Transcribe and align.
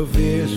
eu 0.00 0.06
vejo 0.06 0.56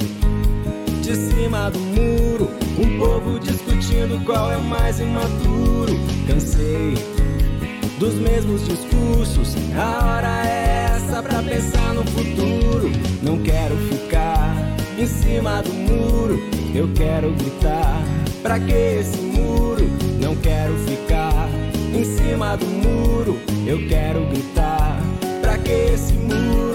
de 1.01 1.15
cima 1.17 1.69
do 1.69 1.77
muro 1.77 2.49
um 2.79 2.97
povo 2.97 3.37
discutindo 3.41 4.23
qual 4.23 4.49
é 4.49 4.55
o 4.55 4.63
mais 4.63 5.01
imaturo. 5.01 5.99
Cansei 6.25 6.93
dos 7.99 8.13
mesmos 8.13 8.65
discursos, 8.65 9.53
a 9.75 10.05
hora 10.05 10.47
é 10.47 10.95
essa 10.95 11.21
pra 11.21 11.43
pensar 11.43 11.93
no 11.93 12.05
futuro. 12.05 12.89
Não 13.21 13.37
quero 13.43 13.75
ficar 13.89 14.55
em 14.97 15.05
cima 15.05 15.61
do 15.61 15.73
muro, 15.73 16.39
eu 16.73 16.87
quero 16.93 17.33
gritar. 17.33 18.01
Pra 18.41 18.57
que 18.61 18.71
esse 18.71 19.17
muro? 19.17 19.83
Não 20.21 20.37
quero 20.37 20.73
ficar 20.87 21.49
em 21.93 22.05
cima 22.05 22.55
do 22.55 22.65
muro, 22.65 23.37
eu 23.67 23.89
quero 23.89 24.25
gritar. 24.27 25.01
Pra 25.41 25.57
que 25.57 25.71
esse 25.71 26.13
muro? 26.13 26.72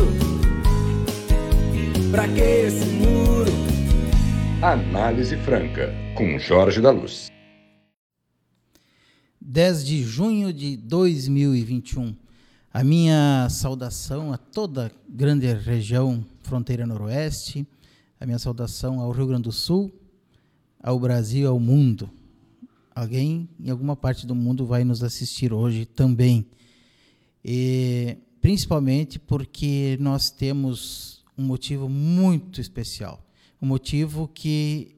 Pra 2.10 2.26
que 2.26 2.40
esse 2.40 2.86
muro? 2.86 3.50
Análise 4.62 5.36
Franca, 5.36 5.92
com 6.16 6.38
Jorge 6.38 6.80
da 6.80 6.90
Luz. 6.90 7.28
10 9.38 9.84
de 9.84 10.02
junho 10.02 10.50
de 10.50 10.78
2021. 10.78 12.16
A 12.72 12.82
minha 12.82 13.46
saudação 13.50 14.32
a 14.32 14.38
toda 14.38 14.86
a 14.86 14.90
grande 15.06 15.52
região 15.52 16.24
fronteira 16.42 16.86
noroeste, 16.86 17.66
a 18.18 18.24
minha 18.24 18.38
saudação 18.38 19.00
ao 19.00 19.10
Rio 19.10 19.26
Grande 19.26 19.42
do 19.42 19.52
Sul, 19.52 19.92
ao 20.82 20.98
Brasil, 20.98 21.46
ao 21.46 21.60
mundo. 21.60 22.08
Alguém 22.94 23.46
em 23.60 23.68
alguma 23.68 23.94
parte 23.94 24.26
do 24.26 24.34
mundo 24.34 24.64
vai 24.64 24.82
nos 24.82 25.02
assistir 25.02 25.52
hoje 25.52 25.84
também. 25.84 26.46
E 27.44 28.16
principalmente 28.40 29.18
porque 29.18 29.98
nós 30.00 30.30
temos 30.30 31.17
um 31.38 31.44
motivo 31.44 31.88
muito 31.88 32.60
especial, 32.60 33.24
um 33.62 33.66
motivo 33.66 34.28
que 34.28 34.96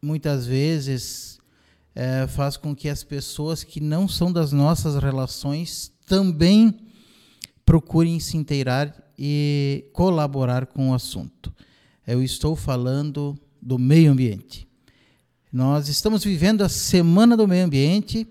muitas 0.00 0.46
vezes 0.46 1.40
é, 1.94 2.26
faz 2.28 2.56
com 2.56 2.74
que 2.74 2.88
as 2.88 3.02
pessoas 3.02 3.64
que 3.64 3.80
não 3.80 4.06
são 4.06 4.32
das 4.32 4.52
nossas 4.52 4.94
relações 5.02 5.92
também 6.06 6.78
procurem 7.64 8.20
se 8.20 8.36
inteirar 8.36 8.94
e 9.18 9.84
colaborar 9.92 10.66
com 10.66 10.90
o 10.90 10.94
assunto. 10.94 11.52
Eu 12.06 12.22
estou 12.22 12.56
falando 12.56 13.38
do 13.60 13.78
meio 13.78 14.12
ambiente. 14.12 14.66
Nós 15.52 15.88
estamos 15.88 16.24
vivendo 16.24 16.62
a 16.62 16.68
Semana 16.68 17.36
do 17.36 17.46
Meio 17.46 17.66
Ambiente 17.66 18.26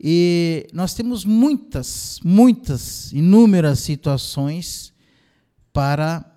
e 0.00 0.66
nós 0.72 0.94
temos 0.94 1.24
muitas, 1.24 2.20
muitas, 2.24 3.12
inúmeras 3.12 3.80
situações 3.80 4.92
para 5.72 6.33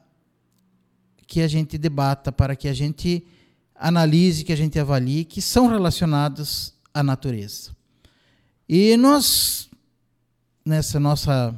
que 1.28 1.42
a 1.42 1.47
gente 1.47 1.78
debata, 1.78 2.31
para 2.31 2.56
que 2.56 2.67
a 2.67 2.73
gente 2.73 3.23
analise, 3.75 4.44
que 4.44 4.53
a 4.53 4.56
gente 4.56 4.80
avalie, 4.80 5.25
que 5.25 5.42
são 5.42 5.67
relacionados 5.67 6.73
à 6.94 7.03
natureza. 7.03 7.75
E 8.67 8.97
nós, 8.97 9.70
nessa 10.66 11.00
nossa 11.00 11.53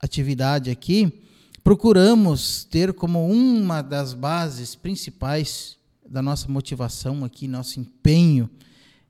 atividade 0.00 0.70
aqui, 0.70 1.10
procuramos 1.62 2.64
ter 2.64 2.92
como 2.92 3.26
uma 3.26 3.80
das 3.80 4.12
bases 4.12 4.74
principais 4.74 5.76
da 6.08 6.20
nossa 6.20 6.48
motivação 6.48 7.24
aqui, 7.24 7.48
nosso 7.48 7.80
empenho 7.80 8.50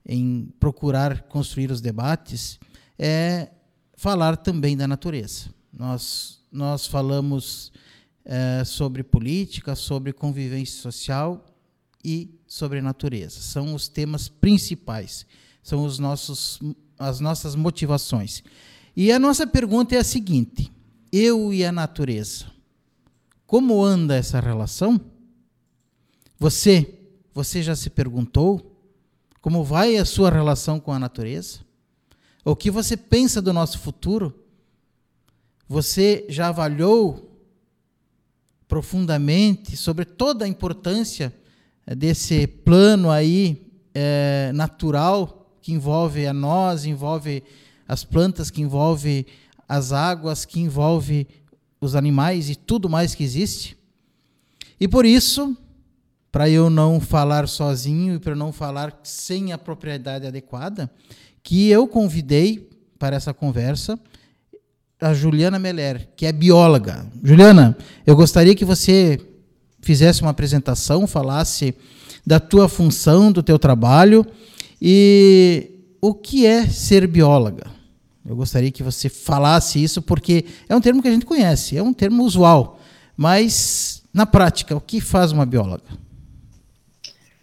em 0.05 0.53
procurar 0.59 1.23
construir 1.23 1.71
os 1.71 1.81
debates, 1.81 2.59
é 2.97 3.49
falar 3.95 4.37
também 4.37 4.77
da 4.77 4.87
natureza. 4.87 5.49
Nós, 5.71 6.39
nós 6.51 6.85
falamos 6.85 7.71
é, 8.25 8.63
sobre 8.63 9.03
política, 9.03 9.75
sobre 9.75 10.13
convivência 10.13 10.81
social 10.81 11.45
e 12.03 12.29
sobre 12.47 12.81
natureza. 12.81 13.39
São 13.39 13.73
os 13.73 13.87
temas 13.87 14.27
principais, 14.27 15.25
são 15.61 15.85
os 15.85 15.99
nossos, 15.99 16.59
as 16.97 17.19
nossas 17.19 17.55
motivações. 17.55 18.43
E 18.95 19.11
a 19.11 19.19
nossa 19.19 19.47
pergunta 19.47 19.95
é 19.95 19.99
a 19.99 20.03
seguinte: 20.03 20.71
eu 21.11 21.53
e 21.53 21.65
a 21.65 21.71
natureza, 21.71 22.45
como 23.45 23.83
anda 23.83 24.15
essa 24.15 24.39
relação? 24.39 24.99
Você, 26.39 26.99
você 27.33 27.63
já 27.63 27.75
se 27.75 27.89
perguntou 27.89 28.73
como 29.43 29.61
vai 29.61 29.97
a 29.97 30.05
sua 30.05 30.29
relação 30.29 30.79
com 30.79 30.93
a 30.93 30.97
natureza? 30.97 31.59
O 32.45 32.55
que 32.55 32.71
você 32.71 32.95
pensa 32.95 33.41
do 33.41 33.51
nosso 33.51 33.77
futuro? 33.77 34.33
Você 35.67 36.25
já 36.29 36.47
avaliou 36.47 37.32
profundamente 38.73 39.77
sobre 39.77 40.03
toda 40.03 40.45
a 40.45 40.47
importância 40.47 41.31
desse 41.95 42.47
plano 42.47 43.11
aí 43.11 43.71
é, 43.93 44.49
natural 44.55 45.55
que 45.61 45.71
envolve 45.71 46.25
a 46.25 46.33
nós, 46.33 46.83
envolve 46.83 47.43
as 47.87 48.03
plantas, 48.03 48.49
que 48.49 48.63
envolve 48.63 49.27
as 49.69 49.91
águas, 49.91 50.43
que 50.43 50.59
envolve 50.59 51.27
os 51.79 51.95
animais 51.95 52.49
e 52.49 52.55
tudo 52.55 52.89
mais 52.89 53.13
que 53.13 53.23
existe. 53.23 53.77
E 54.79 54.87
por 54.87 55.05
isso, 55.05 55.55
para 56.31 56.49
eu 56.49 56.67
não 56.67 56.99
falar 56.99 57.47
sozinho 57.47 58.15
e 58.15 58.19
para 58.19 58.33
não 58.33 58.51
falar 58.51 59.01
sem 59.03 59.53
a 59.53 59.57
propriedade 59.59 60.25
adequada, 60.25 60.89
que 61.43 61.69
eu 61.69 61.87
convidei 61.87 62.67
para 62.97 63.15
essa 63.15 63.35
conversa 63.35 63.99
a 65.03 65.13
Juliana 65.13 65.59
Meller, 65.59 66.07
que 66.15 66.25
é 66.25 66.31
bióloga. 66.31 67.05
Juliana, 67.21 67.77
eu 68.07 68.15
gostaria 68.15 68.55
que 68.55 68.63
você 68.63 69.19
fizesse 69.81 70.21
uma 70.21 70.31
apresentação, 70.31 71.05
falasse 71.05 71.75
da 72.25 72.39
tua 72.39 72.69
função, 72.69 73.31
do 73.31 73.43
teu 73.43 73.59
trabalho 73.59 74.25
e 74.81 75.71
o 76.01 76.13
que 76.13 76.45
é 76.45 76.65
ser 76.67 77.05
bióloga. 77.05 77.67
Eu 78.25 78.35
gostaria 78.35 78.71
que 78.71 78.81
você 78.81 79.09
falasse 79.09 79.83
isso 79.83 80.01
porque 80.01 80.45
é 80.69 80.75
um 80.75 80.79
termo 80.79 81.01
que 81.01 81.09
a 81.09 81.11
gente 81.11 81.25
conhece, 81.25 81.77
é 81.77 81.83
um 81.83 81.91
termo 81.93 82.23
usual, 82.23 82.79
mas 83.17 84.03
na 84.13 84.25
prática, 84.25 84.73
o 84.73 84.79
que 84.79 85.01
faz 85.01 85.33
uma 85.33 85.45
bióloga? 85.45 85.83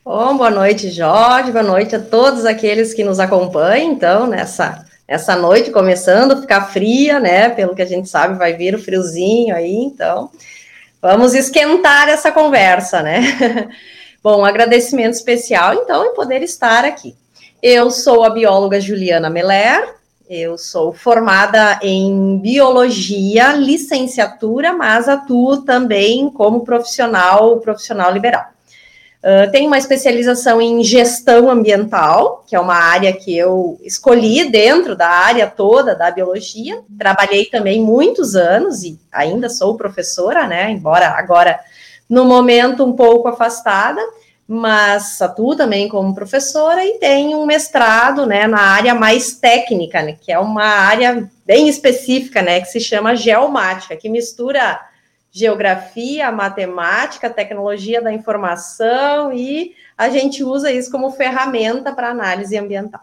Bom, 0.03 0.39
boa 0.39 0.51
noite, 0.51 0.91
Jorge, 0.91 1.53
boa 1.53 1.63
noite 1.63 1.95
a 1.95 2.01
todos 2.01 2.47
aqueles 2.47 2.95
que 2.95 3.05
nos 3.05 3.21
acompanham, 3.21 3.93
então, 3.93 4.27
nessa, 4.27 4.87
nessa 5.11 5.35
noite, 5.35 5.73
começando 5.73 6.33
a 6.33 6.41
ficar 6.41 6.67
fria, 6.69 7.19
né, 7.19 7.51
pelo 7.51 7.75
que 7.75 7.83
a 7.83 7.87
gente 7.87 8.09
sabe, 8.09 8.39
vai 8.39 8.55
vir 8.55 8.77
o 8.77 8.83
friozinho 8.83 9.55
aí, 9.55 9.75
então, 9.75 10.31
Vamos 11.03 11.33
esquentar 11.33 12.11
essa 12.11 12.31
conversa, 12.31 13.03
né? 13.03 13.71
Bom, 14.23 14.41
um 14.41 14.45
agradecimento 14.45 15.15
especial, 15.15 15.73
então, 15.73 16.05
em 16.05 16.15
poder 16.15 16.43
estar 16.43 16.85
aqui. 16.85 17.17
Eu 17.63 17.91
sou 17.91 18.23
a 18.23 18.29
bióloga 18.29 18.79
Juliana 18.79 19.31
Meller, 19.31 19.95
eu 20.29 20.59
sou 20.59 20.93
formada 20.93 21.79
em 21.83 22.37
biologia, 22.37 23.55
licenciatura, 23.55 24.75
mas 24.75 25.09
atuo 25.09 25.63
também 25.63 26.29
como 26.29 26.67
profissional, 26.67 27.59
profissional 27.61 28.13
liberal. 28.13 28.45
Uh, 29.23 29.51
tenho 29.53 29.67
uma 29.67 29.77
especialização 29.77 30.63
em 30.63 30.83
gestão 30.83 31.51
ambiental, 31.51 32.43
que 32.49 32.57
é 32.57 32.61
uma 32.61 32.75
área 32.75 33.13
que 33.13 33.37
eu 33.37 33.79
escolhi 33.83 34.51
dentro 34.51 34.97
da 34.97 35.09
área 35.09 35.47
toda 35.47 35.95
da 35.95 36.11
biologia. 36.11 36.81
Trabalhei 36.99 37.45
também 37.45 37.83
muitos 37.83 38.35
anos 38.35 38.83
e 38.83 38.99
ainda 39.13 39.51
sou 39.51 39.77
professora, 39.77 40.47
né? 40.47 40.71
Embora 40.71 41.09
agora 41.09 41.61
no 42.09 42.25
momento 42.25 42.83
um 42.83 42.95
pouco 42.95 43.29
afastada, 43.29 44.01
mas 44.49 45.23
atuo 45.23 45.55
também 45.55 45.89
como 45.89 46.13
professora 46.13 46.85
e 46.85 46.99
tenho 46.99 47.39
um 47.39 47.47
mestrado, 47.47 48.27
né, 48.27 48.49
na 48.49 48.61
área 48.61 48.97
mais 48.97 49.35
técnica, 49.35 50.03
né, 50.03 50.17
que 50.21 50.33
é 50.33 50.39
uma 50.41 50.65
área 50.65 51.31
bem 51.47 51.69
específica, 51.69 52.43
né, 52.43 52.61
que 52.61 52.67
se 52.67 52.81
chama 52.81 53.15
geomática, 53.15 53.95
que 53.95 54.09
mistura 54.09 54.81
geografia, 55.31 56.33
matemática, 56.33 57.31
tecnologia 57.31 58.03
da 58.03 58.13
informação 58.13 59.33
e 59.33 59.75
a 59.97 60.09
gente 60.09 60.43
usa 60.43 60.73
isso 60.73 60.91
como 60.91 61.13
ferramenta 61.13 61.93
para 61.93 62.11
análise 62.11 62.57
ambiental. 62.57 63.03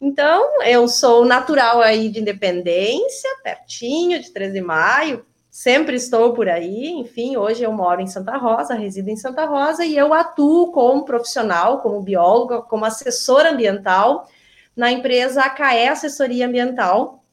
Então, 0.00 0.62
eu 0.62 0.86
sou 0.86 1.24
natural 1.24 1.80
aí 1.80 2.08
de 2.08 2.20
Independência, 2.20 3.30
pertinho 3.42 4.20
de 4.20 4.30
13 4.30 4.52
de 4.52 4.60
maio, 4.60 5.24
sempre 5.50 5.96
estou 5.96 6.34
por 6.34 6.48
aí, 6.48 6.88
enfim, 6.90 7.36
hoje 7.36 7.62
eu 7.62 7.72
moro 7.72 8.00
em 8.00 8.06
Santa 8.06 8.36
Rosa, 8.36 8.74
resido 8.74 9.08
em 9.08 9.16
Santa 9.16 9.44
Rosa 9.44 9.84
e 9.84 9.96
eu 9.96 10.12
atuo 10.12 10.72
como 10.72 11.04
profissional, 11.04 11.80
como 11.80 12.02
bióloga, 12.02 12.60
como 12.60 12.84
assessora 12.84 13.50
ambiental 13.50 14.28
na 14.76 14.90
empresa 14.90 15.42
AKE 15.42 15.88
Assessoria 15.88 16.46
Ambiental, 16.46 17.23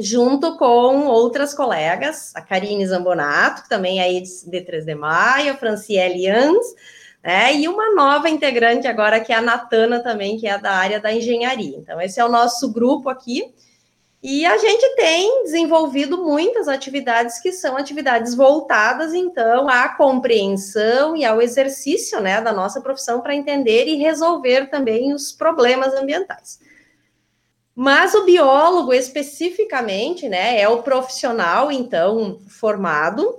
junto 0.00 0.56
com 0.56 1.06
outras 1.06 1.54
colegas, 1.54 2.32
a 2.34 2.40
Karine 2.40 2.86
Zambonato, 2.86 3.62
que 3.62 3.68
também 3.68 4.00
é 4.00 4.20
de 4.20 4.60
3 4.60 4.84
de 4.84 4.94
maio, 4.94 5.52
a 5.52 5.56
Franciele 5.56 6.28
Ans, 6.28 6.66
né, 7.22 7.54
e 7.54 7.68
uma 7.68 7.94
nova 7.94 8.28
integrante 8.30 8.86
agora, 8.86 9.20
que 9.20 9.32
é 9.32 9.36
a 9.36 9.42
Natana 9.42 10.00
também, 10.00 10.38
que 10.38 10.46
é 10.46 10.58
da 10.58 10.72
área 10.72 10.98
da 10.98 11.12
engenharia. 11.12 11.76
Então, 11.76 12.00
esse 12.00 12.18
é 12.18 12.24
o 12.24 12.30
nosso 12.30 12.72
grupo 12.72 13.08
aqui, 13.10 13.52
E 14.22 14.44
a 14.44 14.58
gente 14.58 14.96
tem 14.96 15.44
desenvolvido 15.44 16.22
muitas 16.22 16.68
atividades 16.68 17.40
que 17.40 17.52
são 17.52 17.76
atividades 17.76 18.34
voltadas, 18.34 19.14
então, 19.14 19.66
à 19.66 19.88
compreensão 19.88 21.16
e 21.16 21.24
ao 21.24 21.40
exercício 21.40 22.20
né, 22.20 22.38
da 22.42 22.52
nossa 22.52 22.82
profissão 22.82 23.22
para 23.22 23.34
entender 23.34 23.86
e 23.86 23.96
resolver 23.96 24.66
também 24.66 25.14
os 25.14 25.32
problemas 25.32 25.94
ambientais. 25.94 26.60
Mas 27.74 28.14
o 28.14 28.24
biólogo, 28.24 28.92
especificamente, 28.92 30.28
né, 30.28 30.60
é 30.60 30.68
o 30.68 30.82
profissional, 30.82 31.70
então, 31.72 32.40
formado, 32.48 33.34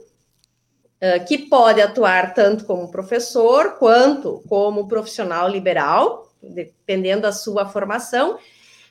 que 1.27 1.37
pode 1.37 1.81
atuar 1.81 2.33
tanto 2.33 2.65
como 2.65 2.91
professor 2.91 3.77
quanto 3.79 4.43
como 4.47 4.87
profissional 4.87 5.47
liberal, 5.49 6.31
dependendo 6.41 7.23
da 7.23 7.31
sua 7.31 7.67
formação, 7.67 8.37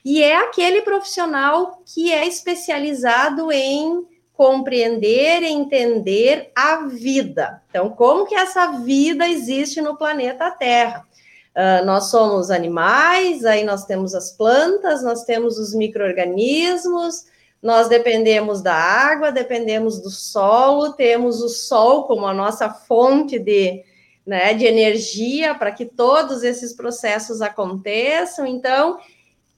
e 0.03 0.21
é 0.21 0.35
aquele 0.35 0.81
profissional 0.81 1.81
que 1.85 2.11
é 2.11 2.27
especializado 2.27 3.51
em 3.51 4.05
compreender 4.33 5.43
e 5.43 5.51
entender 5.51 6.51
a 6.55 6.87
vida. 6.87 7.61
Então, 7.69 7.89
como 7.89 8.25
que 8.25 8.35
essa 8.35 8.67
vida 8.79 9.27
existe 9.27 9.81
no 9.81 9.97
planeta 9.97 10.49
Terra? 10.49 11.07
Uh, 11.55 11.85
nós 11.85 12.05
somos 12.09 12.49
animais, 12.49 13.43
aí 13.43 13.63
nós 13.63 13.85
temos 13.85 14.15
as 14.15 14.31
plantas, 14.31 15.03
nós 15.03 15.25
temos 15.25 15.57
os 15.57 15.73
micro-organismos, 15.73 17.25
nós 17.61 17.89
dependemos 17.89 18.61
da 18.61 18.73
água, 18.73 19.31
dependemos 19.31 19.99
do 19.99 20.09
solo, 20.09 20.93
temos 20.93 21.41
o 21.41 21.49
sol 21.49 22.05
como 22.05 22.25
a 22.25 22.33
nossa 22.33 22.69
fonte 22.69 23.37
de, 23.37 23.83
né, 24.25 24.53
de 24.53 24.65
energia 24.65 25.53
para 25.53 25.71
que 25.71 25.85
todos 25.85 26.41
esses 26.41 26.73
processos 26.73 27.41
aconteçam. 27.41 28.45
Então, 28.45 28.97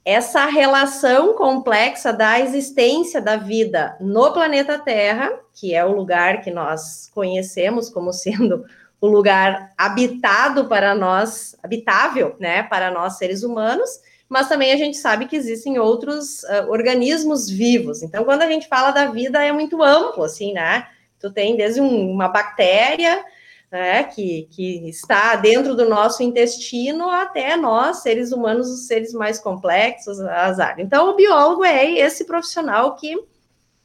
essa 0.03 0.45
relação 0.45 1.33
complexa 1.33 2.11
da 2.11 2.39
existência 2.39 3.21
da 3.21 3.37
vida 3.37 3.95
no 4.01 4.33
planeta 4.33 4.77
Terra, 4.77 5.31
que 5.53 5.73
é 5.73 5.85
o 5.85 5.95
lugar 5.95 6.41
que 6.41 6.51
nós 6.51 7.09
conhecemos 7.13 7.89
como 7.89 8.11
sendo 8.11 8.65
o 9.03 9.07
lugar 9.09 9.73
habitado 9.77 10.69
para 10.69 10.95
nós, 10.95 11.57
habitável, 11.61 12.37
né, 12.39 12.63
para 12.63 12.89
nós 12.89 13.17
seres 13.17 13.43
humanos, 13.43 13.99
mas 14.29 14.47
também 14.47 14.71
a 14.71 14.77
gente 14.77 14.95
sabe 14.95 15.25
que 15.25 15.35
existem 15.35 15.77
outros 15.77 16.41
uh, 16.43 16.69
organismos 16.69 17.49
vivos. 17.49 18.01
Então, 18.01 18.23
quando 18.23 18.43
a 18.43 18.47
gente 18.47 18.65
fala 18.65 18.91
da 18.91 19.07
vida, 19.07 19.43
é 19.43 19.51
muito 19.51 19.83
amplo, 19.83 20.23
assim, 20.23 20.53
né? 20.53 20.87
Tu 21.19 21.29
tem 21.33 21.57
desde 21.57 21.81
um, 21.81 22.11
uma 22.11 22.29
bactéria, 22.29 23.21
né, 23.69 24.05
que, 24.05 24.47
que 24.49 24.87
está 24.87 25.35
dentro 25.35 25.75
do 25.75 25.89
nosso 25.89 26.23
intestino, 26.23 27.09
até 27.09 27.57
nós, 27.57 28.03
seres 28.03 28.31
humanos, 28.31 28.69
os 28.69 28.87
seres 28.87 29.11
mais 29.11 29.37
complexos, 29.37 30.17
áreas. 30.21 30.79
Então, 30.79 31.09
o 31.09 31.15
biólogo 31.17 31.65
é 31.65 31.91
esse 31.91 32.23
profissional 32.23 32.95
que 32.95 33.21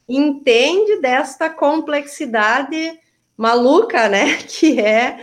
entende 0.07 1.01
desta 1.01 1.49
complexidade 1.49 2.97
maluca, 3.39 4.09
né, 4.09 4.35
que 4.45 4.81
é 4.81 5.17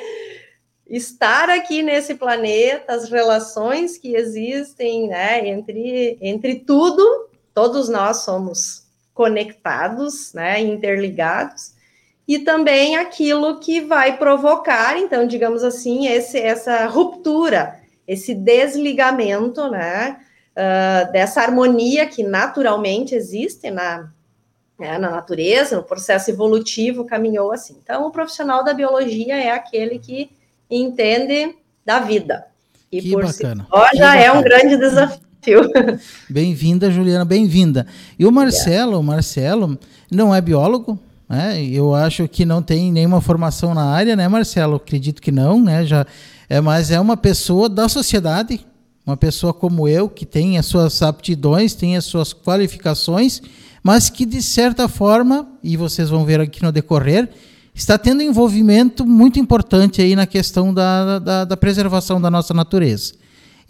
estar 0.88 1.50
aqui 1.50 1.82
nesse 1.82 2.14
planeta, 2.14 2.94
as 2.94 3.10
relações 3.10 3.98
que 3.98 4.14
existem, 4.16 5.08
né, 5.08 5.46
entre, 5.46 6.16
entre 6.22 6.60
tudo, 6.60 7.28
todos 7.52 7.90
nós 7.90 8.18
somos 8.18 8.86
conectados, 9.12 10.32
né, 10.32 10.58
interligados, 10.60 11.74
e 12.26 12.38
também 12.38 12.96
aquilo 12.96 13.60
que 13.60 13.82
vai 13.82 14.16
provocar, 14.16 14.96
então, 14.96 15.26
digamos 15.26 15.62
assim, 15.62 16.08
esse, 16.08 16.38
essa 16.38 16.86
ruptura, 16.86 17.78
esse 18.08 18.34
desligamento, 18.34 19.68
né, 19.68 20.18
uh, 20.52 21.12
dessa 21.12 21.42
harmonia 21.42 22.06
que 22.06 22.22
naturalmente 22.22 23.14
existe 23.14 23.70
na, 23.70 24.10
né, 24.78 24.98
na 24.98 25.10
natureza, 25.10 25.76
no 25.76 25.82
processo 25.82 26.30
evolutivo, 26.30 27.04
caminhou 27.04 27.52
assim. 27.52 27.76
Então, 27.82 28.06
o 28.06 28.10
profissional 28.10 28.64
da 28.64 28.74
biologia 28.74 29.36
é 29.36 29.50
aquele 29.50 29.98
que 29.98 30.30
entende 30.70 31.54
da 31.84 32.00
vida. 32.00 32.46
E 32.90 33.00
que 33.00 33.12
por 33.12 33.24
bacana. 33.24 33.64
si 33.64 33.68
só 33.70 33.86
já 33.94 34.16
é 34.16 34.30
um 34.30 34.42
grande 34.42 34.76
desafio. 34.76 35.20
Bem-vinda, 36.28 36.90
Juliana, 36.90 37.24
bem-vinda. 37.24 37.86
E 38.18 38.26
o 38.26 38.32
Marcelo, 38.32 38.98
o 38.98 39.02
Marcelo 39.02 39.78
não 40.10 40.34
é 40.34 40.40
biólogo, 40.40 40.98
né? 41.28 41.62
Eu 41.62 41.94
acho 41.94 42.26
que 42.26 42.44
não 42.44 42.60
tem 42.60 42.90
nenhuma 42.90 43.20
formação 43.20 43.72
na 43.72 43.84
área, 43.84 44.16
né, 44.16 44.26
Marcelo? 44.26 44.74
Acredito 44.74 45.22
que 45.22 45.30
não, 45.30 45.62
né? 45.62 45.86
Já 45.86 46.04
é, 46.48 46.60
mas 46.60 46.90
é 46.90 47.00
uma 47.00 47.16
pessoa 47.16 47.68
da 47.68 47.88
sociedade, 47.88 48.64
uma 49.04 49.16
pessoa 49.16 49.52
como 49.52 49.88
eu 49.88 50.08
que 50.08 50.24
tem 50.24 50.58
as 50.58 50.66
suas 50.66 51.02
aptidões, 51.02 51.74
tem 51.74 51.96
as 51.96 52.04
suas 52.04 52.32
qualificações, 52.32 53.42
mas 53.86 54.10
que 54.10 54.26
de 54.26 54.42
certa 54.42 54.88
forma, 54.88 55.46
e 55.62 55.76
vocês 55.76 56.10
vão 56.10 56.24
ver 56.24 56.40
aqui 56.40 56.60
no 56.60 56.72
decorrer, 56.72 57.28
está 57.72 57.96
tendo 57.96 58.20
envolvimento 58.20 59.06
muito 59.06 59.38
importante 59.38 60.02
aí 60.02 60.16
na 60.16 60.26
questão 60.26 60.74
da, 60.74 61.20
da, 61.20 61.44
da 61.44 61.56
preservação 61.56 62.20
da 62.20 62.28
nossa 62.28 62.52
natureza. 62.52 63.14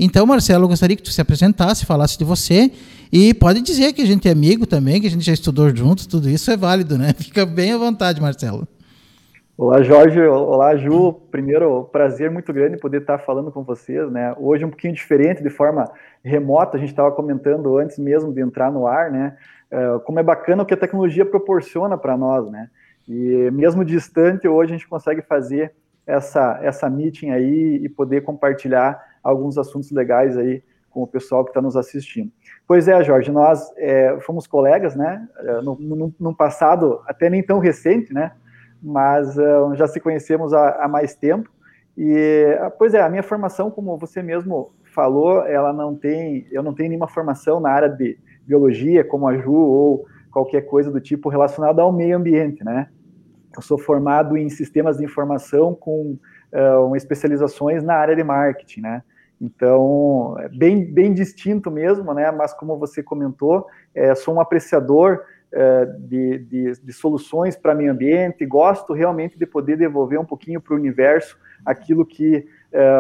Então, 0.01 0.25
Marcelo, 0.25 0.65
eu 0.65 0.69
gostaria 0.69 0.97
que 0.97 1.03
tu 1.03 1.11
se 1.11 1.21
apresentasse, 1.21 1.85
falasse 1.85 2.17
de 2.17 2.25
você 2.25 2.73
e 3.13 3.35
pode 3.35 3.61
dizer 3.61 3.93
que 3.93 4.01
a 4.01 4.07
gente 4.07 4.27
é 4.27 4.33
amigo 4.33 4.65
também, 4.65 5.03
que 5.03 5.07
a 5.07 5.11
gente 5.11 5.27
já 5.27 5.35
estudou 5.35 5.69
juntos, 5.77 6.07
tudo 6.07 6.31
isso 6.31 6.51
é 6.51 6.57
válido, 6.57 6.97
né? 6.97 7.13
Fica 7.21 7.45
bem 7.45 7.73
à 7.73 7.77
vontade, 7.77 8.19
Marcelo. 8.19 8.67
Olá, 9.59 9.83
Jorge. 9.83 10.21
Olá, 10.21 10.77
Ju. 10.77 11.13
Primeiro, 11.31 11.85
prazer 11.85 12.31
muito 12.31 12.53
grande 12.55 12.79
poder 12.79 13.03
estar 13.03 13.19
falando 13.19 13.51
com 13.51 13.63
vocês, 13.63 14.11
né? 14.11 14.35
Hoje 14.39 14.65
um 14.65 14.71
pouquinho 14.71 14.95
diferente, 14.95 15.43
de 15.43 15.51
forma 15.51 15.91
remota, 16.25 16.79
a 16.79 16.81
gente 16.81 16.91
estava 16.91 17.13
comentando 17.13 17.77
antes 17.77 17.99
mesmo 17.99 18.33
de 18.33 18.41
entrar 18.41 18.73
no 18.73 18.87
ar, 18.87 19.11
né? 19.11 19.37
Uh, 19.73 20.01
como 20.01 20.21
é 20.21 20.23
bacana 20.23 20.63
o 20.63 20.67
que 20.67 20.75
a 20.75 20.77
tecnologia 20.77 21.27
proporciona 21.27 21.99
para 21.99 22.17
nós, 22.17 22.51
né? 22.51 22.71
E 23.09 23.51
mesmo 23.51 23.85
distante, 23.85 24.49
hoje 24.49 24.73
a 24.73 24.77
gente 24.77 24.89
consegue 24.89 25.23
fazer 25.23 25.73
essa, 26.07 26.59
essa 26.63 26.89
meeting 26.89 27.31
aí 27.31 27.81
e 27.83 27.89
poder 27.89 28.23
compartilhar 28.23 29.01
alguns 29.23 29.59
assuntos 29.59 29.91
legais 29.91 30.37
aí 30.37 30.63
com 30.91 31.03
o 31.03 31.07
pessoal 31.07 31.45
que 31.45 31.51
está 31.51 31.61
nos 31.61 31.77
assistindo. 31.77 32.33
Pois 32.67 32.89
é, 32.89 33.03
Jorge, 33.05 33.31
nós 33.31 33.71
é, 33.77 34.19
fomos 34.21 34.47
colegas, 34.47 34.97
né, 34.97 35.29
é, 35.41 35.61
num 35.63 36.33
passado 36.33 37.03
até 37.07 37.29
nem 37.29 37.43
tão 37.43 37.59
recente, 37.59 38.15
né, 38.15 38.33
mas 38.83 39.37
uh, 39.37 39.75
já 39.75 39.87
se 39.87 40.01
conhecemos 40.01 40.55
há, 40.55 40.85
há, 40.85 40.89
mais 40.89 41.15
tempo, 41.15 41.51
e, 41.99 42.59
pois 42.79 42.95
é, 42.95 43.01
a 43.01 43.09
minha 43.09 43.23
formação, 43.23 43.71
como 43.71 43.99
você 43.99 44.23
mesmo 44.23 44.73
falou, 44.85 45.45
ela 45.47 45.73
não 45.73 45.95
tem, 45.95 46.47
eu 46.51 46.63
não 46.63 46.73
tenho 46.73 46.89
nenhuma 46.89 47.09
formação 47.09 47.61
na 47.61 47.71
área 47.71 47.89
de 47.89 48.19
biologia, 48.47 49.05
como 49.05 49.27
a 49.27 49.37
Ju, 49.37 49.53
ou 49.53 50.07
qualquer 50.31 50.63
coisa 50.63 50.91
do 50.91 51.01
tipo 51.01 51.29
relacionada 51.29 51.83
ao 51.83 51.93
meio 51.93 52.17
ambiente, 52.17 52.65
né, 52.65 52.89
eu 53.55 53.63
sou 53.63 53.79
formado 53.79 54.37
em 54.37 54.49
sistemas 54.51 54.99
de 54.99 55.05
informação 55.05 55.75
com 55.75 56.19
uh, 56.53 56.95
especializações 56.95 57.83
na 57.83 57.95
área 57.95 58.15
de 58.15 58.23
marketing, 58.23 58.83
né, 58.83 59.03
então, 59.41 60.37
é 60.39 60.49
bem, 60.49 60.85
bem 60.85 61.13
distinto 61.13 61.71
mesmo, 61.71 62.15
né? 62.15 62.31
Mas 62.31 62.55
como 62.55 62.79
você 62.79 63.03
comentou, 63.03 63.67
é, 63.95 64.15
sou 64.15 64.35
um 64.35 64.41
apreciador 64.41 65.21
é, 65.53 65.85
de, 65.85 66.39
de, 66.39 66.73
de, 66.83 66.93
soluções 66.93 67.55
para 67.55 67.75
meio 67.75 67.93
ambiente, 67.93 68.47
gosto 68.47 68.93
realmente 68.93 69.39
de 69.39 69.47
poder 69.47 69.77
devolver 69.77 70.19
um 70.19 70.25
pouquinho 70.25 70.61
para 70.61 70.75
o 70.75 70.77
universo 70.77 71.39
aquilo 71.65 72.05
que, 72.05 72.47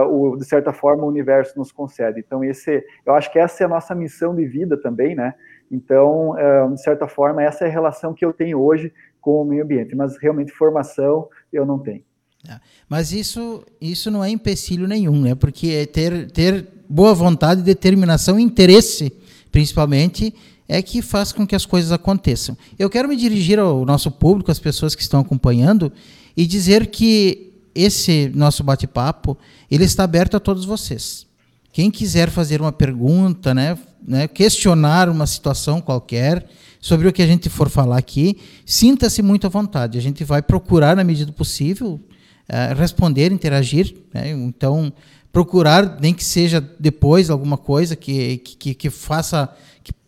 o, 0.09 0.37
de 0.37 0.45
certa 0.45 0.73
forma, 0.73 1.04
o 1.04 1.09
universo 1.09 1.59
nos 1.59 1.73
concede. 1.73 2.21
Então, 2.21 2.42
esse, 2.42 2.85
eu 3.04 3.14
acho 3.14 3.30
que 3.30 3.38
essa 3.38 3.62
é 3.62 3.66
a 3.66 3.68
nossa 3.68 3.95
missão 3.95 4.35
de 4.35 4.47
vida 4.47 4.76
também, 4.76 5.14
né? 5.14 5.35
Então, 5.71 6.37
é, 6.38 6.68
de 6.68 6.83
certa 6.83 7.09
forma, 7.09 7.42
essa 7.42 7.64
é 7.64 7.68
a 7.68 7.71
relação 7.71 8.14
que 8.14 8.25
eu 8.25 8.33
tenho 8.33 8.61
hoje 8.61 8.92
com 9.21 9.42
o 9.42 9.45
meio 9.45 9.64
ambiente, 9.64 9.95
mas 9.97 10.16
realmente 10.16 10.52
formação 10.52 11.28
eu 11.52 11.66
não 11.66 11.78
tenho. 11.78 12.02
É. 12.49 12.61
Mas 12.88 13.12
isso, 13.12 13.64
isso 13.80 14.11
não 14.11 14.23
é 14.23 14.30
empecilho 14.30 14.87
nenhum, 14.87 15.21
né? 15.21 15.35
Porque 15.35 15.68
é 15.68 15.87
ter, 15.87 16.30
ter 16.30 16.66
boa 16.88 17.12
vontade, 17.12 17.62
determinação, 17.62 18.38
interesse, 18.38 19.12
principalmente, 19.50 20.33
é 20.68 20.80
que 20.83 21.02
faz 21.02 21.33
com 21.33 21.47
que 21.47 21.54
as 21.54 21.66
coisas 21.66 21.92
aconteçam. 21.92 22.56
Eu 22.78 22.88
quero 22.88 23.09
me 23.09 23.16
dirigir 23.16 23.59
ao 23.59 23.85
nosso 23.85 24.11
público, 24.11 24.50
às 24.50 24.59
pessoas 24.59 24.95
que 24.95 25.02
estão 25.02 25.21
acompanhando, 25.21 25.92
e 26.37 26.47
dizer 26.47 26.87
que 26.87 27.46
esse 27.76 28.33
nosso 28.35 28.64
bate-papo 28.64 29.37
ele 29.71 29.85
está 29.85 30.04
aberto 30.04 30.37
a 30.37 30.40
todos 30.40 30.64
vocês. 30.64 31.26
Quem 31.73 31.90
quiser 31.90 32.30
fazer 32.30 32.61
uma 32.61 32.73
pergunta, 32.73 33.52
né, 33.52 33.76
né, 34.06 34.26
questionar 34.26 35.09
uma 35.11 35.26
situação 35.26 35.80
qualquer 35.80 36.49
sobre 36.80 37.09
o 37.09 37.12
que 37.12 37.23
a 37.23 37.26
gente 37.26 37.50
for 37.50 37.68
falar 37.68 37.99
aqui, 37.99 38.38
sinta-se 38.64 39.21
muito 39.21 39.47
à 39.47 39.50
vontade. 39.50 39.99
A 39.99 40.00
gente 40.00 40.25
vai 40.25 40.40
procurar, 40.40 40.97
na 40.97 41.04
medida 41.04 41.26
do 41.26 41.33
possível, 41.33 42.00
uh, 42.49 42.75
responder, 42.78 43.33
interagir. 43.33 43.95
Né? 44.14 44.30
Então, 44.30 44.92
procurar, 45.33 45.99
nem 46.00 46.14
que 46.14 46.25
seja 46.25 46.66
depois 46.78 47.28
alguma 47.28 47.59
coisa 47.59 47.95
que, 47.95 48.38
que, 48.38 48.73
que 48.75 48.88
faça, 48.88 49.54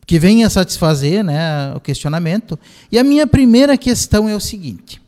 que, 0.06 0.18
venha 0.18 0.48
satisfazer 0.48 1.22
né, 1.22 1.75
o 1.75 1.80
questionamento. 1.80 2.58
E 2.90 2.98
a 2.98 3.04
minha 3.04 3.26
primeira 3.26 3.76
questão 3.76 4.26
é 4.26 4.34
o 4.34 4.40
seguinte. 4.40 5.02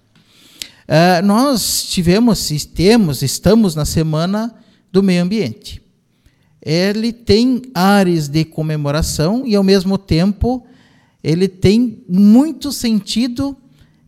Uh, 0.90 1.24
nós 1.24 1.84
tivemos, 1.84 2.50
temos, 2.74 3.22
estamos 3.22 3.76
na 3.76 3.84
semana 3.84 4.52
do 4.90 5.04
meio 5.04 5.22
ambiente. 5.22 5.80
Ele 6.60 7.12
tem 7.12 7.62
áreas 7.72 8.26
de 8.26 8.44
comemoração 8.44 9.46
e, 9.46 9.54
ao 9.54 9.62
mesmo 9.62 9.96
tempo, 9.96 10.66
ele 11.22 11.46
tem 11.46 12.02
muito 12.08 12.72
sentido 12.72 13.56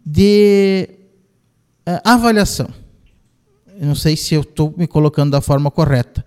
de 0.04 0.88
uh, 1.88 2.00
avaliação. 2.02 2.68
Eu 3.78 3.86
não 3.86 3.94
sei 3.94 4.16
se 4.16 4.34
eu 4.34 4.40
estou 4.40 4.74
me 4.76 4.88
colocando 4.88 5.30
da 5.30 5.40
forma 5.40 5.70
correta. 5.70 6.24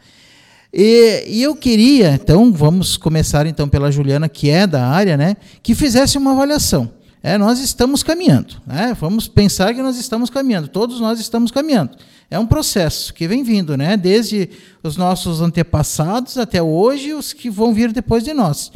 E, 0.72 1.26
e, 1.28 1.44
eu 1.44 1.54
queria, 1.54 2.14
então, 2.14 2.54
vamos 2.54 2.96
começar 2.96 3.46
então 3.46 3.68
pela 3.68 3.92
Juliana, 3.92 4.30
que 4.30 4.50
é 4.50 4.66
da 4.66 4.88
área, 4.88 5.18
né, 5.18 5.36
que 5.62 5.76
fizesse 5.76 6.18
uma 6.18 6.32
avaliação. 6.32 6.94
É, 7.25 7.39
nós 7.39 7.58
estamos 7.60 8.03
caminhando, 8.03 8.62
né? 8.67 8.96
vamos 9.00 9.27
pensar 9.27 9.74
que 9.74 9.82
nós 9.82 9.98
estamos 9.98 10.29
caminhando, 10.29 10.67
todos 10.67 11.00
nós 11.00 11.20
estamos 11.20 11.50
caminhando. 11.50 11.98
É 12.29 12.38
um 12.38 12.46
processo 12.46 13.12
que 13.12 13.27
vem 13.27 13.41
vindo, 13.41 13.75
né? 13.75 13.98
desde 13.98 14.48
os 14.84 14.96
nossos 14.96 15.41
antepassados 15.41 16.38
até 16.38 16.62
hoje, 16.62 17.15
os 17.15 17.34
que 17.34 17.50
vão 17.50 17.74
vir 17.74 17.91
depois 17.91 18.24
de 18.24 18.32
nós. 18.32 18.72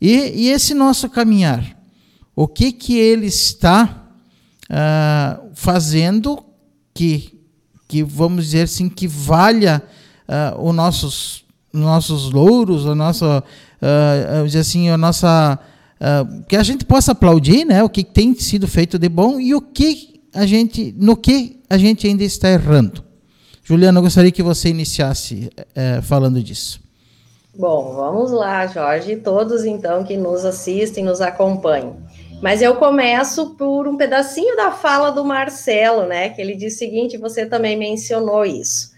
E, 0.00 0.12
e 0.12 0.48
esse 0.48 0.74
nosso 0.74 1.10
caminhar, 1.10 1.76
o 2.36 2.46
que, 2.46 2.70
que 2.70 2.96
ele 2.96 3.26
está 3.26 4.06
uh, 4.70 5.50
fazendo 5.54 6.38
que, 6.94 7.36
que, 7.88 8.04
vamos 8.04 8.44
dizer 8.44 8.62
assim, 8.62 8.88
que 8.88 9.08
valha 9.08 9.82
uh, 10.28 10.68
os 10.68 10.72
nossos, 10.72 11.44
nossos 11.72 12.30
louros, 12.30 12.86
a 12.86 12.94
nossa, 12.94 13.42
uh, 13.82 14.56
assim, 14.56 14.88
a 14.88 14.96
nossa, 14.96 15.58
uh, 16.00 16.42
que 16.44 16.56
a 16.56 16.62
gente 16.62 16.84
possa 16.84 17.12
aplaudir, 17.12 17.64
né, 17.64 17.82
o 17.82 17.88
que 17.88 18.04
tem 18.04 18.34
sido 18.34 18.66
feito 18.66 18.98
de 18.98 19.08
bom 19.08 19.38
e 19.38 19.54
o 19.54 19.60
que 19.60 20.20
a 20.34 20.46
gente, 20.46 20.94
no 20.96 21.16
que 21.16 21.60
a 21.68 21.76
gente 21.76 22.06
ainda 22.06 22.24
está 22.24 22.50
errando. 22.50 23.04
Juliana, 23.62 23.98
eu 23.98 24.02
gostaria 24.02 24.32
que 24.32 24.42
você 24.42 24.68
iniciasse 24.68 25.50
uh, 25.58 26.02
falando 26.02 26.42
disso. 26.42 26.80
Bom, 27.54 27.94
vamos 27.94 28.30
lá, 28.30 28.66
Jorge, 28.66 29.16
todos 29.16 29.64
então 29.64 30.04
que 30.04 30.16
nos 30.16 30.44
assistem, 30.44 31.04
nos 31.04 31.20
acompanham. 31.20 31.96
Mas 32.40 32.62
eu 32.62 32.76
começo 32.76 33.56
por 33.56 33.88
um 33.88 33.96
pedacinho 33.96 34.56
da 34.56 34.70
fala 34.70 35.10
do 35.10 35.24
Marcelo, 35.24 36.06
né? 36.06 36.28
Que 36.28 36.40
ele 36.40 36.54
diz 36.54 36.74
o 36.74 36.78
seguinte: 36.78 37.18
você 37.18 37.44
também 37.44 37.76
mencionou 37.76 38.44
isso 38.44 38.96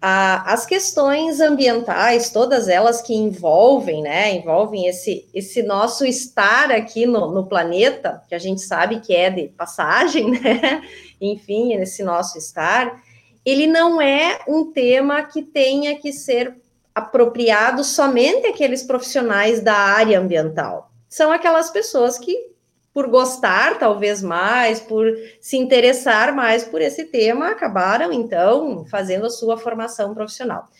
as 0.00 0.66
questões 0.66 1.40
ambientais, 1.40 2.30
todas 2.30 2.68
elas 2.68 3.00
que 3.00 3.14
envolvem, 3.14 4.02
né, 4.02 4.34
envolvem 4.34 4.86
esse, 4.86 5.26
esse 5.32 5.62
nosso 5.62 6.04
estar 6.04 6.70
aqui 6.70 7.06
no, 7.06 7.30
no 7.32 7.46
planeta, 7.46 8.22
que 8.28 8.34
a 8.34 8.38
gente 8.38 8.60
sabe 8.60 9.00
que 9.00 9.14
é 9.14 9.30
de 9.30 9.48
passagem, 9.48 10.30
né, 10.38 10.82
enfim, 11.20 11.72
esse 11.74 12.02
nosso 12.02 12.36
estar, 12.36 13.02
ele 13.44 13.66
não 13.66 14.00
é 14.00 14.40
um 14.46 14.70
tema 14.70 15.22
que 15.22 15.42
tenha 15.42 15.96
que 15.96 16.12
ser 16.12 16.54
apropriado 16.94 17.84
somente 17.84 18.46
àqueles 18.46 18.82
profissionais 18.82 19.60
da 19.60 19.74
área 19.74 20.18
ambiental. 20.18 20.90
São 21.08 21.30
aquelas 21.30 21.70
pessoas 21.70 22.18
que 22.18 22.55
por 22.96 23.08
gostar 23.08 23.78
talvez 23.78 24.22
mais, 24.22 24.80
por 24.80 25.06
se 25.38 25.58
interessar 25.58 26.34
mais 26.34 26.64
por 26.64 26.80
esse 26.80 27.04
tema, 27.04 27.50
acabaram 27.50 28.10
então 28.10 28.86
fazendo 28.86 29.26
a 29.26 29.30
sua 29.30 29.58
formação 29.58 30.14
profissional. 30.14 30.70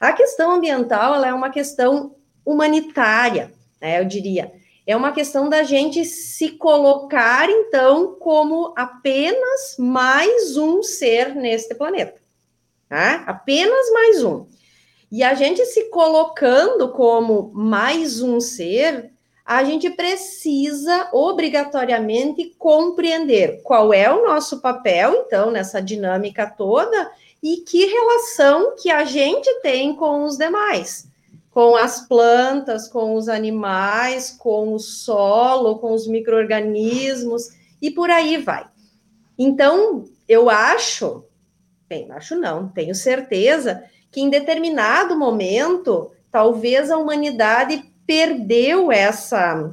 A 0.00 0.12
questão 0.12 0.50
ambiental 0.50 1.24
é 1.24 1.32
uma 1.32 1.48
questão 1.48 2.16
humanitária, 2.44 3.52
né, 3.80 4.00
eu 4.00 4.04
diria. 4.04 4.50
É 4.84 4.96
uma 4.96 5.12
questão 5.12 5.48
da 5.48 5.62
gente 5.62 6.04
se 6.04 6.50
colocar 6.56 7.48
então 7.48 8.16
como 8.18 8.74
apenas 8.76 9.76
mais 9.78 10.56
um 10.56 10.82
ser 10.82 11.36
neste 11.36 11.72
planeta. 11.76 12.20
Tá? 12.88 13.22
Apenas 13.28 13.92
mais 13.92 14.24
um. 14.24 14.44
E 15.08 15.22
a 15.22 15.34
gente 15.34 15.64
se 15.66 15.84
colocando 15.84 16.88
como 16.88 17.52
mais 17.54 18.20
um 18.20 18.40
ser, 18.40 19.12
a 19.50 19.64
gente 19.64 19.90
precisa 19.90 21.08
obrigatoriamente 21.12 22.54
compreender 22.56 23.60
qual 23.64 23.92
é 23.92 24.08
o 24.08 24.24
nosso 24.24 24.60
papel, 24.60 25.24
então, 25.26 25.50
nessa 25.50 25.82
dinâmica 25.82 26.46
toda 26.46 27.10
e 27.42 27.56
que 27.56 27.84
relação 27.84 28.76
que 28.80 28.92
a 28.92 29.04
gente 29.04 29.52
tem 29.60 29.96
com 29.96 30.22
os 30.22 30.38
demais, 30.38 31.08
com 31.50 31.74
as 31.74 32.06
plantas, 32.06 32.86
com 32.86 33.16
os 33.16 33.28
animais, 33.28 34.30
com 34.30 34.72
o 34.72 34.78
solo, 34.78 35.80
com 35.80 35.94
os 35.94 36.06
micro-organismos 36.06 37.48
e 37.82 37.90
por 37.90 38.08
aí 38.08 38.36
vai. 38.36 38.68
Então, 39.36 40.04
eu 40.28 40.48
acho, 40.48 41.24
bem, 41.88 42.08
acho 42.12 42.36
não, 42.36 42.68
tenho 42.68 42.94
certeza 42.94 43.82
que 44.12 44.20
em 44.20 44.30
determinado 44.30 45.18
momento, 45.18 46.12
talvez 46.30 46.88
a 46.88 46.96
humanidade 46.96 47.89
perdeu 48.10 48.90
essa, 48.90 49.70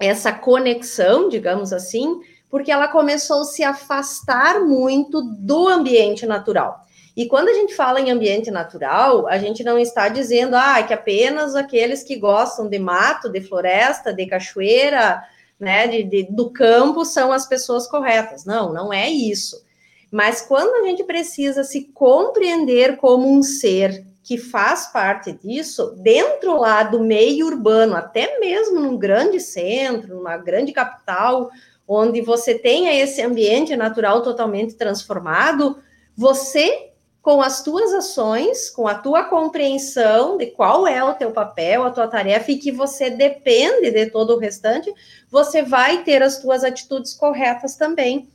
essa 0.00 0.32
conexão, 0.32 1.28
digamos 1.28 1.70
assim, 1.70 2.18
porque 2.48 2.72
ela 2.72 2.88
começou 2.88 3.42
a 3.42 3.44
se 3.44 3.62
afastar 3.62 4.58
muito 4.60 5.20
do 5.20 5.68
ambiente 5.68 6.24
natural. 6.24 6.80
E 7.14 7.26
quando 7.26 7.50
a 7.50 7.52
gente 7.52 7.74
fala 7.74 8.00
em 8.00 8.10
ambiente 8.10 8.50
natural, 8.50 9.28
a 9.28 9.36
gente 9.36 9.62
não 9.62 9.78
está 9.78 10.08
dizendo 10.08 10.56
ah, 10.56 10.82
que 10.82 10.94
apenas 10.94 11.54
aqueles 11.54 12.02
que 12.02 12.16
gostam 12.16 12.70
de 12.70 12.78
mato, 12.78 13.28
de 13.28 13.42
floresta, 13.42 14.14
de 14.14 14.24
cachoeira, 14.24 15.22
né, 15.60 15.86
de, 15.86 16.04
de, 16.04 16.22
do 16.30 16.48
campo 16.48 17.04
são 17.04 17.32
as 17.32 17.46
pessoas 17.46 17.86
corretas. 17.86 18.46
Não, 18.46 18.72
não 18.72 18.94
é 18.94 19.10
isso. 19.10 19.62
Mas 20.10 20.40
quando 20.40 20.82
a 20.82 20.88
gente 20.88 21.04
precisa 21.04 21.62
se 21.62 21.82
compreender 21.92 22.96
como 22.96 23.30
um 23.30 23.42
ser 23.42 24.06
que 24.24 24.38
faz 24.38 24.86
parte 24.86 25.32
disso, 25.32 25.94
dentro 25.98 26.58
lá 26.58 26.82
do 26.82 26.98
meio 26.98 27.46
urbano, 27.46 27.94
até 27.94 28.40
mesmo 28.40 28.80
num 28.80 28.96
grande 28.96 29.38
centro, 29.38 30.16
numa 30.16 30.38
grande 30.38 30.72
capital, 30.72 31.50
onde 31.86 32.22
você 32.22 32.58
tenha 32.58 32.90
esse 32.94 33.20
ambiente 33.20 33.76
natural 33.76 34.22
totalmente 34.22 34.74
transformado, 34.76 35.78
você 36.16 36.90
com 37.20 37.42
as 37.42 37.62
tuas 37.62 37.92
ações, 37.92 38.70
com 38.70 38.88
a 38.88 38.94
tua 38.94 39.24
compreensão 39.24 40.38
de 40.38 40.46
qual 40.46 40.86
é 40.86 41.02
o 41.04 41.14
teu 41.14 41.30
papel, 41.30 41.84
a 41.84 41.90
tua 41.90 42.08
tarefa 42.08 42.50
e 42.50 42.58
que 42.58 42.72
você 42.72 43.10
depende 43.10 43.90
de 43.90 44.06
todo 44.06 44.34
o 44.34 44.38
restante, 44.38 44.92
você 45.30 45.62
vai 45.62 46.02
ter 46.02 46.22
as 46.22 46.38
tuas 46.38 46.64
atitudes 46.64 47.14
corretas 47.14 47.76
também. 47.76 48.28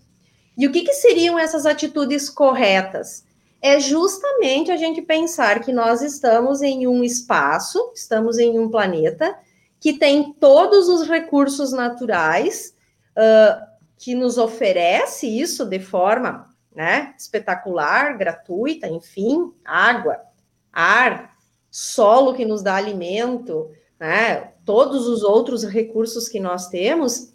E 0.56 0.68
o 0.68 0.72
que, 0.72 0.82
que 0.82 0.94
seriam 0.94 1.38
essas 1.38 1.66
atitudes 1.66 2.30
corretas? 2.30 3.24
É 3.62 3.80
justamente 3.80 4.72
a 4.72 4.78
gente 4.78 5.02
pensar 5.02 5.60
que 5.62 5.74
nós 5.74 6.02
estamos 6.02 6.62
em 6.62 6.88
um 6.88 7.04
espaço, 7.04 7.92
estamos 7.94 8.38
em 8.38 8.58
um 8.58 8.70
planeta 8.70 9.38
que 9.80 9.94
tem 9.94 10.34
todos 10.34 10.88
os 10.88 11.08
recursos 11.08 11.72
naturais 11.72 12.74
uh, 13.12 13.68
que 13.98 14.16
nos 14.16 14.38
oferece 14.38 15.28
isso 15.28 15.66
de 15.66 15.80
forma 15.80 16.50
né, 16.74 17.14
espetacular, 17.18 18.18
gratuita, 18.18 18.88
enfim, 18.88 19.52
água, 19.66 20.20
ar, 20.72 21.36
solo 21.70 22.34
que 22.34 22.46
nos 22.46 22.62
dá 22.62 22.76
alimento, 22.76 23.70
né, 24.00 24.52
todos 24.66 25.08
os 25.08 25.24
outros 25.24 25.64
recursos 25.64 26.30
que 26.30 26.40
nós 26.40 26.68
temos, 26.70 27.34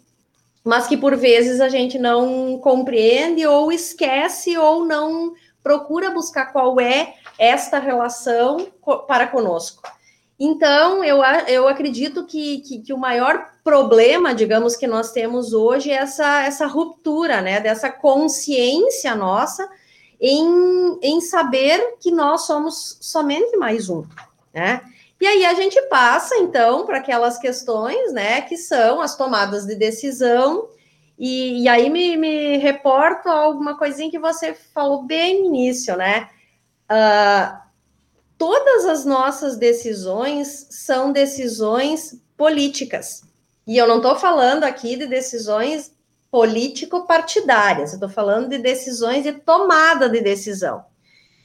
mas 0.63 0.87
que 0.87 0.97
por 0.97 1.15
vezes 1.15 1.61
a 1.61 1.69
gente 1.69 1.99
não 1.99 2.57
compreende 2.57 3.45
ou 3.45 3.71
esquece 3.71 4.57
ou 4.57 4.83
não 4.83 5.33
procura 5.65 6.11
buscar 6.11 6.53
qual 6.53 6.79
é 6.79 7.15
esta 7.39 7.79
relação 7.79 8.67
para 9.07 9.25
conosco. 9.25 9.81
Então, 10.39 11.03
eu, 11.03 11.23
eu 11.47 11.67
acredito 11.67 12.23
que, 12.23 12.59
que, 12.59 12.79
que, 12.83 12.93
o 12.93 12.97
maior 12.99 13.49
problema, 13.63 14.35
digamos, 14.35 14.75
que 14.75 14.85
nós 14.85 15.11
temos 15.11 15.53
hoje 15.53 15.89
é 15.89 15.95
essa, 15.95 16.43
essa 16.43 16.67
ruptura, 16.67 17.41
né, 17.41 17.59
dessa 17.59 17.89
consciência 17.89 19.15
nossa 19.15 19.67
em, 20.21 20.99
em 21.01 21.19
saber 21.19 21.95
que 21.99 22.11
nós 22.11 22.41
somos 22.45 22.99
somente 23.01 23.57
mais 23.57 23.89
um, 23.89 24.03
né? 24.53 24.81
E 25.19 25.25
aí 25.25 25.45
a 25.45 25.55
gente 25.55 25.81
passa, 25.83 26.35
então, 26.35 26.85
para 26.85 26.97
aquelas 26.99 27.39
questões, 27.39 28.13
né, 28.13 28.41
que 28.41 28.55
são 28.55 29.01
as 29.01 29.15
tomadas 29.15 29.65
de 29.65 29.73
decisão, 29.73 30.67
e, 31.17 31.63
e 31.63 31.69
aí 31.69 31.89
me, 31.89 32.17
me, 32.17 32.57
reporto 32.57 33.29
a 33.29 33.33
alguma 33.33 33.77
coisinha 33.77 34.11
que 34.11 34.19
você 34.19 34.53
falou 34.53 35.03
bem 35.03 35.41
no 35.41 35.47
início, 35.47 35.95
né? 35.95 36.29
Uh, 36.91 37.57
todas 38.37 38.85
as 38.85 39.05
nossas 39.05 39.57
decisões 39.57 40.67
são 40.69 41.11
decisões 41.11 42.21
políticas. 42.37 43.23
E 43.65 43.77
eu 43.77 43.87
não 43.87 43.97
estou 43.97 44.15
falando 44.15 44.63
aqui 44.65 44.95
de 44.95 45.07
decisões 45.07 45.93
político-partidárias, 46.29 47.91
eu 47.91 47.95
estou 47.95 48.09
falando 48.09 48.49
de 48.49 48.57
decisões 48.57 49.23
de 49.23 49.31
tomada 49.31 50.09
de 50.09 50.19
decisão. 50.19 50.83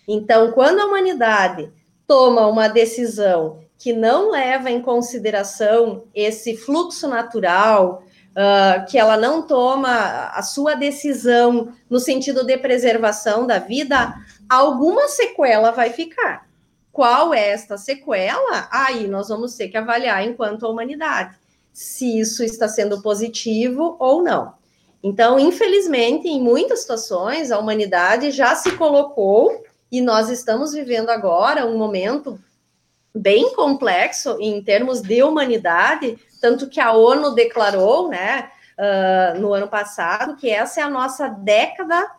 Então, 0.07 0.51
quando 0.51 0.81
a 0.81 0.87
humanidade 0.87 1.73
toma 2.09 2.47
uma 2.49 2.67
decisão 2.67 3.61
que 3.79 3.93
não 3.93 4.31
leva 4.31 4.69
em 4.69 4.83
consideração 4.83 6.05
esse 6.13 6.57
fluxo 6.57 7.07
natural, 7.07 8.03
uh, 8.31 8.87
que 8.87 8.99
ela 8.99 9.17
não 9.17 9.43
toma 9.43 10.31
a 10.35 10.43
sua 10.43 10.75
decisão 10.75 11.73
no 11.89 11.99
sentido 11.99 12.45
de 12.45 12.57
preservação 12.59 13.47
da 13.47 13.59
vida, 13.59 14.15
alguma 14.49 15.09
sequela 15.09 15.71
vai 15.71 15.91
ficar. 15.91 16.49
Qual 16.93 17.33
é 17.33 17.51
esta 17.51 17.79
sequela? 17.79 18.69
Aí 18.71 19.07
nós 19.07 19.29
vamos 19.29 19.55
ter 19.55 19.69
que 19.69 19.77
avaliar 19.77 20.27
enquanto 20.27 20.67
a 20.67 20.69
humanidade. 20.69 21.39
se 21.73 22.19
isso 22.19 22.43
está 22.43 22.69
sendo 22.69 23.01
positivo 23.01 23.97
ou 24.01 24.23
não. 24.23 24.55
Então, 25.03 25.39
infelizmente, 25.39 26.29
em 26.29 26.43
muitas 26.43 26.81
situações, 26.81 27.51
a 27.51 27.59
humanidade 27.59 28.33
já 28.33 28.57
se 28.57 28.73
colocou 28.73 29.63
e 29.91 30.01
nós 30.01 30.29
estamos 30.29 30.73
vivendo 30.73 31.11
agora 31.11 31.65
um 31.65 31.79
momento 31.79 32.39
bem 33.15 33.55
complexo 33.55 34.37
em 34.41 34.63
termos 34.63 35.01
de 35.01 35.23
humanidade, 35.23 36.19
tanto 36.41 36.69
que 36.69 36.81
a 36.81 36.93
ONU 36.93 37.35
declarou, 37.35 38.09
né, 38.09 38.51
uh, 38.79 39.41
no 39.41 39.53
ano 39.53 39.69
passado, 39.69 40.37
que 40.37 40.49
essa 40.49 40.81
é 40.81 40.83
a 40.83 40.91
nossa 40.91 41.29
década 41.29 42.11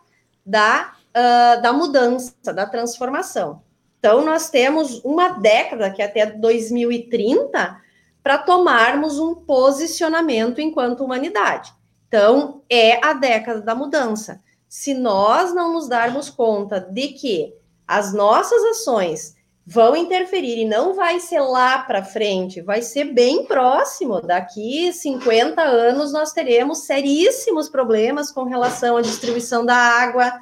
da, 0.44 0.92
uh, 1.10 1.62
da 1.62 1.72
mudança, 1.72 2.34
da 2.54 2.66
transformação. 2.66 3.62
Então, 3.98 4.24
nós 4.24 4.50
temos 4.50 5.00
uma 5.04 5.28
década, 5.28 5.90
que 5.90 6.02
é 6.02 6.06
até 6.06 6.26
2030, 6.26 7.80
para 8.22 8.38
tomarmos 8.38 9.18
um 9.18 9.34
posicionamento 9.34 10.60
enquanto 10.60 11.04
humanidade. 11.04 11.72
Então, 12.08 12.62
é 12.68 13.04
a 13.04 13.12
década 13.12 13.60
da 13.60 13.74
mudança. 13.74 14.40
Se 14.68 14.94
nós 14.94 15.54
não 15.54 15.72
nos 15.72 15.88
darmos 15.88 16.30
conta 16.30 16.80
de 16.80 17.08
que 17.08 17.54
as 17.86 18.12
nossas 18.12 18.62
ações 18.64 19.34
vão 19.64 19.96
interferir 19.96 20.62
e 20.62 20.64
não 20.64 20.92
vai 20.92 21.20
ser 21.20 21.40
lá 21.40 21.78
para 21.78 22.02
frente, 22.02 22.60
vai 22.60 22.82
ser 22.82 23.04
bem 23.04 23.46
próximo. 23.46 24.20
Daqui 24.20 24.92
50 24.92 25.62
anos 25.62 26.12
nós 26.12 26.32
teremos 26.32 26.78
seríssimos 26.78 27.68
problemas 27.68 28.30
com 28.30 28.44
relação 28.44 28.96
à 28.96 29.02
distribuição 29.02 29.64
da 29.64 29.76
água, 29.76 30.32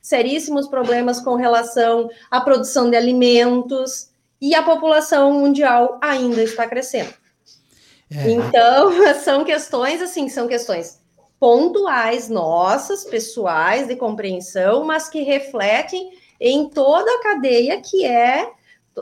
seríssimos 0.00 0.66
problemas 0.66 1.20
com 1.20 1.34
relação 1.34 2.08
à 2.30 2.40
produção 2.40 2.88
de 2.88 2.96
alimentos 2.96 4.08
e 4.40 4.54
a 4.54 4.62
população 4.62 5.34
mundial 5.34 5.98
ainda 6.02 6.42
está 6.42 6.66
crescendo. 6.66 7.12
É. 8.10 8.30
Então, 8.30 8.90
são 9.22 9.44
questões 9.44 10.00
assim, 10.00 10.28
são 10.30 10.48
questões 10.48 10.98
pontuais 11.38 12.28
nossas, 12.28 13.04
pessoais 13.04 13.88
de 13.88 13.96
compreensão, 13.96 14.84
mas 14.84 15.08
que 15.08 15.22
refletem 15.22 16.10
em 16.38 16.68
toda 16.68 17.10
a 17.10 17.22
cadeia 17.22 17.80
que 17.80 18.04
é 18.04 18.50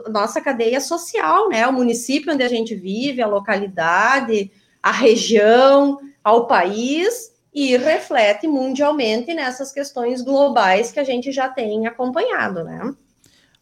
nossa 0.09 0.39
cadeia 0.41 0.79
social, 0.79 1.49
né? 1.49 1.67
O 1.67 1.73
município 1.73 2.33
onde 2.33 2.43
a 2.43 2.47
gente 2.47 2.75
vive, 2.75 3.21
a 3.21 3.27
localidade, 3.27 4.51
a 4.81 4.91
região, 4.91 5.99
ao 6.23 6.47
país 6.47 7.31
e 7.53 7.75
reflete 7.77 8.47
mundialmente 8.47 9.33
nessas 9.33 9.71
questões 9.71 10.21
globais 10.21 10.91
que 10.91 10.99
a 10.99 11.03
gente 11.03 11.31
já 11.31 11.49
tem 11.49 11.87
acompanhado, 11.87 12.63
né? 12.63 12.93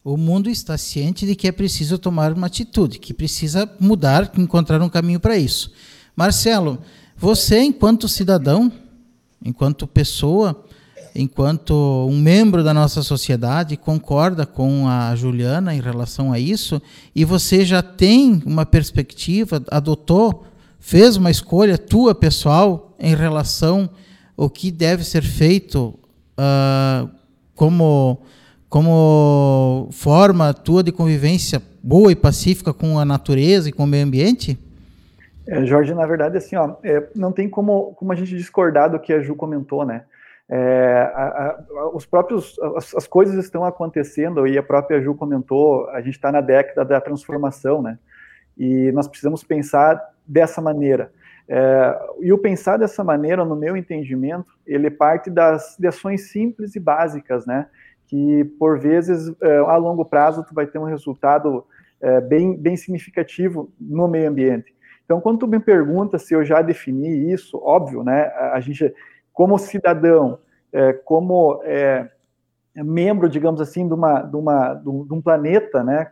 O 0.04 0.16
mundo 0.16 0.48
está 0.48 0.78
ciente 0.78 1.26
de 1.26 1.34
que 1.34 1.48
é 1.48 1.52
preciso 1.52 1.98
tomar 1.98 2.32
uma 2.32 2.46
atitude, 2.46 2.98
que 2.98 3.12
precisa 3.12 3.70
mudar, 3.80 4.30
encontrar 4.38 4.80
um 4.80 4.88
caminho 4.88 5.20
para 5.20 5.36
isso. 5.36 5.72
Marcelo, 6.14 6.78
você, 7.16 7.60
enquanto 7.60 8.08
cidadão, 8.08 8.72
enquanto 9.44 9.86
pessoa, 9.86 10.64
enquanto 11.18 11.74
um 12.08 12.20
membro 12.20 12.62
da 12.62 12.72
nossa 12.72 13.02
sociedade 13.02 13.76
concorda 13.76 14.46
com 14.46 14.86
a 14.86 15.14
Juliana 15.16 15.74
em 15.74 15.80
relação 15.80 16.32
a 16.32 16.38
isso 16.38 16.80
e 17.14 17.24
você 17.24 17.64
já 17.64 17.82
tem 17.82 18.40
uma 18.46 18.64
perspectiva, 18.64 19.60
adotou, 19.68 20.44
fez 20.78 21.16
uma 21.16 21.30
escolha 21.30 21.76
tua 21.76 22.14
pessoal 22.14 22.94
em 23.00 23.16
relação 23.16 23.90
ao 24.36 24.48
que 24.48 24.70
deve 24.70 25.04
ser 25.04 25.22
feito 25.22 25.98
uh, 26.38 27.10
como 27.54 28.22
como 28.68 29.88
forma 29.90 30.52
tua 30.52 30.82
de 30.82 30.92
convivência 30.92 31.60
boa 31.82 32.12
e 32.12 32.16
pacífica 32.16 32.72
com 32.72 32.98
a 32.98 33.04
natureza 33.04 33.70
e 33.70 33.72
com 33.72 33.84
o 33.84 33.86
meio 33.86 34.04
ambiente? 34.04 34.58
É, 35.46 35.64
Jorge, 35.64 35.94
na 35.94 36.06
verdade, 36.06 36.36
assim, 36.36 36.54
ó, 36.54 36.76
é, 36.84 37.08
não 37.16 37.32
tem 37.32 37.48
como, 37.48 37.94
como 37.94 38.12
a 38.12 38.14
gente 38.14 38.36
discordar 38.36 38.90
do 38.90 39.00
que 39.00 39.10
a 39.10 39.22
Ju 39.22 39.34
comentou, 39.34 39.86
né? 39.86 40.02
É, 40.50 41.12
a, 41.14 41.58
a, 41.76 41.90
os 41.92 42.06
próprios, 42.06 42.58
as, 42.76 42.94
as, 42.94 43.06
coisas 43.06 43.44
estão 43.44 43.64
acontecendo, 43.64 44.46
e 44.46 44.56
a 44.56 44.62
própria 44.62 45.00
Ju 45.00 45.14
comentou, 45.14 45.88
a 45.90 46.00
gente 46.00 46.14
está 46.14 46.32
na 46.32 46.40
década 46.40 46.84
da 46.84 47.00
transformação, 47.00 47.82
né? 47.82 47.98
E 48.56 48.90
nós 48.92 49.06
precisamos 49.06 49.44
pensar 49.44 50.00
dessa 50.26 50.60
maneira. 50.60 51.12
É, 51.46 51.98
e 52.20 52.32
o 52.32 52.38
pensar 52.38 52.78
dessa 52.78 53.04
maneira, 53.04 53.44
no 53.44 53.56
meu 53.56 53.76
entendimento, 53.76 54.52
ele 54.66 54.90
parte 54.90 55.30
das 55.30 55.76
de 55.78 55.86
ações 55.86 56.30
simples 56.30 56.74
e 56.74 56.80
básicas, 56.80 57.46
né? 57.46 57.66
Que 58.06 58.44
por 58.58 58.78
vezes, 58.78 59.30
é, 59.42 59.58
a 59.58 59.76
longo 59.76 60.04
prazo, 60.04 60.44
tu 60.44 60.54
vai 60.54 60.66
ter 60.66 60.78
um 60.78 60.84
resultado 60.84 61.64
é, 62.00 62.20
bem, 62.22 62.56
bem 62.56 62.76
significativo 62.76 63.70
no 63.78 64.08
meio 64.08 64.30
ambiente. 64.30 64.74
Então, 65.04 65.20
quando 65.20 65.40
tu 65.40 65.46
me 65.46 65.58
pergunta 65.58 66.18
se 66.18 66.34
eu 66.34 66.44
já 66.44 66.60
defini 66.60 67.32
isso, 67.32 67.58
óbvio, 67.62 68.02
né? 68.02 68.24
A 68.52 68.60
gente 68.60 68.94
como 69.38 69.56
cidadão, 69.56 70.40
é, 70.72 70.92
como 70.92 71.60
é, 71.62 72.08
membro, 72.74 73.28
digamos 73.28 73.60
assim, 73.60 73.86
de, 73.86 73.94
uma, 73.94 74.20
de, 74.20 74.34
uma, 74.34 74.74
de 74.74 75.14
um 75.14 75.22
planeta, 75.22 75.84
né, 75.84 76.10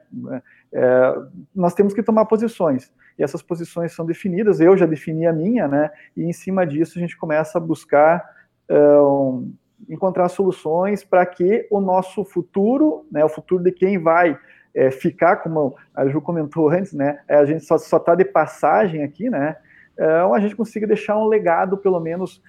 é, 0.72 1.14
nós 1.52 1.74
temos 1.74 1.92
que 1.92 2.04
tomar 2.04 2.26
posições. 2.26 2.92
E 3.18 3.24
essas 3.24 3.42
posições 3.42 3.92
são 3.92 4.06
definidas, 4.06 4.60
eu 4.60 4.76
já 4.76 4.86
defini 4.86 5.26
a 5.26 5.32
minha, 5.32 5.66
né, 5.66 5.90
e 6.16 6.22
em 6.22 6.32
cima 6.32 6.64
disso 6.64 7.00
a 7.00 7.00
gente 7.00 7.16
começa 7.16 7.58
a 7.58 7.60
buscar 7.60 8.24
é, 8.68 8.78
um, 9.00 9.52
encontrar 9.88 10.28
soluções 10.28 11.02
para 11.02 11.26
que 11.26 11.66
o 11.68 11.80
nosso 11.80 12.24
futuro, 12.24 13.08
né, 13.10 13.24
o 13.24 13.28
futuro 13.28 13.60
de 13.60 13.72
quem 13.72 13.98
vai 13.98 14.38
é, 14.72 14.92
ficar, 14.92 15.38
como 15.38 15.74
a 15.92 16.06
Ju 16.06 16.20
comentou 16.20 16.70
antes, 16.70 16.92
né, 16.92 17.18
a 17.28 17.44
gente 17.44 17.64
só 17.64 17.74
está 17.74 18.14
de 18.14 18.24
passagem 18.24 19.02
aqui, 19.02 19.28
né, 19.28 19.56
é, 19.98 20.06
a 20.20 20.38
gente 20.38 20.54
consiga 20.54 20.86
deixar 20.86 21.16
um 21.18 21.26
legado, 21.26 21.76
pelo 21.76 21.98
menos, 21.98 22.40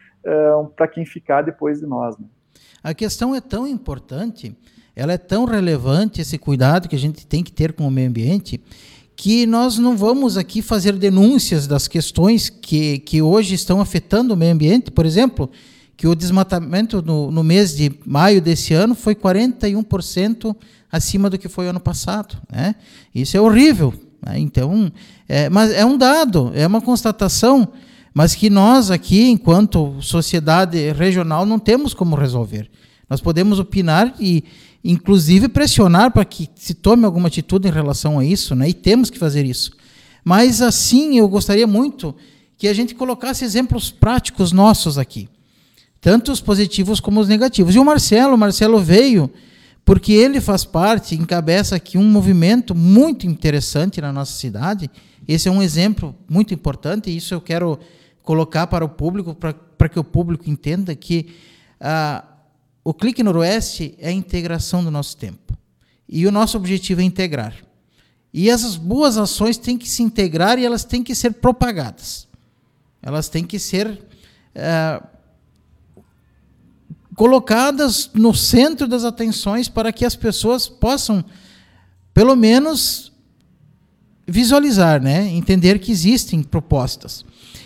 para 0.75 0.87
quem 0.87 1.05
ficar 1.05 1.41
depois 1.41 1.79
de 1.79 1.85
nós. 1.85 2.17
Né? 2.17 2.25
A 2.83 2.93
questão 2.93 3.33
é 3.33 3.41
tão 3.41 3.67
importante, 3.67 4.55
ela 4.95 5.13
é 5.13 5.17
tão 5.17 5.45
relevante, 5.45 6.21
esse 6.21 6.37
cuidado 6.37 6.87
que 6.87 6.95
a 6.95 6.99
gente 6.99 7.25
tem 7.25 7.43
que 7.43 7.51
ter 7.51 7.73
com 7.73 7.87
o 7.87 7.91
meio 7.91 8.09
ambiente, 8.09 8.61
que 9.15 9.47
nós 9.47 9.79
não 9.79 9.97
vamos 9.97 10.37
aqui 10.37 10.61
fazer 10.61 10.93
denúncias 10.93 11.65
das 11.65 11.87
questões 11.87 12.49
que, 12.49 12.99
que 12.99 13.21
hoje 13.21 13.55
estão 13.55 13.81
afetando 13.81 14.33
o 14.33 14.37
meio 14.37 14.53
ambiente. 14.53 14.91
Por 14.91 15.07
exemplo, 15.07 15.49
que 15.97 16.07
o 16.07 16.13
desmatamento 16.13 17.01
no, 17.01 17.31
no 17.31 17.43
mês 17.43 17.75
de 17.75 17.91
maio 18.05 18.39
desse 18.39 18.75
ano 18.75 18.93
foi 18.93 19.15
41% 19.15 20.55
acima 20.91 21.31
do 21.31 21.37
que 21.37 21.49
foi 21.49 21.67
ano 21.67 21.79
passado. 21.79 22.37
Né? 22.51 22.75
Isso 23.13 23.35
é 23.35 23.41
horrível. 23.41 23.91
Né? 24.23 24.37
Então, 24.37 24.91
é, 25.27 25.49
mas 25.49 25.71
é 25.71 25.83
um 25.83 25.97
dado, 25.97 26.51
é 26.53 26.65
uma 26.67 26.79
constatação 26.79 27.67
mas 28.17 28.33
que 28.33 28.49
nós 28.49 28.89
aqui, 28.89 29.29
enquanto 29.29 30.01
sociedade 30.01 30.91
regional, 30.91 31.45
não 31.45 31.59
temos 31.59 31.93
como 31.93 32.15
resolver. 32.15 32.67
Nós 33.07 33.21
podemos 33.21 33.59
opinar 33.59 34.11
e, 34.19 34.43
inclusive, 34.83 35.47
pressionar 35.47 36.11
para 36.11 36.25
que 36.25 36.49
se 36.55 36.73
tome 36.73 37.05
alguma 37.05 37.27
atitude 37.27 37.67
em 37.67 37.71
relação 37.71 38.17
a 38.17 38.25
isso, 38.25 38.55
né? 38.55 38.69
e 38.69 38.73
temos 38.73 39.11
que 39.11 39.19
fazer 39.19 39.45
isso. 39.45 39.69
Mas, 40.25 40.63
assim, 40.63 41.19
eu 41.19 41.29
gostaria 41.29 41.67
muito 41.67 42.15
que 42.57 42.67
a 42.67 42.73
gente 42.73 42.95
colocasse 42.95 43.45
exemplos 43.45 43.91
práticos 43.91 44.51
nossos 44.51 44.97
aqui, 44.97 45.29
tanto 46.01 46.31
os 46.31 46.41
positivos 46.41 46.99
como 46.99 47.19
os 47.19 47.27
negativos. 47.27 47.75
E 47.75 47.77
o 47.77 47.85
Marcelo, 47.85 48.33
o 48.33 48.37
Marcelo 48.37 48.79
veio 48.79 49.29
porque 49.85 50.13
ele 50.13 50.41
faz 50.41 50.65
parte, 50.65 51.13
encabeça 51.13 51.75
aqui 51.75 51.99
um 51.99 52.09
movimento 52.09 52.73
muito 52.73 53.27
interessante 53.27 54.01
na 54.01 54.11
nossa 54.11 54.33
cidade. 54.33 54.89
Esse 55.27 55.47
é 55.47 55.51
um 55.51 55.61
exemplo 55.61 56.15
muito 56.27 56.51
importante, 56.51 57.11
e 57.11 57.15
isso 57.15 57.35
eu 57.35 57.39
quero 57.39 57.77
colocar 58.27 58.67
para 58.67 58.83
o 58.83 58.89
público, 58.89 59.33
para 59.33 59.87
que 59.87 59.97
o 59.97 60.03
público 60.03 60.49
entenda 60.49 60.93
que 60.93 61.33
ah, 61.79 62.25
o 62.83 62.93
Clique 62.93 63.23
Noroeste 63.23 63.95
é 63.97 64.09
a 64.09 64.11
integração 64.11 64.83
do 64.83 64.91
nosso 64.91 65.15
tempo. 65.15 65.57
E 66.09 66.27
o 66.27 66.31
nosso 66.31 66.57
objetivo 66.57 66.99
é 66.99 67.05
integrar. 67.05 67.55
E 68.33 68.49
essas 68.49 68.75
boas 68.75 69.17
ações 69.17 69.57
têm 69.57 69.77
que 69.77 69.87
se 69.87 70.03
integrar 70.03 70.59
e 70.59 70.65
elas 70.65 70.83
têm 70.83 71.01
que 71.01 71.15
ser 71.15 71.35
propagadas. 71.35 72.27
Elas 73.01 73.29
têm 73.29 73.45
que 73.45 73.57
ser 73.57 73.97
ah, 74.53 75.01
colocadas 77.15 78.09
no 78.13 78.33
centro 78.33 78.89
das 78.89 79.05
atenções 79.05 79.69
para 79.69 79.93
que 79.93 80.03
as 80.03 80.17
pessoas 80.17 80.67
possam, 80.67 81.23
pelo 82.13 82.35
menos, 82.35 83.06
visualizar, 84.27 85.01
né? 85.01 85.29
entender 85.29 85.79
que 85.79 85.91
existem 85.91 86.43
propostas. 86.43 87.23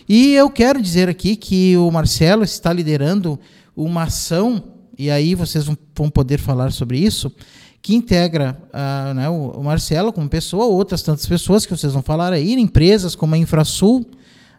E 0.07 0.33
eu 0.33 0.49
quero 0.49 0.81
dizer 0.81 1.09
aqui 1.09 1.35
que 1.35 1.75
o 1.77 1.89
Marcelo 1.89 2.43
está 2.43 2.71
liderando 2.71 3.39
uma 3.75 4.03
ação, 4.03 4.63
e 4.97 5.09
aí 5.09 5.33
vocês 5.33 5.65
vão 5.95 6.09
poder 6.09 6.37
falar 6.37 6.71
sobre 6.71 6.99
isso, 6.99 7.31
que 7.81 7.95
integra 7.95 8.61
uh, 8.67 9.13
né, 9.13 9.27
o 9.29 9.63
Marcelo 9.63 10.13
como 10.13 10.29
pessoa, 10.29 10.65
outras 10.65 11.01
tantas 11.01 11.25
pessoas 11.25 11.65
que 11.65 11.75
vocês 11.75 11.93
vão 11.93 12.03
falar 12.03 12.31
aí, 12.31 12.53
empresas 12.53 13.15
como 13.15 13.33
a 13.33 13.37
Infrasul, 13.37 14.05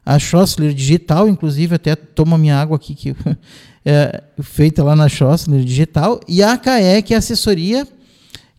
a 0.05 0.19
Schossler 0.19 0.75
Digital, 0.75 1.29
inclusive 1.29 1.77
até 1.77 1.95
toma 1.95 2.37
minha 2.37 2.57
água 2.57 2.77
aqui, 2.77 2.95
que 2.95 3.15
é 3.85 4.25
feita 4.41 4.83
lá 4.83 4.97
na 4.97 5.09
Schossler 5.09 5.63
Digital, 5.63 6.19
e 6.27 6.43
a 6.43 6.55
AKE, 6.55 7.03
que 7.05 7.15
é 7.15 7.17
a 7.17 7.19
assessoria 7.19 7.87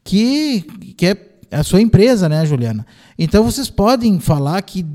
que, 0.04 0.62
que 0.96 1.08
é 1.08 1.33
a 1.54 1.64
sua 1.64 1.82
empresa, 1.82 2.28
né, 2.28 2.46
Juliana? 2.46 2.86
Então 3.18 3.44
vocês 3.44 3.70
podem 3.70 4.20
falar 4.20 4.62
que 4.62 4.86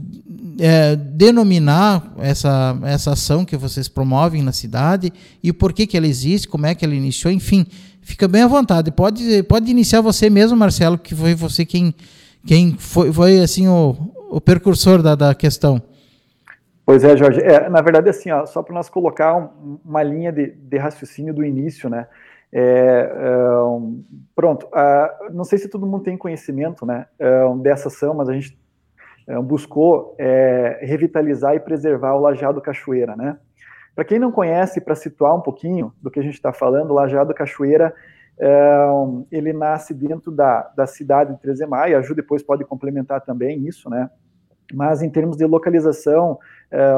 é, 0.58 0.96
denominar 0.96 2.12
essa, 2.18 2.76
essa 2.84 3.12
ação 3.12 3.44
que 3.44 3.56
vocês 3.56 3.88
promovem 3.88 4.42
na 4.42 4.52
cidade 4.52 5.12
e 5.42 5.52
por 5.52 5.72
que, 5.72 5.86
que 5.86 5.96
ela 5.96 6.06
existe, 6.06 6.48
como 6.48 6.66
é 6.66 6.74
que 6.74 6.84
ela 6.84 6.94
iniciou, 6.94 7.32
enfim, 7.32 7.66
fica 8.02 8.26
bem 8.26 8.42
à 8.42 8.46
vontade. 8.46 8.90
Pode, 8.90 9.42
pode 9.44 9.70
iniciar 9.70 10.00
você 10.00 10.28
mesmo, 10.28 10.56
Marcelo, 10.56 10.98
que 10.98 11.14
foi 11.14 11.34
você 11.34 11.64
quem, 11.64 11.94
quem 12.46 12.76
foi, 12.78 13.12
foi 13.12 13.40
assim 13.40 13.68
o, 13.68 13.96
o 14.30 14.40
precursor 14.40 15.02
da, 15.02 15.14
da 15.14 15.34
questão. 15.34 15.80
Pois 16.84 17.04
é, 17.04 17.14
Jorge. 17.16 17.40
É, 17.42 17.68
na 17.68 17.82
verdade, 17.82 18.08
assim, 18.08 18.30
ó, 18.30 18.46
só 18.46 18.62
para 18.62 18.74
nós 18.74 18.88
colocar 18.88 19.36
um, 19.36 19.78
uma 19.84 20.02
linha 20.02 20.32
de, 20.32 20.52
de, 20.52 20.78
raciocínio 20.78 21.34
do 21.34 21.44
início, 21.44 21.90
né? 21.90 22.06
É, 22.52 23.12
um, 23.62 24.02
pronto, 24.34 24.66
uh, 24.66 25.32
não 25.32 25.44
sei 25.44 25.58
se 25.58 25.68
todo 25.68 25.86
mundo 25.86 26.02
tem 26.02 26.16
conhecimento 26.16 26.86
né, 26.86 27.06
uh, 27.20 27.58
dessa 27.58 27.88
ação, 27.88 28.14
mas 28.14 28.28
a 28.28 28.32
gente 28.32 28.58
uh, 29.28 29.42
buscou 29.42 30.14
é, 30.18 30.78
revitalizar 30.82 31.54
e 31.54 31.60
preservar 31.60 32.14
o 32.14 32.20
Lajeado 32.20 32.60
Cachoeira. 32.60 33.14
Né? 33.14 33.38
Para 33.94 34.04
quem 34.04 34.18
não 34.18 34.32
conhece, 34.32 34.80
para 34.80 34.94
situar 34.94 35.34
um 35.34 35.40
pouquinho 35.40 35.92
do 36.00 36.10
que 36.10 36.18
a 36.18 36.22
gente 36.22 36.34
está 36.34 36.52
falando, 36.52 36.90
o 36.90 36.94
Lajeado 36.94 37.34
Cachoeira 37.34 37.94
ele 39.32 39.52
nasce 39.52 39.92
dentro 39.92 40.30
da, 40.30 40.70
da 40.76 40.86
cidade 40.86 41.34
de 41.34 41.40
Trezemaia, 41.40 41.98
a 41.98 42.00
Ju 42.00 42.14
depois 42.14 42.40
pode 42.40 42.64
complementar 42.64 43.20
também 43.20 43.66
isso, 43.66 43.90
né? 43.90 44.08
mas 44.72 45.02
em 45.02 45.10
termos 45.10 45.36
de 45.36 45.44
localização, 45.44 46.38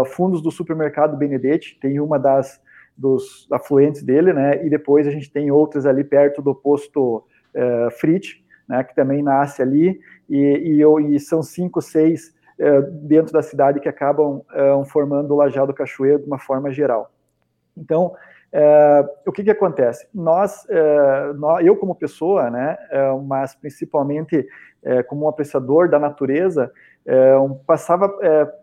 fundos 0.08 0.42
do 0.42 0.50
supermercado 0.50 1.16
Benedetti 1.16 1.78
tem 1.80 1.98
uma 1.98 2.18
das 2.18 2.60
dos 3.00 3.48
afluentes 3.50 4.02
dele, 4.02 4.32
né? 4.32 4.64
E 4.64 4.68
depois 4.68 5.06
a 5.06 5.10
gente 5.10 5.32
tem 5.32 5.50
outras 5.50 5.86
ali 5.86 6.04
perto 6.04 6.42
do 6.42 6.54
posto 6.54 7.24
uh, 7.54 7.90
Frit, 7.98 8.44
né? 8.68 8.84
Que 8.84 8.94
também 8.94 9.22
nasce 9.22 9.62
ali 9.62 9.98
e, 10.28 10.82
e, 10.82 11.14
e 11.14 11.18
são 11.18 11.42
cinco, 11.42 11.80
seis 11.80 12.34
uh, 12.58 12.82
dentro 13.06 13.32
da 13.32 13.42
cidade 13.42 13.80
que 13.80 13.88
acabam 13.88 14.42
uh, 14.52 14.84
formando 14.84 15.32
o 15.32 15.36
Lajado 15.36 15.72
Cachoeiro 15.72 16.20
de 16.20 16.26
uma 16.26 16.38
forma 16.38 16.70
geral. 16.70 17.10
Então, 17.76 18.14
o 19.24 19.30
que 19.30 19.44
que 19.44 19.50
acontece? 19.50 20.08
Nós, 20.12 20.66
nós, 21.36 21.64
eu 21.64 21.76
como 21.76 21.94
pessoa, 21.94 22.50
né? 22.50 22.76
mas 23.24 23.54
principalmente 23.54 24.44
como 25.06 25.24
um 25.24 25.28
apreciador 25.28 25.88
da 25.88 26.00
natureza, 26.00 26.70
passava, 27.66 28.12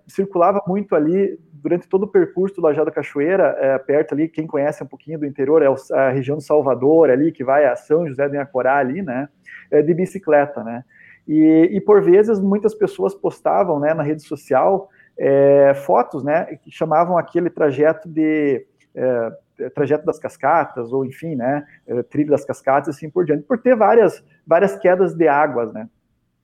circulava 0.07 0.61
muito 0.67 0.95
ali 0.95 1.37
durante 1.67 1.87
todo 1.87 2.03
o 2.03 2.07
percurso 2.07 2.55
do 2.55 2.61
Lajado 2.61 2.91
Cachoeira, 2.91 3.55
é, 3.59 3.77
perto 3.77 4.13
ali, 4.13 4.29
quem 4.29 4.47
conhece 4.47 4.83
um 4.83 4.87
pouquinho 4.87 5.19
do 5.19 5.25
interior, 5.25 5.61
é 5.61 5.67
a 5.93 6.09
região 6.09 6.37
do 6.37 6.43
Salvador 6.43 7.09
ali, 7.09 7.31
que 7.31 7.43
vai 7.43 7.65
a 7.65 7.75
São 7.75 8.07
José 8.07 8.27
do 8.29 8.35
Inhacorá 8.35 8.77
ali, 8.77 9.01
né, 9.01 9.27
é, 9.69 9.81
de 9.81 9.93
bicicleta, 9.93 10.63
né, 10.63 10.83
e, 11.27 11.69
e, 11.73 11.81
por 11.81 12.01
vezes 12.01 12.39
muitas 12.39 12.73
pessoas 12.73 13.13
postavam, 13.13 13.79
né, 13.79 13.93
na 13.93 14.03
rede 14.03 14.21
social, 14.21 14.89
é, 15.17 15.73
fotos, 15.73 16.23
né, 16.23 16.57
que 16.63 16.71
chamavam 16.71 17.17
aquele 17.17 17.49
trajeto 17.49 18.07
de 18.07 18.65
é, 18.95 19.69
trajeto 19.75 20.05
das 20.05 20.19
cascatas, 20.19 20.93
ou 20.93 21.03
enfim, 21.03 21.35
né, 21.35 21.65
é, 21.85 22.03
trilha 22.03 22.31
das 22.31 22.45
cascatas, 22.45 22.95
assim 22.95 23.09
por 23.09 23.25
diante, 23.25 23.43
por 23.43 23.57
ter 23.57 23.75
várias, 23.75 24.23
várias 24.45 24.77
quedas 24.77 25.13
de 25.13 25.27
águas, 25.27 25.73
né, 25.73 25.89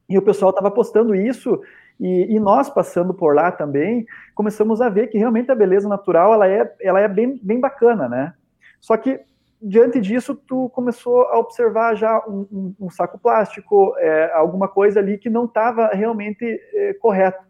e 0.10 0.18
o 0.18 0.22
pessoal 0.22 0.50
estava 0.50 0.70
postando 0.70 1.16
isso 1.16 1.62
e, 2.00 2.36
e, 2.36 2.40
nós, 2.40 2.70
passando 2.70 3.14
por 3.14 3.36
lá 3.36 3.52
também, 3.52 4.06
começamos 4.36 4.82
a 4.82 4.90
ver 4.90 5.08
que 5.08 5.18
realmente 5.18 5.52
a 5.52 5.56
beleza 5.56 5.88
natural 5.88 6.34
ela 6.34 6.48
é, 6.48 6.76
ela 6.82 7.00
é 7.00 7.08
bem, 7.08 7.40
bem 7.42 7.60
bacana, 7.60 8.10
né? 8.10 8.34
Só 8.82 8.98
que, 8.98 9.22
diante 9.62 10.02
disso, 10.02 10.36
tu 10.36 10.70
começou 10.70 11.22
a 11.24 11.40
observar 11.40 11.96
já 11.96 12.20
um, 12.28 12.48
um, 12.52 12.76
um 12.82 12.90
saco 12.90 13.18
plástico, 13.18 13.96
é, 13.98 14.32
alguma 14.34 14.68
coisa 14.68 15.00
ali 15.00 15.18
que 15.18 15.30
não 15.30 15.46
estava 15.46 15.88
realmente 15.94 16.44
é, 16.74 16.94
correto. 16.96 17.44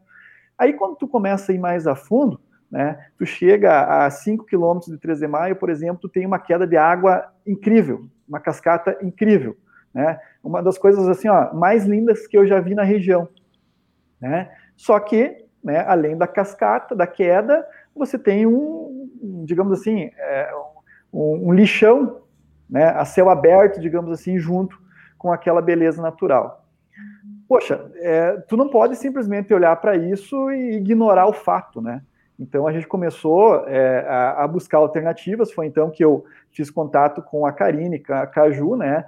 Aí, 0.57 0.73
quando 0.73 0.97
tu 0.97 1.07
começa 1.07 1.51
a 1.51 1.55
ir 1.55 1.59
mais 1.59 1.87
a 1.87 1.95
fundo, 1.95 2.39
né, 2.69 3.07
tu 3.17 3.25
chega 3.25 4.05
a 4.05 4.09
5 4.09 4.45
quilômetros 4.45 4.91
de 4.91 4.99
13 4.99 5.21
de 5.21 5.27
maio, 5.27 5.55
por 5.55 5.69
exemplo, 5.69 6.01
tu 6.01 6.09
tem 6.09 6.25
uma 6.25 6.39
queda 6.39 6.67
de 6.67 6.75
água 6.75 7.31
incrível, 7.45 8.05
uma 8.27 8.39
cascata 8.39 8.97
incrível, 9.01 9.55
né? 9.93 10.19
Uma 10.43 10.61
das 10.61 10.77
coisas 10.77 11.07
assim, 11.07 11.27
ó, 11.27 11.53
mais 11.53 11.85
lindas 11.85 12.25
que 12.27 12.37
eu 12.37 12.45
já 12.45 12.59
vi 12.59 12.73
na 12.73 12.83
região. 12.83 13.29
Né? 14.23 14.49
Só 14.77 14.97
que, 15.01 15.35
né, 15.61 15.83
além 15.85 16.17
da 16.17 16.25
cascata, 16.25 16.95
da 16.95 17.05
queda, 17.05 17.67
você 17.93 18.17
tem 18.17 18.47
um, 18.47 19.09
digamos 19.45 19.77
assim, 19.77 20.09
é, 20.17 20.49
um, 21.13 21.49
um, 21.49 21.51
lixão 21.51 22.21
né, 22.69 22.85
a 22.85 23.03
céu 23.03 23.29
aberto, 23.29 23.81
digamos 23.81 24.13
assim, 24.13 24.39
junto 24.39 24.81
com 25.17 25.29
aquela 25.29 25.61
beleza 25.61 26.01
natural. 26.01 26.65
Poxa, 27.49 27.91
é, 27.97 28.37
tu 28.47 28.55
não 28.55 28.69
pode 28.69 28.95
simplesmente 28.95 29.53
olhar 29.53 29.75
para 29.75 29.97
isso 29.97 30.49
e 30.51 30.77
ignorar 30.77 31.27
o 31.27 31.33
fato, 31.33 31.81
né? 31.81 32.01
Então 32.39 32.65
a 32.65 32.71
gente 32.71 32.87
começou 32.87 33.67
é, 33.67 34.07
a, 34.07 34.43
a, 34.43 34.47
buscar 34.47 34.77
alternativas. 34.77 35.51
Foi 35.51 35.67
então 35.67 35.91
que 35.91 36.03
eu 36.03 36.25
fiz 36.49 36.71
contato 36.71 37.21
com 37.21 37.45
a 37.45 37.51
Karine, 37.51 37.99
com 37.99 38.13
a 38.13 38.25
Caju, 38.25 38.77
né? 38.77 39.05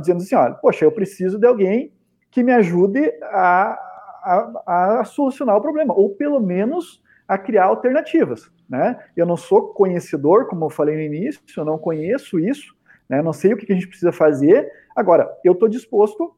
Dizendo 0.00 0.18
assim: 0.18 0.36
olha, 0.36 0.54
poxa, 0.54 0.84
eu 0.84 0.92
preciso 0.92 1.38
de 1.38 1.46
alguém 1.46 1.92
que 2.30 2.42
me 2.42 2.52
ajude 2.52 3.12
a, 3.24 3.78
a, 4.24 5.00
a 5.00 5.04
solucionar 5.04 5.56
o 5.56 5.60
problema, 5.60 5.92
ou 5.94 6.10
pelo 6.10 6.40
menos 6.40 7.02
a 7.28 7.36
criar 7.36 7.66
alternativas. 7.66 8.50
Né? 8.68 8.98
Eu 9.16 9.26
não 9.26 9.36
sou 9.36 9.68
conhecedor, 9.68 10.46
como 10.46 10.64
eu 10.64 10.70
falei 10.70 10.96
no 10.96 11.02
início, 11.02 11.42
eu 11.56 11.64
não 11.64 11.78
conheço 11.78 12.38
isso, 12.38 12.74
né? 13.08 13.20
não 13.20 13.32
sei 13.32 13.52
o 13.52 13.56
que 13.56 13.70
a 13.70 13.74
gente 13.74 13.88
precisa 13.88 14.12
fazer. 14.12 14.70
Agora, 14.96 15.30
eu 15.44 15.52
estou 15.52 15.68
disposto, 15.68 16.34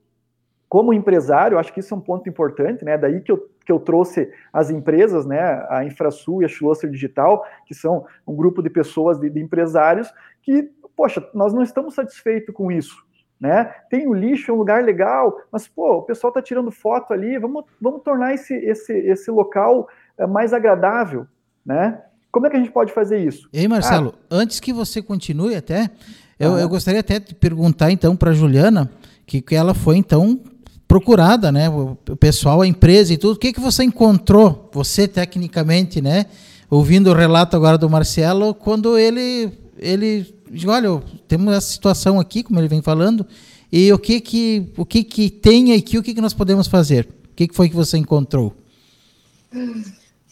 como 0.68 0.92
empresário, 0.92 1.58
acho 1.58 1.72
que 1.72 1.78
isso 1.78 1.94
é 1.94 1.96
um 1.96 2.00
ponto 2.00 2.28
importante, 2.28 2.84
né? 2.84 2.98
daí 2.98 3.20
que 3.20 3.30
eu, 3.30 3.48
que 3.64 3.70
eu 3.70 3.78
trouxe 3.78 4.32
as 4.52 4.68
empresas, 4.68 5.24
né? 5.24 5.64
a 5.68 5.84
InfraSul 5.84 6.42
e 6.42 6.44
a 6.44 6.48
Schlusser 6.48 6.90
Digital, 6.90 7.44
que 7.66 7.74
são 7.74 8.04
um 8.26 8.34
grupo 8.34 8.62
de 8.62 8.68
pessoas, 8.68 9.20
de, 9.20 9.30
de 9.30 9.40
empresários, 9.40 10.12
que, 10.42 10.68
poxa, 10.96 11.24
nós 11.32 11.54
não 11.54 11.62
estamos 11.62 11.94
satisfeitos 11.94 12.52
com 12.52 12.72
isso 12.72 13.05
né? 13.40 13.64
Tem 13.90 14.06
o 14.06 14.14
lixo, 14.14 14.50
é 14.50 14.54
um 14.54 14.58
lugar 14.58 14.82
legal, 14.82 15.36
mas 15.52 15.68
pô, 15.68 15.98
o 15.98 16.02
pessoal 16.02 16.30
está 16.30 16.40
tirando 16.40 16.70
foto 16.70 17.12
ali, 17.12 17.38
vamos, 17.38 17.64
vamos 17.80 18.02
tornar 18.02 18.34
esse, 18.34 18.54
esse, 18.54 18.92
esse 18.92 19.30
local 19.30 19.88
eh, 20.18 20.26
mais 20.26 20.52
agradável, 20.52 21.26
né? 21.64 22.00
Como 22.32 22.46
é 22.46 22.50
que 22.50 22.56
a 22.56 22.58
gente 22.58 22.72
pode 22.72 22.92
fazer 22.92 23.18
isso? 23.18 23.48
Ei, 23.52 23.66
Marcelo, 23.66 24.14
ah, 24.14 24.26
antes 24.30 24.60
que 24.60 24.72
você 24.72 25.00
continue 25.00 25.54
até, 25.54 25.90
eu, 26.38 26.54
ah, 26.54 26.60
eu 26.60 26.68
gostaria 26.68 27.00
até 27.00 27.18
de 27.18 27.34
perguntar 27.34 27.90
então 27.90 28.16
para 28.16 28.32
Juliana, 28.32 28.90
que, 29.26 29.40
que 29.40 29.54
ela 29.54 29.74
foi 29.74 29.96
então 29.96 30.40
procurada, 30.86 31.50
né? 31.50 31.68
O, 31.68 31.96
o 32.08 32.16
pessoal, 32.16 32.62
a 32.62 32.66
empresa 32.66 33.12
e 33.12 33.16
tudo, 33.16 33.36
o 33.36 33.38
que, 33.38 33.52
que 33.52 33.60
você 33.60 33.84
encontrou, 33.84 34.70
você 34.72 35.08
tecnicamente, 35.08 36.00
né? 36.00 36.26
Ouvindo 36.70 37.10
o 37.10 37.14
relato 37.14 37.56
agora 37.56 37.78
do 37.78 37.88
Marcelo, 37.88 38.54
quando 38.54 38.98
ele, 38.98 39.52
ele 39.78 40.34
olha, 40.66 41.02
temos 41.26 41.54
essa 41.54 41.66
situação 41.66 42.20
aqui, 42.20 42.42
como 42.42 42.58
ele 42.58 42.68
vem 42.68 42.82
falando, 42.82 43.26
e 43.70 43.92
o 43.92 43.98
que 43.98 44.20
que, 44.20 44.72
o 44.76 44.84
que, 44.84 45.02
que 45.02 45.28
tem 45.28 45.72
aqui, 45.74 45.98
o 45.98 46.02
que, 46.02 46.14
que 46.14 46.20
nós 46.20 46.34
podemos 46.34 46.66
fazer? 46.66 47.08
O 47.32 47.34
que, 47.34 47.48
que 47.48 47.54
foi 47.54 47.68
que 47.68 47.74
você 47.74 47.98
encontrou? 47.98 48.54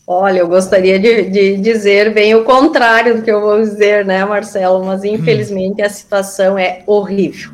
Olha, 0.06 0.40
eu 0.40 0.48
gostaria 0.48 0.98
de, 0.98 1.30
de, 1.30 1.56
dizer 1.56 2.12
bem 2.12 2.34
o 2.34 2.44
contrário 2.44 3.16
do 3.16 3.22
que 3.22 3.30
eu 3.30 3.40
vou 3.40 3.60
dizer, 3.60 4.04
né, 4.04 4.24
Marcelo? 4.24 4.84
Mas 4.84 5.02
infelizmente 5.02 5.82
a 5.82 5.88
situação 5.88 6.58
é 6.58 6.82
horrível. 6.86 7.50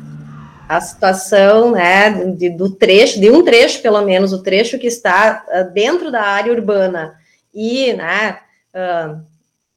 A 0.67 0.79
situação, 0.79 1.71
né, 1.71 2.09
de, 2.35 2.49
do 2.49 2.69
trecho, 2.69 3.19
de 3.19 3.29
um 3.29 3.43
trecho 3.43 3.81
pelo 3.81 4.01
menos, 4.03 4.31
o 4.31 4.43
trecho 4.43 4.79
que 4.79 4.87
está 4.87 5.45
uh, 5.47 5.73
dentro 5.73 6.11
da 6.11 6.21
área 6.21 6.53
urbana 6.53 7.15
e, 7.53 7.93
né, 7.93 8.37
uh, 8.73 9.30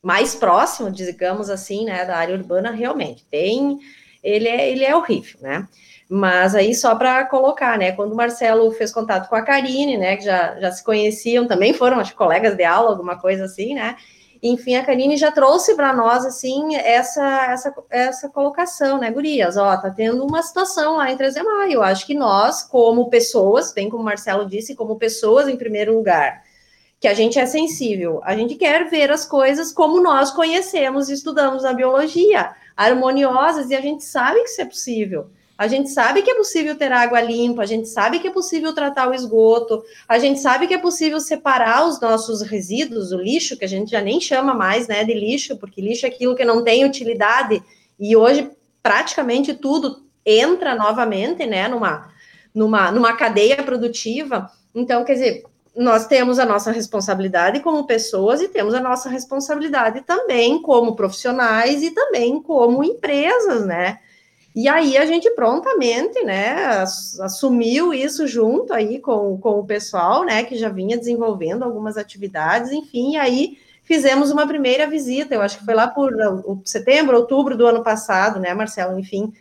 mais 0.05 0.35
próximo, 0.35 0.91
digamos 0.91 1.49
assim, 1.49 1.87
né, 1.87 2.05
da 2.05 2.17
área 2.17 2.37
urbana, 2.37 2.71
realmente 2.71 3.25
tem, 3.31 3.79
ele 4.23 4.47
é, 4.47 4.71
ele 4.71 4.85
é 4.85 4.95
horrível, 4.95 5.41
né? 5.41 5.67
Mas 6.07 6.55
aí 6.55 6.75
só 6.75 6.95
para 6.95 7.25
colocar, 7.25 7.79
né, 7.79 7.93
quando 7.93 8.13
o 8.13 8.17
Marcelo 8.17 8.71
fez 8.73 8.93
contato 8.93 9.31
com 9.31 9.35
a 9.35 9.41
Karine, 9.41 9.97
né, 9.97 10.17
que 10.17 10.25
já, 10.25 10.61
já 10.61 10.71
se 10.71 10.85
conheciam, 10.85 11.47
também 11.47 11.73
foram, 11.73 11.99
acho, 11.99 12.15
colegas 12.15 12.55
de 12.55 12.63
aula, 12.65 12.91
alguma 12.91 13.19
coisa 13.19 13.47
assim, 13.47 13.75
né? 13.75 13.97
Enfim, 14.43 14.77
a 14.77 14.85
Karine 14.85 15.17
já 15.17 15.33
trouxe 15.33 15.75
para 15.75 15.91
nós, 15.95 16.27
assim, 16.27 16.77
essa, 16.77 17.47
essa, 17.47 17.75
essa 17.89 18.29
colocação, 18.29 18.99
né, 18.99 19.11
gurias? 19.11 19.57
Ó, 19.57 19.75
tá 19.79 19.91
tendo 19.91 20.23
uma 20.23 20.43
situação 20.43 20.99
lá 20.99 21.11
em 21.11 21.17
13 21.17 21.39
de 21.41 21.43
maio. 21.43 21.73
Eu 21.73 21.83
acho 21.83 22.05
que 22.05 22.15
nós, 22.15 22.63
como 22.63 23.09
pessoas, 23.09 23.73
bem 23.73 23.89
como 23.89 24.03
o 24.03 24.05
Marcelo 24.05 24.47
disse, 24.47 24.75
como 24.75 24.97
pessoas 24.97 25.49
em 25.49 25.57
primeiro 25.57 25.95
lugar, 25.95 26.44
que 27.05 27.09
a 27.09 27.13
gente 27.13 27.39
é 27.39 27.45
sensível, 27.45 28.23
a 28.25 28.35
gente 28.35 28.55
quer 28.55 28.89
ver 28.89 29.11
as 29.11 29.27
coisas 29.27 29.71
como 29.71 30.03
nós 30.03 30.31
conhecemos 30.31 31.11
e 31.11 31.13
estudamos 31.13 31.63
na 31.63 31.75
biologia, 31.75 32.53
harmoniosas, 32.75 33.69
e 33.69 33.75
a 33.75 33.81
gente 33.83 34.03
sabe 34.03 34.41
que 34.41 34.49
isso 34.49 34.63
é 34.63 34.65
possível. 34.65 35.27
A 35.59 35.67
gente 35.67 35.91
sabe 35.91 36.23
que 36.23 36.31
é 36.31 36.35
possível 36.35 36.75
ter 36.79 36.91
água 36.93 37.21
limpa, 37.21 37.61
a 37.61 37.67
gente 37.67 37.91
sabe 37.91 38.21
que 38.21 38.29
é 38.29 38.31
possível 38.31 38.75
tratar 38.75 39.11
o 39.11 39.13
esgoto, 39.13 39.85
a 40.09 40.19
gente 40.19 40.41
sabe 40.41 40.67
que 40.67 40.73
é 40.73 40.79
possível 40.79 41.21
separar 41.21 41.87
os 41.87 42.01
nossos 42.01 42.41
resíduos, 42.41 43.13
o 43.13 43.19
lixo, 43.19 43.59
que 43.59 43.67
a 43.67 43.69
gente 43.69 43.91
já 43.91 44.01
nem 44.01 44.19
chama 44.19 44.55
mais 44.55 44.89
né, 44.89 45.05
de 45.05 45.13
lixo, 45.13 45.59
porque 45.59 45.83
lixo 45.83 46.07
é 46.07 46.09
aquilo 46.09 46.35
que 46.35 46.43
não 46.43 46.65
tem 46.65 46.87
utilidade, 46.87 47.63
e 48.01 48.17
hoje 48.17 48.51
praticamente 48.83 49.53
tudo 49.53 50.07
entra 50.25 50.75
novamente 50.75 51.45
né, 51.45 51.69
numa, 51.69 52.11
numa, 52.55 52.91
numa 52.91 53.13
cadeia 53.13 53.63
produtiva. 53.63 54.51
Então, 54.75 55.05
quer 55.05 55.13
dizer, 55.13 55.45
nós 55.77 56.07
temos 56.07 56.39
a 56.39 56.47
nossa 56.47 56.71
responsabilidade 56.71 57.61
como 57.61 57.87
pessoas 57.87 58.41
e 58.41 58.49
temos 58.49 58.75
a 58.75 58.81
nossa 58.81 59.09
responsabilidade 59.09 60.03
também 60.03 60.63
como 60.63 60.95
profissionais 60.95 61.83
e 61.83 61.91
também 61.91 62.41
como 62.41 62.85
empresas, 62.85 63.67
né? 63.67 63.99
E 64.55 64.69
aí 64.69 64.97
a 64.97 65.05
gente 65.05 65.29
prontamente, 65.33 66.23
né, 66.23 66.85
assumiu 67.21 67.93
isso 67.93 68.25
junto 68.29 68.73
aí 68.73 69.01
com, 69.01 69.37
com 69.37 69.59
o 69.59 69.67
pessoal, 69.67 70.25
né, 70.25 70.45
que 70.45 70.55
já 70.57 70.69
vinha 70.69 70.97
desenvolvendo 70.97 71.65
algumas 71.65 71.97
atividades, 71.97 72.71
enfim, 72.71 73.15
e 73.15 73.17
aí 73.17 73.59
fizemos 73.83 74.31
uma 74.31 74.47
primeira 74.47 74.87
visita, 74.87 75.35
eu 75.35 75.43
acho 75.43 75.59
que 75.59 75.65
foi 75.65 75.75
lá 75.75 75.89
por 75.89 76.13
setembro, 76.65 77.17
outubro 77.17 77.57
do 77.57 77.67
ano 77.67 77.83
passado, 77.83 78.39
né, 78.39 78.55
Marcelo, 78.55 78.97
enfim, 78.97 79.33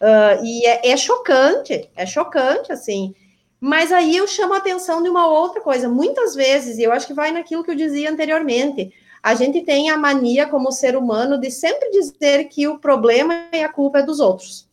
uh, 0.00 0.42
e 0.42 0.64
é, 0.64 0.88
é 0.88 0.96
chocante, 0.96 1.90
é 1.94 2.06
chocante, 2.06 2.72
assim, 2.72 3.14
mas 3.60 3.90
aí 3.90 4.16
eu 4.16 4.26
chamo 4.26 4.54
a 4.54 4.58
atenção 4.58 5.02
de 5.02 5.08
uma 5.08 5.26
outra 5.26 5.60
coisa. 5.60 5.88
Muitas 5.88 6.34
vezes, 6.34 6.78
e 6.78 6.82
eu 6.82 6.92
acho 6.92 7.06
que 7.06 7.14
vai 7.14 7.32
naquilo 7.32 7.64
que 7.64 7.70
eu 7.70 7.74
dizia 7.74 8.10
anteriormente, 8.10 8.92
a 9.22 9.34
gente 9.34 9.62
tem 9.62 9.90
a 9.90 9.96
mania 9.96 10.46
como 10.46 10.70
ser 10.70 10.96
humano 10.96 11.40
de 11.40 11.50
sempre 11.50 11.90
dizer 11.90 12.44
que 12.44 12.68
o 12.68 12.78
problema 12.78 13.48
e 13.52 13.62
a 13.62 13.68
culpa 13.68 13.98
é 13.98 14.02
dos 14.02 14.20
outros. 14.20 14.68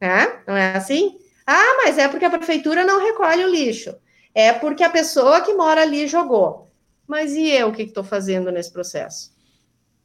Né? 0.00 0.40
Não 0.46 0.56
é 0.56 0.76
assim? 0.76 1.18
Ah, 1.46 1.82
mas 1.84 1.98
é 1.98 2.08
porque 2.08 2.24
a 2.24 2.30
prefeitura 2.30 2.84
não 2.84 3.04
recolhe 3.04 3.44
o 3.44 3.48
lixo. 3.48 3.94
É 4.34 4.52
porque 4.52 4.82
a 4.82 4.90
pessoa 4.90 5.40
que 5.40 5.54
mora 5.54 5.82
ali 5.82 6.06
jogou. 6.06 6.70
Mas 7.06 7.34
e 7.34 7.48
eu 7.48 7.72
que 7.72 7.82
estou 7.82 8.02
fazendo 8.02 8.50
nesse 8.50 8.72
processo? 8.72 9.32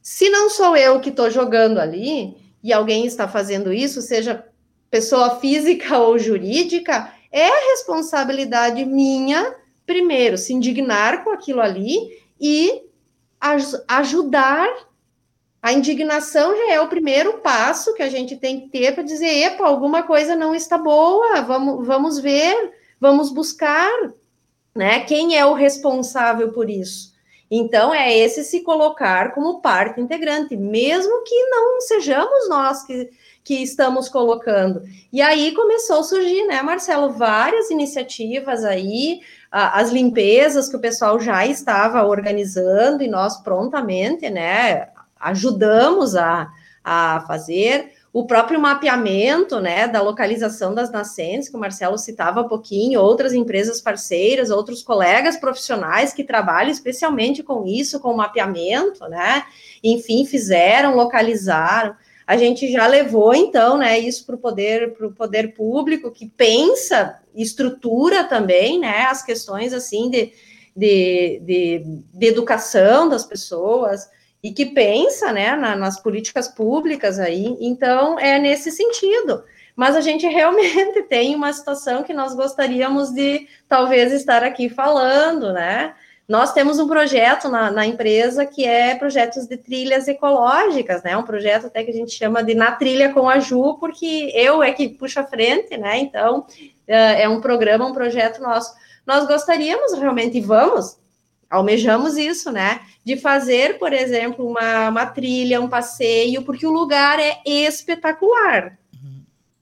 Se 0.00 0.28
não 0.28 0.50
sou 0.50 0.76
eu 0.76 1.00
que 1.00 1.10
estou 1.10 1.30
jogando 1.30 1.78
ali 1.78 2.36
e 2.62 2.72
alguém 2.72 3.06
está 3.06 3.28
fazendo 3.28 3.72
isso, 3.72 4.02
seja 4.02 4.44
pessoa 4.90 5.36
física 5.40 5.96
ou 5.98 6.18
jurídica, 6.18 7.12
é 7.32 7.70
responsabilidade 7.70 8.84
minha, 8.84 9.56
primeiro, 9.86 10.36
se 10.36 10.52
indignar 10.52 11.24
com 11.24 11.30
aquilo 11.30 11.60
ali 11.60 12.22
e 12.40 12.82
ajudar. 13.88 14.68
A 15.62 15.72
indignação 15.72 16.56
já 16.56 16.72
é 16.72 16.80
o 16.80 16.88
primeiro 16.88 17.38
passo 17.38 17.94
que 17.94 18.02
a 18.02 18.08
gente 18.08 18.36
tem 18.36 18.60
que 18.60 18.68
ter 18.68 18.94
para 18.94 19.02
dizer: 19.02 19.28
epa, 19.28 19.64
alguma 19.64 20.02
coisa 20.02 20.36
não 20.36 20.54
está 20.54 20.76
boa, 20.76 21.40
vamos, 21.40 21.86
vamos 21.86 22.18
ver, 22.18 22.72
vamos 23.00 23.30
buscar, 23.30 23.90
né? 24.74 25.00
Quem 25.00 25.36
é 25.36 25.46
o 25.46 25.54
responsável 25.54 26.52
por 26.52 26.68
isso? 26.68 27.12
Então, 27.54 27.92
é 27.92 28.16
esse 28.16 28.44
se 28.44 28.62
colocar 28.62 29.34
como 29.34 29.60
parte 29.60 30.00
integrante, 30.00 30.56
mesmo 30.56 31.22
que 31.22 31.46
não 31.50 31.82
sejamos 31.82 32.48
nós 32.48 32.82
que, 32.82 33.10
que 33.44 33.62
estamos 33.62 34.08
colocando. 34.08 34.82
E 35.12 35.20
aí 35.20 35.52
começou 35.52 36.00
a 36.00 36.04
surgir, 36.04 36.46
né, 36.46 36.62
Marcelo, 36.62 37.10
várias 37.10 37.70
iniciativas 37.70 38.64
aí, 38.64 39.20
as 39.50 39.90
limpezas 39.90 40.68
que 40.68 40.76
o 40.76 40.80
pessoal 40.80 41.20
já 41.20 41.44
estava 41.46 42.04
organizando 42.04 43.02
e 43.02 43.08
nós 43.08 43.36
prontamente, 43.42 44.30
né, 44.30 44.88
ajudamos 45.20 46.16
a, 46.16 46.48
a 46.82 47.24
fazer 47.26 47.92
o 48.12 48.26
próprio 48.26 48.60
mapeamento, 48.60 49.58
né, 49.58 49.88
da 49.88 50.02
localização 50.02 50.74
das 50.74 50.90
nascentes, 50.90 51.48
que 51.48 51.56
o 51.56 51.60
Marcelo 51.60 51.96
citava 51.96 52.42
há 52.42 52.44
pouquinho, 52.44 53.00
outras 53.00 53.32
empresas 53.32 53.80
parceiras, 53.80 54.50
outros 54.50 54.82
colegas 54.82 55.38
profissionais 55.38 56.12
que 56.12 56.22
trabalham 56.22 56.70
especialmente 56.70 57.42
com 57.42 57.64
isso, 57.66 57.98
com 58.00 58.14
mapeamento, 58.14 59.08
né, 59.08 59.44
enfim, 59.82 60.26
fizeram, 60.26 60.94
localizaram. 60.94 61.96
A 62.32 62.36
gente 62.38 62.72
já 62.72 62.86
levou, 62.86 63.34
então, 63.34 63.76
né, 63.76 63.98
isso 63.98 64.24
para 64.24 64.36
o 64.36 64.38
poder, 64.38 64.94
poder 65.14 65.52
público, 65.52 66.10
que 66.10 66.26
pensa, 66.26 67.20
estrutura 67.34 68.24
também, 68.24 68.78
né, 68.78 69.02
as 69.02 69.22
questões, 69.22 69.74
assim, 69.74 70.08
de, 70.08 70.32
de, 70.74 71.42
de, 71.44 71.84
de 72.14 72.26
educação 72.26 73.06
das 73.06 73.26
pessoas, 73.26 74.08
e 74.42 74.50
que 74.50 74.64
pensa, 74.64 75.30
né, 75.30 75.54
na, 75.54 75.76
nas 75.76 76.00
políticas 76.00 76.48
públicas 76.48 77.18
aí, 77.18 77.54
então, 77.60 78.18
é 78.18 78.38
nesse 78.38 78.70
sentido. 78.70 79.44
Mas 79.76 79.94
a 79.94 80.00
gente 80.00 80.24
realmente 80.34 81.02
tem 81.02 81.34
uma 81.34 81.52
situação 81.52 82.02
que 82.02 82.14
nós 82.14 82.34
gostaríamos 82.34 83.10
de, 83.10 83.46
talvez, 83.68 84.10
estar 84.10 84.42
aqui 84.42 84.70
falando, 84.70 85.52
né, 85.52 85.94
nós 86.32 86.54
temos 86.54 86.78
um 86.78 86.88
projeto 86.88 87.50
na, 87.50 87.70
na, 87.70 87.86
empresa 87.86 88.46
que 88.46 88.64
é 88.64 88.94
projetos 88.94 89.46
de 89.46 89.54
trilhas 89.58 90.08
ecológicas, 90.08 91.02
né? 91.02 91.14
Um 91.14 91.24
projeto 91.24 91.66
até 91.66 91.84
que 91.84 91.90
a 91.90 91.94
gente 91.94 92.12
chama 92.12 92.42
de 92.42 92.54
Na 92.54 92.72
Trilha 92.72 93.12
com 93.12 93.28
a 93.28 93.38
Ju, 93.38 93.76
porque 93.78 94.32
eu 94.34 94.62
é 94.62 94.72
que 94.72 94.88
puxa 94.88 95.20
a 95.20 95.26
frente, 95.26 95.76
né? 95.76 95.98
Então, 95.98 96.46
é, 96.88 97.24
é 97.24 97.28
um 97.28 97.42
programa, 97.42 97.86
um 97.86 97.92
projeto 97.92 98.40
nosso. 98.40 98.72
Nós 99.06 99.26
gostaríamos 99.26 99.92
realmente, 99.92 100.38
e 100.38 100.40
vamos, 100.40 100.96
almejamos 101.50 102.16
isso, 102.16 102.50
né? 102.50 102.80
De 103.04 103.18
fazer, 103.18 103.78
por 103.78 103.92
exemplo, 103.92 104.48
uma, 104.48 104.88
uma 104.88 105.04
trilha, 105.04 105.60
um 105.60 105.68
passeio, 105.68 106.40
porque 106.44 106.66
o 106.66 106.72
lugar 106.72 107.20
é 107.20 107.42
espetacular. 107.44 108.78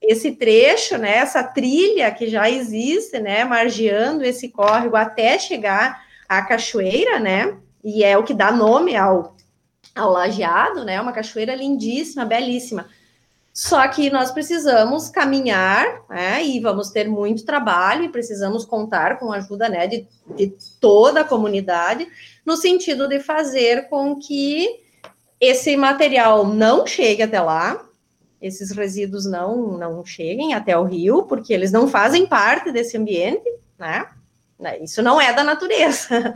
Esse 0.01 0.31
trecho, 0.31 0.97
né? 0.97 1.17
Essa 1.17 1.43
trilha 1.43 2.09
que 2.11 2.29
já 2.29 2.49
existe, 2.49 3.19
né? 3.19 3.43
Margeando 3.43 4.23
esse 4.23 4.47
córrego 4.47 4.95
até 4.95 5.37
chegar 5.37 6.09
a 6.31 6.41
cachoeira, 6.41 7.19
né? 7.19 7.57
E 7.83 8.05
é 8.05 8.17
o 8.17 8.23
que 8.23 8.33
dá 8.33 8.53
nome 8.53 8.95
ao, 8.95 9.35
ao 9.93 10.09
lajeado, 10.09 10.85
né? 10.85 11.01
Uma 11.01 11.11
cachoeira 11.11 11.53
lindíssima, 11.53 12.23
belíssima. 12.23 12.87
Só 13.53 13.85
que 13.89 14.09
nós 14.09 14.31
precisamos 14.31 15.09
caminhar, 15.09 15.85
né? 16.09 16.41
E 16.41 16.61
vamos 16.61 16.89
ter 16.89 17.05
muito 17.09 17.43
trabalho 17.43 18.05
e 18.05 18.09
precisamos 18.09 18.63
contar 18.63 19.19
com 19.19 19.29
a 19.33 19.35
ajuda, 19.35 19.67
né? 19.67 19.87
De, 19.87 20.07
de 20.37 20.53
toda 20.79 21.19
a 21.19 21.25
comunidade, 21.25 22.07
no 22.45 22.55
sentido 22.55 23.09
de 23.09 23.19
fazer 23.19 23.89
com 23.89 24.15
que 24.15 24.69
esse 25.37 25.75
material 25.75 26.47
não 26.47 26.87
chegue 26.87 27.23
até 27.23 27.41
lá, 27.41 27.85
esses 28.41 28.71
resíduos 28.71 29.25
não 29.25 29.77
não 29.77 30.05
cheguem 30.05 30.53
até 30.53 30.77
o 30.77 30.85
rio, 30.85 31.23
porque 31.23 31.53
eles 31.53 31.73
não 31.73 31.89
fazem 31.89 32.25
parte 32.25 32.71
desse 32.71 32.95
ambiente, 32.95 33.43
né? 33.77 34.07
Né? 34.61 34.77
Isso 34.79 35.01
não 35.01 35.19
é 35.19 35.33
da 35.33 35.43
natureza. 35.43 36.33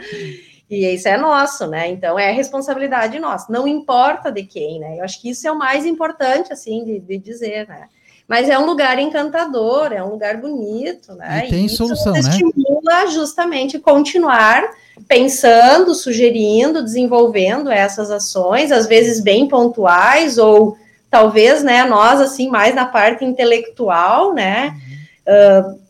E 0.67 0.83
isso 0.95 1.07
é 1.07 1.15
nosso, 1.15 1.67
né? 1.67 1.87
Então 1.89 2.17
é 2.17 2.31
responsabilidade 2.31 3.19
nossa. 3.19 3.51
Não 3.51 3.67
importa 3.67 4.31
de 4.31 4.41
quem, 4.41 4.79
né? 4.79 4.97
Eu 4.97 5.03
acho 5.03 5.21
que 5.21 5.29
isso 5.29 5.47
é 5.47 5.51
o 5.51 5.57
mais 5.57 5.85
importante, 5.85 6.51
assim, 6.51 6.83
de, 6.83 6.99
de 6.99 7.17
dizer, 7.19 7.67
né? 7.67 7.87
Mas 8.27 8.49
é 8.49 8.57
um 8.57 8.65
lugar 8.65 8.97
encantador, 8.97 9.93
é 9.93 10.03
um 10.03 10.09
lugar 10.09 10.37
bonito, 10.37 11.13
né? 11.13 11.43
E 11.45 11.49
tem 11.51 11.65
e 11.67 11.69
solução, 11.69 12.13
né? 12.13 12.19
estimula 12.19 13.05
justamente 13.11 13.77
continuar 13.77 14.63
pensando, 15.07 15.93
sugerindo, 15.93 16.83
desenvolvendo 16.83 17.69
essas 17.69 18.09
ações, 18.09 18.71
às 18.71 18.87
vezes 18.87 19.21
bem 19.21 19.47
pontuais, 19.47 20.39
ou 20.39 20.75
talvez, 21.11 21.61
né, 21.61 21.83
nós, 21.83 22.19
assim, 22.19 22.49
mais 22.49 22.73
na 22.73 22.85
parte 22.85 23.23
intelectual, 23.23 24.33
né? 24.33 24.73
Uhum. 25.27 25.75
Uh, 25.75 25.84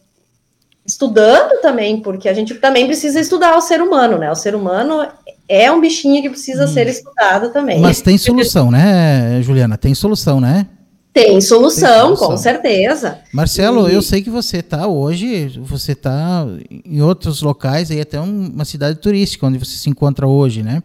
estudando 0.85 1.61
também, 1.61 1.99
porque 1.99 2.29
a 2.29 2.33
gente 2.33 2.53
também 2.55 2.85
precisa 2.85 3.19
estudar 3.19 3.57
o 3.57 3.61
ser 3.61 3.81
humano, 3.81 4.17
né? 4.17 4.31
O 4.31 4.35
ser 4.35 4.55
humano 4.55 5.07
é 5.47 5.71
um 5.71 5.81
bichinho 5.81 6.21
que 6.21 6.29
precisa 6.29 6.65
hum. 6.65 6.67
ser 6.67 6.87
estudado 6.87 7.51
também. 7.51 7.79
Mas 7.79 8.01
tem 8.01 8.17
solução, 8.17 8.69
né, 8.69 9.41
Juliana? 9.41 9.77
Tem 9.77 9.93
solução, 9.95 10.39
né? 10.39 10.67
Tem 11.11 11.39
solução, 11.39 11.87
tem 11.87 12.01
solução. 12.17 12.27
com 12.27 12.37
certeza. 12.37 13.19
Marcelo, 13.33 13.89
e... 13.89 13.93
eu 13.93 14.01
sei 14.01 14.21
que 14.21 14.29
você 14.29 14.57
está 14.57 14.85
hoje, 14.85 15.59
você 15.63 15.93
está 15.93 16.45
em 16.69 17.01
outros 17.01 17.41
locais, 17.41 17.89
aí 17.89 18.01
até 18.01 18.19
uma 18.19 18.65
cidade 18.65 18.99
turística 18.99 19.47
onde 19.47 19.57
você 19.57 19.77
se 19.77 19.89
encontra 19.89 20.27
hoje, 20.27 20.61
né? 20.61 20.83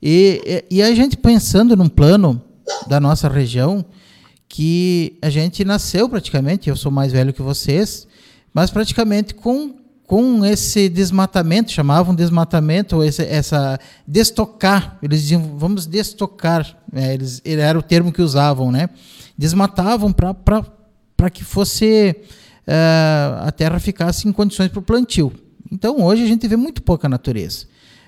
E, 0.00 0.64
e 0.70 0.82
a 0.82 0.94
gente 0.94 1.16
pensando 1.16 1.76
num 1.76 1.88
plano 1.88 2.40
da 2.86 3.00
nossa 3.00 3.28
região, 3.28 3.84
que 4.48 5.18
a 5.20 5.28
gente 5.28 5.64
nasceu 5.64 6.08
praticamente, 6.08 6.70
eu 6.70 6.76
sou 6.76 6.92
mais 6.92 7.12
velho 7.12 7.32
que 7.32 7.42
vocês, 7.42 8.06
mas 8.56 8.70
praticamente 8.70 9.34
com, 9.34 9.74
com 10.06 10.42
esse 10.42 10.88
desmatamento, 10.88 11.70
chamavam 11.70 12.14
desmatamento, 12.14 13.04
esse, 13.04 13.22
essa 13.22 13.78
destocar, 14.08 14.96
eles 15.02 15.20
diziam, 15.20 15.58
vamos 15.58 15.84
destocar, 15.84 16.74
é, 16.90 17.12
eles, 17.12 17.42
era 17.44 17.78
o 17.78 17.82
termo 17.82 18.10
que 18.10 18.22
usavam, 18.22 18.72
né? 18.72 18.88
Desmatavam 19.36 20.10
para 20.10 21.28
que 21.30 21.44
fosse 21.44 22.16
uh, 22.66 23.46
a 23.46 23.52
terra 23.52 23.78
ficasse 23.78 24.26
em 24.26 24.32
condições 24.32 24.70
para 24.70 24.80
o 24.80 24.82
plantio. 24.82 25.30
Então 25.70 26.00
hoje 26.00 26.22
a 26.22 26.26
gente 26.26 26.48
vê 26.48 26.56
muito 26.56 26.82
pouca 26.82 27.10
natureza. 27.10 27.66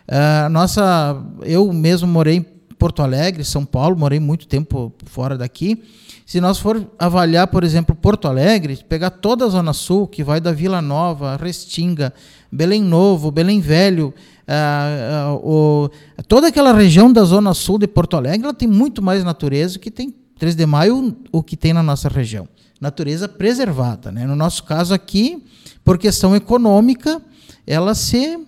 Uh, 0.08 0.48
nossa, 0.48 1.22
eu 1.42 1.70
mesmo 1.74 2.08
morei 2.08 2.46
Porto 2.78 3.02
Alegre, 3.02 3.44
São 3.44 3.64
Paulo, 3.64 3.98
morei 3.98 4.20
muito 4.20 4.46
tempo 4.46 4.92
fora 5.06 5.36
daqui. 5.36 5.82
Se 6.24 6.40
nós 6.40 6.58
for 6.58 6.86
avaliar, 6.98 7.46
por 7.48 7.64
exemplo, 7.64 7.94
Porto 7.94 8.28
Alegre, 8.28 8.78
pegar 8.88 9.10
toda 9.10 9.44
a 9.44 9.48
Zona 9.48 9.72
Sul, 9.72 10.06
que 10.06 10.22
vai 10.22 10.40
da 10.40 10.52
Vila 10.52 10.80
Nova, 10.80 11.36
Restinga, 11.36 12.12
Belém 12.52 12.82
Novo, 12.82 13.30
Belém 13.30 13.60
Velho, 13.60 14.14
ah, 14.46 15.26
ah, 15.28 15.34
o, 15.34 15.90
toda 16.28 16.48
aquela 16.48 16.72
região 16.72 17.12
da 17.12 17.24
Zona 17.24 17.52
Sul 17.54 17.78
de 17.78 17.88
Porto 17.88 18.16
Alegre, 18.16 18.44
ela 18.44 18.54
tem 18.54 18.68
muito 18.68 19.02
mais 19.02 19.24
natureza 19.24 19.78
que 19.78 19.90
tem 19.90 20.14
3 20.38 20.54
de 20.54 20.66
maio, 20.66 21.16
o 21.32 21.42
que 21.42 21.56
tem 21.56 21.72
na 21.72 21.82
nossa 21.82 22.08
região. 22.08 22.48
Natureza 22.80 23.28
preservada. 23.28 24.12
Né? 24.12 24.24
No 24.26 24.36
nosso 24.36 24.62
caso 24.64 24.94
aqui, 24.94 25.44
por 25.84 25.98
questão 25.98 26.36
econômica, 26.36 27.20
ela 27.66 27.94
se 27.94 28.38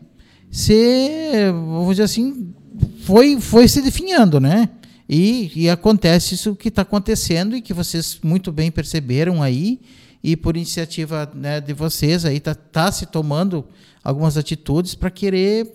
se, 0.50 1.52
vamos 1.52 1.90
dizer 1.90 2.02
assim, 2.02 2.52
foi, 3.02 3.40
foi 3.40 3.68
se 3.68 3.80
definhando, 3.82 4.40
né? 4.40 4.68
E, 5.08 5.50
e 5.56 5.68
acontece 5.68 6.34
isso 6.34 6.54
que 6.54 6.68
está 6.68 6.82
acontecendo 6.82 7.56
e 7.56 7.60
que 7.60 7.74
vocês 7.74 8.18
muito 8.22 8.52
bem 8.52 8.70
perceberam 8.70 9.42
aí, 9.42 9.80
e 10.22 10.36
por 10.36 10.56
iniciativa 10.56 11.30
né, 11.34 11.60
de 11.60 11.72
vocês 11.72 12.24
aí 12.24 12.36
está 12.36 12.54
tá 12.54 12.92
se 12.92 13.06
tomando 13.06 13.64
algumas 14.04 14.36
atitudes 14.36 14.94
para 14.94 15.10
querer 15.10 15.72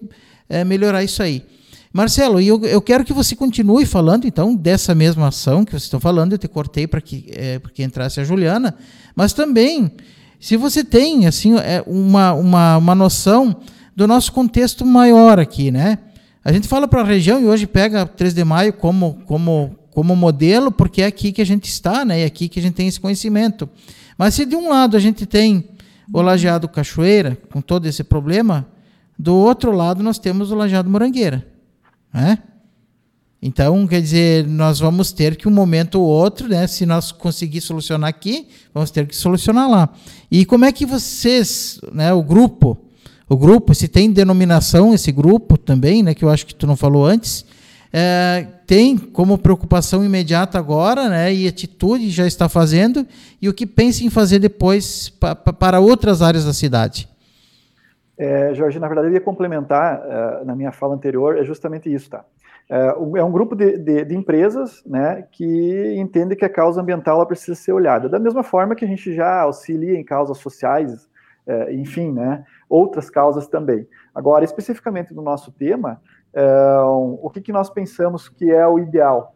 é, 0.47 0.63
melhorar 0.63 1.03
isso 1.03 1.21
aí. 1.21 1.43
Marcelo, 1.91 2.41
eu, 2.41 2.63
eu 2.65 2.81
quero 2.81 3.05
que 3.05 3.13
você 3.13 3.35
continue 3.35 3.85
falando, 3.85 4.27
então, 4.27 4.53
dessa 4.53 4.93
mesma 4.93 5.29
ação 5.29 5.63
que 5.63 5.71
vocês 5.71 5.83
estão 5.83 5.99
falando. 5.99 6.33
Eu 6.33 6.37
te 6.37 6.47
cortei 6.47 6.85
para 6.85 6.99
que, 6.99 7.25
é, 7.31 7.59
que 7.73 7.83
entrasse 7.83 8.19
a 8.19 8.23
Juliana, 8.23 8.75
mas 9.15 9.31
também, 9.31 9.91
se 10.39 10.57
você 10.57 10.83
tem 10.83 11.25
assim 11.25 11.57
é, 11.57 11.81
uma, 11.87 12.33
uma, 12.33 12.77
uma 12.77 12.95
noção 12.95 13.55
do 13.95 14.05
nosso 14.07 14.31
contexto 14.33 14.85
maior 14.85 15.39
aqui, 15.39 15.71
né? 15.71 15.99
A 16.45 16.53
gente 16.53 16.67
fala 16.67 16.87
para 16.87 17.01
a 17.01 17.03
região 17.03 17.41
e 17.41 17.47
hoje 17.47 17.65
pega 17.65 18.05
3 18.05 18.31
de 18.31 18.43
maio 18.43 18.71
como, 18.71 19.19
como, 19.25 19.75
como 19.89 20.15
modelo, 20.15 20.71
porque 20.71 21.01
é 21.01 21.07
aqui 21.07 21.31
que 21.31 21.41
a 21.41 21.45
gente 21.45 21.67
está, 21.67 22.05
né? 22.05 22.21
é 22.21 22.25
aqui 22.25 22.47
que 22.47 22.59
a 22.59 22.61
gente 22.61 22.75
tem 22.75 22.87
esse 22.87 22.99
conhecimento. 22.99 23.67
Mas 24.15 24.35
se 24.35 24.45
de 24.45 24.55
um 24.55 24.69
lado 24.69 24.95
a 24.95 24.99
gente 24.99 25.25
tem 25.25 25.67
o 26.13 26.21
Lajeado 26.21 26.69
Cachoeira, 26.69 27.35
com 27.51 27.61
todo 27.61 27.87
esse 27.87 28.03
problema, 28.03 28.67
do 29.17 29.33
outro 29.33 29.71
lado 29.71 30.03
nós 30.03 30.19
temos 30.19 30.51
o 30.51 30.55
Lajeado 30.55 30.87
Morangueira. 30.87 31.43
Né? 32.13 32.37
Então, 33.41 33.87
quer 33.87 33.99
dizer, 33.99 34.47
nós 34.47 34.79
vamos 34.79 35.11
ter 35.11 35.35
que 35.35 35.47
um 35.47 35.51
momento 35.51 35.99
ou 35.99 36.05
outro, 36.05 36.47
né, 36.47 36.67
se 36.67 36.85
nós 36.85 37.11
conseguir 37.11 37.61
solucionar 37.61 38.07
aqui, 38.07 38.47
vamos 38.71 38.91
ter 38.91 39.07
que 39.07 39.15
solucionar 39.15 39.67
lá. 39.67 39.89
E 40.29 40.45
como 40.45 40.63
é 40.65 40.71
que 40.71 40.85
vocês, 40.85 41.81
né, 41.91 42.13
o 42.13 42.21
grupo, 42.21 42.84
o 43.27 43.37
grupo, 43.37 43.73
se 43.73 43.87
tem 43.87 44.11
denominação 44.11 44.93
esse 44.93 45.11
grupo 45.11 45.57
também, 45.57 46.03
né, 46.03 46.13
que 46.13 46.23
eu 46.23 46.29
acho 46.29 46.45
que 46.45 46.53
tu 46.53 46.67
não 46.67 46.75
falou 46.75 47.05
antes, 47.05 47.45
é, 47.91 48.45
tem 48.67 48.97
como 48.97 49.37
preocupação 49.37 50.03
imediata 50.03 50.59
agora, 50.59 51.09
né, 51.09 51.33
e 51.33 51.47
atitude 51.47 52.09
já 52.09 52.27
está 52.27 52.47
fazendo, 52.49 53.05
e 53.41 53.49
o 53.49 53.53
que 53.53 53.65
pensa 53.65 54.03
em 54.03 54.09
fazer 54.09 54.39
depois 54.39 55.09
pa, 55.09 55.35
pa, 55.35 55.53
para 55.53 55.79
outras 55.79 56.21
áreas 56.21 56.45
da 56.45 56.53
cidade? 56.53 57.07
É, 58.17 58.53
Jorge, 58.53 58.79
na 58.79 58.87
verdade, 58.87 59.09
eu 59.09 59.13
ia 59.13 59.21
complementar 59.21 59.99
uh, 59.99 60.45
na 60.45 60.55
minha 60.55 60.71
fala 60.71 60.95
anterior, 60.95 61.37
é 61.37 61.43
justamente 61.43 61.93
isso, 61.93 62.09
tá? 62.09 62.23
É, 62.69 62.87
é 62.87 63.23
um 63.23 63.31
grupo 63.31 63.55
de, 63.55 63.77
de, 63.77 64.05
de, 64.05 64.15
empresas 64.15 64.81
né, 64.85 65.25
que 65.31 65.95
entende 65.97 66.35
que 66.35 66.45
a 66.45 66.49
causa 66.49 66.81
ambiental 66.81 67.25
precisa 67.27 67.55
ser 67.55 67.73
olhada. 67.73 68.09
Da 68.09 68.17
mesma 68.17 68.41
forma 68.41 68.75
que 68.75 68.83
a 68.83 68.87
gente 68.87 69.13
já 69.13 69.41
auxilia 69.41 69.99
em 69.99 70.03
causas 70.03 70.37
sociais, 70.39 71.07
é, 71.45 71.73
enfim, 71.73 72.11
né, 72.11 72.43
outras 72.69 73.09
causas 73.09 73.47
também. 73.47 73.87
Agora, 74.13 74.45
especificamente 74.45 75.13
no 75.13 75.21
nosso 75.21 75.51
tema, 75.51 76.01
é, 76.33 76.79
o 76.81 77.29
que, 77.29 77.41
que 77.41 77.51
nós 77.51 77.69
pensamos 77.69 78.27
que 78.27 78.51
é 78.51 78.67
o 78.67 78.79
ideal? 78.79 79.35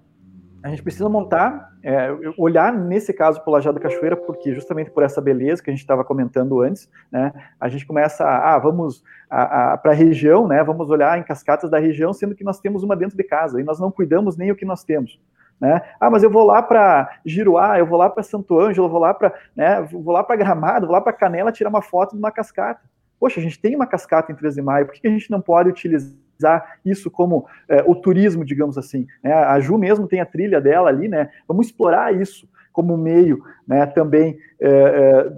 A 0.62 0.68
gente 0.68 0.84
precisa 0.84 1.08
montar, 1.08 1.72
é, 1.82 2.10
olhar 2.38 2.74
nesse 2.74 3.14
caso 3.14 3.42
para 3.42 3.50
o 3.50 3.54
Lajado 3.54 3.80
Cachoeira, 3.80 4.18
porque 4.18 4.54
justamente 4.54 4.92
por 4.92 5.04
essa 5.04 5.22
beleza 5.22 5.64
que 5.64 5.70
a 5.70 5.74
gente 5.74 5.82
estava 5.82 6.04
comentando 6.04 6.62
antes, 6.62 6.90
né, 7.10 7.32
a 7.58 7.70
gente 7.70 7.86
começa 7.86 8.26
a, 8.26 8.56
ah, 8.56 8.60
vamos 8.60 9.02
para 9.30 9.92
a 9.92 9.94
região, 9.94 10.48
né, 10.48 10.62
vamos 10.62 10.90
olhar 10.90 11.18
em 11.18 11.24
cascatas 11.24 11.72
da 11.72 11.80
região, 11.80 12.12
sendo 12.12 12.36
que 12.36 12.44
nós 12.44 12.60
temos 12.60 12.84
uma 12.84 12.96
dentro 12.96 13.16
de 13.16 13.24
casa, 13.24 13.62
e 13.62 13.64
nós 13.64 13.80
não 13.80 13.90
cuidamos 13.90 14.36
nem 14.36 14.52
o 14.52 14.56
que 14.56 14.66
nós 14.66 14.84
temos. 14.84 15.18
Né? 15.60 15.82
Ah, 16.00 16.10
mas 16.10 16.24
eu 16.24 16.30
vou 16.30 16.46
lá 16.46 16.62
para 16.62 17.10
Giruá, 17.26 17.78
eu 17.78 17.86
vou 17.86 17.98
lá 17.98 18.10
para 18.10 18.24
Santo 18.24 18.60
Ângelo, 18.60 18.88
eu 18.88 18.92
vou 18.92 19.00
lá 19.00 19.14
para 19.14 19.34
né, 19.56 19.82
vou 19.82 20.14
lá 20.14 20.24
para 20.24 20.38
Gramado, 20.38 20.88
vou 20.88 20.94
lá 20.94 21.02
para 21.02 21.12
Canela 21.12 21.52
tirar 21.52 21.70
uma 21.70 21.82
foto 21.82 22.14
de 22.14 22.18
uma 22.18 22.32
cascata. 22.32 22.82
Poxa, 23.20 23.40
a 23.40 23.44
gente 23.44 23.60
tem 23.60 23.76
uma 23.76 23.86
cascata 23.86 24.32
em 24.32 24.36
13 24.36 24.56
de 24.56 24.62
maio, 24.62 24.86
por 24.86 24.96
que 24.96 25.08
a 25.08 25.12
gente 25.12 25.30
não 25.30 25.42
pode 25.42 25.70
utilizar 25.70 26.80
isso 26.86 27.12
como 27.12 27.46
é, 27.68 27.84
o 27.86 27.94
turismo, 27.94 28.46
digamos 28.46 28.78
assim? 28.78 29.06
Né? 29.24 29.34
A 29.34 29.60
Ju 29.60 29.78
mesmo 29.78 30.08
tem 30.08 30.22
a 30.22 30.26
trilha 30.26 30.62
dela 30.62 30.90
ali, 30.90 31.08
né? 31.08 31.30
Vamos 31.48 31.68
explorar 31.68 32.16
isso 32.16 32.48
como 32.72 32.96
meio 32.96 33.44
né, 33.68 33.86
também 33.86 34.38
é, 34.60 34.70
é, 34.70 35.32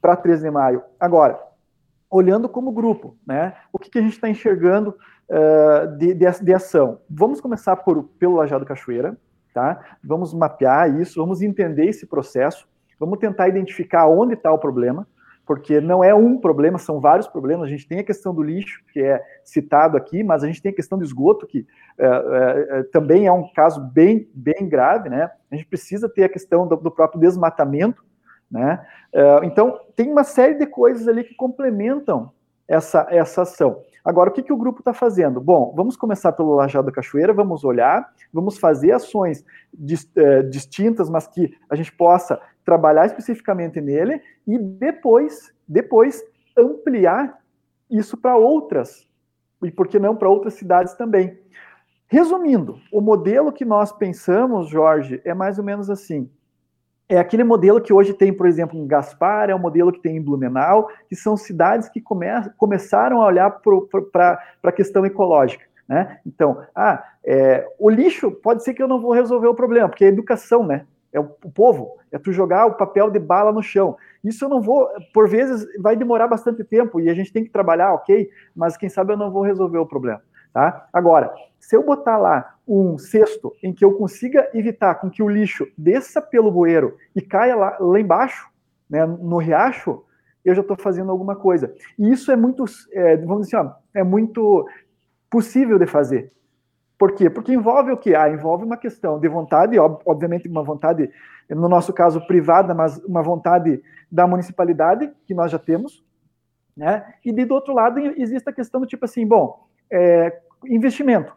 para 0.00 0.16
13 0.16 0.44
de 0.44 0.50
maio. 0.50 0.82
Agora, 1.00 1.40
olhando 2.10 2.48
como 2.48 2.72
grupo, 2.72 3.16
né? 3.26 3.54
O 3.72 3.78
que, 3.78 3.90
que 3.90 3.98
a 3.98 4.02
gente 4.02 4.12
está 4.12 4.28
enxergando 4.28 4.94
é, 5.28 5.86
de, 5.96 6.14
de, 6.14 6.44
de, 6.44 6.54
ação? 6.54 7.00
Vamos 7.08 7.40
começar 7.40 7.74
por, 7.76 8.04
pelo 8.18 8.36
Lajado 8.36 8.66
Cachoeira, 8.66 9.16
tá? 9.54 9.80
Vamos 10.02 10.34
mapear 10.34 11.00
isso, 11.00 11.20
vamos 11.20 11.40
entender 11.40 11.86
esse 11.86 12.06
processo, 12.06 12.68
vamos 13.00 13.18
tentar 13.18 13.48
identificar 13.48 14.06
onde 14.06 14.34
está 14.34 14.52
o 14.52 14.58
problema, 14.58 15.06
porque 15.46 15.80
não 15.80 16.02
é 16.02 16.14
um 16.14 16.38
problema, 16.38 16.78
são 16.78 17.00
vários 17.00 17.26
problemas. 17.26 17.66
A 17.66 17.70
gente 17.70 17.86
tem 17.86 17.98
a 17.98 18.04
questão 18.04 18.34
do 18.34 18.42
lixo, 18.42 18.82
que 18.92 19.00
é 19.00 19.22
citado 19.44 19.96
aqui, 19.96 20.22
mas 20.22 20.42
a 20.42 20.46
gente 20.46 20.62
tem 20.62 20.72
a 20.72 20.74
questão 20.74 20.98
do 20.98 21.04
esgoto, 21.04 21.46
que 21.46 21.66
é, 21.98 22.06
é, 22.06 22.78
é 22.78 22.82
também 22.84 23.26
é 23.26 23.32
um 23.32 23.46
caso 23.52 23.80
bem, 23.80 24.28
bem 24.34 24.68
grave, 24.68 25.08
né? 25.08 25.30
A 25.50 25.54
gente 25.54 25.66
precisa 25.66 26.08
ter 26.08 26.24
a 26.24 26.28
questão 26.28 26.66
do, 26.66 26.76
do 26.76 26.90
próprio 26.90 27.20
desmatamento, 27.20 28.02
né? 28.50 28.84
É, 29.12 29.44
então, 29.44 29.80
tem 29.94 30.10
uma 30.10 30.24
série 30.24 30.54
de 30.54 30.66
coisas 30.66 31.06
ali 31.06 31.24
que 31.24 31.34
complementam 31.34 32.32
essa, 32.66 33.06
essa 33.10 33.42
ação. 33.42 33.82
Agora, 34.04 34.28
o 34.28 34.32
que, 34.32 34.42
que 34.42 34.52
o 34.52 34.56
grupo 34.56 34.80
está 34.80 34.92
fazendo? 34.92 35.40
Bom, 35.40 35.72
vamos 35.74 35.96
começar 35.96 36.32
pelo 36.32 36.54
Lajado 36.54 36.86
da 36.86 36.92
Cachoeira, 36.92 37.32
vamos 37.32 37.64
olhar, 37.64 38.12
vamos 38.30 38.58
fazer 38.58 38.92
ações 38.92 39.42
é, 40.16 40.42
distintas, 40.42 41.08
mas 41.08 41.26
que 41.26 41.56
a 41.70 41.74
gente 41.74 41.90
possa 41.90 42.38
trabalhar 42.64 43.06
especificamente 43.06 43.80
nele 43.80 44.20
e 44.46 44.58
depois, 44.58 45.54
depois 45.66 46.22
ampliar 46.56 47.38
isso 47.90 48.16
para 48.16 48.36
outras, 48.36 49.08
e 49.62 49.70
por 49.70 49.88
que 49.88 49.98
não 49.98 50.14
para 50.14 50.28
outras 50.28 50.54
cidades 50.54 50.94
também. 50.94 51.38
Resumindo, 52.06 52.78
o 52.92 53.00
modelo 53.00 53.52
que 53.52 53.64
nós 53.64 53.90
pensamos, 53.90 54.68
Jorge, 54.68 55.22
é 55.24 55.32
mais 55.32 55.58
ou 55.58 55.64
menos 55.64 55.88
assim 55.88 56.30
é 57.08 57.18
aquele 57.18 57.44
modelo 57.44 57.80
que 57.80 57.92
hoje 57.92 58.14
tem, 58.14 58.32
por 58.32 58.46
exemplo, 58.46 58.78
em 58.78 58.86
Gaspar, 58.86 59.50
é 59.50 59.54
o 59.54 59.58
modelo 59.58 59.92
que 59.92 60.00
tem 60.00 60.16
em 60.16 60.22
Blumenau, 60.22 60.88
que 61.08 61.14
são 61.14 61.36
cidades 61.36 61.88
que 61.88 62.00
come 62.00 62.26
começaram 62.56 63.20
a 63.20 63.26
olhar 63.26 63.50
para 64.10 64.40
a 64.62 64.72
questão 64.72 65.04
ecológica. 65.04 65.64
Né? 65.86 66.18
Então, 66.26 66.62
ah, 66.74 67.04
é, 67.24 67.66
o 67.78 67.90
lixo 67.90 68.30
pode 68.30 68.64
ser 68.64 68.72
que 68.72 68.82
eu 68.82 68.88
não 68.88 69.00
vou 69.00 69.12
resolver 69.12 69.48
o 69.48 69.54
problema, 69.54 69.88
porque 69.88 70.04
é 70.04 70.08
educação, 70.08 70.66
né? 70.66 70.86
É 71.12 71.20
o, 71.20 71.30
o, 71.44 71.50
povo, 71.50 71.98
é 72.10 72.18
tu 72.18 72.32
jogar 72.32 72.66
o 72.66 72.74
papel 72.74 73.10
de 73.10 73.18
bala 73.18 73.52
no 73.52 73.62
chão. 73.62 73.96
Isso 74.24 74.46
eu 74.46 74.48
não 74.48 74.60
vou, 74.60 74.88
por 75.12 75.28
vezes 75.28 75.64
vai 75.80 75.94
demorar 75.94 76.26
bastante 76.26 76.64
tempo 76.64 76.98
e 76.98 77.08
a 77.08 77.14
gente 77.14 77.32
tem 77.32 77.44
que 77.44 77.50
trabalhar, 77.50 77.92
ok, 77.92 78.28
mas 78.56 78.76
quem 78.76 78.88
sabe 78.88 79.12
eu 79.12 79.16
não 79.16 79.30
vou 79.30 79.42
resolver 79.42 79.78
o 79.78 79.86
problema. 79.86 80.22
Tá? 80.54 80.86
Agora, 80.92 81.34
se 81.58 81.74
eu 81.74 81.82
botar 81.82 82.16
lá 82.16 82.54
um 82.66 82.96
cesto 82.96 83.52
em 83.60 83.72
que 83.72 83.84
eu 83.84 83.94
consiga 83.94 84.48
evitar 84.54 84.94
com 84.94 85.10
que 85.10 85.20
o 85.20 85.28
lixo 85.28 85.66
desça 85.76 86.22
pelo 86.22 86.48
bueiro 86.48 86.96
e 87.12 87.20
caia 87.20 87.56
lá, 87.56 87.76
lá 87.80 87.98
embaixo, 87.98 88.48
né, 88.88 89.04
no 89.04 89.38
riacho, 89.38 90.04
eu 90.44 90.54
já 90.54 90.60
estou 90.60 90.76
fazendo 90.76 91.10
alguma 91.10 91.34
coisa. 91.34 91.74
E 91.98 92.08
isso 92.08 92.30
é 92.30 92.36
muito, 92.36 92.64
é, 92.92 93.16
vamos 93.16 93.46
dizer 93.46 93.56
assim, 93.56 93.66
ó, 93.66 93.72
é 93.92 94.04
muito 94.04 94.64
possível 95.28 95.76
de 95.76 95.86
fazer. 95.86 96.32
Por 96.96 97.12
quê? 97.14 97.28
Porque 97.28 97.52
envolve 97.52 97.90
o 97.90 97.96
quê? 97.96 98.14
Ah, 98.14 98.30
envolve 98.30 98.64
uma 98.64 98.76
questão 98.76 99.18
de 99.18 99.26
vontade, 99.26 99.76
obviamente 100.06 100.46
uma 100.48 100.62
vontade, 100.62 101.10
no 101.50 101.68
nosso 101.68 101.92
caso, 101.92 102.24
privada, 102.28 102.72
mas 102.72 102.96
uma 102.98 103.22
vontade 103.22 103.82
da 104.08 104.24
municipalidade, 104.24 105.10
que 105.26 105.34
nós 105.34 105.50
já 105.50 105.58
temos, 105.58 106.04
né? 106.76 107.14
E 107.24 107.32
do 107.44 107.54
outro 107.54 107.74
lado 107.74 107.98
existe 107.98 108.48
a 108.48 108.52
questão 108.52 108.80
do 108.80 108.86
tipo 108.86 109.04
assim, 109.04 109.26
bom, 109.26 109.66
é, 109.90 110.40
investimento. 110.68 111.34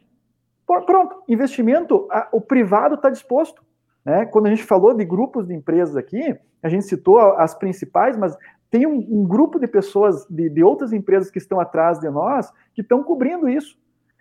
Pronto, 0.65 1.23
investimento, 1.27 2.07
o 2.31 2.41
privado 2.41 2.95
está 2.95 3.09
disposto. 3.09 3.63
Né? 4.03 4.25
Quando 4.25 4.47
a 4.47 4.49
gente 4.49 4.63
falou 4.63 4.93
de 4.93 5.05
grupos 5.05 5.47
de 5.47 5.53
empresas 5.53 5.95
aqui, 5.95 6.37
a 6.61 6.69
gente 6.69 6.85
citou 6.85 7.19
as 7.19 7.55
principais, 7.55 8.17
mas 8.17 8.37
tem 8.69 8.85
um, 8.85 8.97
um 9.09 9.25
grupo 9.25 9.59
de 9.59 9.67
pessoas 9.67 10.25
de, 10.29 10.49
de, 10.49 10.63
outras 10.63 10.91
empresas 10.91 11.31
que 11.31 11.37
estão 11.37 11.59
atrás 11.59 11.99
de 11.99 12.09
nós 12.09 12.51
que 12.73 12.81
estão 12.81 13.03
cobrindo 13.03 13.47
isso. 13.47 13.77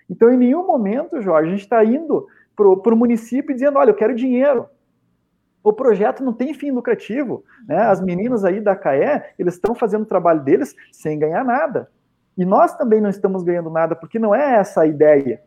Então, 0.09 0.31
em 0.31 0.37
nenhum 0.37 0.67
momento, 0.67 1.21
Jorge, 1.21 1.49
a 1.49 1.51
gente 1.51 1.63
está 1.63 1.85
indo 1.85 2.27
para 2.55 2.95
o 2.95 2.97
município 2.97 3.55
dizendo: 3.55 3.79
olha, 3.79 3.91
eu 3.91 3.97
quero 3.97 4.15
dinheiro. 4.15 4.67
O 5.65 5.73
projeto 5.73 6.23
não 6.23 6.33
tem 6.33 6.55
fim 6.55 6.71
lucrativo. 6.71 7.45
Né? 7.67 7.77
As 7.77 8.01
meninas 8.01 8.45
aí 8.45 8.61
da 8.61 8.77
CAE, 8.77 9.23
eles 9.37 9.55
estão 9.55 9.75
fazendo 9.75 10.03
o 10.03 10.07
trabalho 10.07 10.43
deles 10.45 10.77
sem 10.93 11.19
ganhar 11.19 11.45
nada. 11.45 11.91
E 12.37 12.45
nós 12.45 12.75
também 12.77 13.01
não 13.01 13.11
estamos 13.11 13.43
ganhando 13.43 13.71
nada, 13.71 13.97
porque 13.97 14.19
não 14.19 14.35
é 14.35 14.57
essa 14.57 14.83
a 14.83 14.87
ideia. 14.87 15.41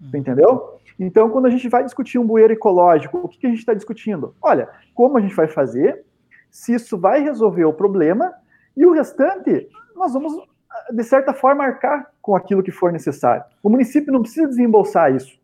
Hum. 0.00 0.10
Entendeu? 0.14 0.78
Então, 0.98 1.28
quando 1.30 1.46
a 1.46 1.50
gente 1.50 1.68
vai 1.68 1.84
discutir 1.84 2.18
um 2.18 2.26
bueiro 2.26 2.52
ecológico, 2.52 3.18
o 3.18 3.28
que, 3.28 3.38
que 3.38 3.46
a 3.46 3.50
gente 3.50 3.58
está 3.58 3.74
discutindo? 3.74 4.34
Olha, 4.40 4.68
como 4.94 5.18
a 5.18 5.20
gente 5.20 5.34
vai 5.34 5.48
fazer, 5.48 6.04
se 6.50 6.74
isso 6.74 6.98
vai 6.98 7.20
resolver 7.20 7.64
o 7.64 7.72
problema, 7.72 8.32
e 8.76 8.84
o 8.84 8.92
restante, 8.92 9.68
nós 9.94 10.12
vamos, 10.12 10.34
de 10.92 11.02
certa 11.02 11.32
forma, 11.32 11.64
arcar 11.64 12.10
com 12.20 12.36
aquilo 12.36 12.62
que 12.62 12.70
for 12.70 12.92
necessário. 12.92 13.44
O 13.62 13.70
município 13.70 14.12
não 14.12 14.20
precisa 14.20 14.46
desembolsar 14.46 15.14
isso. 15.14 15.38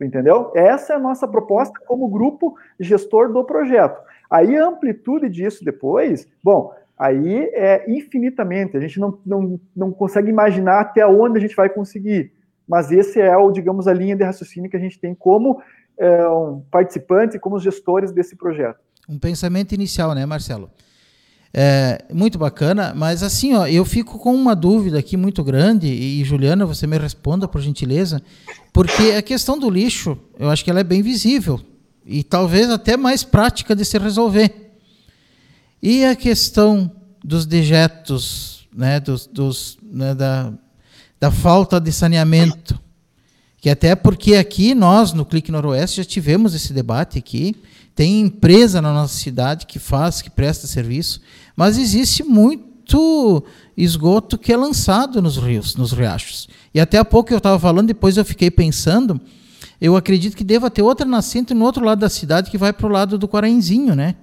Entendeu? 0.00 0.52
Essa 0.54 0.92
é 0.92 0.96
a 0.96 1.00
nossa 1.00 1.26
proposta 1.26 1.78
como 1.86 2.08
grupo 2.08 2.56
gestor 2.78 3.32
do 3.32 3.42
projeto. 3.44 3.98
Aí 4.28 4.56
a 4.56 4.66
amplitude 4.66 5.28
disso 5.28 5.64
depois, 5.64 6.28
bom, 6.42 6.74
Aí 6.98 7.50
é 7.52 7.84
infinitamente, 7.88 8.76
a 8.76 8.80
gente 8.80 8.98
não, 8.98 9.18
não, 9.24 9.60
não 9.74 9.92
consegue 9.92 10.30
imaginar 10.30 10.80
até 10.80 11.06
onde 11.06 11.38
a 11.38 11.40
gente 11.40 11.54
vai 11.54 11.68
conseguir. 11.68 12.32
Mas 12.66 12.90
esse 12.90 13.20
é, 13.20 13.36
o, 13.36 13.50
digamos, 13.50 13.86
a 13.86 13.92
linha 13.92 14.16
de 14.16 14.24
raciocínio 14.24 14.70
que 14.70 14.76
a 14.76 14.80
gente 14.80 14.98
tem 14.98 15.14
como 15.14 15.60
é, 15.98 16.28
um 16.28 16.62
participante, 16.70 17.38
como 17.38 17.58
gestores 17.58 18.10
desse 18.12 18.34
projeto. 18.34 18.78
Um 19.08 19.18
pensamento 19.18 19.72
inicial, 19.72 20.14
né, 20.14 20.24
Marcelo? 20.26 20.70
É, 21.54 22.04
muito 22.12 22.38
bacana, 22.38 22.92
mas 22.94 23.22
assim, 23.22 23.54
ó, 23.54 23.66
eu 23.66 23.84
fico 23.84 24.18
com 24.18 24.34
uma 24.34 24.54
dúvida 24.54 24.98
aqui 24.98 25.16
muito 25.16 25.42
grande, 25.42 25.86
e 25.86 26.22
Juliana, 26.24 26.66
você 26.66 26.86
me 26.86 26.98
responda 26.98 27.48
por 27.48 27.62
gentileza, 27.62 28.20
porque 28.72 29.12
a 29.16 29.22
questão 29.22 29.58
do 29.58 29.70
lixo, 29.70 30.18
eu 30.38 30.50
acho 30.50 30.62
que 30.62 30.70
ela 30.70 30.80
é 30.80 30.84
bem 30.84 31.00
visível, 31.00 31.58
e 32.04 32.22
talvez 32.22 32.70
até 32.70 32.96
mais 32.96 33.24
prática 33.24 33.74
de 33.74 33.84
se 33.84 33.96
resolver. 33.96 34.65
E 35.88 36.04
a 36.04 36.16
questão 36.16 36.90
dos 37.22 37.46
dejetos, 37.46 38.66
né, 38.74 38.98
dos, 38.98 39.24
dos 39.28 39.78
né, 39.80 40.16
da, 40.16 40.52
da 41.20 41.30
falta 41.30 41.80
de 41.80 41.92
saneamento, 41.92 42.76
que 43.56 43.70
até 43.70 43.94
porque 43.94 44.34
aqui 44.34 44.74
nós, 44.74 45.12
no 45.12 45.24
Clique 45.24 45.52
Noroeste, 45.52 45.98
já 45.98 46.04
tivemos 46.04 46.56
esse 46.56 46.72
debate 46.72 47.20
aqui, 47.20 47.54
tem 47.94 48.20
empresa 48.20 48.82
na 48.82 48.92
nossa 48.92 49.14
cidade 49.14 49.64
que 49.64 49.78
faz, 49.78 50.20
que 50.20 50.28
presta 50.28 50.66
serviço, 50.66 51.20
mas 51.54 51.78
existe 51.78 52.24
muito 52.24 53.44
esgoto 53.76 54.36
que 54.36 54.52
é 54.52 54.56
lançado 54.56 55.22
nos 55.22 55.36
rios, 55.36 55.76
nos 55.76 55.92
riachos. 55.92 56.48
E 56.74 56.80
até 56.80 56.98
há 56.98 57.04
pouco 57.04 57.32
eu 57.32 57.38
estava 57.38 57.60
falando, 57.60 57.86
depois 57.86 58.16
eu 58.16 58.24
fiquei 58.24 58.50
pensando, 58.50 59.20
eu 59.80 59.94
acredito 59.94 60.36
que 60.36 60.42
deva 60.42 60.68
ter 60.68 60.82
outra 60.82 61.06
nascente 61.06 61.54
no 61.54 61.64
outro 61.64 61.84
lado 61.84 62.00
da 62.00 62.08
cidade 62.08 62.50
que 62.50 62.58
vai 62.58 62.72
para 62.72 62.88
o 62.88 62.90
lado 62.90 63.16
do 63.16 63.28
Quarainzinho, 63.28 63.94
né? 63.94 64.16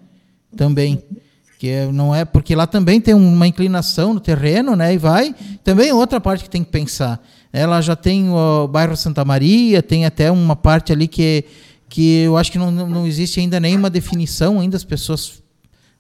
Também. 0.58 1.02
Que 1.64 1.70
é, 1.70 1.90
não 1.90 2.14
é 2.14 2.26
porque 2.26 2.54
lá 2.54 2.68
também 2.68 3.00
tem 3.00 3.14
uma 3.14 3.48
inclinação 3.48 4.14
no 4.14 4.20
terreno, 4.20 4.76
né? 4.76 4.94
E 4.94 4.98
vai. 4.98 5.34
Também 5.64 5.88
é 5.88 5.94
outra 5.94 6.20
parte 6.20 6.44
que 6.44 6.50
tem 6.50 6.62
que 6.62 6.70
pensar. 6.70 7.26
Ela 7.54 7.80
já 7.80 7.96
tem 7.96 8.30
o 8.30 8.68
bairro 8.68 8.98
Santa 8.98 9.24
Maria, 9.24 9.82
tem 9.82 10.06
até 10.06 10.30
uma 10.30 10.58
parte 10.58 10.92
ali 10.92 11.08
que 11.08 11.46
que 11.88 12.24
eu 12.24 12.36
acho 12.36 12.52
que 12.52 12.58
não, 12.58 12.70
não 12.70 13.08
existe 13.08 13.40
ainda 13.40 13.62
nenhuma 13.62 13.90
definição, 13.90 14.60
ainda 14.60 14.76
as 14.76 14.84
pessoas 14.84 15.42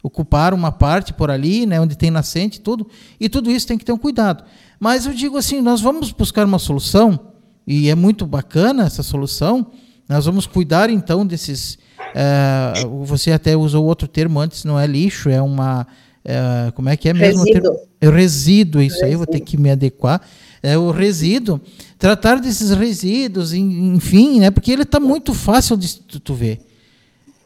ocuparam 0.03 0.57
uma 0.57 0.69
parte 0.69 1.13
por 1.13 1.31
ali, 1.31 1.65
né, 1.65 1.79
onde 1.79 1.95
tem 1.95 2.11
nascente 2.11 2.59
tudo, 2.59 2.85
e 3.17 3.29
tudo 3.29 3.49
isso 3.49 3.65
tem 3.65 3.77
que 3.77 3.85
ter 3.85 3.93
um 3.93 3.97
cuidado. 3.97 4.43
Mas 4.77 5.05
eu 5.05 5.13
digo 5.13 5.37
assim, 5.37 5.61
nós 5.61 5.79
vamos 5.79 6.11
buscar 6.11 6.45
uma 6.45 6.59
solução, 6.59 7.17
e 7.65 7.89
é 7.89 7.95
muito 7.95 8.25
bacana 8.25 8.83
essa 8.83 9.01
solução, 9.01 9.67
nós 10.09 10.25
vamos 10.25 10.45
cuidar 10.45 10.89
então 10.89 11.25
desses, 11.25 11.77
é, 12.15 12.85
você 13.05 13.31
até 13.31 13.55
usou 13.55 13.85
outro 13.85 14.07
termo 14.07 14.39
antes, 14.39 14.63
não 14.63 14.79
é 14.79 14.85
lixo, 14.85 15.29
é 15.29 15.41
uma, 15.41 15.87
é, 16.23 16.71
como 16.75 16.89
é 16.89 16.97
que 16.97 17.09
é 17.09 17.13
mesmo? 17.13 17.43
Resíduo. 17.43 17.79
É 17.99 18.09
resíduo, 18.09 18.81
isso 18.81 18.95
resíduo. 18.95 19.09
aí, 19.09 19.15
vou 19.15 19.27
ter 19.27 19.39
que 19.39 19.57
me 19.57 19.71
adequar. 19.71 20.21
É 20.61 20.77
o 20.77 20.91
resíduo, 20.91 21.59
tratar 21.97 22.39
desses 22.39 22.71
resíduos, 22.71 23.53
enfim, 23.53 24.39
né? 24.39 24.49
Porque 24.49 24.71
ele 24.71 24.83
está 24.83 24.99
muito 24.99 25.33
fácil 25.33 25.75
de 25.75 26.19
tu 26.19 26.33
ver. 26.33 26.59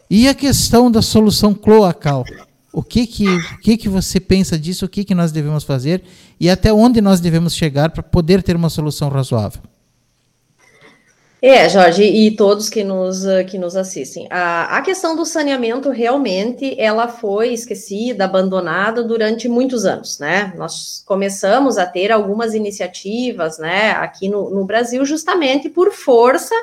E 0.10 0.28
a 0.28 0.34
questão 0.34 0.90
da 0.90 1.02
solução 1.02 1.54
cloacal? 1.54 2.24
O 2.72 2.84
que 2.84 3.08
que, 3.08 3.28
o 3.28 3.60
que 3.60 3.76
que 3.76 3.90
você 3.90 4.20
pensa 4.20 4.58
disso? 4.58 4.86
O 4.86 4.90
que 4.90 5.04
que 5.04 5.16
nós 5.16 5.32
devemos 5.32 5.64
fazer? 5.64 6.04
E 6.40 6.48
até 6.48 6.72
onde 6.72 7.02
nós 7.02 7.20
devemos 7.20 7.56
chegar 7.56 7.90
para 7.90 8.04
poder 8.04 8.44
ter 8.44 8.56
uma 8.56 8.70
solução 8.70 9.10
razoável? 9.10 9.62
É, 11.40 11.70
Jorge, 11.70 12.04
e 12.04 12.36
todos 12.36 12.68
que 12.68 12.84
nos, 12.84 13.24
que 13.48 13.60
nos 13.60 13.76
assistem. 13.76 14.28
A, 14.32 14.78
a 14.78 14.82
questão 14.82 15.16
do 15.16 15.24
saneamento 15.24 15.92
realmente 15.92 16.76
ela 16.80 17.08
foi 17.08 17.54
esquecida, 17.54 18.26
abandonada 18.26 19.04
durante 19.04 19.48
muitos 19.48 19.86
anos, 19.86 20.18
né? 20.18 20.52
Nós 20.58 21.04
começamos 21.06 21.78
a 21.78 21.86
ter 21.86 22.12
algumas 22.12 22.56
iniciativas, 22.56 23.60
né, 23.60 23.92
aqui 23.92 24.28
no, 24.28 24.50
no 24.50 24.66
Brasil, 24.66 25.06
justamente 25.06 25.70
por 25.70 25.92
força 25.92 26.56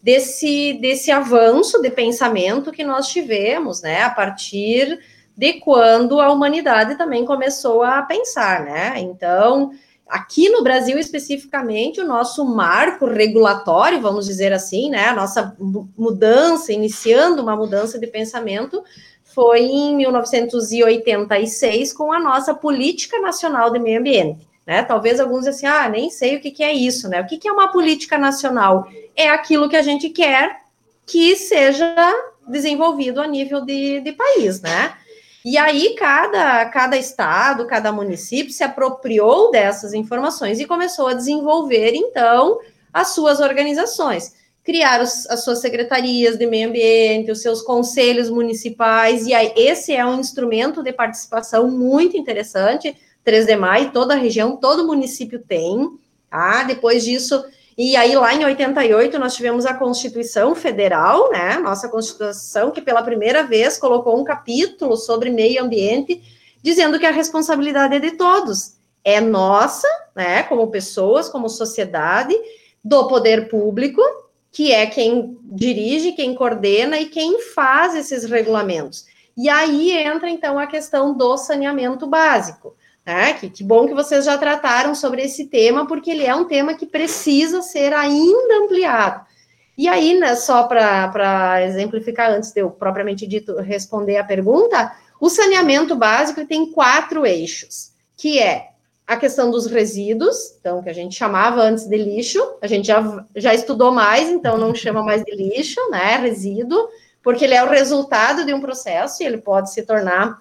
desse, 0.00 0.74
desse 0.74 1.10
avanço 1.10 1.82
de 1.82 1.90
pensamento 1.90 2.70
que 2.70 2.84
nós 2.84 3.08
tivemos, 3.08 3.82
né, 3.82 4.02
a 4.02 4.10
partir 4.10 5.00
de 5.36 5.54
quando 5.54 6.20
a 6.20 6.30
humanidade 6.30 6.96
também 6.96 7.24
começou 7.24 7.82
a 7.82 8.02
pensar, 8.02 8.62
né? 8.64 8.94
Então, 8.98 9.72
Aqui 10.12 10.50
no 10.50 10.62
Brasil, 10.62 10.98
especificamente, 10.98 11.98
o 11.98 12.06
nosso 12.06 12.44
marco 12.44 13.06
regulatório, 13.06 13.98
vamos 13.98 14.26
dizer 14.26 14.52
assim, 14.52 14.90
né, 14.90 15.06
a 15.06 15.14
nossa 15.14 15.56
mudança, 15.96 16.70
iniciando 16.70 17.40
uma 17.42 17.56
mudança 17.56 17.98
de 17.98 18.06
pensamento, 18.06 18.84
foi 19.24 19.60
em 19.60 19.96
1986 19.96 21.94
com 21.94 22.12
a 22.12 22.20
nossa 22.20 22.52
Política 22.52 23.18
Nacional 23.20 23.70
de 23.70 23.78
Meio 23.78 24.00
Ambiente. 24.00 24.46
Né? 24.66 24.82
Talvez 24.82 25.18
alguns 25.18 25.46
assim, 25.46 25.64
ah, 25.64 25.88
nem 25.88 26.10
sei 26.10 26.36
o 26.36 26.40
que, 26.40 26.50
que 26.50 26.62
é 26.62 26.74
isso, 26.74 27.08
né? 27.08 27.22
O 27.22 27.26
que, 27.26 27.38
que 27.38 27.48
é 27.48 27.52
uma 27.52 27.72
política 27.72 28.18
nacional? 28.18 28.86
É 29.16 29.30
aquilo 29.30 29.66
que 29.66 29.76
a 29.76 29.82
gente 29.82 30.10
quer 30.10 30.60
que 31.06 31.34
seja 31.36 31.94
desenvolvido 32.46 33.18
a 33.18 33.26
nível 33.26 33.64
de, 33.64 34.02
de 34.02 34.12
país, 34.12 34.60
né? 34.60 34.92
E 35.44 35.58
aí, 35.58 35.96
cada, 35.98 36.66
cada 36.66 36.96
estado, 36.96 37.66
cada 37.66 37.90
município 37.90 38.52
se 38.52 38.62
apropriou 38.62 39.50
dessas 39.50 39.92
informações 39.92 40.60
e 40.60 40.66
começou 40.66 41.08
a 41.08 41.14
desenvolver, 41.14 41.94
então, 41.94 42.60
as 42.92 43.08
suas 43.08 43.40
organizações. 43.40 44.34
Criar 44.62 45.02
os, 45.02 45.26
as 45.28 45.42
suas 45.42 45.60
secretarias 45.60 46.38
de 46.38 46.46
meio 46.46 46.68
ambiente, 46.68 47.32
os 47.32 47.42
seus 47.42 47.60
conselhos 47.62 48.30
municipais, 48.30 49.26
e 49.26 49.34
aí 49.34 49.52
esse 49.56 49.92
é 49.92 50.06
um 50.06 50.20
instrumento 50.20 50.80
de 50.82 50.92
participação 50.92 51.68
muito 51.68 52.16
interessante. 52.16 52.96
3D 53.26 53.56
Maio, 53.56 53.92
toda 53.92 54.14
a 54.14 54.16
região, 54.16 54.56
todo 54.56 54.86
município 54.86 55.40
tem. 55.40 55.98
Tá? 56.30 56.62
Depois 56.62 57.04
disso, 57.04 57.44
e 57.84 57.96
aí, 57.96 58.14
lá 58.14 58.32
em 58.32 58.44
88, 58.44 59.18
nós 59.18 59.34
tivemos 59.34 59.66
a 59.66 59.74
Constituição 59.74 60.54
Federal, 60.54 61.32
né? 61.32 61.58
Nossa 61.58 61.88
Constituição, 61.88 62.70
que 62.70 62.80
pela 62.80 63.02
primeira 63.02 63.42
vez 63.42 63.76
colocou 63.76 64.20
um 64.20 64.22
capítulo 64.22 64.96
sobre 64.96 65.30
meio 65.30 65.64
ambiente, 65.64 66.22
dizendo 66.62 66.96
que 66.96 67.06
a 67.06 67.10
responsabilidade 67.10 67.96
é 67.96 67.98
de 67.98 68.12
todos. 68.12 68.76
É 69.02 69.20
nossa, 69.20 69.88
né? 70.14 70.44
Como 70.44 70.70
pessoas, 70.70 71.28
como 71.28 71.48
sociedade, 71.48 72.32
do 72.84 73.08
poder 73.08 73.48
público, 73.48 74.00
que 74.52 74.70
é 74.70 74.86
quem 74.86 75.36
dirige, 75.42 76.12
quem 76.12 76.36
coordena 76.36 77.00
e 77.00 77.06
quem 77.06 77.40
faz 77.40 77.96
esses 77.96 78.22
regulamentos. 78.30 79.06
E 79.36 79.48
aí 79.48 79.90
entra, 79.90 80.30
então, 80.30 80.56
a 80.56 80.68
questão 80.68 81.16
do 81.16 81.36
saneamento 81.36 82.06
básico. 82.06 82.76
Né? 83.04 83.32
Que, 83.34 83.50
que 83.50 83.64
bom 83.64 83.86
que 83.88 83.94
vocês 83.94 84.24
já 84.24 84.38
trataram 84.38 84.94
sobre 84.94 85.22
esse 85.22 85.46
tema, 85.46 85.86
porque 85.86 86.10
ele 86.10 86.24
é 86.24 86.34
um 86.34 86.44
tema 86.44 86.74
que 86.74 86.86
precisa 86.86 87.60
ser 87.60 87.92
ainda 87.92 88.58
ampliado. 88.64 89.26
E 89.76 89.88
aí, 89.88 90.18
né, 90.18 90.36
só 90.36 90.64
para 90.64 91.64
exemplificar, 91.64 92.30
antes 92.30 92.52
de 92.52 92.60
eu 92.60 92.70
propriamente 92.70 93.26
dito 93.26 93.56
responder 93.56 94.18
a 94.18 94.24
pergunta, 94.24 94.94
o 95.18 95.28
saneamento 95.28 95.96
básico 95.96 96.46
tem 96.46 96.70
quatro 96.70 97.24
eixos, 97.26 97.92
que 98.16 98.38
é 98.38 98.68
a 99.06 99.16
questão 99.16 99.50
dos 99.50 99.66
resíduos, 99.66 100.56
então, 100.60 100.82
que 100.82 100.88
a 100.88 100.92
gente 100.92 101.14
chamava 101.14 101.62
antes 101.62 101.86
de 101.86 101.96
lixo, 101.96 102.40
a 102.60 102.66
gente 102.66 102.86
já, 102.86 103.24
já 103.34 103.54
estudou 103.54 103.90
mais, 103.90 104.28
então 104.28 104.56
não 104.58 104.74
chama 104.74 105.02
mais 105.02 105.22
de 105.24 105.34
lixo, 105.34 105.80
né, 105.90 106.16
resíduo, 106.16 106.88
porque 107.22 107.44
ele 107.44 107.54
é 107.54 107.64
o 107.64 107.68
resultado 107.68 108.44
de 108.44 108.52
um 108.52 108.60
processo 108.60 109.22
e 109.22 109.26
ele 109.26 109.38
pode 109.38 109.72
se 109.72 109.82
tornar 109.82 110.40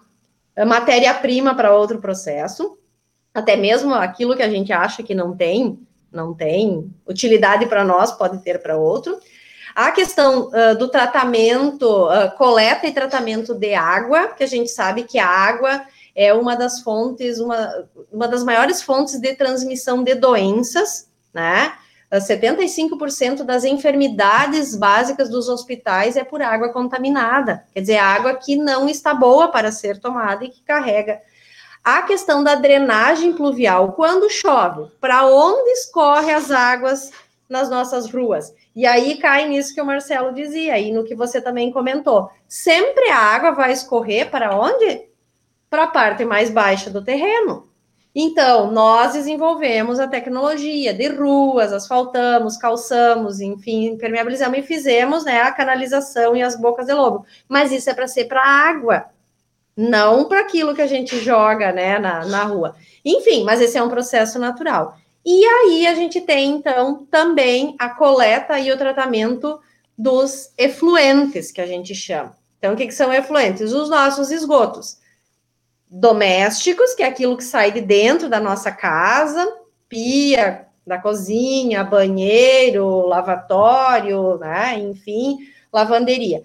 matéria-prima 0.65 1.55
para 1.55 1.75
outro 1.75 1.99
processo, 1.99 2.77
até 3.33 3.55
mesmo 3.55 3.93
aquilo 3.93 4.35
que 4.35 4.43
a 4.43 4.49
gente 4.49 4.73
acha 4.73 5.01
que 5.01 5.15
não 5.15 5.35
tem, 5.35 5.79
não 6.11 6.33
tem 6.33 6.91
utilidade 7.07 7.65
para 7.65 7.83
nós, 7.83 8.11
pode 8.11 8.39
ter 8.39 8.61
para 8.61 8.77
outro. 8.77 9.17
A 9.73 9.91
questão 9.91 10.49
uh, 10.49 10.77
do 10.77 10.89
tratamento, 10.89 11.85
uh, 12.07 12.35
coleta 12.37 12.85
e 12.85 12.91
tratamento 12.91 13.53
de 13.53 13.73
água, 13.73 14.27
que 14.27 14.43
a 14.43 14.47
gente 14.47 14.69
sabe 14.69 15.03
que 15.03 15.17
a 15.17 15.27
água 15.27 15.81
é 16.13 16.33
uma 16.33 16.55
das 16.55 16.81
fontes, 16.81 17.39
uma, 17.39 17.87
uma 18.11 18.27
das 18.27 18.43
maiores 18.43 18.81
fontes 18.81 19.19
de 19.19 19.33
transmissão 19.33 20.03
de 20.03 20.13
doenças, 20.15 21.09
né? 21.33 21.73
75% 22.19 23.43
das 23.43 23.63
enfermidades 23.63 24.75
básicas 24.75 25.29
dos 25.29 25.47
hospitais 25.47 26.17
é 26.17 26.23
por 26.23 26.41
água 26.41 26.69
contaminada, 26.69 27.65
quer 27.73 27.79
dizer, 27.79 27.97
água 27.97 28.35
que 28.35 28.57
não 28.57 28.89
está 28.89 29.13
boa 29.13 29.47
para 29.47 29.71
ser 29.71 29.99
tomada 29.99 30.43
e 30.43 30.49
que 30.49 30.61
carrega. 30.61 31.21
A 31.83 32.01
questão 32.03 32.43
da 32.43 32.55
drenagem 32.55 33.33
pluvial, 33.33 33.93
quando 33.93 34.29
chove, 34.29 34.91
para 34.99 35.25
onde 35.25 35.71
escorre 35.71 36.31
as 36.31 36.51
águas 36.51 37.11
nas 37.49 37.69
nossas 37.69 38.11
ruas? 38.11 38.53
E 38.75 38.85
aí 38.85 39.17
cai 39.17 39.47
nisso 39.47 39.73
que 39.73 39.81
o 39.81 39.85
Marcelo 39.85 40.33
dizia, 40.33 40.77
e 40.77 40.91
no 40.91 41.03
que 41.03 41.15
você 41.15 41.41
também 41.41 41.71
comentou. 41.71 42.29
Sempre 42.47 43.09
a 43.09 43.17
água 43.17 43.51
vai 43.51 43.71
escorrer 43.71 44.29
para 44.29 44.55
onde? 44.55 45.09
Para 45.69 45.85
a 45.85 45.87
parte 45.87 46.23
mais 46.23 46.49
baixa 46.49 46.89
do 46.89 47.03
terreno. 47.03 47.70
Então, 48.13 48.69
nós 48.71 49.13
desenvolvemos 49.13 49.99
a 49.99 50.07
tecnologia 50.07 50.93
de 50.93 51.07
ruas, 51.07 51.71
asfaltamos, 51.71 52.57
calçamos, 52.57 53.39
enfim, 53.39 53.85
impermeabilizamos 53.85 54.59
e 54.59 54.63
fizemos 54.63 55.23
né, 55.23 55.41
a 55.41 55.51
canalização 55.51 56.35
e 56.35 56.41
as 56.41 56.59
bocas 56.59 56.87
de 56.87 56.93
lobo. 56.93 57.25
Mas 57.47 57.71
isso 57.71 57.89
é 57.89 57.93
para 57.93 58.07
ser 58.07 58.25
para 58.25 58.43
água. 58.43 59.05
não 59.75 60.25
para 60.25 60.41
aquilo 60.41 60.75
que 60.75 60.81
a 60.81 60.87
gente 60.87 61.17
joga 61.19 61.71
né, 61.71 61.97
na, 61.99 62.25
na 62.25 62.43
rua. 62.43 62.75
Enfim, 63.03 63.43
mas 63.45 63.61
esse 63.61 63.77
é 63.77 63.83
um 63.83 63.89
processo 63.89 64.37
natural. 64.37 64.97
E 65.25 65.45
aí 65.45 65.87
a 65.87 65.95
gente 65.95 66.19
tem, 66.21 66.51
então, 66.51 67.07
também 67.09 67.75
a 67.79 67.89
coleta 67.89 68.59
e 68.59 68.71
o 68.71 68.77
tratamento 68.77 69.59
dos 69.97 70.51
efluentes, 70.57 71.51
que 71.51 71.61
a 71.61 71.67
gente 71.67 71.95
chama. 71.95 72.35
Então, 72.59 72.73
o 72.73 72.77
que, 72.77 72.87
que 72.87 72.93
são 72.93 73.13
efluentes? 73.13 73.71
Os 73.71 73.89
nossos 73.89 74.31
esgotos 74.31 75.00
domésticos, 75.91 76.93
que 76.93 77.03
é 77.03 77.07
aquilo 77.07 77.35
que 77.35 77.43
sai 77.43 77.73
de 77.73 77.81
dentro 77.81 78.29
da 78.29 78.39
nossa 78.39 78.71
casa, 78.71 79.45
pia 79.89 80.67
da 80.87 80.97
cozinha, 80.97 81.83
banheiro, 81.83 83.05
lavatório, 83.05 84.37
né? 84.37 84.79
enfim, 84.79 85.37
lavanderia. 85.71 86.43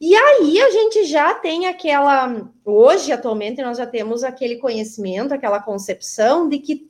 E 0.00 0.14
aí 0.14 0.60
a 0.60 0.70
gente 0.70 1.04
já 1.04 1.34
tem 1.34 1.66
aquela. 1.66 2.48
Hoje, 2.64 3.12
atualmente, 3.12 3.62
nós 3.62 3.78
já 3.78 3.86
temos 3.86 4.22
aquele 4.22 4.56
conhecimento, 4.56 5.32
aquela 5.32 5.60
concepção 5.60 6.48
de 6.48 6.58
que 6.58 6.88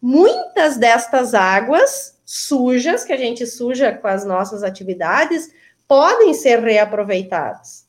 muitas 0.00 0.76
destas 0.76 1.34
águas 1.34 2.18
sujas, 2.24 3.04
que 3.04 3.12
a 3.12 3.16
gente 3.16 3.46
suja 3.46 3.92
com 3.92 4.08
as 4.08 4.24
nossas 4.24 4.62
atividades, 4.62 5.50
podem 5.86 6.34
ser 6.34 6.60
reaproveitadas. 6.60 7.85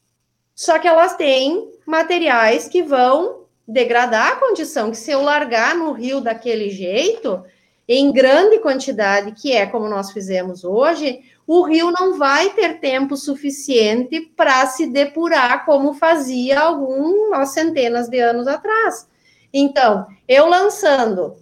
Só 0.58 0.80
que 0.80 0.88
elas 0.88 1.16
têm 1.16 1.72
materiais 1.86 2.68
que 2.68 2.82
vão 2.82 3.44
degradar 3.68 4.32
a 4.32 4.36
condição, 4.38 4.90
que 4.90 4.98
se 4.98 5.12
eu 5.12 5.22
largar 5.22 5.76
no 5.76 5.92
rio 5.92 6.20
daquele 6.20 6.72
jeito, 6.72 7.44
em 7.88 8.12
grande 8.12 8.58
quantidade, 8.58 9.34
que 9.34 9.54
é 9.54 9.68
como 9.68 9.88
nós 9.88 10.12
fizemos 10.12 10.64
hoje, 10.64 11.22
o 11.46 11.62
rio 11.62 11.92
não 11.92 12.18
vai 12.18 12.50
ter 12.50 12.80
tempo 12.80 13.16
suficiente 13.16 14.20
para 14.36 14.66
se 14.66 14.88
depurar 14.88 15.64
como 15.64 15.94
fazia 15.94 16.60
algumas 16.60 17.50
centenas 17.50 18.10
de 18.10 18.20
anos 18.20 18.48
atrás. 18.48 19.08
Então, 19.54 20.08
eu 20.28 20.48
lançando, 20.48 21.36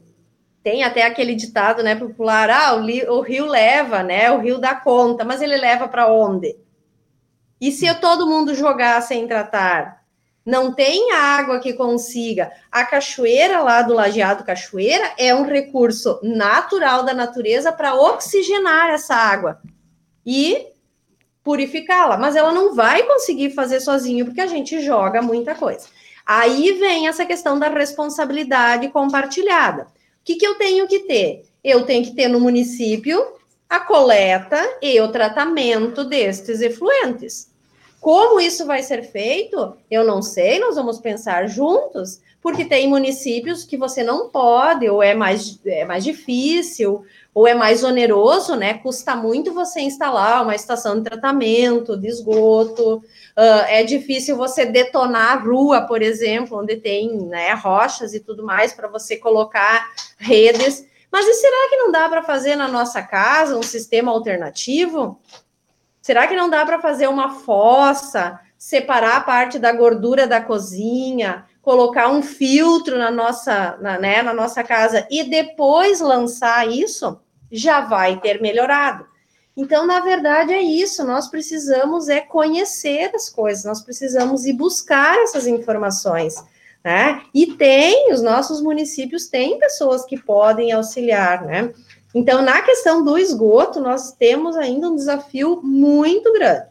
tem 0.61 0.83
até 0.83 1.03
aquele 1.03 1.35
ditado, 1.35 1.81
né, 1.81 1.95
popular, 1.95 2.49
ah, 2.49 2.75
o, 2.75 3.17
o 3.17 3.21
rio 3.21 3.45
leva, 3.45 4.03
né, 4.03 4.29
o 4.29 4.39
rio 4.39 4.57
dá 4.57 4.75
conta, 4.75 5.23
mas 5.23 5.41
ele 5.41 5.55
leva 5.55 5.87
para 5.87 6.11
onde? 6.11 6.64
E 7.59 7.71
se 7.71 7.85
eu, 7.85 7.99
todo 7.99 8.27
mundo 8.27 8.53
jogar 8.53 9.01
sem 9.01 9.27
tratar? 9.27 10.03
Não 10.45 10.71
tem 10.71 11.11
água 11.11 11.59
que 11.59 11.73
consiga. 11.73 12.51
A 12.71 12.85
cachoeira 12.85 13.61
lá 13.61 13.81
do 13.81 13.95
Lajeado 13.95 14.43
Cachoeira 14.43 15.13
é 15.17 15.33
um 15.33 15.43
recurso 15.43 16.19
natural 16.21 17.03
da 17.03 17.13
natureza 17.13 17.71
para 17.71 17.95
oxigenar 17.95 18.89
essa 18.91 19.15
água 19.15 19.59
e 20.23 20.67
purificá-la, 21.43 22.17
mas 22.17 22.35
ela 22.35 22.51
não 22.51 22.75
vai 22.75 23.03
conseguir 23.03 23.51
fazer 23.51 23.79
sozinho 23.79 24.25
porque 24.25 24.41
a 24.41 24.47
gente 24.47 24.79
joga 24.81 25.21
muita 25.21 25.55
coisa. 25.55 25.87
Aí 26.25 26.73
vem 26.73 27.07
essa 27.07 27.25
questão 27.25 27.57
da 27.57 27.69
responsabilidade 27.69 28.87
compartilhada. 28.89 29.83
O 29.83 29.87
que, 30.23 30.35
que 30.35 30.45
eu 30.45 30.55
tenho 30.55 30.87
que 30.87 31.01
ter? 31.01 31.43
Eu 31.63 31.85
tenho 31.85 32.03
que 32.03 32.15
ter 32.15 32.27
no 32.27 32.39
município 32.39 33.23
a 33.75 33.79
coleta 33.81 34.57
e 34.81 34.99
o 35.01 35.11
tratamento 35.11 36.05
destes 36.05 36.61
efluentes. 36.61 37.51
Como 37.99 38.39
isso 38.39 38.65
vai 38.65 38.81
ser 38.83 39.03
feito? 39.03 39.75
Eu 39.89 40.05
não 40.05 40.21
sei, 40.21 40.59
nós 40.59 40.75
vamos 40.75 40.99
pensar 40.99 41.47
juntos, 41.47 42.21
porque 42.41 42.63
tem 42.63 42.87
municípios 42.87 43.65
que 43.65 43.75
você 43.75 44.03
não 44.03 44.29
pode, 44.29 44.87
ou 44.87 45.01
é 45.01 45.15
mais, 45.15 45.59
é 45.65 45.83
mais 45.83 46.03
difícil, 46.03 47.03
ou 47.33 47.47
é 47.47 47.53
mais 47.53 47.83
oneroso, 47.83 48.55
né? 48.55 48.75
Custa 48.75 49.15
muito 49.15 49.53
você 49.53 49.81
instalar 49.81 50.43
uma 50.43 50.55
estação 50.55 50.97
de 50.97 51.03
tratamento 51.03 51.97
de 51.97 52.07
esgoto. 52.07 52.97
Uh, 52.97 53.65
é 53.67 53.83
difícil 53.83 54.37
você 54.37 54.65
detonar 54.65 55.33
a 55.33 55.39
rua, 55.41 55.81
por 55.81 56.01
exemplo, 56.01 56.59
onde 56.59 56.77
tem 56.77 57.17
né, 57.17 57.53
rochas 57.53 58.13
e 58.13 58.21
tudo 58.21 58.45
mais 58.45 58.71
para 58.71 58.87
você 58.87 59.17
colocar 59.17 59.91
redes. 60.17 60.85
Mas 61.11 61.27
e 61.27 61.33
será 61.33 61.69
que 61.69 61.77
não 61.77 61.91
dá 61.91 62.09
para 62.09 62.23
fazer 62.23 62.55
na 62.55 62.67
nossa 62.67 63.01
casa 63.01 63.57
um 63.57 63.63
sistema 63.63 64.11
alternativo? 64.11 65.19
Será 66.01 66.27
que 66.27 66.35
não 66.35 66.49
dá 66.49 66.65
para 66.65 66.79
fazer 66.79 67.07
uma 67.07 67.31
fossa, 67.31 68.39
separar 68.57 69.17
a 69.17 69.21
parte 69.21 69.57
da 69.57 69.71
gordura 69.71 70.27
da 70.27 70.41
cozinha, 70.41 71.45
colocar 71.61 72.09
um 72.09 72.21
filtro 72.21 72.97
na 72.97 73.09
nossa, 73.09 73.77
na, 73.81 73.97
né, 73.97 74.21
na 74.21 74.33
nossa 74.33 74.63
casa 74.63 75.07
e 75.09 75.23
depois 75.23 75.99
lançar 75.99 76.67
isso? 76.67 77.19
já 77.51 77.81
vai 77.81 78.19
ter 78.19 78.41
melhorado. 78.41 79.05
Então, 79.55 79.85
na 79.87 80.01
verdade, 80.01 80.53
é 80.53 80.61
isso. 80.61 81.05
Nós 81.05 81.29
precisamos 81.29 82.09
é 82.09 82.19
conhecer 82.19 83.11
as 83.15 83.29
coisas, 83.29 83.63
nós 83.63 83.81
precisamos 83.81 84.45
ir 84.45 84.53
buscar 84.53 85.17
essas 85.19 85.47
informações. 85.47 86.35
Né? 86.85 87.23
E 87.33 87.47
tem, 87.53 88.13
os 88.13 88.21
nossos 88.21 88.61
municípios 88.61 89.25
têm 89.25 89.57
pessoas 89.57 90.05
que 90.05 90.21
podem 90.21 90.71
auxiliar, 90.71 91.43
né? 91.43 91.73
Então, 92.13 92.43
na 92.43 92.61
questão 92.61 93.03
do 93.03 93.17
esgoto, 93.17 93.79
nós 93.79 94.11
temos 94.11 94.55
ainda 94.55 94.87
um 94.87 94.95
desafio 94.95 95.59
muito 95.63 96.31
grande. 96.31 96.67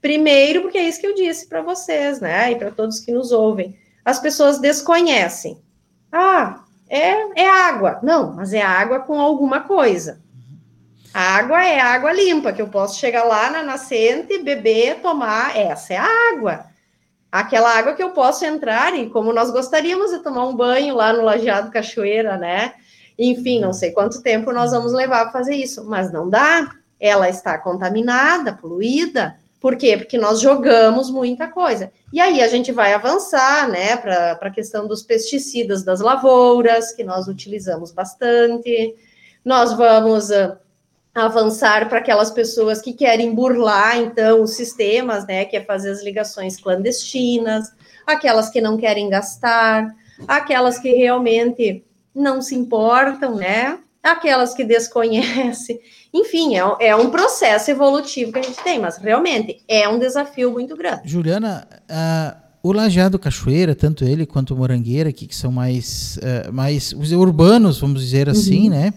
Primeiro, 0.00 0.62
porque 0.62 0.78
é 0.78 0.88
isso 0.88 0.98
que 0.98 1.06
eu 1.06 1.14
disse 1.14 1.46
para 1.46 1.60
vocês, 1.60 2.20
né? 2.20 2.50
E 2.52 2.56
para 2.56 2.70
todos 2.70 3.00
que 3.00 3.12
nos 3.12 3.32
ouvem. 3.32 3.78
As 4.02 4.18
pessoas 4.18 4.58
desconhecem. 4.58 5.60
Ah, 6.10 6.64
é, 6.88 7.42
é 7.42 7.46
água. 7.46 8.00
Não, 8.02 8.32
mas 8.32 8.54
é 8.54 8.62
água 8.62 9.00
com 9.00 9.20
alguma 9.20 9.60
coisa. 9.60 10.22
A 11.12 11.36
água 11.36 11.62
é 11.62 11.78
água 11.78 12.14
limpa, 12.14 12.50
que 12.50 12.62
eu 12.62 12.68
posso 12.68 12.98
chegar 12.98 13.24
lá 13.24 13.50
na 13.50 13.62
nascente, 13.62 14.38
beber, 14.38 15.02
tomar. 15.02 15.54
Essa 15.54 15.92
é 15.92 15.96
a 15.98 16.32
água. 16.32 16.69
Aquela 17.30 17.76
água 17.76 17.94
que 17.94 18.02
eu 18.02 18.10
posso 18.10 18.44
entrar 18.44 18.94
e, 18.98 19.08
como 19.08 19.32
nós 19.32 19.50
gostaríamos 19.50 20.10
de 20.10 20.18
tomar 20.18 20.46
um 20.46 20.56
banho 20.56 20.96
lá 20.96 21.12
no 21.12 21.22
Lajeado 21.22 21.70
Cachoeira, 21.70 22.36
né? 22.36 22.74
Enfim, 23.18 23.60
não 23.60 23.72
sei 23.72 23.92
quanto 23.92 24.22
tempo 24.22 24.52
nós 24.52 24.72
vamos 24.72 24.92
levar 24.92 25.24
para 25.24 25.32
fazer 25.32 25.54
isso, 25.54 25.84
mas 25.84 26.12
não 26.12 26.28
dá. 26.28 26.74
Ela 26.98 27.28
está 27.28 27.58
contaminada, 27.58 28.54
poluída. 28.54 29.36
Por 29.60 29.76
quê? 29.76 29.96
Porque 29.96 30.16
nós 30.16 30.40
jogamos 30.40 31.10
muita 31.10 31.46
coisa. 31.46 31.92
E 32.12 32.18
aí 32.18 32.42
a 32.42 32.48
gente 32.48 32.72
vai 32.72 32.94
avançar, 32.94 33.68
né, 33.68 33.94
para 33.96 34.32
a 34.40 34.50
questão 34.50 34.88
dos 34.88 35.02
pesticidas 35.02 35.84
das 35.84 36.00
lavouras, 36.00 36.92
que 36.92 37.04
nós 37.04 37.28
utilizamos 37.28 37.92
bastante. 37.92 38.96
Nós 39.44 39.74
vamos 39.74 40.30
uh, 40.30 40.56
avançar 41.14 41.88
para 41.88 41.98
aquelas 41.98 42.30
pessoas 42.30 42.80
que 42.80 42.92
querem 42.92 43.34
burlar, 43.34 43.98
então, 43.98 44.42
os 44.42 44.54
sistemas, 44.54 45.26
né, 45.26 45.44
que 45.44 45.56
é 45.56 45.64
fazer 45.64 45.90
as 45.90 46.02
ligações 46.02 46.56
clandestinas, 46.56 47.72
aquelas 48.06 48.48
que 48.48 48.60
não 48.60 48.76
querem 48.76 49.08
gastar, 49.08 49.94
aquelas 50.28 50.78
que 50.78 50.90
realmente 50.90 51.84
não 52.14 52.40
se 52.40 52.54
importam, 52.54 53.36
né, 53.36 53.78
aquelas 54.02 54.54
que 54.54 54.64
desconhecem. 54.64 55.80
Enfim, 56.12 56.56
é, 56.56 56.88
é, 56.88 56.96
um 56.96 57.10
processo 57.10 57.70
evolutivo 57.70 58.32
que 58.32 58.38
a 58.38 58.42
gente 58.42 58.62
tem, 58.62 58.78
mas 58.78 58.96
realmente 58.96 59.62
é 59.68 59.88
um 59.88 59.98
desafio 59.98 60.50
muito 60.50 60.76
grande. 60.76 61.02
Juliana, 61.04 61.66
uh, 61.88 62.36
o 62.62 62.72
Lajeado 62.72 63.18
Cachoeira, 63.18 63.74
tanto 63.74 64.04
ele 64.04 64.26
quanto 64.26 64.54
o 64.54 64.56
Morangueira, 64.56 65.10
aqui, 65.10 65.26
que 65.26 65.36
são 65.36 65.52
mais, 65.52 66.18
uh, 66.18 66.52
mais 66.52 66.92
os 66.92 67.12
urbanos, 67.12 67.78
vamos 67.78 68.02
dizer 68.02 68.28
assim, 68.28 68.64
uhum. 68.64 68.70
né? 68.70 68.94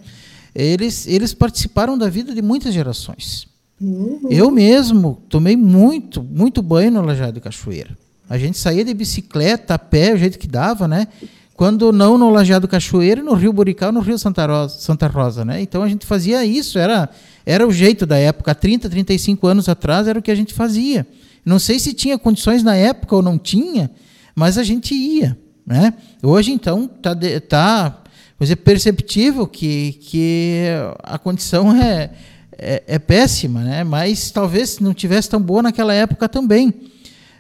Eles, 0.56 1.08
eles 1.08 1.34
participaram 1.34 1.98
da 1.98 2.10
vida 2.10 2.34
de 2.34 2.42
muitas 2.42 2.74
gerações. 2.74 3.48
Uhum. 3.82 4.22
Eu 4.30 4.52
mesmo 4.52 5.22
tomei 5.28 5.58
muito, 5.58 6.24
muito 6.24 6.62
banho 6.62 6.92
no 6.92 7.02
Lajeado 7.02 7.42
Cachoeira. 7.42 7.98
A 8.30 8.38
gente 8.38 8.58
saía 8.58 8.86
de 8.86 8.94
bicicleta, 8.94 9.74
a 9.74 9.80
pé, 9.80 10.14
o 10.14 10.18
jeito 10.18 10.40
que 10.40 10.48
dava, 10.48 10.88
né? 10.88 11.08
quando 11.56 11.92
não 11.92 12.18
no 12.18 12.30
Lajeado 12.30 12.68
Cachoeiro, 12.68 13.24
no 13.24 13.34
Rio 13.34 13.54
Burical, 13.54 13.92
no 13.92 14.00
Rio 14.00 14.18
Santa 14.18 14.46
Rosa, 14.46 14.80
Santa 14.80 15.08
Rosa, 15.08 15.46
né? 15.46 15.62
Então 15.62 15.84
a 15.84 15.88
gente 15.88 16.06
fazia 16.06 16.44
isso, 16.44 16.80
era, 16.80 17.10
era 17.46 17.68
o 17.68 17.72
jeito 17.72 18.06
da 18.06 18.18
época, 18.18 18.56
30, 18.56 18.90
35 18.90 19.48
anos 19.48 19.70
atrás 19.70 20.08
era 20.08 20.18
o 20.18 20.22
que 20.22 20.32
a 20.32 20.36
gente 20.36 20.54
fazia. 20.54 21.06
Não 21.46 21.60
sei 21.60 21.78
se 21.78 21.94
tinha 21.94 22.18
condições 22.18 22.64
na 22.64 22.76
época 22.76 23.16
ou 23.16 23.22
não 23.22 23.38
tinha, 23.38 23.92
mas 24.36 24.58
a 24.58 24.64
gente 24.64 24.96
ia, 24.96 25.38
né? 25.66 25.94
Hoje 26.22 26.52
então 26.52 26.88
tá 26.88 27.16
tá 27.48 28.03
dizer, 28.44 28.58
perceptível 28.58 29.48
que, 29.48 29.94
que 29.94 30.66
a 31.04 31.18
condição 31.18 31.76
é, 31.76 32.12
é, 32.58 32.84
é 32.88 33.00
péssima, 33.00 33.62
né? 33.62 33.84
Mas 33.84 34.32
talvez 34.32 34.80
não 34.80 34.94
tivesse 34.94 35.30
tão 35.30 35.42
boa 35.42 35.64
naquela 35.64 35.94
época 35.94 36.30
também. 36.30 36.74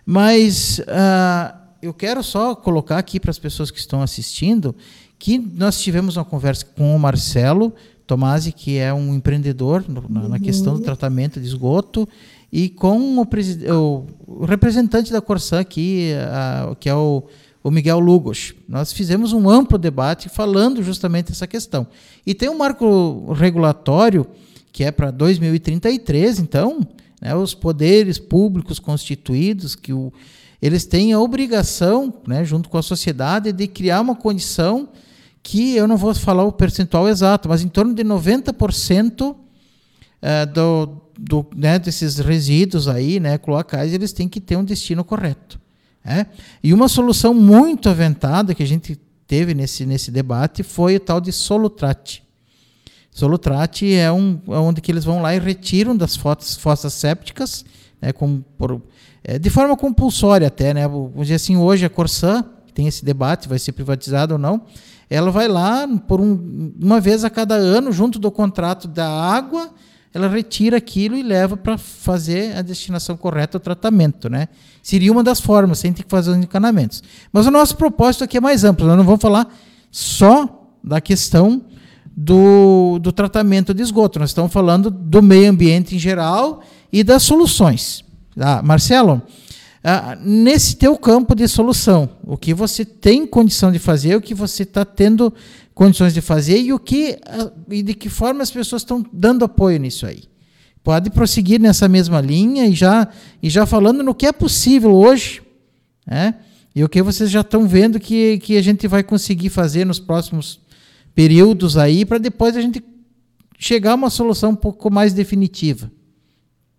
Mas 0.05 0.79
uh, 0.79 1.57
eu 1.81 1.93
quero 1.93 2.23
só 2.23 2.55
colocar 2.55 2.97
aqui 2.97 3.19
para 3.19 3.31
as 3.31 3.39
pessoas 3.39 3.71
que 3.71 3.79
estão 3.79 4.01
assistindo 4.01 4.75
que 5.17 5.37
nós 5.37 5.79
tivemos 5.79 6.17
uma 6.17 6.25
conversa 6.25 6.65
com 6.65 6.93
o 6.93 6.99
Marcelo 6.99 7.73
Tomasi, 8.05 8.51
que 8.51 8.77
é 8.77 8.93
um 8.93 9.15
empreendedor 9.15 9.85
na, 9.87 10.27
na, 10.27 10.39
questão 10.39 10.73
do 10.73 10.79
uhum. 10.79 10.85
tratamento 10.85 11.39
de 11.39 11.47
esgoto, 11.47 12.07
e 12.51 12.67
com 12.67 13.17
o, 13.17 13.21
o, 13.21 14.05
o 14.27 14.45
representante 14.45 15.11
da 15.11 15.21
Corsã 15.21 15.61
aqui, 15.61 16.11
a, 16.29 16.75
que 16.77 16.89
é 16.89 16.95
o, 16.95 17.23
o 17.63 17.71
Miguel 17.71 17.99
Lugos. 17.99 18.53
Nós 18.67 18.91
fizemos 18.91 19.31
um 19.31 19.49
amplo 19.49 19.77
debate 19.77 20.27
falando 20.27 20.83
justamente 20.83 21.31
essa 21.31 21.47
questão. 21.47 21.87
E 22.25 22.35
tem 22.35 22.49
um 22.49 22.57
marco 22.57 23.31
regulatório 23.33 24.27
que 24.71 24.83
é 24.83 24.91
para 24.91 25.11
2033, 25.11 26.39
então, 26.39 26.85
né, 27.21 27.35
os 27.35 27.53
poderes 27.53 28.17
públicos 28.17 28.79
constituídos, 28.79 29.75
que 29.75 29.93
o 29.93 30.11
eles 30.59 30.85
têm 30.85 31.11
a 31.11 31.19
obrigação, 31.19 32.13
né, 32.25 32.45
junto 32.45 32.69
com 32.69 32.77
a 32.77 32.81
sociedade, 32.81 33.51
de 33.51 33.67
criar 33.67 33.99
uma 33.99 34.15
condição 34.15 34.87
que 35.43 35.75
eu 35.75 35.85
não 35.85 35.97
vou 35.97 36.15
falar 36.15 36.45
o 36.45 36.53
percentual 36.53 37.09
exato, 37.09 37.49
mas 37.49 37.61
em 37.61 37.67
torno 37.67 37.93
de 37.93 38.01
90% 38.01 39.35
é, 40.21 40.45
do, 40.45 41.01
do, 41.19 41.45
né, 41.53 41.77
desses 41.77 42.17
resíduos 42.17 42.87
aí, 42.87 43.19
né, 43.19 43.37
cloacais, 43.37 43.93
eles 43.93 44.13
têm 44.13 44.29
que 44.29 44.39
ter 44.39 44.55
um 44.55 44.63
destino 44.63 45.03
correto. 45.03 45.59
É? 46.05 46.25
E 46.61 46.73
uma 46.73 46.89
solução 46.89 47.33
muito 47.33 47.87
aventada 47.87 48.53
que 48.53 48.61
a 48.61 48.67
gente 48.67 48.99
teve 49.25 49.53
nesse, 49.53 49.85
nesse 49.85 50.11
debate 50.11 50.61
foi 50.61 50.97
o 50.97 50.99
tal 50.99 51.21
de 51.21 51.31
solutrate. 51.31 52.23
Solutrate 53.09 53.93
é 53.93 54.11
um 54.11 54.41
é 54.47 54.57
onde 54.57 54.81
que 54.81 54.91
eles 54.91 55.05
vão 55.05 55.21
lá 55.21 55.33
e 55.35 55.39
retiram 55.39 55.95
das 55.95 56.15
fossas 56.15 56.93
sépticas, 56.93 57.63
né, 58.01 58.11
com, 58.11 58.41
por, 58.57 58.81
é, 59.23 59.39
de 59.39 59.49
forma 59.49 59.77
compulsória 59.77 60.47
até, 60.47 60.73
né? 60.73 60.87
Vamos 60.87 61.21
dizer 61.21 61.35
assim, 61.35 61.55
hoje 61.55 61.85
a 61.85 61.89
Corsã, 61.89 62.43
tem 62.73 62.87
esse 62.87 63.05
debate, 63.05 63.47
vai 63.47 63.59
ser 63.59 63.71
privatizado 63.71 64.33
ou 64.33 64.39
não, 64.39 64.63
ela 65.09 65.31
vai 65.31 65.47
lá 65.47 65.87
por 66.07 66.19
um, 66.19 66.73
uma 66.81 66.99
vez 66.99 67.23
a 67.23 67.29
cada 67.29 67.53
ano, 67.55 67.91
junto 67.91 68.17
do 68.17 68.31
contrato 68.31 68.87
da 68.87 69.07
água, 69.07 69.71
ela 70.13 70.27
retira 70.27 70.77
aquilo 70.77 71.17
e 71.17 71.23
leva 71.23 71.57
para 71.57 71.77
fazer 71.77 72.55
a 72.55 72.61
destinação 72.61 73.17
correta, 73.17 73.57
o 73.57 73.59
tratamento, 73.59 74.29
né? 74.29 74.47
Seria 74.81 75.11
uma 75.11 75.23
das 75.23 75.39
formas, 75.39 75.79
sem 75.79 75.91
ter 75.91 76.03
que 76.03 76.09
fazer 76.09 76.29
os 76.31 76.37
encanamentos. 76.37 77.01
Mas 77.31 77.47
o 77.47 77.51
nosso 77.51 77.75
propósito 77.75 78.23
aqui 78.23 78.37
é 78.37 78.41
mais 78.41 78.63
amplo, 78.63 78.85
nós 78.85 78.97
não 78.97 79.03
vamos 79.03 79.21
falar 79.21 79.51
só 79.89 80.69
da 80.83 81.01
questão 81.01 81.63
do, 82.15 82.99
do 82.99 83.11
tratamento 83.11 83.73
de 83.73 83.81
esgoto, 83.81 84.19
nós 84.19 84.29
estamos 84.29 84.53
falando 84.53 84.91
do 84.91 85.21
meio 85.21 85.49
ambiente 85.49 85.95
em 85.95 85.99
geral 85.99 86.61
e 86.91 87.03
das 87.03 87.23
soluções. 87.23 88.03
Ah, 88.39 88.61
Marcelo, 88.61 89.21
ah, 89.83 90.15
nesse 90.21 90.75
teu 90.75 90.95
campo 90.97 91.35
de 91.35 91.47
solução, 91.47 92.09
o 92.23 92.37
que 92.37 92.53
você 92.53 92.85
tem 92.85 93.25
condição 93.25 93.71
de 93.71 93.79
fazer, 93.79 94.15
o 94.15 94.21
que 94.21 94.33
você 94.33 94.63
está 94.63 94.85
tendo 94.85 95.33
condições 95.73 96.13
de 96.13 96.21
fazer 96.21 96.59
e 96.59 96.71
o 96.71 96.79
que 96.79 97.17
e 97.69 97.81
de 97.81 97.93
que 97.93 98.09
forma 98.09 98.43
as 98.43 98.51
pessoas 98.51 98.81
estão 98.81 99.03
dando 99.11 99.45
apoio 99.45 99.79
nisso 99.79 100.05
aí. 100.05 100.23
Pode 100.83 101.09
prosseguir 101.09 101.59
nessa 101.59 101.87
mesma 101.87 102.19
linha 102.19 102.65
e 102.65 102.73
já 102.73 103.07
e 103.41 103.49
já 103.49 103.65
falando 103.65 104.03
no 104.03 104.13
que 104.13 104.25
é 104.25 104.31
possível 104.31 104.93
hoje, 104.93 105.41
né? 106.05 106.35
E 106.75 106.83
o 106.83 106.89
que 106.89 107.01
vocês 107.01 107.29
já 107.29 107.41
estão 107.41 107.67
vendo 107.67 107.99
que, 107.99 108.39
que 108.39 108.57
a 108.57 108.61
gente 108.61 108.87
vai 108.87 109.03
conseguir 109.03 109.49
fazer 109.49 109.85
nos 109.85 109.99
próximos 109.99 110.59
períodos 111.13 111.77
aí 111.77 112.03
para 112.03 112.17
depois 112.17 112.57
a 112.57 112.61
gente 112.61 112.83
chegar 113.59 113.91
a 113.91 113.95
uma 113.95 114.09
solução 114.09 114.51
um 114.51 114.55
pouco 114.55 114.91
mais 114.91 115.13
definitiva. 115.13 115.89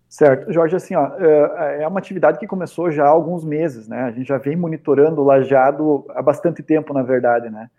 Certo, 0.07 0.51
Jorge, 0.51 0.75
assim, 0.75 0.95
ó, 0.95 1.11
é, 1.17 1.83
é 1.83 1.87
uma 1.87 1.99
atividade 1.99 2.39
que 2.39 2.47
começou 2.47 2.91
já 2.91 3.05
há 3.05 3.09
alguns 3.09 3.43
meses, 3.43 3.87
né? 3.87 4.03
A 4.03 4.11
gente 4.11 4.27
já 4.27 4.37
vem 4.37 4.55
monitorando 4.55 5.21
o 5.21 5.25
lajado 5.25 6.05
há 6.09 6.21
bastante 6.21 6.63
tempo, 6.63 6.93
na 6.93 7.03
verdade, 7.03 7.49
né? 7.49 7.69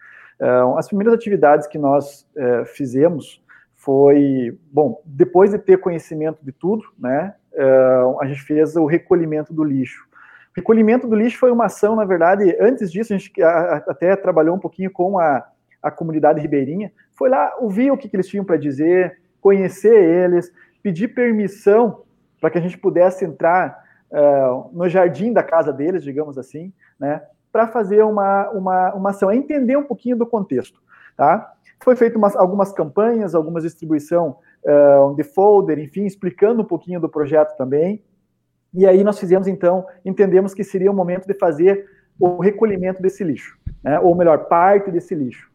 As 0.76 0.88
primeiras 0.88 1.14
atividades 1.14 1.66
que 1.66 1.78
nós 1.78 2.26
uh, 2.36 2.64
fizemos 2.66 3.42
foi, 3.74 4.58
bom, 4.70 5.00
depois 5.04 5.50
de 5.50 5.58
ter 5.58 5.78
conhecimento 5.78 6.44
de 6.44 6.52
tudo, 6.52 6.82
né, 6.98 7.34
a 8.20 8.26
gente 8.26 8.42
fez 8.42 8.74
o 8.76 8.84
recolhimento 8.84 9.54
do 9.54 9.62
lixo. 9.62 10.04
O 10.50 10.56
recolhimento 10.56 11.06
do 11.06 11.14
lixo 11.14 11.38
foi 11.38 11.50
uma 11.52 11.66
ação, 11.66 11.94
na 11.94 12.04
verdade, 12.04 12.56
antes 12.60 12.90
disso, 12.90 13.14
a 13.14 13.16
gente 13.16 13.32
até 13.42 14.16
trabalhou 14.16 14.56
um 14.56 14.58
pouquinho 14.58 14.90
com 14.90 15.18
a, 15.18 15.46
a 15.82 15.90
comunidade 15.90 16.40
ribeirinha, 16.40 16.90
foi 17.14 17.28
lá 17.28 17.54
ouvir 17.60 17.90
o 17.90 17.96
que, 17.96 18.08
que 18.08 18.16
eles 18.16 18.26
tinham 18.26 18.44
para 18.44 18.56
dizer, 18.56 19.20
conhecer 19.40 19.94
eles, 19.94 20.52
pedir 20.82 21.08
permissão 21.08 22.02
para 22.40 22.50
que 22.50 22.58
a 22.58 22.60
gente 22.60 22.76
pudesse 22.76 23.24
entrar 23.24 23.84
no 24.72 24.88
jardim 24.88 25.32
da 25.32 25.42
casa 25.42 25.72
deles, 25.72 26.02
digamos 26.02 26.38
assim, 26.38 26.72
né, 26.98 27.22
para 27.56 27.66
fazer 27.68 28.02
uma, 28.02 28.50
uma, 28.50 28.94
uma 28.94 29.10
ação, 29.10 29.30
é 29.30 29.34
entender 29.34 29.78
um 29.78 29.82
pouquinho 29.82 30.14
do 30.14 30.26
contexto. 30.26 30.78
Tá? 31.16 31.54
Foi 31.82 31.96
feito 31.96 32.18
umas, 32.18 32.36
algumas 32.36 32.70
campanhas, 32.70 33.34
algumas 33.34 33.62
distribuição 33.62 34.36
uh, 34.62 35.14
de 35.14 35.24
folder, 35.24 35.78
enfim, 35.78 36.04
explicando 36.04 36.60
um 36.60 36.66
pouquinho 36.66 37.00
do 37.00 37.08
projeto 37.08 37.56
também. 37.56 38.04
E 38.74 38.86
aí 38.86 39.02
nós 39.02 39.18
fizemos, 39.18 39.48
então, 39.48 39.86
entendemos 40.04 40.52
que 40.52 40.62
seria 40.62 40.90
o 40.90 40.94
momento 40.94 41.26
de 41.26 41.32
fazer 41.32 41.88
o 42.20 42.42
recolhimento 42.42 43.00
desse 43.00 43.24
lixo, 43.24 43.56
né? 43.82 43.98
ou 44.00 44.14
melhor, 44.14 44.48
parte 44.48 44.90
desse 44.90 45.14
lixo. 45.14 45.50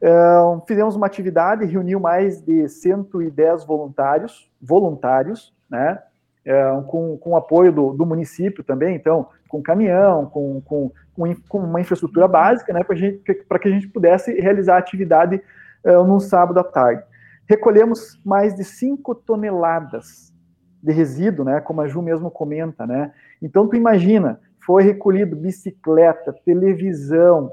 Uh, 0.00 0.62
fizemos 0.66 0.96
uma 0.96 1.04
atividade, 1.04 1.66
reuniu 1.66 2.00
mais 2.00 2.40
de 2.40 2.66
110 2.70 3.66
voluntários, 3.66 4.50
voluntários, 4.62 5.54
né? 5.68 6.02
Uh, 6.46 6.82
com, 6.84 7.18
com 7.18 7.36
apoio 7.36 7.70
do, 7.70 7.92
do 7.92 8.06
município 8.06 8.64
também, 8.64 8.96
então, 8.96 9.28
com 9.48 9.62
caminhão, 9.62 10.26
com, 10.26 10.60
com, 10.60 10.92
com 11.48 11.58
uma 11.58 11.80
infraestrutura 11.80 12.28
básica, 12.28 12.72
né, 12.72 12.80
para 12.84 13.58
que 13.58 13.68
a 13.68 13.70
gente 13.70 13.88
pudesse 13.88 14.32
realizar 14.40 14.76
a 14.76 14.78
atividade 14.78 15.42
uh, 15.84 16.04
num 16.04 16.20
sábado 16.20 16.60
à 16.60 16.64
tarde. 16.64 17.02
Recolhemos 17.48 18.20
mais 18.24 18.54
de 18.54 18.62
5 18.62 19.14
toneladas 19.14 20.32
de 20.82 20.92
resíduo, 20.92 21.44
né, 21.44 21.60
como 21.60 21.80
a 21.80 21.88
Ju 21.88 22.02
mesmo 22.02 22.30
comenta, 22.30 22.86
né. 22.86 23.12
Então, 23.42 23.66
tu 23.66 23.74
imagina, 23.74 24.38
foi 24.64 24.82
recolhido 24.82 25.34
bicicleta, 25.34 26.32
televisão, 26.44 27.50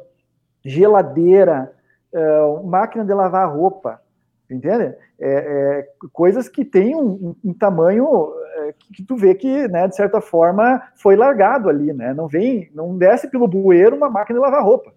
geladeira, 0.64 1.72
uh, 2.12 2.68
máquina 2.68 3.06
de 3.06 3.14
lavar 3.14 3.50
roupa, 3.50 4.02
entende? 4.50 4.84
É, 4.84 4.96
é, 5.20 5.88
coisas 6.12 6.48
que 6.48 6.64
têm 6.64 6.96
um, 6.96 7.36
um, 7.43 7.54
tamanho 7.54 8.08
é, 8.58 8.74
que, 8.93 9.04
tu 9.04 9.16
vê 9.16 9.34
que, 9.34 9.68
né, 9.68 9.88
de 9.88 9.96
certa 9.96 10.22
forma, 10.22 10.82
foi 10.96 11.16
largado 11.16 11.70
ali, 11.70 11.93
né? 11.93 12.14
Não 12.14 12.28
vem, 12.28 12.70
não 12.74 12.98
desce 12.98 13.30
pelo 13.30 13.48
bueiro 13.48 13.96
uma 13.96 14.10
máquina 14.10 14.39
de 14.39 14.43
lavar 14.43 14.64
roupa, 14.64 14.93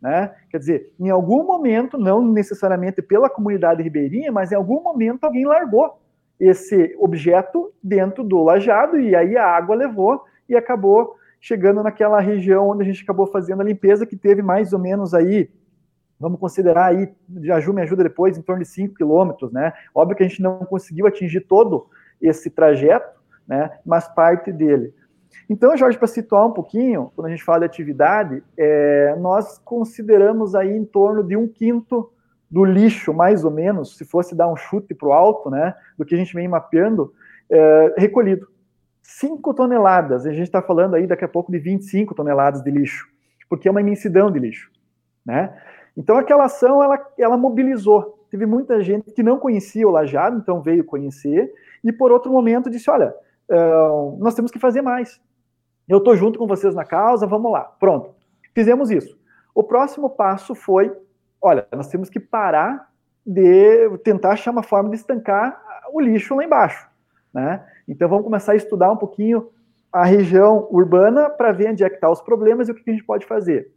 né? 0.00 0.34
Quer 0.50 0.58
dizer, 0.58 0.92
em 0.98 1.10
algum 1.10 1.44
momento, 1.44 1.98
não 1.98 2.24
necessariamente 2.26 3.02
pela 3.02 3.28
comunidade 3.28 3.82
ribeirinha, 3.82 4.30
mas 4.30 4.52
em 4.52 4.56
algum 4.56 4.82
momento 4.82 5.24
alguém 5.24 5.44
largou 5.44 5.98
esse 6.38 6.94
objeto 6.98 7.72
dentro 7.82 8.22
do 8.22 8.42
lajado 8.42 8.98
e 8.98 9.14
aí 9.14 9.36
a 9.36 9.46
água 9.46 9.74
levou 9.74 10.24
e 10.48 10.56
acabou 10.56 11.16
chegando 11.40 11.82
naquela 11.82 12.20
região 12.20 12.70
onde 12.70 12.82
a 12.82 12.86
gente 12.86 13.02
acabou 13.02 13.26
fazendo 13.26 13.60
a 13.60 13.64
limpeza, 13.64 14.06
que 14.06 14.16
teve 14.16 14.42
mais 14.42 14.72
ou 14.72 14.78
menos 14.78 15.12
aí 15.14 15.50
vamos 16.24 16.40
considerar 16.40 16.86
aí, 16.86 17.12
a 17.52 17.60
Ju 17.60 17.74
me 17.74 17.82
ajuda 17.82 18.02
depois, 18.02 18.38
em 18.38 18.42
torno 18.42 18.62
de 18.62 18.68
5 18.68 18.94
quilômetros, 18.94 19.52
né? 19.52 19.74
Óbvio 19.94 20.16
que 20.16 20.22
a 20.22 20.28
gente 20.28 20.40
não 20.40 20.60
conseguiu 20.60 21.06
atingir 21.06 21.40
todo 21.40 21.86
esse 22.18 22.48
trajeto, 22.48 23.20
né? 23.46 23.78
Mas 23.84 24.08
parte 24.08 24.50
dele. 24.50 24.94
Então, 25.50 25.76
Jorge, 25.76 25.98
para 25.98 26.06
situar 26.06 26.46
um 26.46 26.52
pouquinho, 26.52 27.12
quando 27.14 27.26
a 27.26 27.30
gente 27.30 27.44
fala 27.44 27.60
de 27.60 27.66
atividade, 27.66 28.42
é, 28.56 29.14
nós 29.16 29.58
consideramos 29.58 30.54
aí 30.54 30.74
em 30.74 30.84
torno 30.86 31.22
de 31.22 31.36
um 31.36 31.46
quinto 31.46 32.10
do 32.50 32.64
lixo, 32.64 33.12
mais 33.12 33.44
ou 33.44 33.50
menos, 33.50 33.98
se 33.98 34.06
fosse 34.06 34.34
dar 34.34 34.48
um 34.48 34.56
chute 34.56 34.94
para 34.94 35.08
o 35.08 35.12
alto, 35.12 35.50
né? 35.50 35.74
Do 35.98 36.06
que 36.06 36.14
a 36.14 36.18
gente 36.18 36.32
vem 36.32 36.48
mapeando, 36.48 37.12
é, 37.50 37.94
recolhido. 37.98 38.48
5 39.02 39.52
toneladas, 39.52 40.24
a 40.24 40.30
gente 40.30 40.44
está 40.44 40.62
falando 40.62 40.94
aí 40.94 41.06
daqui 41.06 41.26
a 41.26 41.28
pouco 41.28 41.52
de 41.52 41.58
25 41.58 42.14
toneladas 42.14 42.62
de 42.62 42.70
lixo, 42.70 43.06
porque 43.50 43.68
é 43.68 43.70
uma 43.70 43.82
imensidão 43.82 44.30
de 44.30 44.38
lixo, 44.38 44.70
né? 45.26 45.54
Então 45.96 46.16
aquela 46.16 46.44
ação 46.44 46.82
ela, 46.82 46.98
ela 47.18 47.36
mobilizou. 47.36 48.18
Teve 48.30 48.46
muita 48.46 48.82
gente 48.82 49.12
que 49.12 49.22
não 49.22 49.38
conhecia 49.38 49.86
o 49.86 49.90
Lajado, 49.90 50.38
então 50.38 50.60
veio 50.60 50.84
conhecer, 50.84 51.52
e 51.84 51.92
por 51.92 52.10
outro 52.10 52.32
momento 52.32 52.68
disse: 52.68 52.90
olha, 52.90 53.14
uh, 53.48 54.16
nós 54.18 54.34
temos 54.34 54.50
que 54.50 54.58
fazer 54.58 54.82
mais. 54.82 55.20
Eu 55.88 55.98
estou 55.98 56.16
junto 56.16 56.38
com 56.38 56.46
vocês 56.46 56.74
na 56.74 56.84
causa, 56.84 57.26
vamos 57.26 57.52
lá. 57.52 57.60
Pronto. 57.60 58.10
Fizemos 58.54 58.90
isso. 58.90 59.16
O 59.54 59.62
próximo 59.62 60.10
passo 60.10 60.54
foi: 60.54 60.92
olha, 61.40 61.66
nós 61.72 61.88
temos 61.88 62.10
que 62.10 62.18
parar 62.18 62.90
de 63.24 63.96
tentar 63.98 64.32
achar 64.32 64.50
uma 64.50 64.62
forma 64.62 64.90
de 64.90 64.96
estancar 64.96 65.62
o 65.92 66.00
lixo 66.00 66.34
lá 66.34 66.44
embaixo. 66.44 66.88
Né? 67.32 67.64
Então 67.86 68.08
vamos 68.08 68.24
começar 68.24 68.52
a 68.52 68.56
estudar 68.56 68.90
um 68.90 68.96
pouquinho 68.96 69.48
a 69.92 70.04
região 70.04 70.66
urbana 70.70 71.30
para 71.30 71.52
ver 71.52 71.70
onde 71.70 71.84
é 71.84 71.88
que 71.88 71.94
estão 71.94 72.08
tá 72.08 72.12
os 72.12 72.20
problemas 72.20 72.68
e 72.68 72.72
o 72.72 72.74
que 72.74 72.90
a 72.90 72.92
gente 72.92 73.04
pode 73.04 73.26
fazer. 73.26 73.70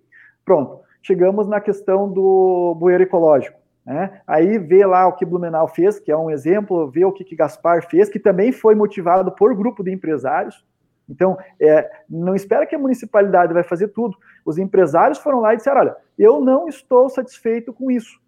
Pronto 0.44 0.87
chegamos 1.02 1.48
na 1.48 1.60
questão 1.62 2.12
do 2.12 2.76
bueiro 2.80 3.04
ecológico. 3.04 3.60
Né? 3.86 4.22
Aí 4.28 4.58
vê 4.58 4.86
lá 4.86 5.08
o 5.08 5.14
que 5.14 5.26
Blumenau 5.26 5.68
fez, 5.68 6.00
que 6.00 6.12
é 6.12 6.18
um 6.18 6.30
exemplo, 6.30 6.90
vê 6.90 7.06
o 7.06 7.12
que, 7.12 7.24
que 7.24 7.36
Gaspar 7.36 7.88
fez, 7.88 8.10
que 8.10 8.20
também 8.20 8.52
foi 8.52 8.76
motivado 8.76 9.32
por 9.32 9.56
grupo 9.56 9.84
de 9.84 9.92
empresários. 9.92 10.66
Então, 11.10 11.38
é, 11.60 11.90
não 12.10 12.36
espera 12.36 12.66
que 12.66 12.76
a 12.76 12.80
municipalidade 12.80 13.54
vai 13.54 13.64
fazer 13.64 13.88
tudo. 13.90 14.18
Os 14.46 14.58
empresários 14.58 15.20
foram 15.20 15.40
lá 15.40 15.54
e 15.54 15.58
disseram: 15.58 15.80
olha, 15.80 15.96
eu 16.20 16.42
não 16.42 16.68
estou 16.68 17.10
satisfeito 17.10 17.72
com 17.72 17.90
isso, 17.90 18.20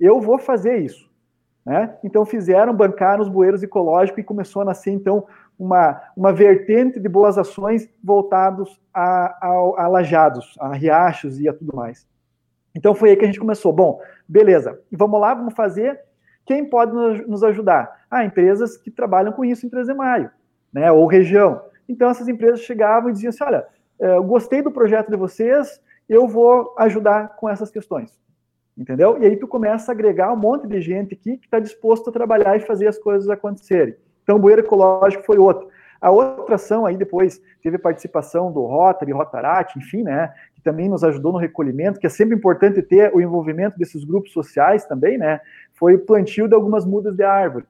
eu 0.00 0.20
vou 0.20 0.38
fazer 0.38 0.78
isso. 0.78 1.12
Né? 1.64 1.96
Então 2.04 2.26
fizeram, 2.26 2.74
bancar 2.74 3.20
os 3.20 3.28
bueiros 3.28 3.62
ecológicos 3.62 4.20
e 4.20 4.24
começou 4.24 4.60
a 4.62 4.64
nascer 4.66 4.90
então 4.90 5.26
uma, 5.58 6.00
uma 6.16 6.32
vertente 6.32 6.98
de 7.00 7.08
boas 7.08 7.38
ações 7.38 7.88
voltados 8.02 8.80
a, 8.92 9.38
a, 9.40 9.84
a 9.84 9.88
lajados, 9.88 10.56
a 10.60 10.74
riachos 10.74 11.40
e 11.40 11.48
a 11.48 11.52
tudo 11.52 11.74
mais. 11.74 12.06
Então 12.74 12.94
foi 12.94 13.10
aí 13.10 13.16
que 13.16 13.24
a 13.24 13.26
gente 13.26 13.38
começou. 13.38 13.72
Bom, 13.72 14.00
beleza, 14.28 14.80
vamos 14.90 15.20
lá, 15.20 15.34
vamos 15.34 15.54
fazer. 15.54 16.00
Quem 16.44 16.68
pode 16.68 16.92
nos 16.92 17.42
ajudar? 17.42 18.04
Ah, 18.10 18.24
empresas 18.24 18.76
que 18.76 18.90
trabalham 18.90 19.32
com 19.32 19.44
isso 19.44 19.64
em 19.64 19.70
13 19.70 19.92
de 19.92 19.96
maio, 19.96 20.30
né? 20.72 20.90
Ou 20.92 21.06
região. 21.06 21.62
Então 21.88 22.10
essas 22.10 22.28
empresas 22.28 22.60
chegavam 22.60 23.10
e 23.10 23.12
diziam 23.12 23.30
assim: 23.30 23.44
olha, 23.44 23.66
é, 23.98 24.20
gostei 24.20 24.60
do 24.60 24.70
projeto 24.70 25.10
de 25.10 25.16
vocês, 25.16 25.80
eu 26.08 26.26
vou 26.26 26.74
ajudar 26.78 27.36
com 27.36 27.48
essas 27.48 27.70
questões. 27.70 28.18
Entendeu? 28.76 29.22
E 29.22 29.26
aí 29.26 29.36
tu 29.36 29.46
começa 29.46 29.92
a 29.92 29.94
agregar 29.94 30.32
um 30.32 30.36
monte 30.36 30.66
de 30.66 30.80
gente 30.80 31.14
aqui 31.14 31.36
que 31.38 31.46
está 31.46 31.60
disposto 31.60 32.10
a 32.10 32.12
trabalhar 32.12 32.56
e 32.56 32.60
fazer 32.60 32.88
as 32.88 32.98
coisas 32.98 33.30
acontecerem. 33.30 33.94
Então, 34.24 34.36
o 34.36 34.38
bueiro 34.38 34.62
ecológico 34.62 35.24
foi 35.24 35.38
outro. 35.38 35.68
A 36.00 36.10
outra 36.10 36.56
ação 36.56 36.84
aí 36.84 36.98
depois 36.98 37.40
teve 37.62 37.78
participação 37.78 38.52
do 38.52 38.60
Rotary, 38.66 39.12
Rotaract, 39.12 39.78
enfim, 39.78 40.02
né, 40.02 40.34
que 40.54 40.60
também 40.60 40.86
nos 40.86 41.02
ajudou 41.02 41.32
no 41.32 41.38
recolhimento, 41.38 41.98
que 41.98 42.06
é 42.06 42.10
sempre 42.10 42.34
importante 42.34 42.82
ter 42.82 43.10
o 43.14 43.22
envolvimento 43.22 43.78
desses 43.78 44.04
grupos 44.04 44.30
sociais 44.30 44.84
também, 44.84 45.16
né, 45.16 45.40
foi 45.72 45.94
o 45.94 45.98
plantio 45.98 46.46
de 46.46 46.54
algumas 46.54 46.84
mudas 46.84 47.16
de 47.16 47.24
árvore. 47.24 47.64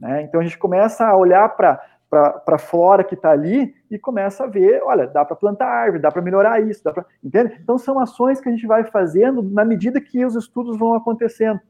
Né? 0.00 0.22
Então 0.22 0.40
a 0.40 0.42
gente 0.42 0.58
começa 0.58 1.06
a 1.06 1.16
olhar 1.16 1.48
para 1.56 1.80
para 2.08 2.42
a 2.46 2.58
flora 2.58 3.02
que 3.02 3.14
está 3.14 3.30
ali 3.30 3.74
e 3.90 3.98
começa 3.98 4.44
a 4.44 4.46
ver, 4.46 4.80
olha, 4.84 5.08
dá 5.08 5.24
para 5.24 5.34
plantar 5.34 5.66
árvore, 5.66 6.00
dá 6.00 6.10
para 6.10 6.22
melhorar 6.22 6.60
isso, 6.60 6.82
dá 6.82 6.92
pra, 6.92 7.04
entende? 7.22 7.58
Então 7.60 7.76
são 7.76 7.98
ações 7.98 8.40
que 8.40 8.48
a 8.48 8.52
gente 8.52 8.66
vai 8.66 8.84
fazendo 8.84 9.42
na 9.42 9.64
medida 9.64 10.00
que 10.00 10.24
os 10.24 10.36
estudos 10.36 10.78
vão 10.78 10.94
acontecendo, 10.94 11.60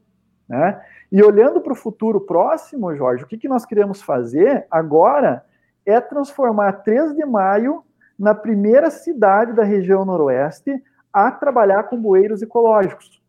né? 0.47 0.79
E 1.11 1.23
olhando 1.23 1.61
para 1.61 1.73
o 1.73 1.75
futuro 1.75 2.21
próximo, 2.21 2.95
Jorge, 2.95 3.23
o 3.23 3.27
que, 3.27 3.37
que 3.37 3.47
nós 3.47 3.65
queremos 3.65 4.01
fazer 4.01 4.65
agora 4.69 5.45
é 5.85 5.99
transformar 6.01 6.83
3 6.83 7.15
de 7.15 7.25
maio 7.25 7.83
na 8.19 8.35
primeira 8.35 8.89
cidade 8.89 9.53
da 9.53 9.63
região 9.63 10.03
noroeste 10.03 10.83
a 11.13 11.31
trabalhar 11.31 11.83
com 11.83 12.01
bueiros 12.01 12.41
ecológicos. 12.41 13.21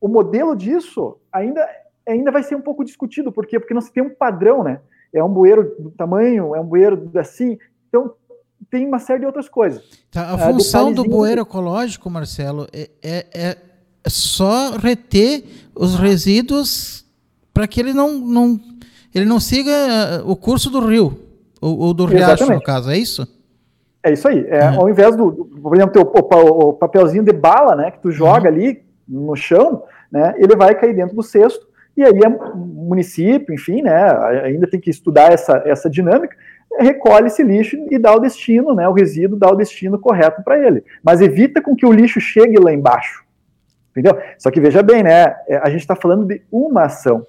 O 0.00 0.08
modelo 0.08 0.56
disso 0.56 1.18
ainda, 1.32 1.68
ainda 2.06 2.32
vai 2.32 2.42
ser 2.42 2.56
um 2.56 2.62
pouco 2.62 2.84
discutido, 2.84 3.30
por 3.30 3.46
quê? 3.46 3.60
Porque 3.60 3.74
não 3.74 3.80
se 3.80 3.92
tem 3.92 4.02
um 4.02 4.14
padrão, 4.14 4.64
né? 4.64 4.80
é 5.12 5.22
um 5.22 5.28
bueiro 5.28 5.74
do 5.78 5.90
tamanho, 5.90 6.54
é 6.54 6.60
um 6.60 6.66
bueiro 6.66 7.10
assim. 7.16 7.58
Então, 7.88 8.14
tem 8.70 8.86
uma 8.86 8.98
série 8.98 9.20
de 9.20 9.26
outras 9.26 9.48
coisas. 9.48 9.82
Tá, 10.10 10.34
a 10.34 10.34
é, 10.34 10.52
função 10.52 10.92
do 10.92 11.04
bueiro 11.04 11.40
ecológico, 11.40 12.08
Marcelo, 12.08 12.66
é, 12.72 12.90
é, 13.02 13.26
é 13.32 13.56
só 14.08 14.76
reter 14.76 15.44
os 15.74 15.96
resíduos 15.96 17.04
para 17.52 17.66
que 17.66 17.80
ele 17.80 17.92
não, 17.92 18.18
não, 18.18 18.60
ele 19.14 19.24
não 19.24 19.40
siga 19.40 19.70
eh, 19.70 20.22
o 20.24 20.36
curso 20.36 20.70
do 20.70 20.86
rio, 20.86 21.18
ou, 21.60 21.78
ou 21.78 21.94
do 21.94 22.06
riacho, 22.06 22.50
no 22.50 22.62
caso, 22.62 22.90
é 22.90 22.96
isso? 22.96 23.26
É 24.02 24.12
isso 24.12 24.26
aí. 24.28 24.46
É, 24.48 24.70
uhum. 24.70 24.80
Ao 24.80 24.88
invés 24.88 25.14
do, 25.14 25.30
por 25.62 25.76
exemplo, 25.76 25.92
ter 25.92 26.00
o, 26.00 26.68
o, 26.68 26.72
papelzinho 26.72 27.22
de 27.22 27.32
bala, 27.32 27.76
né, 27.76 27.90
que 27.90 28.00
tu 28.00 28.10
joga 28.10 28.48
uhum. 28.48 28.54
ali 28.54 28.82
no 29.06 29.36
chão, 29.36 29.82
né, 30.10 30.34
ele 30.38 30.56
vai 30.56 30.74
cair 30.74 30.94
dentro 30.94 31.14
do 31.14 31.22
cesto 31.22 31.68
e 31.96 32.02
aí 32.02 32.12
o 32.12 32.56
município, 32.56 33.54
enfim, 33.54 33.82
né, 33.82 33.92
ainda 34.44 34.66
tem 34.66 34.80
que 34.80 34.88
estudar 34.88 35.32
essa, 35.32 35.62
essa 35.66 35.90
dinâmica, 35.90 36.34
recolhe 36.78 37.26
esse 37.26 37.42
lixo 37.42 37.76
e 37.90 37.98
dá 37.98 38.14
o 38.14 38.20
destino, 38.20 38.74
né, 38.74 38.88
o 38.88 38.92
resíduo 38.92 39.38
dá 39.38 39.50
o 39.50 39.56
destino 39.56 39.98
correto 39.98 40.42
para 40.42 40.58
ele. 40.58 40.82
Mas 41.02 41.20
evita 41.20 41.60
com 41.60 41.76
que 41.76 41.84
o 41.84 41.92
lixo 41.92 42.20
chegue 42.20 42.58
lá 42.58 42.72
embaixo. 42.72 43.22
Entendeu? 44.00 44.20
Só 44.38 44.50
que 44.50 44.60
veja 44.60 44.82
bem, 44.82 45.02
né, 45.02 45.34
é, 45.46 45.58
a 45.62 45.68
gente 45.68 45.80
está 45.80 45.94
falando 45.94 46.24
de 46.24 46.42
uma 46.50 46.84
ação. 46.84 47.26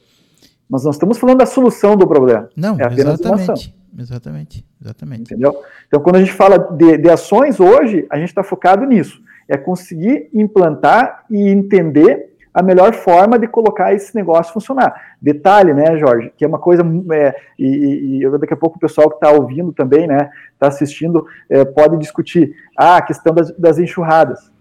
Nós 0.69 0.83
não 0.83 0.91
estamos 0.91 1.17
falando 1.17 1.39
da 1.39 1.45
solução 1.45 1.97
do 1.97 2.07
problema. 2.07 2.49
Não, 2.55 2.79
é 2.79 2.83
apenas 2.83 3.19
exatamente. 3.19 3.47
Uma 3.49 3.53
ação. 3.53 3.73
Exatamente, 3.99 4.65
exatamente. 4.81 5.21
Entendeu? 5.33 5.61
Então, 5.87 5.99
quando 5.99 6.15
a 6.15 6.19
gente 6.19 6.31
fala 6.31 6.57
de, 6.57 6.97
de 6.97 7.09
ações 7.09 7.59
hoje, 7.59 8.07
a 8.09 8.17
gente 8.17 8.29
está 8.29 8.41
focado 8.41 8.85
nisso. 8.85 9.21
É 9.49 9.57
conseguir 9.57 10.29
implantar 10.33 11.25
e 11.29 11.49
entender 11.49 12.31
a 12.53 12.61
melhor 12.61 12.93
forma 12.93 13.39
de 13.39 13.47
colocar 13.47 13.93
esse 13.93 14.15
negócio 14.15 14.53
funcionar. 14.53 15.15
Detalhe, 15.21 15.73
né, 15.73 15.97
Jorge, 15.97 16.31
que 16.35 16.43
é 16.43 16.47
uma 16.47 16.59
coisa, 16.59 16.83
é, 17.13 17.35
e, 17.57 18.23
e, 18.23 18.29
daqui 18.37 18.53
a 18.53 18.57
pouco 18.57 18.77
o 18.77 18.79
pessoal 18.79 19.09
que 19.09 19.15
está 19.15 19.31
ouvindo 19.31 19.71
também, 19.71 20.07
né, 20.07 20.29
está 20.53 20.67
assistindo, 20.67 21.25
é, 21.49 21.63
pode 21.63 21.97
discutir 21.97 22.53
ah, 22.77 22.97
a 22.97 23.01
questão 23.01 23.33
das, 23.33 23.51
das, 23.57 23.79
enxurradas, 23.79 24.51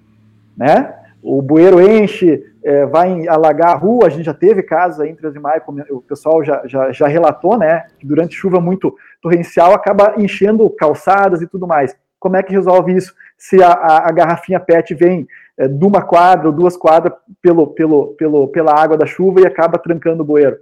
né? 0.57 0.95
O 1.23 1.43
bueiro 1.43 1.81
enche, 1.81 2.43
é, 2.65 2.87
vai 2.87 3.29
alagar 3.29 3.71
a 3.71 3.79
rua, 3.79 4.07
a 4.07 4.11
gente 4.11 4.25
já 4.25 4.35
teve 4.35 4.63
casos 4.63 5.01
aí 5.01 5.11
em 5.11 5.15
13 5.15 5.35
de 5.35 5.41
maio, 5.41 5.63
o 5.91 6.01
pessoal 6.01 6.43
já, 6.45 6.63
já, 6.67 6.93
já 6.93 7.07
relatou, 7.07 7.59
né, 7.59 7.87
que 7.99 8.07
durante 8.07 8.35
chuva 8.35 8.61
muito 8.61 8.95
torrencial 9.21 9.75
acaba 9.75 10.15
enchendo 10.19 10.69
calçadas 10.71 11.43
e 11.43 11.47
tudo 11.47 11.67
mais. 11.67 11.95
Como 12.19 12.37
é 12.37 12.43
que 12.43 12.53
resolve 12.53 12.95
isso? 12.95 13.15
Se 13.37 13.63
a, 13.63 13.71
a, 13.71 14.09
a 14.09 14.13
garrafinha 14.13 14.61
PET 14.61 14.95
vem 14.95 15.27
é, 15.57 15.67
de 15.67 15.85
uma 15.85 16.03
quadra 16.03 16.49
ou 16.49 16.55
duas 16.55 16.77
quadras 16.77 17.15
pelo, 17.43 17.67
pelo, 17.69 18.09
pelo, 18.15 18.49
pela 18.49 18.79
água 18.79 18.97
da 18.97 19.07
chuva 19.07 19.41
e 19.41 19.47
acaba 19.47 19.79
trancando 19.79 20.23
o 20.23 20.27
bueiro. 20.27 20.57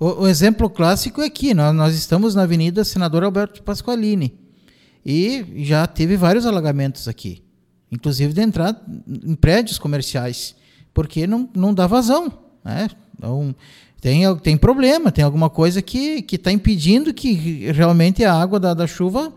O, 0.00 0.22
o 0.22 0.28
exemplo 0.28 0.68
clássico 0.68 1.20
é 1.20 1.26
aqui, 1.26 1.54
nós, 1.54 1.74
nós 1.74 1.94
estamos 1.94 2.34
na 2.34 2.42
Avenida 2.42 2.84
Senador 2.84 3.22
Alberto 3.22 3.62
Pasqualini 3.62 4.38
e 5.04 5.64
já 5.64 5.86
teve 5.86 6.16
vários 6.16 6.46
alagamentos 6.46 7.06
aqui, 7.06 7.44
inclusive 7.90 8.32
de 8.32 8.40
entrar 8.40 8.80
em 9.24 9.34
prédios 9.34 9.78
comerciais, 9.78 10.56
porque 10.92 11.26
não, 11.26 11.48
não 11.54 11.72
dá 11.72 11.86
vazão. 11.86 12.32
Né? 12.64 12.88
Então, 13.16 13.54
tem, 14.00 14.36
tem 14.38 14.56
problema, 14.56 15.10
tem 15.12 15.24
alguma 15.24 15.48
coisa 15.48 15.80
que 15.80 16.24
está 16.30 16.50
impedindo 16.50 17.14
que 17.14 17.70
realmente 17.72 18.24
a 18.24 18.32
água 18.32 18.60
da, 18.60 18.74
da 18.74 18.86
chuva 18.86 19.32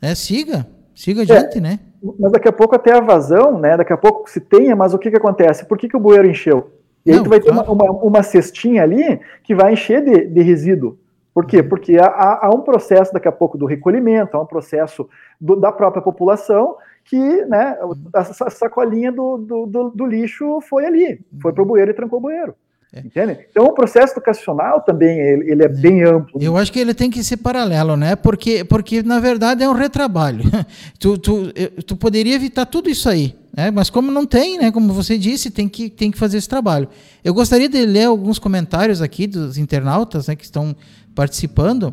né, 0.00 0.14
siga, 0.14 0.66
siga 0.94 1.22
adiante, 1.22 1.58
é. 1.58 1.60
né? 1.60 1.80
mas 2.18 2.32
daqui 2.32 2.48
a 2.48 2.52
pouco 2.52 2.74
até 2.74 2.92
a 2.92 3.00
vazão, 3.00 3.58
né? 3.58 3.76
Daqui 3.76 3.92
a 3.92 3.96
pouco 3.96 4.30
se 4.30 4.40
tenha, 4.40 4.76
mas 4.76 4.94
o 4.94 4.98
que, 4.98 5.10
que 5.10 5.16
acontece? 5.16 5.64
Por 5.64 5.76
que, 5.78 5.88
que 5.88 5.96
o 5.96 6.00
bueiro 6.00 6.28
encheu? 6.28 6.70
E 7.04 7.10
aí 7.10 7.16
Não, 7.16 7.24
tu 7.24 7.30
vai 7.30 7.40
claro. 7.40 7.62
ter 7.62 7.70
uma, 7.70 7.84
uma, 7.84 7.92
uma, 8.02 8.22
cestinha 8.22 8.82
ali 8.82 9.20
que 9.42 9.54
vai 9.54 9.72
encher 9.72 10.04
de, 10.04 10.26
de 10.26 10.42
resíduo. 10.42 10.98
Por 11.32 11.46
quê? 11.46 11.58
Uhum. 11.58 11.68
Porque 11.68 11.96
há, 11.98 12.46
há, 12.46 12.50
um 12.54 12.60
processo 12.60 13.12
daqui 13.12 13.28
a 13.28 13.32
pouco 13.32 13.58
do 13.58 13.66
recolhimento, 13.66 14.36
há 14.36 14.42
um 14.42 14.46
processo 14.46 15.08
do, 15.40 15.56
da 15.56 15.70
própria 15.72 16.02
população 16.02 16.76
que 17.08 17.44
né, 17.46 17.76
a 18.12 18.50
sacolinha 18.50 19.12
do, 19.12 19.38
do, 19.38 19.66
do, 19.66 19.90
do 19.90 20.06
lixo 20.06 20.60
foi 20.60 20.84
ali, 20.84 21.20
foi 21.40 21.52
para 21.52 21.62
o 21.62 21.66
bueiro 21.66 21.90
e 21.90 21.94
trancou 21.94 22.18
o 22.18 22.22
bueiro. 22.22 22.54
É. 22.92 23.00
Entende? 23.00 23.46
Então 23.50 23.66
o 23.66 23.74
processo 23.74 24.14
educacional 24.14 24.80
também 24.80 25.18
ele, 25.18 25.50
ele 25.50 25.62
é, 25.62 25.66
é, 25.66 25.68
bem 25.68 26.02
amplo. 26.02 26.40
Eu 26.40 26.56
acho 26.56 26.72
que 26.72 26.78
ele 26.78 26.94
tem 26.94 27.10
que 27.10 27.22
ser 27.22 27.36
paralelo, 27.36 27.96
né? 27.96 28.16
Porque, 28.16 28.64
porque 28.64 29.02
na 29.02 29.20
verdade 29.20 29.62
é 29.62 29.68
um 29.68 29.72
retrabalho. 29.72 30.44
tu, 30.98 31.18
tu, 31.18 31.52
tu 31.84 31.96
poderia 31.96 32.34
evitar 32.34 32.64
tudo 32.64 32.88
isso 32.88 33.08
aí, 33.08 33.36
né? 33.56 33.70
Mas 33.70 33.90
como 33.90 34.10
não 34.10 34.24
tem, 34.24 34.58
né? 34.58 34.72
Como 34.72 34.92
você 34.92 35.18
disse, 35.18 35.50
tem 35.50 35.68
que, 35.68 35.90
tem 35.90 36.10
que 36.10 36.18
fazer 36.18 36.38
esse 36.38 36.48
trabalho. 36.48 36.88
Eu 37.22 37.34
gostaria 37.34 37.68
de 37.68 37.84
ler 37.84 38.04
alguns 38.04 38.38
comentários 38.38 39.02
aqui 39.02 39.26
dos 39.26 39.58
internautas 39.58 40.28
né, 40.28 40.34
que 40.36 40.44
estão 40.44 40.74
participando. 41.14 41.92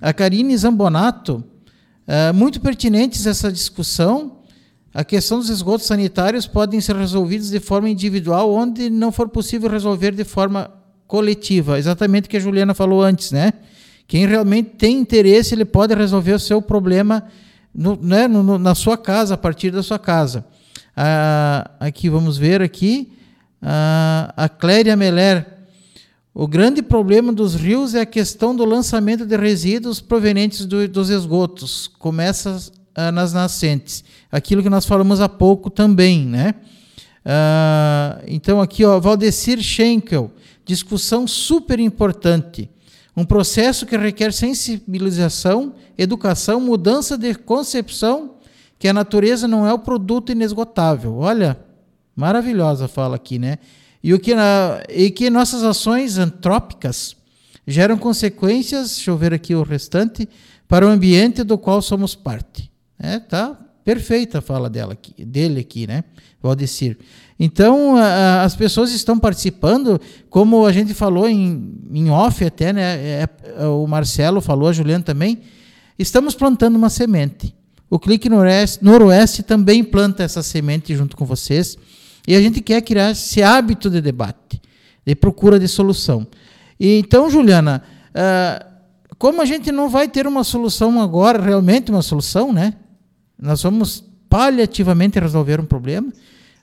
A 0.00 0.12
Karine 0.12 0.56
Zambonato, 0.56 1.42
uh, 2.06 2.34
muito 2.34 2.60
pertinentes 2.60 3.26
essa 3.26 3.50
discussão 3.50 4.43
a 4.94 5.02
questão 5.02 5.40
dos 5.40 5.48
esgotos 5.48 5.88
sanitários 5.88 6.46
podem 6.46 6.80
ser 6.80 6.94
resolvidos 6.94 7.50
de 7.50 7.58
forma 7.58 7.90
individual, 7.90 8.54
onde 8.54 8.88
não 8.88 9.10
for 9.10 9.28
possível 9.28 9.68
resolver 9.68 10.12
de 10.12 10.22
forma 10.22 10.70
coletiva. 11.08 11.76
Exatamente 11.80 12.26
o 12.26 12.28
que 12.30 12.36
a 12.36 12.40
Juliana 12.40 12.74
falou 12.74 13.02
antes, 13.02 13.32
né? 13.32 13.54
Quem 14.06 14.24
realmente 14.24 14.70
tem 14.78 14.96
interesse, 14.96 15.52
ele 15.52 15.64
pode 15.64 15.92
resolver 15.94 16.34
o 16.34 16.38
seu 16.38 16.62
problema 16.62 17.24
no, 17.74 17.98
né, 18.00 18.28
no, 18.28 18.56
na 18.56 18.72
sua 18.76 18.96
casa, 18.96 19.34
a 19.34 19.36
partir 19.36 19.72
da 19.72 19.82
sua 19.82 19.98
casa. 19.98 20.46
Ah, 20.96 21.72
aqui, 21.80 22.08
vamos 22.08 22.38
ver 22.38 22.62
aqui. 22.62 23.12
Ah, 23.60 24.32
a 24.36 24.48
Cléria 24.48 24.94
Meller. 24.94 25.44
O 26.32 26.46
grande 26.46 26.82
problema 26.82 27.32
dos 27.32 27.56
rios 27.56 27.94
é 27.94 28.00
a 28.02 28.06
questão 28.06 28.54
do 28.54 28.64
lançamento 28.64 29.26
de 29.26 29.36
resíduos 29.36 30.00
provenientes 30.00 30.66
do, 30.66 30.86
dos 30.86 31.10
esgotos. 31.10 31.88
Começa 31.98 32.60
ah, 32.94 33.10
nas 33.10 33.32
nascentes. 33.32 34.04
Aquilo 34.30 34.62
que 34.62 34.70
nós 34.70 34.86
falamos 34.86 35.20
há 35.20 35.28
pouco 35.28 35.70
também, 35.70 36.24
né? 36.24 36.54
Ah, 37.24 38.20
então 38.26 38.60
aqui, 38.60 38.84
ó, 38.84 39.00
Valdecir 39.00 39.60
Schenkel, 39.60 40.30
discussão 40.64 41.26
super 41.26 41.80
importante. 41.80 42.70
Um 43.16 43.24
processo 43.24 43.86
que 43.86 43.96
requer 43.96 44.32
sensibilização, 44.32 45.74
educação, 45.96 46.60
mudança 46.60 47.16
de 47.16 47.34
concepção, 47.34 48.34
que 48.78 48.88
a 48.88 48.92
natureza 48.92 49.46
não 49.46 49.66
é 49.66 49.72
o 49.72 49.78
produto 49.78 50.32
inesgotável. 50.32 51.16
Olha, 51.16 51.56
maravilhosa 52.14 52.88
fala 52.88 53.16
aqui, 53.16 53.38
né? 53.38 53.58
E, 54.02 54.12
o 54.12 54.18
que 54.18 54.34
na, 54.34 54.82
e 54.88 55.10
que 55.10 55.30
nossas 55.30 55.62
ações 55.62 56.18
antrópicas 56.18 57.16
geram 57.66 57.96
consequências, 57.96 58.96
deixa 58.96 59.10
eu 59.10 59.16
ver 59.16 59.32
aqui 59.32 59.54
o 59.54 59.62
restante, 59.62 60.28
para 60.68 60.86
o 60.86 60.90
ambiente 60.90 61.42
do 61.42 61.56
qual 61.56 61.80
somos 61.80 62.14
parte. 62.14 62.70
É, 63.04 63.18
tá 63.18 63.58
perfeita 63.84 64.38
a 64.38 64.40
fala 64.40 64.70
dela 64.70 64.94
aqui, 64.94 65.24
dele 65.24 65.60
aqui, 65.60 65.86
né? 65.86 66.04
Valdecir. 66.42 66.98
Então, 67.38 67.96
a, 67.96 68.42
as 68.42 68.56
pessoas 68.56 68.92
estão 68.92 69.18
participando, 69.18 70.00
como 70.30 70.64
a 70.66 70.72
gente 70.72 70.94
falou 70.94 71.28
em, 71.28 71.74
em 71.92 72.10
off 72.10 72.44
até, 72.44 72.72
né? 72.72 72.82
É, 72.82 73.28
é, 73.58 73.66
o 73.66 73.86
Marcelo 73.86 74.40
falou, 74.40 74.68
a 74.68 74.72
Juliana 74.72 75.04
também. 75.04 75.40
Estamos 75.98 76.34
plantando 76.34 76.76
uma 76.76 76.88
semente. 76.88 77.54
O 77.90 77.98
Clique 77.98 78.28
Noroeste, 78.28 78.82
Noroeste 78.82 79.42
também 79.42 79.84
planta 79.84 80.22
essa 80.22 80.42
semente 80.42 80.96
junto 80.96 81.16
com 81.16 81.24
vocês. 81.24 81.76
E 82.26 82.34
a 82.34 82.40
gente 82.40 82.60
quer 82.62 82.80
criar 82.80 83.10
esse 83.10 83.42
hábito 83.42 83.90
de 83.90 84.00
debate, 84.00 84.60
de 85.04 85.14
procura 85.14 85.60
de 85.60 85.68
solução. 85.68 86.26
E, 86.80 86.98
então, 86.98 87.28
Juliana, 87.28 87.82
uh, 88.10 88.74
como 89.18 89.42
a 89.42 89.44
gente 89.44 89.70
não 89.70 89.90
vai 89.90 90.08
ter 90.08 90.26
uma 90.26 90.42
solução 90.42 91.00
agora, 91.00 91.40
realmente 91.40 91.90
uma 91.90 92.02
solução, 92.02 92.52
né? 92.52 92.74
Nós 93.44 93.62
vamos 93.62 94.04
paliativamente 94.28 95.20
resolver 95.20 95.60
um 95.60 95.66
problema, 95.66 96.12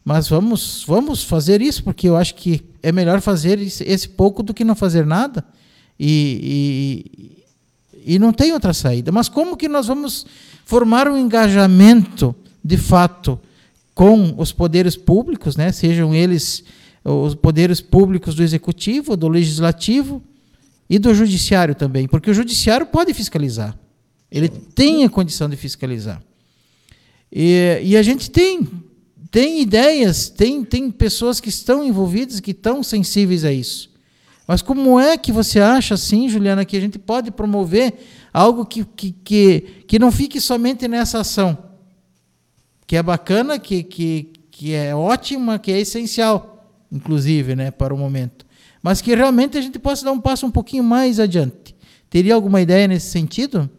mas 0.03 0.27
vamos, 0.27 0.83
vamos 0.85 1.23
fazer 1.23 1.61
isso, 1.61 1.83
porque 1.83 2.09
eu 2.09 2.17
acho 2.17 2.35
que 2.35 2.63
é 2.81 2.91
melhor 2.91 3.21
fazer 3.21 3.59
esse 3.59 4.09
pouco 4.09 4.41
do 4.41 4.53
que 4.53 4.63
não 4.63 4.75
fazer 4.75 5.05
nada. 5.05 5.45
E, 5.99 7.45
e, 8.03 8.15
e 8.15 8.19
não 8.19 8.33
tem 8.33 8.51
outra 8.51 8.73
saída. 8.73 9.11
Mas 9.11 9.29
como 9.29 9.55
que 9.55 9.69
nós 9.69 9.85
vamos 9.85 10.25
formar 10.65 11.07
um 11.07 11.15
engajamento, 11.15 12.35
de 12.65 12.77
fato, 12.77 13.39
com 13.93 14.33
os 14.37 14.51
poderes 14.51 14.95
públicos, 14.95 15.55
né? 15.55 15.71
sejam 15.71 16.13
eles 16.13 16.63
os 17.03 17.33
poderes 17.33 17.81
públicos 17.81 18.35
do 18.35 18.43
executivo, 18.43 19.17
do 19.17 19.27
legislativo 19.27 20.21
e 20.89 20.99
do 20.99 21.13
judiciário 21.15 21.73
também, 21.73 22.07
porque 22.07 22.29
o 22.29 22.33
judiciário 22.33 22.85
pode 22.85 23.13
fiscalizar. 23.13 23.77
Ele 24.31 24.47
tem 24.47 25.03
a 25.03 25.09
condição 25.09 25.49
de 25.49 25.55
fiscalizar. 25.55 26.21
E, 27.31 27.79
e 27.83 27.97
a 27.97 28.03
gente 28.03 28.29
tem 28.29 28.67
tem 29.31 29.61
ideias, 29.61 30.27
tem, 30.27 30.61
tem 30.65 30.91
pessoas 30.91 31.39
que 31.39 31.47
estão 31.47 31.81
envolvidas, 31.85 32.41
que 32.41 32.51
estão 32.51 32.83
sensíveis 32.83 33.45
a 33.45 33.51
isso. 33.51 33.89
Mas 34.45 34.61
como 34.61 34.99
é 34.99 35.17
que 35.17 35.31
você 35.31 35.61
acha, 35.61 35.93
assim, 35.93 36.27
Juliana, 36.27 36.65
que 36.65 36.75
a 36.75 36.81
gente 36.81 36.99
pode 36.99 37.31
promover 37.31 37.93
algo 38.33 38.65
que, 38.65 38.83
que, 38.83 39.13
que, 39.23 39.61
que 39.87 39.97
não 39.97 40.11
fique 40.11 40.41
somente 40.41 40.85
nessa 40.85 41.21
ação? 41.21 41.57
Que 42.85 42.97
é 42.97 43.03
bacana, 43.03 43.57
que, 43.57 43.83
que, 43.83 44.33
que 44.51 44.73
é 44.73 44.93
ótima, 44.93 45.57
que 45.57 45.71
é 45.71 45.79
essencial, 45.79 46.69
inclusive, 46.91 47.55
né, 47.55 47.71
para 47.71 47.93
o 47.93 47.97
momento. 47.97 48.45
Mas 48.83 49.01
que 49.01 49.15
realmente 49.15 49.57
a 49.57 49.61
gente 49.61 49.79
possa 49.79 50.03
dar 50.03 50.11
um 50.11 50.19
passo 50.19 50.45
um 50.45 50.51
pouquinho 50.51 50.83
mais 50.83 51.21
adiante. 51.21 51.73
Teria 52.09 52.35
alguma 52.35 52.59
ideia 52.59 52.85
nesse 52.89 53.09
sentido? 53.09 53.69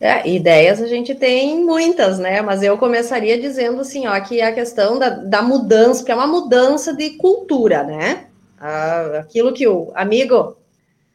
É, 0.00 0.26
ideias 0.26 0.80
a 0.80 0.86
gente 0.86 1.14
tem 1.14 1.62
muitas, 1.62 2.18
né? 2.18 2.40
Mas 2.40 2.62
eu 2.62 2.78
começaria 2.78 3.38
dizendo 3.38 3.82
assim, 3.82 4.06
ó, 4.06 4.18
que 4.18 4.40
a 4.40 4.50
questão 4.50 4.98
da, 4.98 5.10
da 5.10 5.42
mudança, 5.42 6.02
que 6.02 6.10
é 6.10 6.14
uma 6.14 6.26
mudança 6.26 6.94
de 6.94 7.10
cultura, 7.10 7.82
né? 7.82 8.28
Ah, 8.58 9.18
aquilo 9.20 9.52
que 9.52 9.68
o 9.68 9.92
amigo 9.94 10.56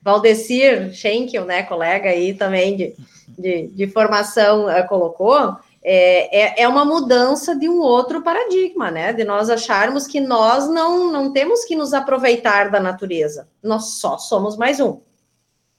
Valdecir 0.03 0.93
Schenkel, 0.93 1.45
né, 1.45 1.63
colega 1.63 2.09
aí 2.09 2.35
também 2.35 2.77
de, 2.77 2.95
de, 3.27 3.67
de 3.69 3.87
formação, 3.87 4.67
uh, 4.67 4.87
colocou, 4.87 5.57
é, 5.83 6.61
é, 6.61 6.61
é, 6.61 6.67
uma 6.67 6.85
mudança 6.85 7.55
de 7.55 7.67
um 7.67 7.79
outro 7.79 8.21
paradigma, 8.21 8.91
né? 8.91 9.13
De 9.13 9.23
nós 9.23 9.49
acharmos 9.49 10.05
que 10.05 10.21
nós 10.21 10.67
não, 10.69 11.11
não 11.11 11.33
temos 11.33 11.65
que 11.65 11.75
nos 11.75 11.91
aproveitar 11.91 12.69
da 12.69 12.79
natureza, 12.79 13.47
nós 13.63 13.95
só 13.99 14.19
somos 14.19 14.55
mais 14.55 14.79
um. 14.79 14.99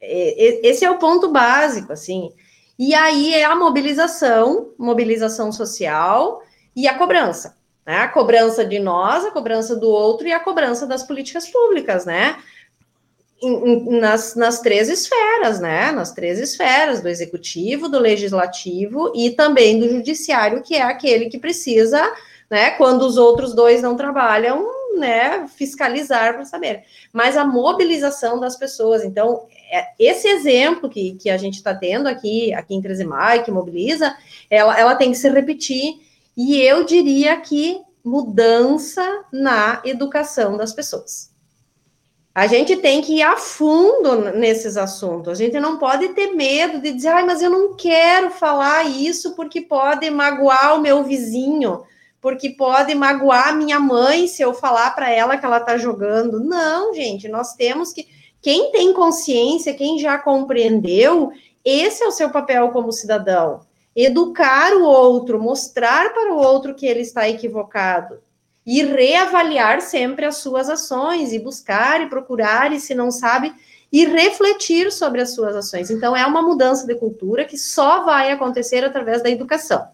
esse 0.00 0.84
é 0.84 0.90
o 0.90 0.98
ponto 0.98 1.28
básico, 1.28 1.92
assim. 1.92 2.32
E 2.78 2.94
aí 2.94 3.34
é 3.34 3.44
a 3.44 3.54
mobilização, 3.54 4.72
mobilização 4.78 5.50
social 5.50 6.42
e 6.74 6.86
a 6.86 6.96
cobrança. 6.96 7.56
Né? 7.86 7.98
A 7.98 8.08
cobrança 8.08 8.64
de 8.64 8.78
nós, 8.78 9.24
a 9.24 9.30
cobrança 9.30 9.74
do 9.74 9.88
outro 9.88 10.26
e 10.26 10.32
a 10.32 10.40
cobrança 10.40 10.86
das 10.86 11.02
políticas 11.02 11.48
públicas, 11.48 12.04
né? 12.04 12.36
nas, 14.00 14.34
nas 14.34 14.60
três 14.60 14.88
esferas, 14.88 15.60
né? 15.60 15.92
Nas 15.92 16.12
três 16.12 16.38
esferas, 16.38 17.02
do 17.02 17.08
executivo, 17.08 17.88
do 17.88 17.98
legislativo 17.98 19.12
e 19.14 19.30
também 19.30 19.78
do 19.78 19.88
judiciário, 19.88 20.62
que 20.62 20.74
é 20.74 20.82
aquele 20.82 21.28
que 21.28 21.38
precisa, 21.38 22.02
né, 22.50 22.70
quando 22.70 23.02
os 23.02 23.16
outros 23.16 23.54
dois 23.54 23.82
não 23.82 23.96
trabalham, 23.96 24.66
né, 24.96 25.46
fiscalizar 25.48 26.34
para 26.34 26.44
saber. 26.44 26.84
Mas 27.12 27.36
a 27.36 27.44
mobilização 27.44 28.40
das 28.40 28.56
pessoas, 28.56 29.04
então, 29.04 29.46
esse 29.98 30.28
exemplo 30.28 30.88
que, 30.88 31.14
que 31.14 31.30
a 31.30 31.36
gente 31.36 31.54
está 31.54 31.74
tendo 31.74 32.06
aqui, 32.06 32.52
aqui 32.54 32.74
em 32.74 32.80
Tresemai, 32.80 33.42
que 33.42 33.50
mobiliza, 33.50 34.16
ela, 34.50 34.78
ela 34.78 34.94
tem 34.94 35.10
que 35.10 35.18
se 35.18 35.28
repetir, 35.28 35.94
e 36.36 36.60
eu 36.60 36.84
diria 36.84 37.40
que 37.40 37.80
mudança 38.04 39.24
na 39.32 39.82
educação 39.84 40.56
das 40.56 40.72
pessoas. 40.72 41.34
A 42.32 42.46
gente 42.46 42.76
tem 42.76 43.00
que 43.00 43.14
ir 43.14 43.22
a 43.22 43.36
fundo 43.36 44.30
nesses 44.32 44.76
assuntos. 44.76 45.32
A 45.32 45.34
gente 45.34 45.58
não 45.58 45.78
pode 45.78 46.10
ter 46.10 46.34
medo 46.34 46.80
de 46.80 46.92
dizer, 46.92 47.08
ai, 47.08 47.24
mas 47.24 47.40
eu 47.40 47.48
não 47.48 47.74
quero 47.74 48.30
falar 48.30 48.84
isso 48.84 49.34
porque 49.34 49.62
pode 49.62 50.10
magoar 50.10 50.76
o 50.76 50.82
meu 50.82 51.02
vizinho, 51.02 51.82
porque 52.20 52.50
pode 52.50 52.94
magoar 52.94 53.56
minha 53.56 53.80
mãe 53.80 54.28
se 54.28 54.42
eu 54.42 54.52
falar 54.52 54.90
para 54.94 55.10
ela 55.10 55.38
que 55.38 55.46
ela 55.46 55.56
está 55.56 55.78
jogando. 55.78 56.38
Não, 56.44 56.92
gente, 56.92 57.26
nós 57.26 57.54
temos 57.54 57.90
que 57.90 58.06
quem 58.46 58.70
tem 58.70 58.92
consciência, 58.92 59.74
quem 59.74 59.98
já 59.98 60.16
compreendeu, 60.18 61.32
esse 61.64 62.04
é 62.04 62.06
o 62.06 62.12
seu 62.12 62.30
papel 62.30 62.68
como 62.68 62.92
cidadão. 62.92 63.62
Educar 63.96 64.72
o 64.72 64.84
outro, 64.84 65.42
mostrar 65.42 66.14
para 66.14 66.32
o 66.32 66.38
outro 66.38 66.72
que 66.72 66.86
ele 66.86 67.00
está 67.00 67.28
equivocado 67.28 68.20
e 68.64 68.84
reavaliar 68.84 69.80
sempre 69.80 70.24
as 70.24 70.36
suas 70.36 70.70
ações 70.70 71.32
e 71.32 71.40
buscar 71.40 72.00
e 72.00 72.08
procurar 72.08 72.72
e 72.72 72.78
se 72.78 72.94
não 72.94 73.10
sabe 73.10 73.52
e 73.90 74.06
refletir 74.06 74.92
sobre 74.92 75.20
as 75.20 75.34
suas 75.34 75.56
ações. 75.56 75.90
Então 75.90 76.16
é 76.16 76.24
uma 76.24 76.40
mudança 76.40 76.86
de 76.86 76.94
cultura 76.94 77.44
que 77.44 77.58
só 77.58 78.04
vai 78.04 78.30
acontecer 78.30 78.84
através 78.84 79.24
da 79.24 79.28
educação. 79.28 79.88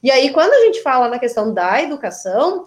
E 0.00 0.12
aí 0.12 0.32
quando 0.32 0.52
a 0.52 0.60
gente 0.66 0.80
fala 0.80 1.08
na 1.08 1.18
questão 1.18 1.52
da 1.52 1.82
educação, 1.82 2.66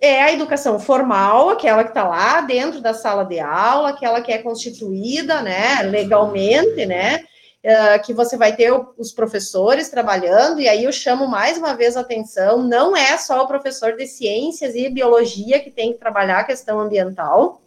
é 0.00 0.22
a 0.22 0.32
educação 0.32 0.78
formal, 0.78 1.50
aquela 1.50 1.82
que 1.82 1.90
está 1.90 2.06
lá 2.06 2.40
dentro 2.40 2.80
da 2.80 2.94
sala 2.94 3.24
de 3.24 3.40
aula, 3.40 3.90
aquela 3.90 4.20
que 4.20 4.32
é 4.32 4.38
constituída, 4.38 5.42
né, 5.42 5.82
legalmente, 5.82 6.86
né, 6.86 7.24
uh, 7.64 8.02
que 8.04 8.14
você 8.14 8.36
vai 8.36 8.54
ter 8.54 8.72
os 8.96 9.10
professores 9.10 9.88
trabalhando, 9.88 10.60
e 10.60 10.68
aí 10.68 10.84
eu 10.84 10.92
chamo 10.92 11.26
mais 11.26 11.58
uma 11.58 11.74
vez 11.74 11.96
a 11.96 12.00
atenção, 12.00 12.62
não 12.62 12.96
é 12.96 13.18
só 13.18 13.42
o 13.42 13.48
professor 13.48 13.96
de 13.96 14.06
ciências 14.06 14.76
e 14.76 14.88
biologia 14.88 15.58
que 15.58 15.70
tem 15.70 15.92
que 15.92 15.98
trabalhar 15.98 16.40
a 16.40 16.44
questão 16.44 16.78
ambiental, 16.78 17.60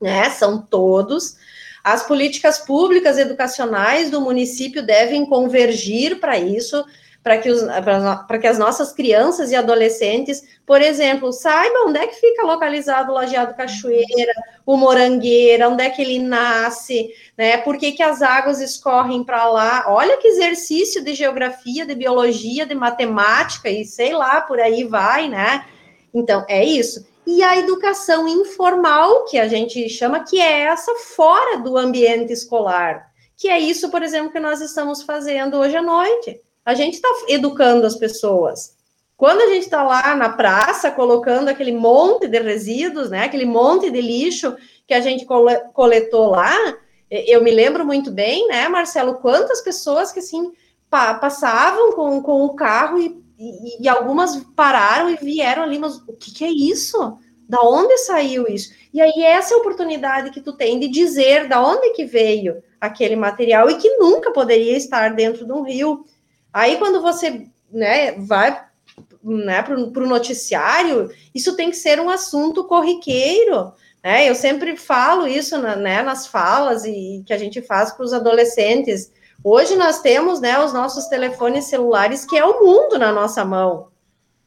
né, 0.00 0.28
são 0.28 0.60
todos, 0.60 1.36
as 1.82 2.06
políticas 2.06 2.58
públicas 2.58 3.18
educacionais 3.18 4.10
do 4.10 4.20
município 4.20 4.84
devem 4.84 5.24
convergir 5.24 6.20
para 6.20 6.38
isso, 6.38 6.84
para 7.22 7.38
que, 7.38 7.48
que 8.40 8.46
as 8.46 8.58
nossas 8.58 8.92
crianças 8.92 9.52
e 9.52 9.54
adolescentes, 9.54 10.42
por 10.66 10.82
exemplo, 10.82 11.32
saibam 11.32 11.88
onde 11.88 12.00
é 12.00 12.06
que 12.08 12.16
fica 12.16 12.42
localizado 12.42 13.12
o 13.12 13.14
Lajeado 13.14 13.54
Cachoeira, 13.54 14.32
o 14.66 14.76
Morangueira, 14.76 15.68
onde 15.68 15.84
é 15.84 15.90
que 15.90 16.02
ele 16.02 16.18
nasce, 16.18 17.10
né? 17.38 17.58
Por 17.58 17.78
que, 17.78 17.92
que 17.92 18.02
as 18.02 18.22
águas 18.22 18.60
escorrem 18.60 19.22
para 19.22 19.44
lá? 19.44 19.84
Olha 19.86 20.16
que 20.16 20.26
exercício 20.26 21.04
de 21.04 21.14
geografia, 21.14 21.86
de 21.86 21.94
biologia, 21.94 22.66
de 22.66 22.74
matemática 22.74 23.70
e 23.70 23.84
sei 23.84 24.12
lá, 24.12 24.40
por 24.40 24.58
aí 24.58 24.82
vai, 24.82 25.28
né? 25.28 25.64
Então, 26.12 26.44
é 26.48 26.64
isso. 26.64 27.06
E 27.24 27.40
a 27.44 27.56
educação 27.56 28.26
informal, 28.26 29.26
que 29.26 29.38
a 29.38 29.46
gente 29.46 29.88
chama, 29.88 30.24
que 30.24 30.40
é 30.40 30.62
essa 30.62 30.92
fora 30.96 31.58
do 31.58 31.78
ambiente 31.78 32.32
escolar, 32.32 33.06
que 33.36 33.48
é 33.48 33.60
isso, 33.60 33.92
por 33.92 34.02
exemplo, 34.02 34.32
que 34.32 34.40
nós 34.40 34.60
estamos 34.60 35.02
fazendo 35.02 35.56
hoje 35.56 35.76
à 35.76 35.82
noite 35.82 36.40
a 36.64 36.74
gente 36.74 36.94
está 36.94 37.08
educando 37.28 37.86
as 37.86 37.96
pessoas. 37.96 38.76
Quando 39.16 39.40
a 39.42 39.46
gente 39.46 39.64
está 39.64 39.82
lá 39.82 40.16
na 40.16 40.30
praça 40.30 40.90
colocando 40.90 41.48
aquele 41.48 41.72
monte 41.72 42.26
de 42.26 42.40
resíduos, 42.40 43.10
né, 43.10 43.24
aquele 43.24 43.44
monte 43.44 43.90
de 43.90 44.00
lixo 44.00 44.56
que 44.86 44.94
a 44.94 45.00
gente 45.00 45.24
coletou 45.72 46.30
lá, 46.30 46.56
eu 47.10 47.42
me 47.42 47.50
lembro 47.50 47.84
muito 47.84 48.10
bem, 48.10 48.48
né, 48.48 48.68
Marcelo, 48.68 49.16
quantas 49.16 49.60
pessoas 49.60 50.10
que 50.10 50.18
assim 50.18 50.52
pa 50.88 51.14
passavam 51.14 51.92
com, 51.92 52.20
com 52.20 52.44
o 52.44 52.54
carro 52.54 52.98
e, 52.98 53.22
e, 53.38 53.84
e, 53.84 53.88
algumas 53.88 54.36
pararam 54.56 55.08
e 55.08 55.16
vieram 55.16 55.62
ali, 55.62 55.78
mas 55.78 55.96
o 55.96 56.12
que, 56.14 56.32
que 56.32 56.44
é 56.44 56.50
isso? 56.50 57.18
Da 57.48 57.60
onde 57.62 57.96
saiu 57.98 58.46
isso? 58.48 58.72
E 58.92 59.00
aí 59.00 59.22
essa 59.22 59.54
é 59.54 59.56
a 59.56 59.60
oportunidade 59.60 60.30
que 60.30 60.40
tu 60.40 60.52
tem 60.52 60.78
de 60.78 60.88
dizer 60.88 61.48
da 61.48 61.62
onde 61.64 61.90
que 61.90 62.04
veio 62.04 62.62
aquele 62.80 63.14
material 63.14 63.70
e 63.70 63.76
que 63.76 63.96
nunca 63.98 64.32
poderia 64.32 64.76
estar 64.76 65.14
dentro 65.14 65.46
de 65.46 65.52
um 65.52 65.62
rio, 65.62 66.04
Aí, 66.52 66.76
quando 66.76 67.00
você 67.00 67.46
né, 67.70 68.12
vai 68.12 68.64
né, 69.22 69.62
para 69.62 69.74
o 69.76 70.06
noticiário, 70.06 71.10
isso 71.34 71.56
tem 71.56 71.70
que 71.70 71.76
ser 71.76 72.00
um 72.00 72.10
assunto 72.10 72.64
corriqueiro. 72.64 73.72
Né? 74.02 74.28
Eu 74.28 74.34
sempre 74.34 74.76
falo 74.76 75.26
isso 75.26 75.56
na, 75.58 75.76
né, 75.76 76.02
nas 76.02 76.26
falas 76.26 76.84
e 76.84 77.22
que 77.26 77.32
a 77.32 77.38
gente 77.38 77.62
faz 77.62 77.92
para 77.92 78.04
os 78.04 78.12
adolescentes. 78.12 79.12
Hoje 79.44 79.76
nós 79.76 80.00
temos 80.00 80.40
né, 80.40 80.62
os 80.62 80.72
nossos 80.72 81.06
telefones 81.06 81.64
celulares, 81.64 82.24
que 82.26 82.36
é 82.36 82.44
o 82.44 82.60
mundo 82.64 82.98
na 82.98 83.12
nossa 83.12 83.44
mão. 83.44 83.88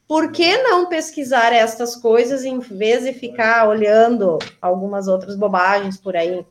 Por 0.06 0.30
que 0.30 0.56
não 0.58 0.88
pesquisar 0.88 1.52
estas 1.52 1.96
coisas 1.96 2.44
em 2.44 2.60
vez 2.60 3.02
de 3.02 3.12
ficar 3.12 3.68
olhando 3.68 4.38
algumas 4.62 5.08
outras 5.08 5.34
bobagens 5.34 5.96
por 5.96 6.14
aí? 6.14 6.46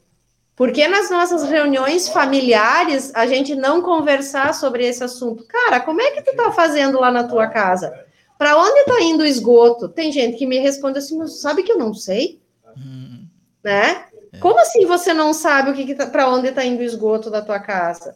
Por 0.56 0.72
que 0.72 0.88
nas 0.88 1.10
nossas 1.10 1.44
reuniões 1.44 2.08
familiares 2.08 3.12
a 3.14 3.28
gente 3.28 3.54
não 3.56 3.82
conversar 3.82 4.54
sobre 4.54 4.88
esse 4.88 5.04
assunto? 5.04 5.46
Cara, 5.46 5.82
como 5.82 6.02
é 6.02 6.12
que 6.12 6.22
tu 6.22 6.34
tá 6.36 6.52
fazendo 6.52 7.00
lá 7.00 7.12
na 7.12 7.26
tua 7.26 7.48
casa? 7.48 7.94
Para 8.38 8.58
onde 8.58 8.86
tá 8.86 9.02
indo 9.02 9.24
o 9.24 9.26
esgoto? 9.26 9.90
Tem 9.90 10.12
gente 10.12 10.38
que 10.38 10.46
me 10.46 10.58
responde 10.58 11.00
assim, 11.00 11.18
mas 11.18 11.42
sabe 11.42 11.64
que 11.64 11.72
eu 11.72 11.78
não 11.78 11.94
sei? 11.94 12.42
Hum. 12.78 13.26
Né? 13.62 14.06
É. 14.32 14.38
Como 14.40 14.60
assim 14.60 14.86
você 14.86 15.14
não 15.14 15.34
sabe 15.34 15.72
o 15.72 15.74
que, 15.74 15.86
que 15.86 15.96
tá, 15.96 16.08
para 16.08 16.30
onde 16.30 16.48
está 16.48 16.64
indo 16.64 16.80
o 16.80 16.84
esgoto 16.84 17.30
da 17.30 17.42
tua 17.42 17.60
casa? 17.60 18.16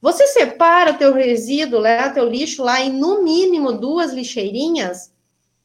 Você 0.00 0.26
separa 0.28 0.94
teu 0.94 1.12
resíduo, 1.12 1.80
leva 1.80 2.14
teu 2.14 2.28
lixo 2.28 2.62
lá 2.62 2.80
em 2.80 2.90
no 2.90 3.22
mínimo 3.22 3.72
duas 3.72 4.12
lixeirinhas? 4.12 5.12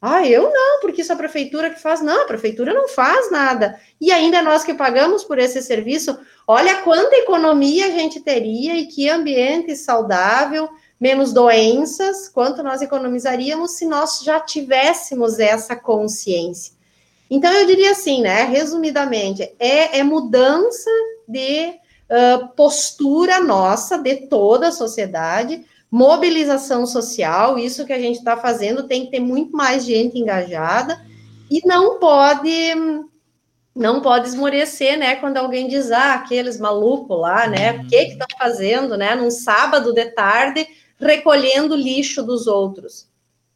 Ah, 0.02 0.28
eu 0.28 0.52
não, 0.52 0.82
porque 0.82 1.02
isso 1.02 1.12
é 1.12 1.16
a 1.16 1.18
prefeitura 1.18 1.70
que 1.70 1.82
faz. 1.82 2.02
Não, 2.02 2.24
a 2.24 2.28
prefeitura 2.28 2.74
não 2.74 2.88
faz 2.88 3.32
nada. 3.32 3.80
E 4.00 4.12
ainda 4.12 4.38
é 4.38 4.42
nós 4.42 4.64
que 4.64 4.74
pagamos 4.74 5.24
por 5.24 5.40
esse 5.40 5.62
serviço. 5.62 6.18
Olha 6.48 6.82
quanta 6.82 7.16
economia 7.16 7.88
a 7.88 7.90
gente 7.90 8.20
teria 8.20 8.76
e 8.76 8.86
que 8.86 9.10
ambiente 9.10 9.76
saudável, 9.76 10.70
menos 11.00 11.34
doenças, 11.34 12.30
quanto 12.30 12.62
nós 12.62 12.82
economizaríamos 12.82 13.72
se 13.72 13.86
nós 13.86 14.22
já 14.22 14.40
tivéssemos 14.40 15.40
essa 15.40 15.76
consciência. 15.76 16.74
Então, 17.30 17.52
eu 17.52 17.66
diria 17.66 17.92
assim, 17.92 18.22
né, 18.22 18.44
resumidamente, 18.44 19.42
é, 19.60 19.98
é 19.98 20.04
mudança 20.04 20.90
de 21.28 21.70
uh, 21.70 22.48
postura 22.56 23.40
nossa, 23.40 23.98
de 23.98 24.28
toda 24.28 24.68
a 24.68 24.72
sociedade, 24.72 25.66
mobilização 25.96 26.86
social, 26.86 27.58
isso 27.58 27.86
que 27.86 27.94
a 27.94 28.00
gente 28.00 28.18
está 28.18 28.36
fazendo, 28.36 28.84
tem 28.84 29.06
que 29.06 29.12
ter 29.12 29.22
muito 29.22 29.56
mais 29.56 29.86
gente 29.86 30.20
engajada, 30.20 31.02
e 31.50 31.66
não 31.66 32.00
pode 32.00 32.76
não 33.74 34.02
pode 34.02 34.28
esmorecer, 34.28 34.98
né, 34.98 35.16
quando 35.16 35.38
alguém 35.38 35.68
diz, 35.68 35.92
ah, 35.92 36.16
aqueles 36.16 36.60
malucos 36.60 37.18
lá, 37.20 37.48
né, 37.48 37.74
o 37.74 37.88
que 37.88 38.06
que 38.06 38.12
estão 38.14 38.28
fazendo, 38.38 38.98
né, 38.98 39.16
num 39.16 39.32
sábado 39.32 39.94
de 39.94 40.06
tarde, 40.12 40.66
recolhendo 41.00 41.76
lixo 41.76 42.24
dos 42.24 42.48
outros. 42.48 43.10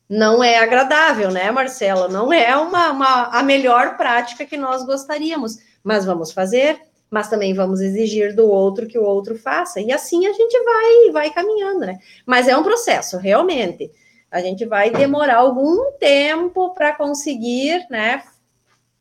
Não 0.10 0.44
é 0.44 0.60
agradável, 0.60 1.32
né, 1.32 1.50
Marcelo? 1.52 2.10
Não 2.10 2.34
é 2.34 2.56
uma, 2.56 2.92
uma 2.92 3.24
a 3.28 3.44
melhor 3.44 3.96
prática 3.96 4.46
que 4.46 4.58
nós 4.58 4.86
gostaríamos, 4.86 5.58
mas 5.84 6.04
vamos 6.04 6.34
fazer, 6.34 6.82
mas 7.10 7.30
também 7.30 7.54
vamos 7.54 7.82
exigir 7.82 8.36
do 8.36 8.48
outro 8.48 8.88
que 8.88 9.00
o 9.00 9.04
outro 9.04 9.38
faça. 9.38 9.80
E 9.80 9.92
assim 9.92 10.26
a 10.28 10.34
gente 10.34 10.64
vai 10.64 11.12
vai 11.12 11.30
caminhando, 11.32 11.82
né? 11.82 12.00
Mas 12.26 12.48
é 12.48 12.56
um 12.56 12.64
processo, 12.64 13.18
realmente. 13.18 13.92
A 14.32 14.42
gente 14.42 14.66
vai 14.66 14.92
demorar 14.92 15.38
algum 15.38 15.92
tempo 16.00 16.74
para 16.76 16.94
conseguir, 16.96 17.88
né, 17.90 18.22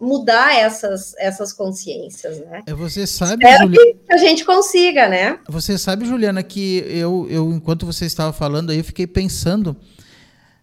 mudar 0.00 0.56
essas, 0.56 1.14
essas 1.18 1.52
consciências, 1.52 2.38
né? 2.40 2.62
É, 2.66 2.72
você 2.72 3.06
sabe, 3.06 3.44
Espero 3.44 3.66
Juliana, 3.66 3.98
que 4.06 4.12
a 4.12 4.16
gente 4.16 4.44
consiga, 4.44 5.09
né? 5.09 5.38
Você 5.48 5.76
sabe, 5.76 6.06
Juliana, 6.06 6.42
que 6.42 6.84
eu, 6.88 7.26
eu 7.28 7.52
enquanto 7.52 7.84
você 7.84 8.06
estava 8.06 8.32
falando 8.32 8.70
aí, 8.70 8.78
eu 8.78 8.84
fiquei 8.84 9.06
pensando, 9.06 9.76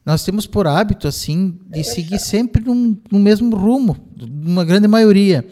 nós 0.05 0.23
temos 0.23 0.47
por 0.47 0.67
hábito, 0.67 1.07
assim, 1.07 1.59
de 1.67 1.83
seguir 1.83 2.19
sempre 2.19 2.63
num, 2.63 2.97
no 3.11 3.19
mesmo 3.19 3.55
rumo, 3.55 3.97
uma 4.19 4.63
grande 4.63 4.87
maioria. 4.87 5.45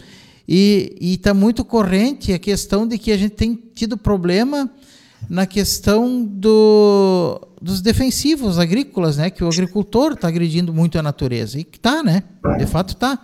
E 0.47 0.97
está 0.99 1.33
muito 1.33 1.63
corrente 1.63 2.33
a 2.33 2.39
questão 2.39 2.87
de 2.87 2.97
que 2.97 3.11
a 3.11 3.17
gente 3.17 3.33
tem 3.33 3.55
tido 3.73 3.97
problema 3.97 4.69
na 5.29 5.45
questão 5.45 6.23
do, 6.23 7.39
dos 7.61 7.81
defensivos 7.81 8.59
agrícolas, 8.59 9.17
né? 9.17 9.29
Que 9.29 9.43
o 9.43 9.47
agricultor 9.47 10.13
está 10.13 10.27
agredindo 10.27 10.73
muito 10.73 10.99
a 10.99 11.03
natureza. 11.03 11.57
E 11.57 11.61
está, 11.61 12.03
né? 12.03 12.23
De 12.57 12.65
fato 12.65 12.93
está. 12.93 13.19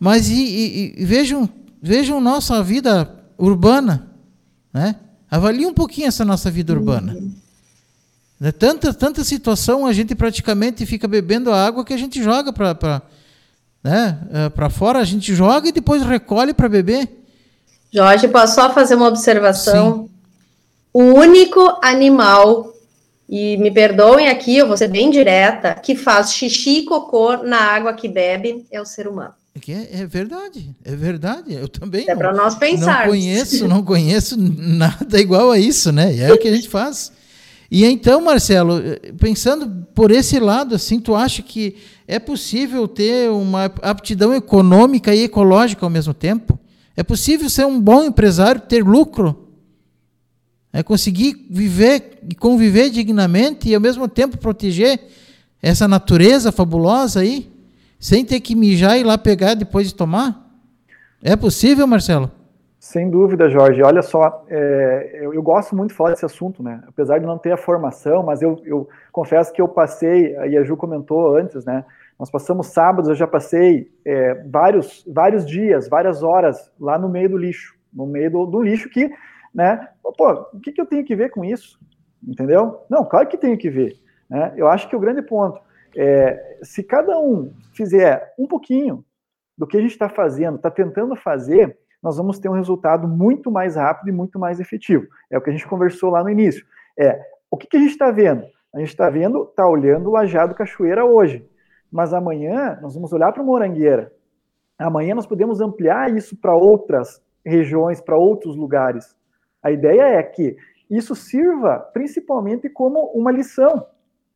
Mas 0.00 0.28
e, 0.28 0.34
e, 0.34 0.94
e, 0.98 1.04
vejam, 1.04 1.48
vejam 1.80 2.20
nossa 2.20 2.62
vida 2.62 3.14
urbana, 3.36 4.10
né? 4.72 4.96
Avalie 5.30 5.66
um 5.66 5.74
pouquinho 5.74 6.08
essa 6.08 6.24
nossa 6.24 6.50
vida 6.50 6.72
urbana. 6.72 7.16
Né? 8.38 8.50
Tanta, 8.50 8.92
tanta 8.92 9.22
situação, 9.24 9.86
a 9.86 9.92
gente 9.92 10.14
praticamente 10.14 10.84
fica 10.84 11.06
bebendo 11.06 11.50
a 11.50 11.64
água 11.64 11.84
que 11.84 11.94
a 11.94 11.96
gente 11.96 12.22
joga 12.22 12.52
para 12.52 13.02
né? 13.82 14.18
Eh, 14.32 14.48
para 14.50 14.70
fora, 14.70 14.98
a 14.98 15.04
gente 15.04 15.34
joga 15.34 15.68
e 15.68 15.72
depois 15.72 16.02
recolhe 16.02 16.54
para 16.54 16.68
beber. 16.68 17.08
Jorge, 17.92 18.28
posso 18.28 18.54
só 18.54 18.72
fazer 18.72 18.94
uma 18.94 19.08
observação? 19.08 20.04
Sim. 20.06 20.10
O 20.92 21.02
único 21.02 21.78
animal, 21.82 22.72
e 23.28 23.56
me 23.56 23.70
perdoem 23.70 24.28
aqui, 24.28 24.56
eu 24.56 24.68
vou 24.68 24.76
ser 24.76 24.88
bem 24.88 25.10
direta, 25.10 25.74
que 25.74 25.96
faz 25.96 26.32
xixi 26.32 26.80
e 26.80 26.84
cocô 26.84 27.38
na 27.38 27.58
água 27.58 27.94
que 27.94 28.08
bebe 28.08 28.66
é 28.70 28.80
o 28.80 28.86
ser 28.86 29.08
humano. 29.08 29.34
É, 29.68 30.00
é 30.00 30.06
verdade, 30.06 30.74
é 30.84 30.96
verdade. 30.96 31.52
Eu 31.52 31.68
também. 31.68 32.08
É 32.08 32.16
para 32.16 32.32
nós 32.32 32.54
pensar. 32.54 33.00
Não 33.00 33.10
conheço, 33.10 33.68
não 33.68 33.84
conheço 33.84 34.36
nada 34.40 35.20
igual 35.20 35.50
a 35.50 35.58
isso, 35.58 35.92
né? 35.92 36.14
E 36.14 36.20
é 36.20 36.32
o 36.32 36.38
que 36.38 36.48
a 36.48 36.54
gente 36.54 36.68
faz. 36.68 37.12
E 37.74 37.86
então, 37.86 38.20
Marcelo, 38.20 38.82
pensando 39.18 39.86
por 39.94 40.10
esse 40.10 40.38
lado, 40.38 40.74
assim, 40.74 41.00
tu 41.00 41.14
acha 41.14 41.40
que 41.40 41.76
é 42.06 42.18
possível 42.18 42.86
ter 42.86 43.30
uma 43.30 43.64
aptidão 43.80 44.34
econômica 44.34 45.14
e 45.14 45.22
ecológica 45.22 45.86
ao 45.86 45.88
mesmo 45.88 46.12
tempo? 46.12 46.58
É 46.94 47.02
possível 47.02 47.48
ser 47.48 47.64
um 47.64 47.80
bom 47.80 48.04
empresário, 48.04 48.60
ter 48.60 48.84
lucro? 48.84 49.48
É 50.70 50.82
conseguir 50.82 51.46
viver 51.48 52.18
e 52.30 52.34
conviver 52.34 52.90
dignamente 52.90 53.70
e 53.70 53.74
ao 53.74 53.80
mesmo 53.80 54.06
tempo 54.06 54.36
proteger 54.36 55.00
essa 55.62 55.88
natureza 55.88 56.52
fabulosa 56.52 57.20
aí? 57.20 57.50
sem 57.98 58.24
ter 58.24 58.40
que 58.40 58.56
mijar 58.56 58.98
e 58.98 59.00
ir 59.00 59.04
lá 59.04 59.16
pegar 59.16 59.54
depois 59.54 59.86
de 59.86 59.94
tomar? 59.94 60.52
É 61.22 61.36
possível, 61.36 61.86
Marcelo? 61.86 62.32
Sem 62.82 63.08
dúvida, 63.08 63.48
Jorge. 63.48 63.80
Olha 63.80 64.02
só, 64.02 64.44
é, 64.48 65.20
eu, 65.22 65.32
eu, 65.32 65.40
gosto 65.40 65.76
muito 65.76 65.90
de 65.90 65.96
falar 65.96 66.10
desse 66.10 66.24
assunto, 66.24 66.64
né? 66.64 66.82
Apesar 66.88 67.20
de 67.20 67.24
não 67.24 67.38
ter 67.38 67.52
a 67.52 67.56
formação, 67.56 68.24
mas 68.24 68.42
eu, 68.42 68.60
eu 68.64 68.88
confesso 69.12 69.52
que 69.52 69.62
eu 69.62 69.68
passei, 69.68 70.34
e 70.34 70.56
a 70.58 70.64
Ju 70.64 70.76
comentou 70.76 71.36
antes, 71.36 71.64
né? 71.64 71.84
Nós 72.18 72.28
passamos 72.28 72.66
sábados, 72.66 73.08
eu 73.08 73.14
já 73.14 73.24
passei 73.24 73.88
é, 74.04 74.34
vários, 74.50 75.04
vários 75.06 75.46
dias, 75.46 75.88
várias 75.88 76.24
horas 76.24 76.72
lá 76.76 76.98
no 76.98 77.08
meio 77.08 77.28
do 77.28 77.36
lixo, 77.36 77.72
no 77.94 78.04
meio 78.04 78.32
do, 78.32 78.46
do 78.46 78.60
lixo 78.60 78.90
que, 78.90 79.12
né? 79.54 79.88
Pô, 80.18 80.32
o 80.52 80.58
que, 80.58 80.72
que 80.72 80.80
eu 80.80 80.86
tenho 80.86 81.04
que 81.04 81.14
ver 81.14 81.30
com 81.30 81.44
isso? 81.44 81.78
Entendeu? 82.20 82.80
Não, 82.90 83.04
claro 83.04 83.28
que 83.28 83.38
tenho 83.38 83.56
que 83.56 83.70
ver. 83.70 83.96
Né? 84.28 84.54
Eu 84.56 84.66
acho 84.66 84.88
que 84.88 84.96
o 84.96 85.00
grande 85.00 85.22
ponto 85.22 85.60
é, 85.96 86.58
se 86.64 86.82
cada 86.82 87.16
um 87.16 87.54
fizer 87.72 88.34
um 88.36 88.48
pouquinho 88.48 89.04
do 89.56 89.68
que 89.68 89.76
a 89.76 89.80
gente 89.80 89.92
está 89.92 90.08
fazendo, 90.08 90.56
está 90.56 90.68
tentando 90.68 91.14
fazer, 91.14 91.78
nós 92.02 92.16
vamos 92.16 92.38
ter 92.38 92.48
um 92.48 92.54
resultado 92.54 93.06
muito 93.06 93.50
mais 93.50 93.76
rápido 93.76 94.08
e 94.08 94.12
muito 94.12 94.38
mais 94.38 94.58
efetivo. 94.58 95.06
É 95.30 95.38
o 95.38 95.40
que 95.40 95.50
a 95.50 95.52
gente 95.52 95.66
conversou 95.66 96.10
lá 96.10 96.22
no 96.22 96.30
início. 96.30 96.66
É 96.98 97.22
o 97.50 97.56
que, 97.56 97.66
que 97.66 97.76
a 97.76 97.80
gente 97.80 97.92
está 97.92 98.10
vendo? 98.10 98.44
A 98.74 98.78
gente 98.78 98.88
está 98.88 99.08
vendo, 99.08 99.44
está 99.44 99.66
olhando 99.68 100.08
o 100.08 100.12
Lajado 100.12 100.54
Cachoeira 100.54 101.04
hoje, 101.04 101.46
mas 101.90 102.14
amanhã 102.14 102.78
nós 102.80 102.94
vamos 102.94 103.12
olhar 103.12 103.30
para 103.32 103.42
o 103.42 103.46
Morangueira. 103.46 104.12
Amanhã 104.78 105.14
nós 105.14 105.26
podemos 105.26 105.60
ampliar 105.60 106.14
isso 106.16 106.36
para 106.36 106.54
outras 106.54 107.22
regiões, 107.44 108.00
para 108.00 108.16
outros 108.16 108.56
lugares. 108.56 109.14
A 109.62 109.70
ideia 109.70 110.02
é 110.02 110.22
que 110.22 110.56
isso 110.90 111.14
sirva 111.14 111.78
principalmente 111.92 112.68
como 112.68 113.12
uma 113.14 113.30
lição. 113.30 113.86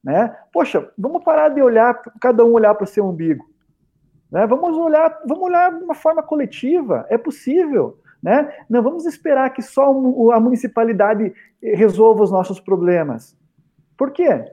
Né? 0.05 0.37
Poxa, 0.53 0.89
vamos 0.97 1.25
parar 1.25 1.49
de 1.49 1.63
olhar, 1.63 1.95
cada 2.21 2.45
um 2.45 2.53
olhar 2.53 2.75
para 2.75 2.85
o 2.85 2.87
seu 2.87 3.05
umbigo. 3.07 3.45
Né? 4.31 4.47
Vamos 4.47 4.77
olhar, 4.77 5.21
vamos 5.27 5.45
olhar 5.45 5.77
de 5.77 5.85
uma 5.85 5.95
forma 5.95 6.23
coletiva, 6.23 7.07
é 7.09 7.17
possível. 7.17 7.99
Né? 8.23 8.53
Não 8.69 8.83
vamos 8.83 9.07
esperar 9.07 9.51
que 9.51 9.63
só 9.63 9.91
a 10.33 10.41
municipalidade 10.41 11.33
resolva 11.63 12.23
os 12.23 12.31
nossos 12.31 12.61
problemas. 12.61 13.37
Por 13.97 14.11
quê? 14.11 14.45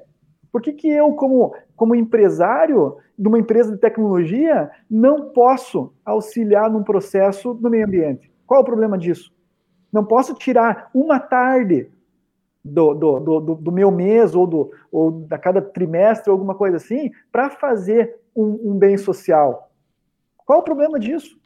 Por 0.51 0.61
que, 0.61 0.71
que 0.71 0.88
eu, 0.88 1.13
como, 1.13 1.55
como 1.76 1.95
empresário 1.95 2.97
de 3.17 3.28
uma 3.28 3.39
empresa 3.39 3.71
de 3.71 3.78
tecnologia, 3.78 4.69
não 4.89 5.30
posso 5.30 5.93
auxiliar 6.05 6.69
num 6.69 6.84
processo 6.84 7.53
do 7.53 7.69
meio 7.69 7.86
ambiente? 7.86 8.32
Qual 8.45 8.61
o 8.61 8.65
problema 8.65 8.97
disso? 8.97 9.34
Não 9.91 10.05
posso 10.05 10.34
tirar 10.36 10.89
uma 10.93 11.19
tarde 11.19 11.89
do, 12.63 12.93
do, 12.93 13.19
do, 13.19 13.55
do, 13.55 13.71
meu 13.71 13.91
mês 13.91 14.34
ou, 14.34 14.47
do, 14.47 14.71
ou 14.91 15.11
da 15.11 15.38
cada 15.38 15.61
trimestre, 15.61 16.32
alguma 16.32 16.55
coisa 16.55 16.78
assim, 16.78 17.11
para 17.32 17.49
fazer 17.49 18.15
um, 18.36 18.71
um, 18.71 18.77
bem 18.77 18.97
social. 18.97 19.71
Qual 20.45 20.59
o 20.59 20.63
problema 20.63 20.99
disso? 20.99 21.39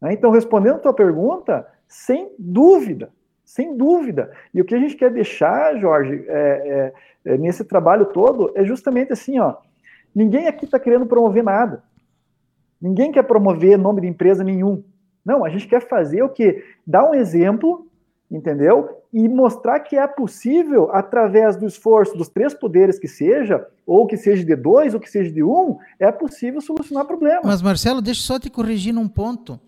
Né? 0.00 0.12
Então, 0.12 0.30
respondendo 0.30 0.76
a 0.76 0.80
tua 0.80 0.94
pergunta, 0.94 1.66
sem 1.86 2.32
dúvida, 2.38 3.10
sem 3.44 3.76
dúvida. 3.76 4.32
E 4.52 4.60
o 4.60 4.64
que 4.64 4.74
a 4.74 4.78
gente 4.78 4.96
quer 4.96 5.10
deixar, 5.10 5.78
Jorge, 5.78 6.24
é, 6.28 6.92
é, 7.24 7.32
é, 7.32 7.38
nesse 7.38 7.64
trabalho 7.64 8.06
todo, 8.06 8.52
é 8.54 8.64
justamente 8.64 9.12
assim, 9.12 9.38
ó, 9.38 9.56
ninguém 10.14 10.46
aqui 10.46 10.64
está 10.64 10.78
querendo 10.78 11.06
promover 11.06 11.42
nada. 11.42 11.82
Ninguém 12.80 13.10
quer 13.10 13.24
promover 13.24 13.76
nome 13.76 14.02
de 14.02 14.06
empresa 14.06 14.44
nenhum. 14.44 14.84
Não, 15.24 15.44
a 15.44 15.48
gente 15.48 15.66
quer 15.66 15.80
fazer 15.80 16.22
o 16.22 16.28
quê? 16.28 16.64
Dar 16.86 17.08
um 17.08 17.14
exemplo 17.14 17.86
entendeu? 18.30 18.88
E 19.12 19.28
mostrar 19.28 19.80
que 19.80 19.96
é 19.96 20.06
possível, 20.06 20.90
através 20.92 21.56
do 21.56 21.66
esforço 21.66 22.16
dos 22.16 22.28
três 22.28 22.52
poderes 22.52 22.98
que 22.98 23.08
seja, 23.08 23.66
ou 23.86 24.06
que 24.06 24.16
seja 24.16 24.44
de 24.44 24.54
dois, 24.54 24.94
ou 24.94 25.00
que 25.00 25.10
seja 25.10 25.30
de 25.30 25.42
um, 25.42 25.78
é 25.98 26.12
possível 26.12 26.60
solucionar 26.60 27.06
problemas. 27.06 27.42
Mas, 27.44 27.62
Marcelo, 27.62 28.02
deixa 28.02 28.20
eu 28.20 28.24
só 28.24 28.38
te 28.38 28.50
corrigir 28.50 28.92
num 28.92 29.08
ponto. 29.08 29.58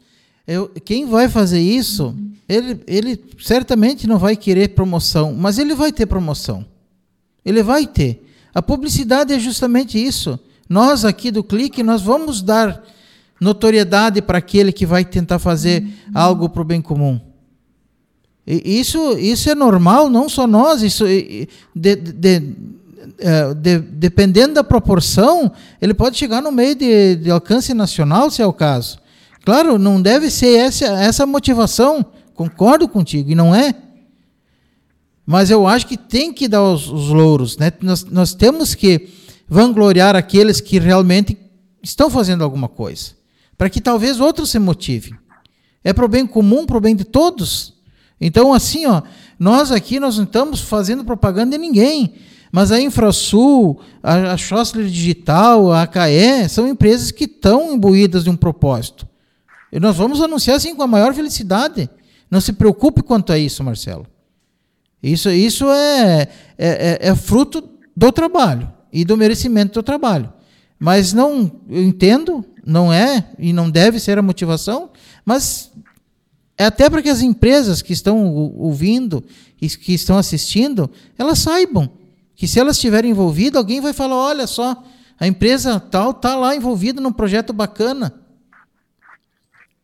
Eu, 0.47 0.69
quem 0.85 1.07
vai 1.07 1.29
fazer 1.29 1.61
isso, 1.61 2.15
ele, 2.49 2.83
ele 2.87 3.25
certamente 3.39 4.07
não 4.07 4.19
vai 4.19 4.37
querer 4.37 4.69
promoção, 4.69 5.33
mas 5.33 5.59
ele 5.59 5.75
vai 5.75 5.93
ter 5.93 6.07
promoção. 6.07 6.65
Ele 7.45 7.63
vai 7.63 7.87
ter. 7.87 8.27
A 8.53 8.61
publicidade 8.61 9.33
é 9.33 9.39
justamente 9.39 10.03
isso. 10.03 10.39
Nós 10.69 11.05
aqui 11.05 11.31
do 11.31 11.43
Clique, 11.43 11.83
nós 11.83 12.03
vamos 12.03 12.43
dar 12.43 12.83
notoriedade 13.41 14.21
para 14.21 14.39
aquele 14.39 14.73
que 14.73 14.85
vai 14.85 15.05
tentar 15.05 15.39
fazer 15.39 15.87
algo 16.15 16.49
para 16.49 16.63
o 16.63 16.65
bem 16.65 16.83
comum. 16.83 17.30
Isso, 18.51 19.17
isso 19.19 19.49
é 19.49 19.55
normal, 19.55 20.11
não 20.11 20.29
só 20.29 20.47
nós, 20.47 20.83
isso 20.83 21.05
de, 21.07 21.97
de, 21.97 22.55
é, 23.19 23.55
de, 23.55 23.79
dependendo 23.79 24.55
da 24.55 24.65
proporção, 24.65 25.53
ele 25.81 25.95
pode 25.95 26.17
chegar 26.17 26.43
no 26.43 26.51
meio 26.51 26.75
de, 26.75 27.31
alcance 27.31 27.73
nacional, 27.73 28.31
se 28.31 28.43
é 28.43 28.47
o 28.47 28.53
caso. 28.53 28.99
Claro, 29.45 29.79
não 29.79 30.03
deve 30.03 30.31
ser 30.31 30.59
essa, 30.59 30.87
essa 30.87 31.25
motivação, 31.27 32.05
concordo 32.35 32.89
contigo, 32.89 33.31
e 33.31 33.35
não 33.35 33.55
é. 33.55 33.75
Mas 35.25 35.51
eu 35.51 35.67
acho 35.67 35.87
que 35.87 35.97
tem 35.97 36.33
que 36.33 36.49
dar 36.49 36.63
os, 36.63 36.89
os 36.89 37.09
louros. 37.09 37.57
Né? 37.57 37.73
Nós, 37.81 38.05
nós 38.05 38.35
temos 38.35 38.75
que 38.75 39.09
vangloriar 39.49 40.17
aqueles 40.17 40.61
que 40.61 40.79
realmente 40.79 41.39
estão 41.83 42.11
fazendo 42.11 42.43
alguma 42.43 42.69
coisa, 42.69 43.13
para 43.57 43.71
que 43.71 43.81
talvez 43.81 44.19
outros 44.19 44.51
se 44.51 44.59
motivem. 44.59 45.15
É 45.85 45.93
para 45.93 46.05
o 46.05 46.09
bem 46.09 46.27
comum, 46.27 46.67
para 46.67 46.77
o 46.77 46.81
bem 46.81 46.97
de 46.97 47.05
todos. 47.05 47.80
Então, 48.21 48.53
assim, 48.53 48.87
ó, 48.87 49.03
nós 49.39 49.73
aqui 49.73 49.99
nós 49.99 50.19
não 50.19 50.25
estamos 50.25 50.61
fazendo 50.61 51.05
propaganda 51.05 51.53
de 51.53 51.59
ninguém. 51.59 52.15
Mas 52.53 52.73
a 52.73 52.81
Infrasul, 52.81 53.81
a, 54.03 54.33
a 54.33 54.37
Schossler 54.37 54.87
Digital, 54.87 55.73
a 55.73 55.83
AKE, 55.83 56.49
são 56.49 56.69
empresas 56.69 57.11
que 57.11 57.25
estão 57.25 57.73
imbuídas 57.73 58.25
de 58.25 58.31
um 58.31 58.37
propósito. 58.37 59.09
E 59.73 59.79
nós 59.79 59.97
vamos 59.97 60.21
anunciar 60.21 60.57
assim 60.57 60.75
com 60.75 60.83
a 60.83 60.87
maior 60.87 61.15
felicidade. 61.15 61.89
Não 62.31 62.41
se 62.41 62.53
preocupe 62.53 63.03
quanto 63.03 63.33
a 63.33 63.39
isso, 63.39 63.63
Marcelo. 63.63 64.07
Isso, 65.03 65.31
isso 65.31 65.69
é, 65.71 66.29
é, 66.59 66.99
é, 66.99 67.09
é 67.09 67.15
fruto 67.15 67.71
do 67.97 68.13
trabalho 68.13 68.71
e 68.93 69.05
do 69.05 69.17
merecimento 69.17 69.75
do 69.75 69.83
trabalho. 69.83 70.33
Mas 70.79 71.13
não, 71.13 71.51
eu 71.69 71.83
entendo, 71.83 72.45
não 72.65 72.93
é 72.93 73.27
e 73.39 73.53
não 73.53 73.71
deve 73.71 74.01
ser 74.01 74.19
a 74.19 74.23
motivação, 74.23 74.91
mas 75.25 75.71
é 76.61 76.67
até 76.67 76.91
para 76.91 77.01
que 77.01 77.09
as 77.09 77.23
empresas 77.23 77.81
que 77.81 77.95
estão 77.95 78.23
ouvindo 78.35 79.25
e 79.63 79.67
que 79.67 79.95
estão 79.95 80.19
assistindo, 80.19 80.91
elas 81.19 81.39
saibam 81.39 81.89
que 82.37 82.47
se 82.47 82.61
elas 82.61 82.77
estiverem 82.77 83.13
envolvidas, 83.13 83.57
alguém 83.57 83.81
vai 83.81 83.95
falar: 83.95 84.17
olha 84.17 84.47
só, 84.47 84.85
a 85.19 85.27
empresa 85.27 85.81
tal 85.81 86.11
está 86.11 86.37
lá 86.37 86.55
envolvida 86.55 87.01
num 87.01 87.13
projeto 87.13 87.55
bacana. 87.55 88.13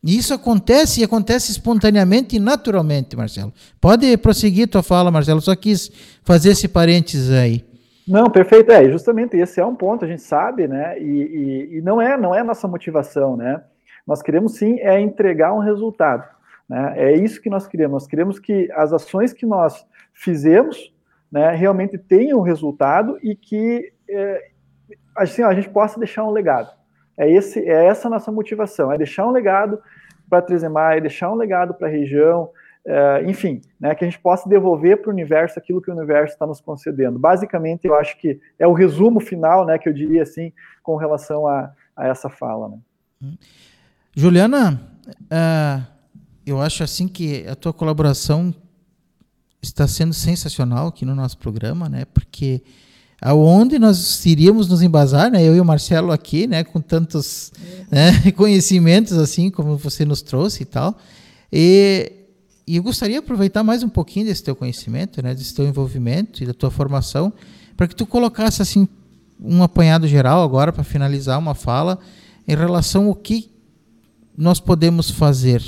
E 0.04 0.18
isso 0.18 0.34
acontece 0.34 1.00
e 1.00 1.04
acontece 1.04 1.50
espontaneamente 1.50 2.36
e 2.36 2.38
naturalmente, 2.38 3.16
Marcelo. 3.16 3.54
Pode 3.80 4.14
prosseguir 4.18 4.68
tua 4.68 4.82
fala, 4.82 5.10
Marcelo. 5.10 5.40
Só 5.40 5.56
quis 5.56 5.90
fazer 6.24 6.50
esse 6.50 6.68
parênteses 6.68 7.30
aí. 7.30 7.64
Não, 8.06 8.28
perfeito. 8.28 8.70
É, 8.70 8.86
justamente 8.90 9.34
esse 9.34 9.58
é 9.58 9.64
um 9.64 9.74
ponto, 9.74 10.04
a 10.04 10.08
gente 10.08 10.20
sabe, 10.20 10.68
né? 10.68 11.00
E, 11.00 11.04
e, 11.04 11.78
e 11.78 11.80
não 11.80 12.02
é 12.02 12.18
não 12.18 12.34
é 12.34 12.42
nossa 12.42 12.68
motivação, 12.68 13.34
né? 13.34 13.62
Nós 14.06 14.20
queremos 14.20 14.52
sim 14.56 14.78
é 14.80 15.00
entregar 15.00 15.54
um 15.54 15.60
resultado. 15.60 16.35
Né? 16.68 16.94
É 16.96 17.12
isso 17.12 17.40
que 17.40 17.50
nós 17.50 17.66
queremos. 17.66 18.02
Nós 18.02 18.06
queremos 18.06 18.38
que 18.38 18.70
as 18.72 18.92
ações 18.92 19.32
que 19.32 19.46
nós 19.46 19.86
fizemos 20.12 20.92
né, 21.30 21.50
realmente 21.50 21.98
tenham 21.98 22.40
resultado 22.40 23.18
e 23.22 23.34
que 23.34 23.92
é, 24.08 24.50
assim, 25.16 25.42
a 25.42 25.54
gente 25.54 25.68
possa 25.68 25.98
deixar 25.98 26.24
um 26.24 26.30
legado. 26.30 26.70
É, 27.16 27.30
esse, 27.30 27.60
é 27.60 27.86
essa 27.86 28.08
a 28.08 28.10
nossa 28.10 28.30
motivação, 28.30 28.92
é 28.92 28.98
deixar 28.98 29.26
um 29.26 29.30
legado 29.30 29.80
para 30.28 30.42
Trezemar, 30.42 30.96
é 30.96 31.00
deixar 31.00 31.30
um 31.30 31.34
legado 31.34 31.72
para 31.72 31.88
a 31.88 31.90
região, 31.90 32.50
é, 32.84 33.24
enfim, 33.26 33.62
né, 33.80 33.94
que 33.94 34.04
a 34.04 34.08
gente 34.08 34.20
possa 34.20 34.48
devolver 34.48 35.00
para 35.00 35.10
o 35.10 35.12
universo 35.12 35.58
aquilo 35.58 35.80
que 35.80 35.90
o 35.90 35.94
universo 35.94 36.34
está 36.34 36.46
nos 36.46 36.60
concedendo. 36.60 37.18
Basicamente, 37.18 37.86
eu 37.86 37.94
acho 37.94 38.18
que 38.18 38.38
é 38.58 38.66
o 38.66 38.72
resumo 38.72 39.18
final, 39.18 39.64
né, 39.64 39.78
que 39.78 39.88
eu 39.88 39.92
diria 39.92 40.22
assim, 40.22 40.52
com 40.82 40.96
relação 40.96 41.46
a, 41.46 41.72
a 41.96 42.06
essa 42.06 42.28
fala. 42.28 42.68
Né. 42.68 43.32
Juliana, 44.14 44.80
uh, 45.24 45.95
eu 46.46 46.60
acho 46.60 46.84
assim 46.84 47.08
que 47.08 47.44
a 47.48 47.56
tua 47.56 47.72
colaboração 47.72 48.54
está 49.60 49.88
sendo 49.88 50.14
sensacional 50.14 50.86
aqui 50.86 51.04
no 51.04 51.14
nosso 51.14 51.36
programa, 51.36 51.88
né? 51.88 52.04
Porque 52.04 52.62
aonde 53.20 53.78
nós 53.78 54.24
iríamos 54.24 54.68
nos 54.68 54.80
embasar, 54.80 55.30
né? 55.30 55.42
Eu 55.42 55.56
e 55.56 55.60
o 55.60 55.64
Marcelo 55.64 56.12
aqui, 56.12 56.46
né? 56.46 56.62
Com 56.62 56.80
tantos 56.80 57.52
né? 57.90 58.30
conhecimentos 58.36 59.14
assim 59.14 59.50
como 59.50 59.76
você 59.76 60.04
nos 60.04 60.22
trouxe 60.22 60.62
e 60.62 60.66
tal. 60.66 60.96
E, 61.52 62.12
e 62.66 62.76
eu 62.76 62.82
gostaria 62.82 63.18
de 63.18 63.24
aproveitar 63.24 63.64
mais 63.64 63.82
um 63.82 63.88
pouquinho 63.88 64.26
desse 64.26 64.44
teu 64.44 64.54
conhecimento, 64.54 65.20
né? 65.20 65.34
Desse 65.34 65.52
teu 65.52 65.66
envolvimento 65.66 66.44
e 66.44 66.46
da 66.46 66.54
tua 66.54 66.70
formação, 66.70 67.32
para 67.76 67.88
que 67.88 67.96
tu 67.96 68.06
colocasse 68.06 68.62
assim 68.62 68.88
um 69.40 69.62
apanhado 69.62 70.06
geral 70.06 70.42
agora 70.42 70.72
para 70.72 70.84
finalizar 70.84 71.38
uma 71.38 71.54
fala 71.54 71.98
em 72.46 72.54
relação 72.54 73.08
ao 73.08 73.14
que 73.14 73.50
nós 74.36 74.60
podemos 74.60 75.10
fazer, 75.10 75.62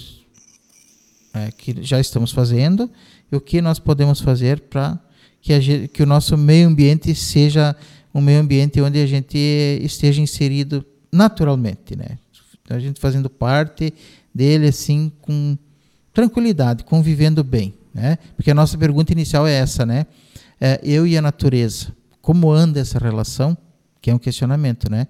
é, 1.39 1.51
que 1.51 1.83
já 1.83 2.01
estamos 2.01 2.33
fazendo 2.33 2.91
e 3.31 3.37
o 3.37 3.41
que 3.41 3.61
nós 3.61 3.79
podemos 3.79 4.21
fazer 4.21 4.61
para 4.61 4.99
que, 5.41 5.89
que 5.89 6.03
o 6.03 6.07
nosso 6.07 6.37
meio 6.37 6.69
ambiente 6.69 7.15
seja 7.15 7.77
um 8.15 8.21
meio 8.21 8.41
ambiente 8.41 8.81
onde 8.81 9.01
a 9.01 9.07
gente 9.07 9.39
esteja 9.83 10.21
inserido 10.21 10.85
naturalmente, 11.13 11.97
né? 11.97 12.19
A 12.69 12.79
gente 12.79 13.01
fazendo 13.01 13.31
parte 13.31 13.95
dele 14.35 14.69
assim 14.69 15.11
com 15.23 15.57
tranquilidade, 16.13 16.85
convivendo 16.85 17.45
bem, 17.45 17.75
né? 17.95 18.19
Porque 18.37 18.51
a 18.51 18.55
nossa 18.55 18.77
pergunta 18.77 19.13
inicial 19.13 19.47
é 19.47 19.55
essa, 19.55 19.87
né? 19.87 20.07
É, 20.61 20.81
eu 20.83 21.07
e 21.07 21.17
a 21.17 21.23
natureza, 21.23 21.95
como 22.21 22.51
anda 22.51 22.81
essa 22.81 22.99
relação? 22.99 23.57
Que 24.03 24.11
é 24.11 24.15
um 24.15 24.19
questionamento, 24.19 24.91
né? 24.91 25.07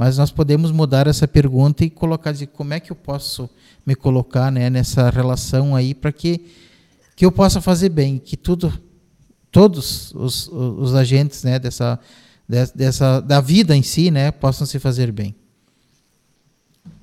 Mas 0.00 0.16
nós 0.16 0.30
podemos 0.30 0.72
mudar 0.72 1.06
essa 1.06 1.28
pergunta 1.28 1.84
e 1.84 1.90
colocar 1.90 2.32
de 2.32 2.46
como 2.46 2.72
é 2.72 2.80
que 2.80 2.90
eu 2.90 2.96
posso 2.96 3.50
me 3.84 3.94
colocar, 3.94 4.50
né, 4.50 4.70
nessa 4.70 5.10
relação 5.10 5.76
aí 5.76 5.94
para 5.94 6.10
que 6.10 6.46
que 7.14 7.26
eu 7.26 7.30
possa 7.30 7.60
fazer 7.60 7.90
bem, 7.90 8.16
que 8.16 8.34
tudo, 8.34 8.72
todos 9.52 10.10
os, 10.14 10.48
os 10.48 10.94
agentes 10.94 11.44
né, 11.44 11.58
dessa, 11.58 12.00
dessa, 12.74 13.20
da 13.20 13.42
vida 13.42 13.76
em 13.76 13.82
si 13.82 14.10
né, 14.10 14.30
possam 14.30 14.66
se 14.66 14.78
fazer 14.78 15.12
bem. 15.12 15.36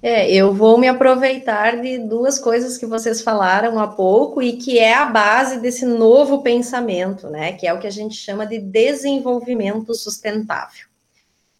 É, 0.02 0.34
eu 0.34 0.52
vou 0.52 0.80
me 0.80 0.88
aproveitar 0.88 1.80
de 1.80 2.00
duas 2.00 2.40
coisas 2.40 2.80
que 2.80 2.88
vocês 2.88 3.22
falaram 3.22 3.78
há 3.78 3.88
pouco 3.88 4.42
e 4.42 4.54
que 4.54 4.80
é 4.80 4.96
a 4.96 5.06
base 5.06 5.60
desse 5.60 5.86
novo 5.86 6.42
pensamento, 6.42 7.30
né? 7.30 7.52
Que 7.52 7.68
é 7.68 7.74
o 7.76 7.80
que 7.80 7.86
a 7.86 7.92
gente 7.92 8.16
chama 8.16 8.48
de 8.48 8.58
desenvolvimento 8.58 9.94
sustentável. 9.94 10.87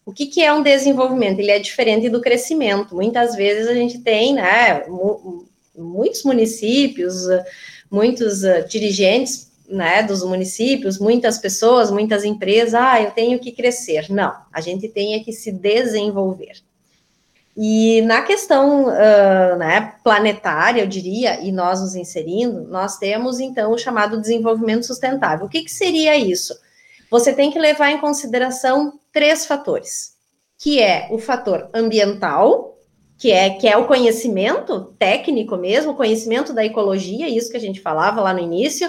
O 0.08 0.12
que, 0.14 0.24
que 0.24 0.42
é 0.42 0.50
um 0.50 0.62
desenvolvimento? 0.62 1.38
Ele 1.38 1.50
é 1.50 1.58
diferente 1.58 2.08
do 2.08 2.22
crescimento. 2.22 2.94
Muitas 2.94 3.36
vezes 3.36 3.68
a 3.68 3.74
gente 3.74 3.98
tem, 3.98 4.32
né? 4.32 4.82
Muitos 5.76 6.24
municípios, 6.24 7.14
muitos 7.90 8.42
uh, 8.42 8.66
dirigentes 8.66 9.52
né, 9.68 10.02
dos 10.02 10.24
municípios, 10.24 10.98
muitas 10.98 11.36
pessoas, 11.36 11.90
muitas 11.90 12.24
empresas, 12.24 12.72
ah, 12.72 13.02
eu 13.02 13.10
tenho 13.10 13.38
que 13.38 13.52
crescer. 13.52 14.06
Não, 14.08 14.34
a 14.50 14.62
gente 14.62 14.88
tem 14.88 15.12
é 15.12 15.20
que 15.20 15.30
se 15.30 15.52
desenvolver. 15.52 16.54
E 17.54 18.00
na 18.00 18.22
questão 18.22 18.86
uh, 18.86 19.58
né, 19.58 19.92
planetária, 20.02 20.80
eu 20.80 20.86
diria, 20.86 21.38
e 21.42 21.52
nós 21.52 21.82
nos 21.82 21.94
inserindo, 21.94 22.62
nós 22.62 22.96
temos 22.96 23.40
então 23.40 23.72
o 23.72 23.78
chamado 23.78 24.18
desenvolvimento 24.18 24.86
sustentável. 24.86 25.44
O 25.44 25.50
que, 25.50 25.64
que 25.64 25.70
seria 25.70 26.16
isso? 26.16 26.58
Você 27.10 27.32
tem 27.32 27.50
que 27.50 27.58
levar 27.58 27.90
em 27.90 28.00
consideração 28.00 28.98
três 29.12 29.46
fatores, 29.46 30.14
que 30.58 30.80
é 30.80 31.08
o 31.10 31.18
fator 31.18 31.70
ambiental, 31.72 32.78
que 33.16 33.32
é 33.32 33.50
que 33.50 33.66
é 33.66 33.76
o 33.76 33.86
conhecimento 33.86 34.94
técnico 34.98 35.56
mesmo, 35.56 35.94
conhecimento 35.94 36.52
da 36.52 36.64
ecologia, 36.64 37.28
isso 37.28 37.50
que 37.50 37.56
a 37.56 37.60
gente 37.60 37.80
falava 37.80 38.20
lá 38.20 38.32
no 38.32 38.40
início. 38.40 38.88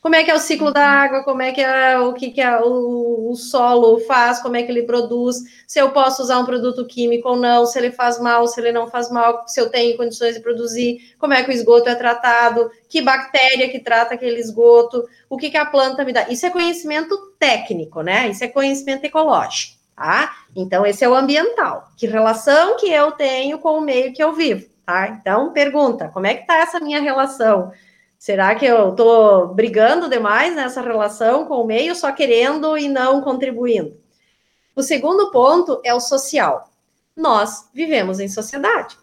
Como 0.00 0.14
é 0.14 0.24
que 0.24 0.30
é 0.30 0.34
o 0.34 0.38
ciclo 0.38 0.72
da 0.72 0.86
água, 0.86 1.22
como 1.22 1.42
é 1.42 1.52
que 1.52 1.60
é 1.60 1.98
o 1.98 2.14
que, 2.14 2.30
que 2.30 2.40
é 2.40 2.58
o, 2.58 3.30
o, 3.30 3.36
solo 3.36 4.00
faz, 4.00 4.40
como 4.40 4.56
é 4.56 4.62
que 4.62 4.72
ele 4.72 4.84
produz, 4.84 5.36
se 5.66 5.78
eu 5.78 5.90
posso 5.90 6.22
usar 6.22 6.38
um 6.38 6.46
produto 6.46 6.86
químico 6.86 7.28
ou 7.28 7.36
não, 7.36 7.66
se 7.66 7.78
ele 7.78 7.92
faz 7.92 8.18
mal, 8.18 8.46
se 8.48 8.58
ele 8.58 8.72
não 8.72 8.88
faz 8.88 9.10
mal, 9.10 9.46
se 9.46 9.60
eu 9.60 9.68
tenho 9.68 9.98
condições 9.98 10.34
de 10.34 10.40
produzir, 10.40 11.14
como 11.18 11.34
é 11.34 11.44
que 11.44 11.50
o 11.50 11.52
esgoto 11.52 11.90
é 11.90 11.94
tratado, 11.94 12.70
que 12.88 13.02
bactéria 13.02 13.68
que 13.68 13.78
trata 13.78 14.14
aquele 14.14 14.40
esgoto, 14.40 15.06
o 15.28 15.36
que, 15.36 15.50
que 15.50 15.58
a 15.58 15.66
planta 15.66 16.02
me 16.02 16.14
dá. 16.14 16.28
Isso 16.30 16.46
é 16.46 16.50
conhecimento 16.50 17.16
técnico, 17.38 18.00
né? 18.00 18.30
Isso 18.30 18.42
é 18.42 18.48
conhecimento 18.48 19.04
ecológico 19.04 19.80
tá? 20.00 20.34
Então, 20.56 20.86
esse 20.86 21.04
é 21.04 21.08
o 21.08 21.14
ambiental. 21.14 21.90
Que 21.94 22.06
relação 22.06 22.78
que 22.78 22.90
eu 22.90 23.12
tenho 23.12 23.58
com 23.58 23.76
o 23.76 23.82
meio 23.82 24.14
que 24.14 24.24
eu 24.24 24.32
vivo, 24.32 24.66
tá? 24.86 25.08
Então, 25.08 25.52
pergunta, 25.52 26.08
como 26.08 26.26
é 26.26 26.34
que 26.34 26.46
tá 26.46 26.56
essa 26.56 26.80
minha 26.80 27.02
relação? 27.02 27.70
Será 28.20 28.54
que 28.54 28.66
eu 28.66 28.90
estou 28.90 29.54
brigando 29.54 30.06
demais 30.06 30.54
nessa 30.54 30.82
relação 30.82 31.46
com 31.46 31.54
o 31.54 31.66
meio, 31.66 31.94
só 31.96 32.12
querendo 32.12 32.76
e 32.76 32.86
não 32.86 33.22
contribuindo? 33.22 33.96
O 34.76 34.82
segundo 34.82 35.30
ponto 35.30 35.80
é 35.82 35.94
o 35.94 36.00
social. 36.00 36.68
Nós 37.16 37.70
vivemos 37.72 38.20
em 38.20 38.28
sociedade. 38.28 38.98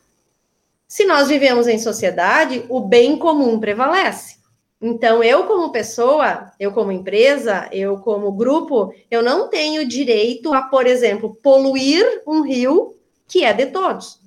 Se 0.87 1.03
nós 1.03 1.29
vivemos 1.29 1.67
em 1.67 1.79
sociedade, 1.79 2.63
o 2.69 2.79
bem 2.79 3.17
comum 3.17 3.59
prevalece. 3.59 4.37
Então, 4.79 5.23
eu 5.23 5.47
como 5.47 5.71
pessoa, 5.71 6.51
eu 6.59 6.71
como 6.71 6.91
empresa, 6.91 7.67
eu 7.71 7.97
como 7.97 8.31
grupo, 8.31 8.93
eu 9.09 9.23
não 9.23 9.49
tenho 9.49 9.87
direito 9.87 10.53
a, 10.53 10.61
por 10.61 10.85
exemplo, 10.85 11.35
poluir 11.41 12.21
um 12.27 12.41
rio 12.41 12.95
que 13.27 13.43
é 13.43 13.51
de 13.51 13.65
todos. 13.65 14.21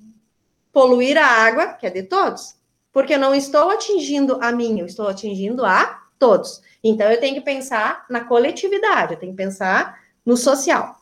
Poluir 0.73 1.17
a 1.17 1.25
água, 1.25 1.67
que 1.67 1.87
é 1.87 1.89
de 1.89 2.03
todos. 2.03 2.59
Porque 2.91 3.13
eu 3.13 3.19
não 3.19 3.33
estou 3.33 3.69
atingindo 3.69 4.37
a 4.41 4.51
mim, 4.51 4.79
eu 4.79 4.85
estou 4.85 5.07
atingindo 5.07 5.65
a 5.65 6.01
todos. 6.19 6.61
Então 6.83 7.09
eu 7.09 7.19
tenho 7.19 7.35
que 7.35 7.41
pensar 7.41 8.05
na 8.09 8.21
coletividade, 8.21 9.13
eu 9.13 9.19
tenho 9.19 9.31
que 9.31 9.37
pensar 9.37 9.99
no 10.25 10.35
social. 10.37 10.95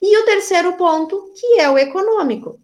E 0.00 0.18
o 0.18 0.24
terceiro 0.24 0.74
ponto, 0.74 1.32
que 1.34 1.60
é 1.60 1.70
o 1.70 1.78
econômico. 1.78 2.60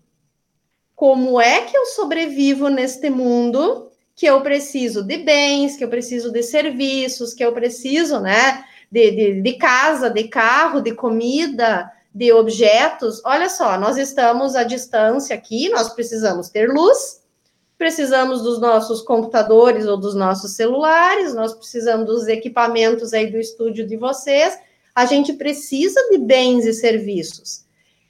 Como 0.94 1.40
é 1.40 1.62
que 1.62 1.76
eu 1.76 1.86
sobrevivo 1.86 2.68
neste 2.68 3.10
mundo 3.10 3.90
que 4.14 4.26
eu 4.26 4.40
preciso 4.42 5.02
de 5.02 5.18
bens, 5.18 5.76
que 5.76 5.84
eu 5.84 5.88
preciso 5.88 6.30
de 6.30 6.42
serviços, 6.42 7.34
que 7.34 7.44
eu 7.44 7.52
preciso, 7.52 8.20
né, 8.20 8.64
de, 8.90 9.10
de, 9.10 9.40
de 9.40 9.52
casa, 9.54 10.10
de 10.10 10.24
carro, 10.24 10.80
de 10.80 10.94
comida, 10.94 11.90
de 12.14 12.32
objetos? 12.32 13.22
Olha 13.24 13.48
só, 13.48 13.78
nós 13.78 13.96
estamos 13.96 14.54
à 14.54 14.62
distância 14.62 15.34
aqui, 15.34 15.68
nós 15.70 15.88
precisamos 15.92 16.50
ter 16.50 16.68
luz, 16.68 17.21
precisamos 17.76 18.42
dos 18.42 18.60
nossos 18.60 19.02
computadores 19.02 19.86
ou 19.86 19.96
dos 19.96 20.14
nossos 20.14 20.52
celulares, 20.52 21.34
nós 21.34 21.52
precisamos 21.54 22.06
dos 22.06 22.28
equipamentos 22.28 23.12
aí 23.12 23.30
do 23.30 23.38
estúdio 23.38 23.86
de 23.86 23.96
vocês, 23.96 24.58
a 24.94 25.04
gente 25.06 25.32
precisa 25.32 26.00
de 26.10 26.18
bens 26.18 26.64
e 26.64 26.72
serviços. 26.72 27.64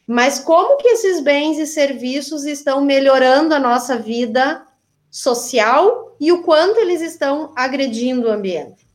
Mas 0.07 0.41
como 0.41 0.77
que 0.77 0.89
esses 0.89 1.21
bens 1.21 1.59
e 1.59 1.67
serviços 1.67 2.45
estão 2.45 2.81
melhorando 2.85 3.55
a 3.55 3.59
nossa 3.59 3.97
vida 3.97 4.67
social 5.11 6.17
e 6.19 6.33
o 6.33 6.43
quanto 6.43 6.79
eles 6.79 7.01
estão 7.01 7.53
agredindo 7.57 8.29
o 8.29 8.31
ambiente? 8.33 8.87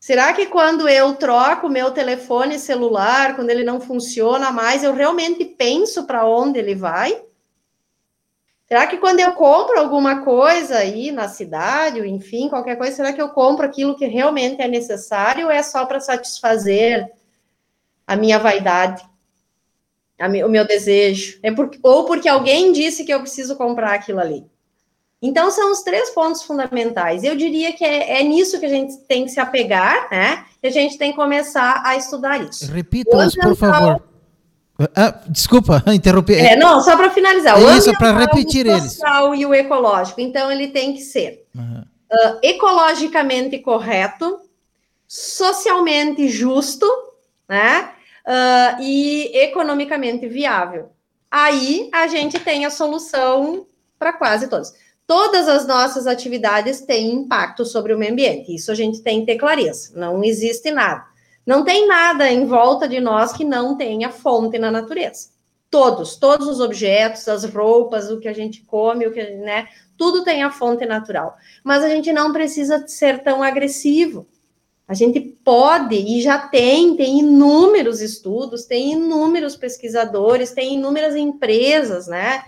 Será 0.00 0.32
que 0.32 0.46
quando 0.46 0.88
eu 0.88 1.14
troco 1.14 1.68
meu 1.68 1.92
telefone 1.92 2.58
celular, 2.58 3.36
quando 3.36 3.50
ele 3.50 3.62
não 3.62 3.80
funciona 3.80 4.50
mais, 4.50 4.82
eu 4.82 4.92
realmente 4.92 5.44
penso 5.44 6.04
para 6.04 6.26
onde 6.26 6.58
ele 6.58 6.74
vai? 6.74 7.22
Será 8.72 8.86
que 8.86 8.96
quando 8.96 9.20
eu 9.20 9.32
compro 9.32 9.78
alguma 9.78 10.24
coisa 10.24 10.78
aí 10.78 11.12
na 11.12 11.28
cidade, 11.28 12.00
ou 12.00 12.06
enfim, 12.06 12.48
qualquer 12.48 12.76
coisa, 12.76 12.96
será 12.96 13.12
que 13.12 13.20
eu 13.20 13.28
compro 13.28 13.66
aquilo 13.66 13.94
que 13.94 14.06
realmente 14.06 14.62
é 14.62 14.66
necessário 14.66 15.44
ou 15.44 15.52
é 15.52 15.62
só 15.62 15.84
para 15.84 16.00
satisfazer 16.00 17.12
a 18.06 18.16
minha 18.16 18.38
vaidade, 18.38 19.04
a 20.18 20.26
o 20.26 20.48
meu 20.48 20.66
desejo? 20.66 21.38
É 21.42 21.52
por, 21.52 21.70
ou 21.82 22.06
porque 22.06 22.26
alguém 22.26 22.72
disse 22.72 23.04
que 23.04 23.12
eu 23.12 23.20
preciso 23.20 23.56
comprar 23.56 23.92
aquilo 23.92 24.20
ali? 24.20 24.46
Então, 25.20 25.50
são 25.50 25.70
os 25.70 25.82
três 25.82 26.08
pontos 26.08 26.42
fundamentais. 26.42 27.24
Eu 27.24 27.36
diria 27.36 27.74
que 27.74 27.84
é, 27.84 28.20
é 28.20 28.22
nisso 28.22 28.58
que 28.58 28.64
a 28.64 28.70
gente 28.70 28.96
tem 29.00 29.26
que 29.26 29.32
se 29.32 29.38
apegar, 29.38 30.08
né? 30.10 30.46
E 30.62 30.68
a 30.68 30.70
gente 30.70 30.96
tem 30.96 31.10
que 31.10 31.16
começar 31.16 31.82
a 31.84 31.94
estudar 31.94 32.40
isso. 32.40 32.72
Repita-os, 32.72 33.36
por 33.36 33.54
favor. 33.54 34.11
Ah, 34.94 35.20
desculpa, 35.28 35.82
interromper. 35.92 36.38
É, 36.38 36.56
não, 36.56 36.80
só 36.80 36.96
para 36.96 37.10
finalizar. 37.10 37.60
É 37.60 37.76
isso, 37.76 37.92
para 37.92 38.18
repetir 38.18 38.66
o 38.66 38.80
social 38.80 39.34
e 39.34 39.44
o 39.44 39.54
ecológico. 39.54 40.20
Então, 40.20 40.50
ele 40.50 40.68
tem 40.68 40.94
que 40.94 41.00
ser 41.00 41.46
uhum. 41.54 41.82
uh, 41.82 42.38
ecologicamente 42.42 43.58
correto, 43.58 44.40
socialmente 45.06 46.28
justo, 46.28 46.86
né? 47.48 47.90
Uh, 48.26 48.82
e 48.82 49.36
economicamente 49.36 50.28
viável. 50.28 50.90
Aí 51.30 51.88
a 51.92 52.06
gente 52.06 52.38
tem 52.38 52.64
a 52.64 52.70
solução 52.70 53.66
para 53.98 54.12
quase 54.12 54.48
todos. 54.48 54.72
Todas 55.06 55.48
as 55.48 55.66
nossas 55.66 56.06
atividades 56.06 56.82
têm 56.82 57.12
impacto 57.12 57.64
sobre 57.64 57.92
o 57.92 57.98
meio 57.98 58.12
ambiente. 58.12 58.54
Isso 58.54 58.70
a 58.70 58.74
gente 58.74 59.02
tem 59.02 59.20
que 59.20 59.26
ter 59.26 59.36
clareza. 59.38 59.92
Não 59.94 60.22
existe 60.22 60.70
nada 60.70 61.11
não 61.46 61.64
tem 61.64 61.86
nada 61.86 62.30
em 62.30 62.46
volta 62.46 62.88
de 62.88 63.00
nós 63.00 63.32
que 63.32 63.44
não 63.44 63.76
tenha 63.76 64.10
fonte 64.10 64.58
na 64.58 64.70
natureza. 64.70 65.30
Todos, 65.70 66.16
todos 66.16 66.46
os 66.48 66.60
objetos, 66.60 67.26
as 67.28 67.44
roupas, 67.44 68.10
o 68.10 68.20
que 68.20 68.28
a 68.28 68.32
gente 68.32 68.62
come, 68.62 69.06
o 69.06 69.12
que, 69.12 69.22
né, 69.22 69.68
tudo 69.96 70.22
tem 70.22 70.42
a 70.42 70.50
fonte 70.50 70.84
natural. 70.84 71.36
Mas 71.64 71.82
a 71.82 71.88
gente 71.88 72.12
não 72.12 72.32
precisa 72.32 72.86
ser 72.86 73.22
tão 73.22 73.42
agressivo. 73.42 74.26
A 74.86 74.94
gente 74.94 75.20
pode 75.20 75.94
e 75.94 76.20
já 76.20 76.38
tem, 76.38 76.96
tem 76.96 77.20
inúmeros 77.20 78.00
estudos, 78.00 78.64
tem 78.64 78.92
inúmeros 78.92 79.56
pesquisadores, 79.56 80.50
tem 80.50 80.74
inúmeras 80.74 81.16
empresas, 81.16 82.06
né? 82.06 82.44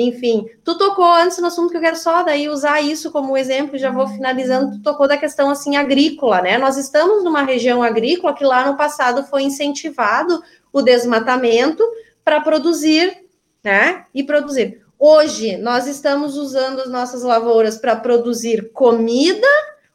Enfim, 0.00 0.48
tu 0.62 0.78
tocou 0.78 1.12
antes 1.12 1.38
no 1.38 1.48
assunto 1.48 1.72
que 1.72 1.76
eu 1.76 1.80
quero 1.80 1.96
só 1.96 2.22
daí 2.22 2.48
usar 2.48 2.80
isso 2.80 3.10
como 3.10 3.36
exemplo, 3.36 3.76
já 3.76 3.90
vou 3.90 4.06
finalizando, 4.06 4.76
tu 4.76 4.80
tocou 4.80 5.08
da 5.08 5.16
questão 5.16 5.50
assim 5.50 5.74
agrícola, 5.74 6.40
né? 6.40 6.56
Nós 6.56 6.76
estamos 6.76 7.24
numa 7.24 7.42
região 7.42 7.82
agrícola 7.82 8.32
que 8.32 8.44
lá 8.44 8.64
no 8.64 8.76
passado 8.76 9.24
foi 9.24 9.42
incentivado 9.42 10.40
o 10.72 10.82
desmatamento 10.82 11.82
para 12.22 12.40
produzir, 12.40 13.24
né? 13.64 14.04
E 14.14 14.22
produzir. 14.22 14.80
Hoje 14.96 15.56
nós 15.56 15.88
estamos 15.88 16.36
usando 16.36 16.78
as 16.80 16.88
nossas 16.88 17.24
lavouras 17.24 17.76
para 17.76 17.96
produzir 17.96 18.70
comida 18.72 19.48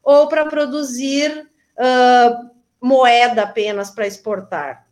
ou 0.03 0.27
para 0.27 0.43
produzir 0.47 1.47
uh, 1.77 2.49
moeda 2.81 3.43
apenas 3.43 3.89
para 3.89 4.05
exportar? 4.05 4.82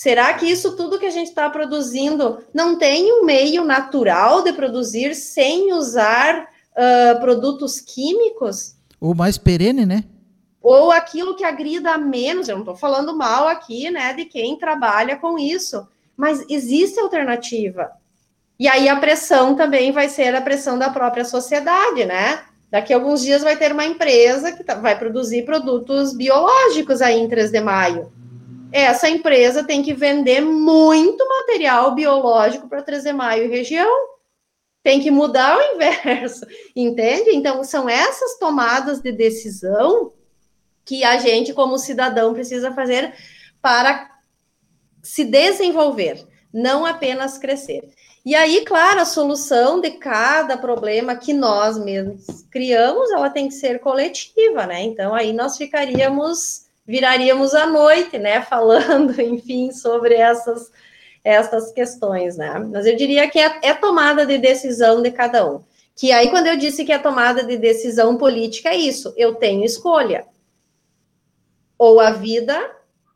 Será 0.00 0.32
que 0.32 0.46
isso 0.46 0.76
tudo 0.76 0.98
que 0.98 1.04
a 1.04 1.10
gente 1.10 1.26
está 1.26 1.50
produzindo 1.50 2.38
não 2.54 2.78
tem 2.78 3.12
um 3.12 3.22
meio 3.22 3.62
natural 3.66 4.42
de 4.42 4.50
produzir 4.50 5.14
sem 5.14 5.74
usar 5.74 6.48
uh, 6.72 7.20
produtos 7.20 7.82
químicos? 7.82 8.76
Ou 8.98 9.14
mais 9.14 9.36
perene, 9.36 9.84
né? 9.84 10.04
Ou 10.62 10.90
aquilo 10.90 11.36
que 11.36 11.44
agrida 11.44 11.98
menos, 11.98 12.48
eu 12.48 12.54
não 12.54 12.62
estou 12.62 12.74
falando 12.74 13.14
mal 13.14 13.46
aqui, 13.46 13.90
né, 13.90 14.14
de 14.14 14.24
quem 14.24 14.56
trabalha 14.56 15.16
com 15.16 15.38
isso, 15.38 15.86
mas 16.16 16.46
existe 16.48 16.98
alternativa. 16.98 17.90
E 18.58 18.66
aí 18.66 18.88
a 18.88 18.96
pressão 18.96 19.54
também 19.54 19.92
vai 19.92 20.08
ser 20.08 20.34
a 20.34 20.40
pressão 20.40 20.78
da 20.78 20.88
própria 20.88 21.26
sociedade, 21.26 22.06
né? 22.06 22.40
Daqui 22.70 22.94
a 22.94 22.96
alguns 22.96 23.20
dias 23.20 23.42
vai 23.42 23.54
ter 23.54 23.70
uma 23.70 23.84
empresa 23.84 24.50
que 24.50 24.64
tá, 24.64 24.76
vai 24.76 24.98
produzir 24.98 25.44
produtos 25.44 26.16
biológicos 26.16 27.02
aí 27.02 27.20
em 27.20 27.28
3 27.28 27.50
de 27.50 27.60
maio 27.60 28.10
essa 28.72 29.08
empresa 29.08 29.64
tem 29.64 29.82
que 29.82 29.92
vender 29.92 30.40
muito 30.40 31.26
material 31.28 31.94
biológico 31.94 32.68
para 32.68 32.82
3 32.82 33.04
de 33.04 33.12
maio 33.12 33.44
e 33.44 33.48
região. 33.48 34.08
Tem 34.82 35.00
que 35.00 35.10
mudar 35.10 35.58
o 35.58 35.74
inverso, 35.74 36.46
entende? 36.74 37.30
Então, 37.30 37.62
são 37.62 37.88
essas 37.88 38.38
tomadas 38.38 39.00
de 39.00 39.12
decisão 39.12 40.12
que 40.84 41.04
a 41.04 41.18
gente, 41.18 41.52
como 41.52 41.78
cidadão, 41.78 42.32
precisa 42.32 42.72
fazer 42.72 43.14
para 43.60 44.10
se 45.02 45.24
desenvolver, 45.24 46.26
não 46.52 46.86
apenas 46.86 47.38
crescer. 47.38 47.90
E 48.24 48.34
aí, 48.34 48.64
claro, 48.64 49.00
a 49.00 49.04
solução 49.04 49.80
de 49.80 49.92
cada 49.92 50.56
problema 50.56 51.16
que 51.16 51.32
nós 51.32 51.78
mesmos 51.78 52.42
criamos, 52.50 53.10
ela 53.10 53.30
tem 53.30 53.48
que 53.48 53.54
ser 53.54 53.80
coletiva, 53.80 54.66
né? 54.66 54.82
Então, 54.82 55.14
aí 55.14 55.32
nós 55.32 55.56
ficaríamos 55.56 56.69
viraríamos 56.86 57.54
à 57.54 57.66
noite, 57.66 58.18
né, 58.18 58.40
falando, 58.42 59.20
enfim, 59.20 59.72
sobre 59.72 60.14
essas, 60.14 60.70
essas 61.22 61.72
questões, 61.72 62.36
né? 62.36 62.58
Mas 62.70 62.86
eu 62.86 62.96
diria 62.96 63.28
que 63.28 63.38
é, 63.38 63.60
é 63.62 63.74
tomada 63.74 64.26
de 64.26 64.38
decisão 64.38 65.02
de 65.02 65.10
cada 65.10 65.48
um. 65.48 65.62
Que 65.96 66.12
aí, 66.12 66.30
quando 66.30 66.46
eu 66.46 66.56
disse 66.56 66.84
que 66.84 66.92
é 66.92 66.98
tomada 66.98 67.44
de 67.44 67.56
decisão 67.58 68.16
política, 68.16 68.70
é 68.70 68.76
isso, 68.76 69.12
eu 69.16 69.34
tenho 69.34 69.64
escolha. 69.64 70.24
Ou 71.78 72.00
a 72.00 72.10
vida 72.10 72.58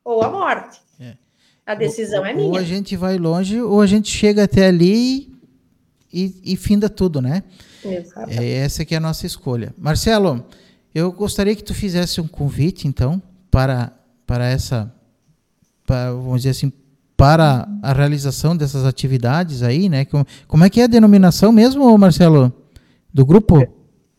ou 0.04 0.22
a 0.22 0.30
morte. 0.30 0.80
É. 1.00 1.16
A 1.64 1.74
decisão 1.74 2.20
ou, 2.20 2.26
é 2.26 2.34
minha. 2.34 2.48
Ou 2.50 2.56
a 2.56 2.62
gente 2.62 2.94
vai 2.94 3.16
longe, 3.16 3.60
ou 3.60 3.80
a 3.80 3.86
gente 3.86 4.10
chega 4.10 4.44
até 4.44 4.66
ali 4.66 5.32
e, 6.12 6.34
e 6.44 6.56
finda 6.56 6.90
tudo, 6.90 7.22
né? 7.22 7.42
Exatamente. 7.82 8.38
É, 8.38 8.50
essa 8.58 8.84
que 8.84 8.94
é 8.94 8.98
a 8.98 9.00
nossa 9.00 9.26
escolha. 9.26 9.74
Marcelo, 9.78 10.44
eu 10.94 11.10
gostaria 11.10 11.56
que 11.56 11.64
tu 11.64 11.74
fizesse 11.74 12.20
um 12.20 12.28
convite, 12.28 12.86
então, 12.86 13.22
para, 13.54 13.92
para 14.26 14.46
essa, 14.46 14.92
para, 15.86 16.10
vamos 16.10 16.38
dizer 16.42 16.50
assim, 16.50 16.72
para 17.16 17.68
a 17.80 17.92
realização 17.92 18.56
dessas 18.56 18.84
atividades 18.84 19.62
aí, 19.62 19.88
né? 19.88 20.04
Como, 20.04 20.26
como 20.48 20.64
é 20.64 20.68
que 20.68 20.80
é 20.80 20.84
a 20.84 20.88
denominação 20.88 21.52
mesmo, 21.52 21.96
Marcelo, 21.96 22.52
do 23.12 23.24
grupo? 23.24 23.60
É, 23.60 23.68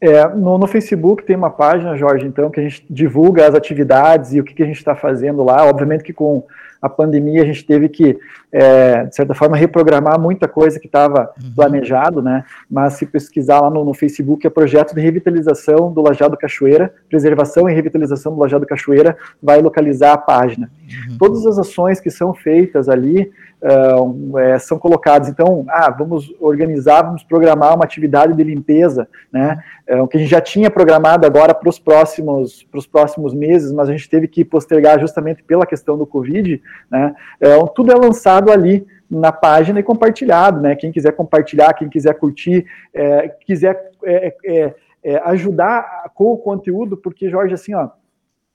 é 0.08 0.28
no, 0.30 0.58
no, 0.58 0.68
Facebook 0.68 1.26
tem 1.26 1.36
uma 1.36 1.50
página, 1.50 1.98
Jorge, 1.98 2.26
então, 2.26 2.50
que 2.50 2.62
a 2.62 2.64
gente 2.64 2.86
divulga 2.90 3.46
as 3.46 3.54
atividades 3.54 4.34
e 4.34 4.40
o 4.40 4.44
que, 4.46 4.54
que 4.54 4.64
a 4.64 4.66
gente 4.66 4.78
está 4.78 4.96
fazendo 4.96 5.44
lá. 5.44 5.66
Obviamente 5.66 6.06
que 6.06 6.14
com 6.14 6.42
a 6.82 6.90
pandemia 6.90 7.42
a 7.42 7.46
gente 7.46 7.66
teve 7.66 7.90
que, 7.90 8.18
é, 8.52 9.06
de 9.06 9.16
certa 9.16 9.34
forma, 9.34 9.58
reprogramar 9.58 10.20
muita 10.20 10.48
coisa 10.48 10.80
que 10.80 10.88
estava 10.88 11.32
uhum. 11.42 11.54
planejado, 11.56 12.22
né? 12.22 12.44
Mas 12.70 12.94
se 12.94 13.06
pesquisar 13.06 13.62
lá 13.62 13.70
no, 13.70 13.84
no, 13.84 13.94
Facebook, 13.94 14.46
é 14.46 14.50
projeto 14.50 14.94
de 14.94 15.02
revitalização 15.02 15.92
do 15.92 16.02
Lajado 16.02 16.38
Cachoeira, 16.38 16.94
preservação 17.10 17.70
e 17.70 17.74
revitalização 17.74 18.34
do 18.34 18.40
Lajado 18.40 18.66
Cachoeira, 18.66 19.18
vai 19.42 19.62
localizar 19.62 20.14
a 20.14 20.18
página. 20.18 20.70
Uhum. 21.10 21.18
Todas 21.18 21.46
as 21.46 21.58
ações 21.58 22.00
que 22.00 22.10
são 22.10 22.34
feitas 22.34 22.90
ali 22.90 23.32
uh, 23.62 24.40
é, 24.40 24.60
são 24.60 24.78
colocadas. 24.78 25.28
Então, 25.28 25.66
ah, 25.70 25.90
vamos 25.90 26.34
organizar, 26.40 27.02
vamos 27.02 27.24
programar 27.24 27.76
uma 27.76 27.84
atividade 27.84 28.34
de 28.34 28.44
limpeza, 28.44 29.08
né? 29.32 29.64
É, 29.88 30.02
o 30.02 30.08
que 30.08 30.18
a 30.18 30.20
gente 30.20 30.30
já 30.30 30.42
tinha 30.42 30.70
programado 30.70 31.26
agora 31.26 31.54
para 31.54 31.70
os 31.70 31.78
próximos, 31.78 32.64
para 32.64 32.80
os 32.80 32.88
próximos 32.88 33.34
meses, 33.34 33.72
mas 33.72 33.88
a 33.88 33.92
gente 33.92 34.10
teve 34.10 34.28
que 34.28 34.44
postergar 34.44 35.00
justamente 35.00 35.44
pela 35.44 35.66
questão 35.66 35.98
do 35.98 36.06
Covid, 36.08 36.62
né? 36.90 37.16
É, 37.40 37.58
tudo 37.74 37.92
é 37.92 37.96
lançado 37.96 38.52
ali 38.52 38.86
na 39.10 39.32
página 39.32 39.80
e 39.80 39.84
compartilhado, 39.84 40.62
né? 40.62 40.76
Quem 40.76 40.92
quiser 40.92 41.12
compartilhar, 41.12 41.74
quem 41.74 41.90
quiser 41.90 42.14
curtir, 42.16 42.66
é, 42.94 43.30
quiser 43.30 43.92
é, 44.04 44.36
é, 44.46 44.76
é 45.04 45.22
ajudar 45.26 46.12
com 46.14 46.34
o 46.34 46.38
conteúdo, 46.38 46.98
porque, 46.98 47.30
Jorge, 47.30 47.54
assim, 47.54 47.74
ó, 47.74 47.90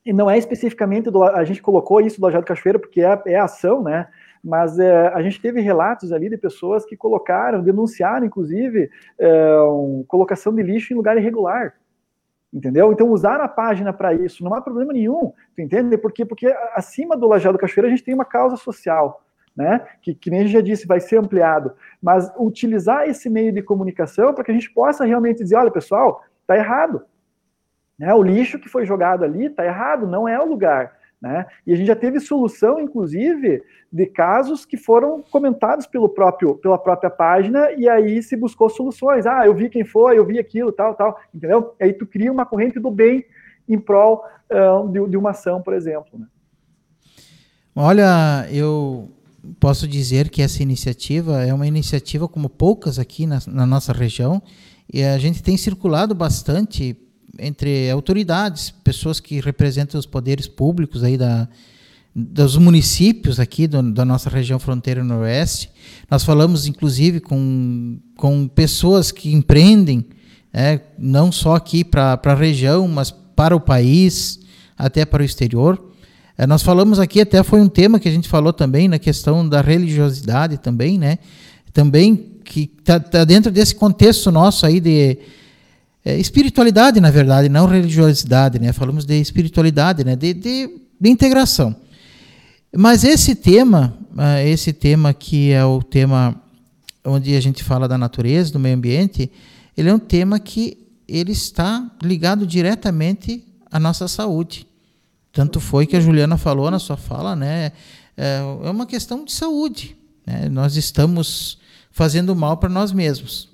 não 0.06 0.30
é 0.30 0.38
especificamente 0.38 1.10
do, 1.10 1.22
a 1.22 1.44
gente 1.44 1.62
colocou 1.62 2.00
isso 2.00 2.18
do 2.20 2.24
Lajado 2.24 2.46
Cachoeira 2.46 2.78
porque 2.78 3.02
é, 3.02 3.22
é 3.26 3.38
ação, 3.38 3.82
né? 3.82 4.08
Mas 4.42 4.78
é, 4.78 5.08
a 5.08 5.20
gente 5.22 5.40
teve 5.40 5.60
relatos 5.60 6.12
ali 6.12 6.30
de 6.30 6.38
pessoas 6.38 6.86
que 6.86 6.96
colocaram, 6.96 7.62
denunciaram, 7.62 8.24
inclusive, 8.24 8.90
é, 9.18 9.60
um, 9.62 10.02
colocação 10.08 10.54
de 10.54 10.62
lixo 10.62 10.92
em 10.92 10.96
lugar 10.96 11.18
irregular. 11.18 11.74
Entendeu? 12.52 12.93
Então, 12.93 13.09
usar 13.10 13.40
a 13.40 13.48
página 13.48 13.93
para 13.93 14.12
isso 14.12 14.43
não 14.43 14.55
há 14.55 14.60
problema 14.60 14.93
nenhum, 14.93 15.32
tu 15.55 15.62
entende? 15.62 15.97
Porque, 15.97 16.24
porque 16.24 16.47
acima 16.74 17.16
do 17.16 17.28
Lajado 17.28 17.59
Cachoeira 17.59 17.86
a 17.86 17.90
gente 17.90 18.02
tem 18.02 18.14
uma 18.14 18.24
causa 18.24 18.56
social 18.56 19.22
né? 19.56 19.86
Que, 20.01 20.14
que 20.14 20.31
nem 20.31 20.40
a 20.40 20.43
gente 20.44 20.52
já 20.52 20.60
disse, 20.60 20.86
vai 20.86 21.01
ser 21.01 21.18
ampliado. 21.18 21.72
Mas 22.01 22.32
utilizar 22.39 23.09
esse 23.09 23.28
meio 23.28 23.52
de 23.52 23.62
comunicação 23.62 24.32
para 24.32 24.44
que 24.44 24.51
a 24.51 24.55
gente 24.55 24.70
possa 24.70 25.05
realmente 25.05 25.43
dizer, 25.43 25.56
olha, 25.56 25.70
pessoal, 25.70 26.24
está 26.40 26.56
errado. 26.56 27.02
Né? 27.98 28.12
O 28.14 28.22
lixo 28.22 28.59
que 28.59 28.68
foi 28.68 28.86
jogado 28.86 29.24
ali 29.24 29.47
está 29.47 29.64
errado, 29.64 30.06
não 30.06 30.27
é 30.27 30.40
o 30.40 30.47
lugar. 30.47 30.93
Né? 31.20 31.44
E 31.66 31.72
a 31.72 31.76
gente 31.76 31.86
já 31.86 31.97
teve 31.97 32.18
solução, 32.18 32.80
inclusive, 32.80 33.62
de 33.92 34.06
casos 34.06 34.64
que 34.64 34.78
foram 34.78 35.22
comentados 35.30 35.86
pelo 35.86 36.09
próprio, 36.09 36.55
pela 36.55 36.78
própria 36.78 37.10
página 37.10 37.70
e 37.72 37.88
aí 37.88 38.22
se 38.22 38.36
buscou 38.36 38.70
soluções. 38.70 39.26
Ah, 39.26 39.44
eu 39.44 39.55
vi 39.55 39.68
quem 39.68 39.84
foi, 39.84 40.18
eu 40.18 40.24
vi 40.24 40.38
aquilo, 40.38 40.72
tal, 40.72 40.94
tal, 40.94 41.18
entendeu? 41.34 41.74
E 41.78 41.84
aí 41.84 41.92
tu 41.92 42.06
cria 42.06 42.32
uma 42.32 42.47
corrente 42.47 42.80
do 42.80 42.90
bem 42.90 43.24
em 43.68 43.78
prol 43.78 44.24
uh, 44.51 44.88
de, 44.88 45.10
de, 45.10 45.16
uma 45.16 45.30
ação, 45.30 45.60
por 45.60 45.74
exemplo. 45.74 46.18
Né? 46.18 46.26
Olha, 47.76 48.47
eu 48.51 49.10
posso 49.59 49.86
dizer 49.86 50.30
que 50.30 50.40
essa 50.40 50.62
iniciativa 50.62 51.42
é 51.42 51.52
uma 51.52 51.66
iniciativa 51.66 52.26
como 52.26 52.48
poucas 52.48 52.98
aqui 52.98 53.26
na, 53.26 53.40
na 53.47 53.66
nossa 53.66 53.92
região 53.92 54.42
e 54.92 55.02
a 55.02 55.18
gente 55.18 55.42
tem 55.42 55.56
circulado 55.56 56.14
bastante 56.14 56.97
entre 57.39 57.90
autoridades, 57.90 58.70
pessoas 58.82 59.20
que 59.20 59.40
representam 59.40 59.98
os 59.98 60.07
poderes 60.07 60.47
públicos 60.47 61.05
aí 61.05 61.16
da, 61.16 61.48
dos 62.15 62.57
municípios 62.57 63.39
aqui 63.39 63.66
do, 63.66 63.82
da 63.93 64.05
nossa 64.05 64.28
região 64.28 64.59
fronteira 64.59 65.05
noroeste. 65.05 65.70
Nós 66.11 66.24
falamos, 66.24 66.66
inclusive, 66.66 67.20
com, 67.20 67.98
com 68.16 68.48
pessoas 68.48 69.12
que 69.12 69.32
empreendem, 69.32 70.05
é, 70.52 70.81
não 70.98 71.31
só 71.31 71.55
aqui 71.55 71.85
para 71.85 72.19
a 72.23 72.35
região, 72.35 72.86
mas 72.89 73.11
para 73.11 73.55
o 73.55 73.61
país, 73.61 74.40
até 74.77 75.05
para 75.05 75.23
o 75.23 75.24
exterior. 75.24 75.90
É, 76.36 76.47
nós 76.47 76.62
falamos 76.62 76.98
aqui, 76.98 77.20
até 77.20 77.43
foi 77.43 77.61
um 77.61 77.69
tema 77.69 78.01
que 78.01 78.09
a 78.09 78.12
gente 78.12 78.28
falou 78.28 78.52
também, 78.52 78.89
na 78.89 78.98
questão 78.98 79.48
da 79.48 79.61
religiosidade 79.61 80.59
também, 80.59 80.98
né? 80.98 81.19
Também 81.73 82.16
que 82.44 82.70
está 82.78 82.98
tá 82.98 83.24
dentro 83.24 83.52
desse 83.52 83.74
contexto 83.74 84.31
nosso 84.32 84.66
aí 84.66 84.81
de 84.81 85.19
é, 86.05 86.18
espiritualidade, 86.18 87.01
na 87.01 87.10
verdade, 87.10 87.48
não 87.48 87.66
religiosidade, 87.66 88.59
né? 88.59 88.72
Falamos 88.72 89.05
de 89.05 89.20
espiritualidade, 89.20 90.05
né? 90.05 90.16
De, 90.16 90.32
de, 90.32 90.70
de 91.01 91.10
integração. 91.10 91.77
Mas 92.74 93.05
esse 93.05 93.35
tema, 93.35 93.97
uh, 94.12 94.47
esse 94.47 94.72
tema 94.72 95.12
que 95.12 95.51
é 95.51 95.64
o 95.64 95.82
tema 95.82 96.40
onde 97.05 97.35
a 97.35 97.40
gente 97.40 97.64
fala 97.64 97.89
da 97.89 97.98
natureza, 97.98 98.52
do 98.52 98.59
meio 98.59 98.77
ambiente, 98.77 99.31
ele 99.77 99.89
é 99.89 99.94
um 99.94 99.98
tema 99.98 100.39
que 100.39 100.78
ele 101.09 101.32
está 101.32 101.90
ligado 102.02 102.47
diretamente 102.47 103.44
à 103.70 103.81
nossa 103.81 104.06
saúde. 104.06 104.66
Tanto 105.32 105.60
foi 105.60 105.86
que 105.86 105.97
a 105.97 106.01
Juliana 106.01 106.36
falou 106.36 106.70
na 106.70 106.78
sua 106.78 106.97
fala, 106.97 107.35
né? 107.35 107.72
É, 108.16 108.39
é 108.64 108.70
uma 108.70 108.86
questão 108.86 109.24
de 109.24 109.32
saúde. 109.32 109.97
Né? 110.27 110.48
Nós 110.48 110.77
estamos 110.77 111.59
fazendo 111.90 112.35
mal 112.36 112.56
para 112.56 112.68
nós 112.68 112.93
mesmos, 112.93 113.48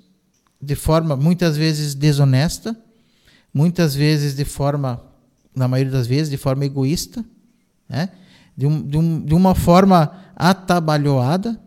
de 0.61 0.75
forma 0.75 1.15
muitas 1.15 1.55
vezes 1.57 1.93
desonesta, 1.93 2.75
muitas 3.53 3.95
vezes 3.95 4.35
de 4.35 4.45
forma, 4.45 5.01
na 5.55 5.67
maioria 5.67 5.91
das 5.91 6.07
vezes, 6.07 6.29
de 6.29 6.37
forma 6.37 6.65
egoísta, 6.65 7.23
né? 7.87 8.09
de, 8.55 8.65
um, 8.65 8.81
de, 8.81 8.97
um, 8.97 9.21
de 9.21 9.33
uma 9.33 9.53
forma 9.53 10.11
atabalhoada, 10.35 11.59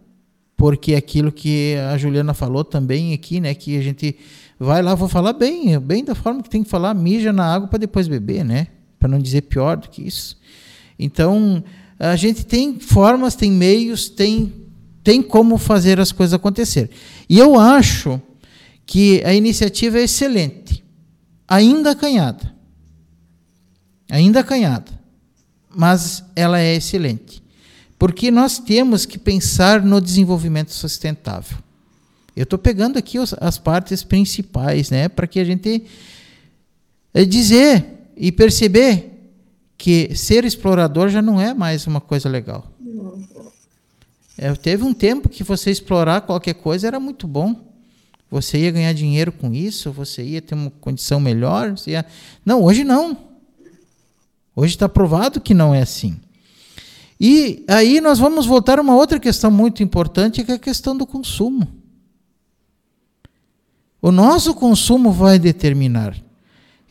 porque 0.56 0.94
aquilo 0.94 1.32
que 1.32 1.76
a 1.90 1.96
Juliana 1.96 2.34
falou 2.34 2.64
também 2.64 3.14
aqui, 3.14 3.40
né, 3.40 3.54
que 3.54 3.78
a 3.78 3.82
gente 3.82 4.16
vai 4.58 4.82
lá, 4.82 4.94
vou 4.94 5.08
falar 5.08 5.32
bem, 5.32 5.78
bem 5.78 6.04
da 6.04 6.14
forma 6.14 6.42
que 6.42 6.50
tem 6.50 6.62
que 6.62 6.68
falar, 6.68 6.92
mija 6.92 7.32
na 7.32 7.46
água 7.46 7.68
para 7.68 7.78
depois 7.78 8.06
beber, 8.06 8.44
né? 8.44 8.66
para 9.00 9.08
não 9.08 9.18
dizer 9.18 9.42
pior 9.42 9.78
do 9.78 9.88
que 9.88 10.06
isso. 10.06 10.38
Então, 10.98 11.64
a 11.98 12.14
gente 12.14 12.44
tem 12.44 12.78
formas, 12.78 13.34
tem 13.34 13.50
meios, 13.50 14.10
tem, 14.10 14.52
tem 15.02 15.22
como 15.22 15.56
fazer 15.56 15.98
as 15.98 16.12
coisas 16.12 16.34
acontecer. 16.34 16.90
E 17.26 17.38
eu 17.38 17.58
acho 17.58 18.20
que 18.90 19.22
a 19.24 19.32
iniciativa 19.32 20.00
é 20.00 20.02
excelente, 20.02 20.84
ainda 21.46 21.92
acanhada. 21.92 22.52
Ainda 24.10 24.40
acanhada, 24.40 24.90
mas 25.72 26.24
ela 26.34 26.58
é 26.58 26.74
excelente. 26.74 27.40
Porque 27.96 28.32
nós 28.32 28.58
temos 28.58 29.06
que 29.06 29.16
pensar 29.16 29.80
no 29.80 30.00
desenvolvimento 30.00 30.72
sustentável. 30.72 31.56
Eu 32.34 32.42
estou 32.42 32.58
pegando 32.58 32.98
aqui 32.98 33.16
as 33.40 33.58
partes 33.58 34.02
principais, 34.02 34.90
né, 34.90 35.08
para 35.08 35.28
que 35.28 35.38
a 35.38 35.44
gente 35.44 35.84
é, 37.14 37.24
dizer 37.24 37.86
e 38.16 38.32
perceber 38.32 39.30
que 39.78 40.16
ser 40.16 40.44
explorador 40.44 41.08
já 41.10 41.22
não 41.22 41.40
é 41.40 41.54
mais 41.54 41.86
uma 41.86 42.00
coisa 42.00 42.28
legal. 42.28 42.68
É, 44.36 44.52
teve 44.54 44.82
um 44.82 44.92
tempo 44.92 45.28
que 45.28 45.44
você 45.44 45.70
explorar 45.70 46.22
qualquer 46.22 46.54
coisa 46.54 46.88
era 46.88 46.98
muito 46.98 47.28
bom. 47.28 47.69
Você 48.30 48.58
ia 48.58 48.70
ganhar 48.70 48.92
dinheiro 48.92 49.32
com 49.32 49.52
isso, 49.52 49.90
você 49.90 50.22
ia 50.22 50.40
ter 50.40 50.54
uma 50.54 50.70
condição 50.70 51.18
melhor. 51.18 51.74
Ia... 51.86 52.06
Não, 52.44 52.62
hoje 52.62 52.84
não. 52.84 53.16
Hoje 54.54 54.74
está 54.74 54.88
provado 54.88 55.40
que 55.40 55.52
não 55.52 55.74
é 55.74 55.82
assim. 55.82 56.16
E 57.18 57.64
aí 57.68 58.00
nós 58.00 58.18
vamos 58.18 58.46
voltar 58.46 58.78
a 58.78 58.82
uma 58.82 58.94
outra 58.94 59.18
questão 59.18 59.50
muito 59.50 59.82
importante, 59.82 60.44
que 60.44 60.52
é 60.52 60.54
a 60.54 60.58
questão 60.58 60.96
do 60.96 61.06
consumo. 61.06 61.68
O 64.00 64.10
nosso 64.10 64.54
consumo 64.54 65.12
vai 65.12 65.38
determinar 65.38 66.16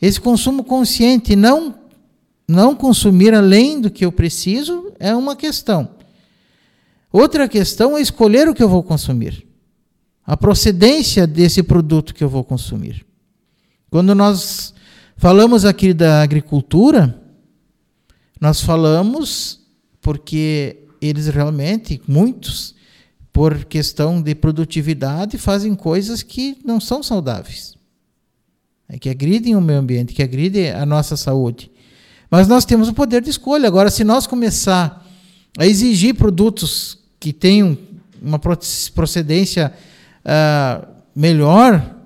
esse 0.00 0.20
consumo 0.20 0.64
consciente, 0.64 1.36
não, 1.36 1.74
não 2.48 2.74
consumir 2.74 3.34
além 3.34 3.80
do 3.80 3.90
que 3.90 4.04
eu 4.04 4.10
preciso, 4.10 4.92
é 4.98 5.14
uma 5.14 5.36
questão. 5.36 5.90
Outra 7.12 7.48
questão 7.48 7.98
é 7.98 8.00
escolher 8.00 8.48
o 8.48 8.54
que 8.54 8.62
eu 8.62 8.68
vou 8.68 8.82
consumir. 8.82 9.46
A 10.30 10.36
procedência 10.36 11.26
desse 11.26 11.60
produto 11.60 12.14
que 12.14 12.22
eu 12.22 12.28
vou 12.28 12.44
consumir. 12.44 13.04
Quando 13.90 14.14
nós 14.14 14.72
falamos 15.16 15.64
aqui 15.64 15.92
da 15.92 16.22
agricultura, 16.22 17.20
nós 18.40 18.60
falamos 18.60 19.58
porque 20.00 20.84
eles 21.02 21.26
realmente, 21.26 22.00
muitos, 22.06 22.76
por 23.32 23.64
questão 23.64 24.22
de 24.22 24.32
produtividade, 24.36 25.36
fazem 25.36 25.74
coisas 25.74 26.22
que 26.22 26.58
não 26.64 26.80
são 26.80 27.02
saudáveis. 27.02 27.74
É 28.88 29.00
que 29.00 29.10
agridem 29.10 29.56
o 29.56 29.60
meio 29.60 29.80
ambiente, 29.80 30.14
que 30.14 30.22
agridem 30.22 30.70
a 30.70 30.86
nossa 30.86 31.16
saúde. 31.16 31.72
Mas 32.30 32.46
nós 32.46 32.64
temos 32.64 32.86
o 32.86 32.94
poder 32.94 33.20
de 33.20 33.30
escolha. 33.30 33.66
Agora, 33.66 33.90
se 33.90 34.04
nós 34.04 34.28
começar 34.28 35.04
a 35.58 35.66
exigir 35.66 36.14
produtos 36.14 37.00
que 37.18 37.32
tenham 37.32 37.76
uma 38.22 38.38
procedência 38.38 39.74
uh, 40.24 40.86
melhor, 41.14 41.96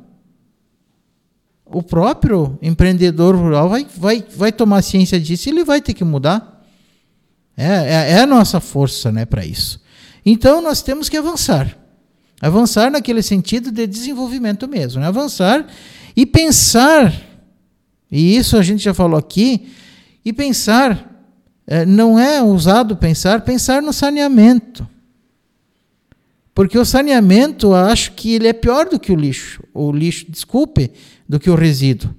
o 1.65 1.82
próprio 1.82 2.59
empreendedor 2.62 3.35
rural 3.35 3.69
vai, 3.69 3.86
vai, 3.97 4.24
vai 4.36 4.53
tomar 4.53 4.82
ciência 4.82 5.19
disso 5.19 5.49
e 5.49 5.53
ele 5.53 5.65
vai 5.65 5.81
ter 5.81 5.95
que 5.95 6.05
mudar. 6.05 6.65
É, 7.57 7.66
é, 7.66 8.11
é 8.12 8.20
a 8.20 8.27
nossa 8.27 8.61
força 8.61 9.11
né, 9.11 9.24
para 9.24 9.45
isso. 9.45 9.81
Então, 10.24 10.61
nós 10.61 10.82
temos 10.82 11.09
que 11.09 11.16
avançar. 11.16 11.77
Avançar 12.41 12.91
naquele 12.91 13.23
sentido 13.23 13.70
de 13.70 13.86
desenvolvimento 13.86 14.69
mesmo. 14.69 15.01
Né? 15.01 15.07
Avançar 15.07 15.66
e 16.16 16.24
pensar, 16.24 17.12
e 18.11 18.36
isso 18.36 18.57
a 18.57 18.62
gente 18.62 18.82
já 18.82 18.95
falou 18.95 19.19
aqui, 19.19 19.73
e 20.24 20.32
pensar, 20.32 21.11
é, 21.66 21.85
não 21.85 22.19
é 22.19 22.43
usado 22.43 22.97
pensar, 22.97 23.43
pensar 23.43 23.82
no 23.82 23.93
saneamento. 23.93 24.89
Porque 26.55 26.78
o 26.78 26.85
saneamento, 26.85 27.66
eu 27.68 27.74
acho 27.74 28.12
que 28.12 28.35
ele 28.35 28.47
é 28.47 28.52
pior 28.52 28.89
do 28.89 29.01
que 29.01 29.10
o 29.10 29.16
lixo. 29.16 29.62
O 29.74 29.90
lixo, 29.90 30.26
desculpe, 30.31 30.93
do 31.28 31.40
que 31.40 31.51
o 31.51 31.56
resíduo. 31.56 32.14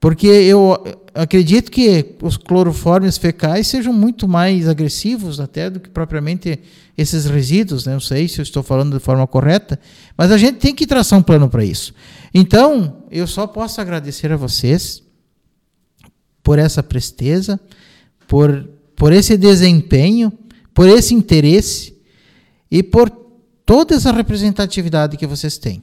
Porque 0.00 0.26
eu 0.26 0.82
acredito 1.14 1.70
que 1.70 2.16
os 2.22 2.36
cloroformes 2.36 3.16
fecais 3.18 3.66
sejam 3.66 3.92
muito 3.92 4.26
mais 4.26 4.68
agressivos 4.68 5.40
até 5.40 5.70
do 5.70 5.80
que 5.80 5.88
propriamente 5.88 6.58
esses 6.96 7.24
resíduos, 7.24 7.86
né? 7.86 7.92
não 7.92 8.00
sei 8.00 8.28
se 8.28 8.38
eu 8.38 8.42
estou 8.42 8.62
falando 8.62 8.96
de 8.98 9.02
forma 9.02 9.26
correta, 9.26 9.78
mas 10.16 10.30
a 10.30 10.36
gente 10.36 10.58
tem 10.58 10.74
que 10.74 10.86
traçar 10.86 11.18
um 11.18 11.22
plano 11.22 11.48
para 11.48 11.64
isso. 11.64 11.94
Então, 12.34 13.04
eu 13.10 13.26
só 13.26 13.46
posso 13.46 13.80
agradecer 13.80 14.30
a 14.30 14.36
vocês 14.36 15.02
por 16.42 16.58
essa 16.58 16.82
presteza, 16.82 17.58
por, 18.28 18.68
por 18.94 19.12
esse 19.12 19.36
desempenho, 19.36 20.32
por 20.74 20.88
esse 20.88 21.14
interesse 21.14 21.93
e 22.74 22.82
por 22.82 23.08
toda 23.64 23.94
essa 23.94 24.10
representatividade 24.10 25.16
que 25.16 25.28
vocês 25.28 25.56
têm. 25.56 25.80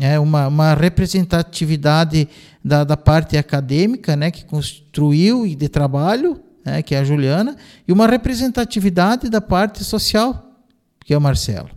É 0.00 0.18
uma, 0.18 0.48
uma 0.48 0.72
representatividade 0.72 2.26
da, 2.64 2.82
da 2.82 2.96
parte 2.96 3.36
acadêmica, 3.36 4.16
né, 4.16 4.30
que 4.30 4.42
construiu 4.42 5.46
e 5.46 5.54
de 5.54 5.68
trabalho, 5.68 6.40
né, 6.64 6.80
que 6.82 6.94
é 6.94 7.00
a 7.00 7.04
Juliana, 7.04 7.58
e 7.86 7.92
uma 7.92 8.06
representatividade 8.06 9.28
da 9.28 9.42
parte 9.42 9.84
social, 9.84 10.62
que 11.04 11.12
é 11.12 11.18
o 11.18 11.20
Marcelo, 11.20 11.68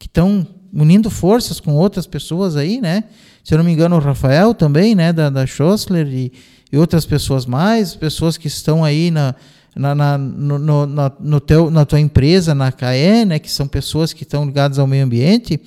que 0.00 0.08
estão 0.08 0.44
unindo 0.74 1.08
forças 1.08 1.60
com 1.60 1.72
outras 1.76 2.08
pessoas 2.08 2.56
aí, 2.56 2.80
né? 2.80 3.04
Se 3.44 3.54
eu 3.54 3.58
não 3.58 3.64
me 3.64 3.70
engano, 3.70 3.94
o 3.94 4.00
Rafael 4.00 4.52
também, 4.52 4.96
né, 4.96 5.12
da, 5.12 5.30
da 5.30 5.46
Schossler 5.46 6.08
e, 6.08 6.32
e 6.72 6.76
outras 6.76 7.06
pessoas 7.06 7.46
mais, 7.46 7.94
pessoas 7.94 8.36
que 8.36 8.48
estão 8.48 8.84
aí 8.84 9.12
na, 9.12 9.32
na, 9.76 9.94
na, 9.94 10.16
no, 10.16 10.86
na, 10.86 11.12
no 11.20 11.38
teu, 11.38 11.70
na 11.70 11.84
tua 11.84 12.00
empresa, 12.00 12.54
na 12.54 12.72
CAE, 12.72 13.26
né, 13.26 13.38
que 13.38 13.50
são 13.50 13.68
pessoas 13.68 14.12
que 14.12 14.22
estão 14.22 14.46
ligadas 14.46 14.78
ao 14.78 14.86
meio 14.86 15.04
ambiente 15.04 15.60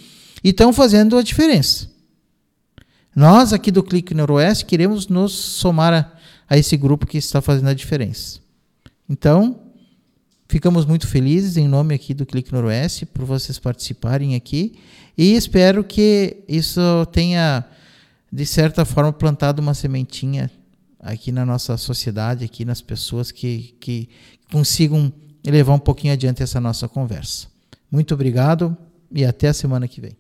e 0.44 0.50
estão 0.50 0.74
fazendo 0.74 1.16
a 1.16 1.22
diferença. 1.22 1.88
Nós 3.16 3.54
aqui 3.54 3.72
do 3.72 3.84
Clique 3.84 4.16
Noroeste 4.16 4.66
queremos 4.66 5.08
nos 5.08 5.32
somar 5.34 5.94
a, 5.94 6.12
a 6.50 6.58
esse 6.58 6.76
grupo 6.76 7.06
que 7.06 7.20
está 7.20 7.40
fazendo 7.40 7.68
a 7.68 7.74
diferença. 7.74 8.40
Então, 9.08 9.60
ficamos 10.48 10.86
muito 10.86 11.08
felizes 11.08 11.56
em 11.56 11.68
nome 11.68 11.94
aqui 11.94 12.14
do 12.14 12.26
Clique 12.26 12.52
Noroeste 12.52 13.06
por 13.06 13.26
vocês 13.26 13.60
participarem 13.60 14.34
aqui 14.36 14.80
e 15.16 15.36
espero 15.36 15.84
que 15.84 16.38
isso 16.48 16.82
tenha 17.12 17.64
de 18.32 18.46
certa 18.46 18.86
forma 18.86 19.14
plantado 19.14 19.62
uma 19.62 19.74
sementinha 19.74 20.50
aqui 21.00 21.32
na 21.32 21.46
nossa 21.46 21.78
sociedade, 21.78 22.46
aqui 22.46 22.66
nas 22.66 22.82
pessoas 22.82 23.32
que, 23.32 23.76
que 23.80 24.10
consigam 24.52 25.12
levar 25.46 25.74
um 25.74 25.80
pouquinho 25.80 26.14
adiante 26.14 26.44
essa 26.44 26.60
nossa 26.60 26.88
conversa. 26.88 27.48
Muito 27.90 28.14
obrigado 28.14 28.78
e 29.12 29.26
até 29.26 29.48
a 29.48 29.54
semana 29.54 29.88
que 29.88 30.02
vem. 30.02 30.16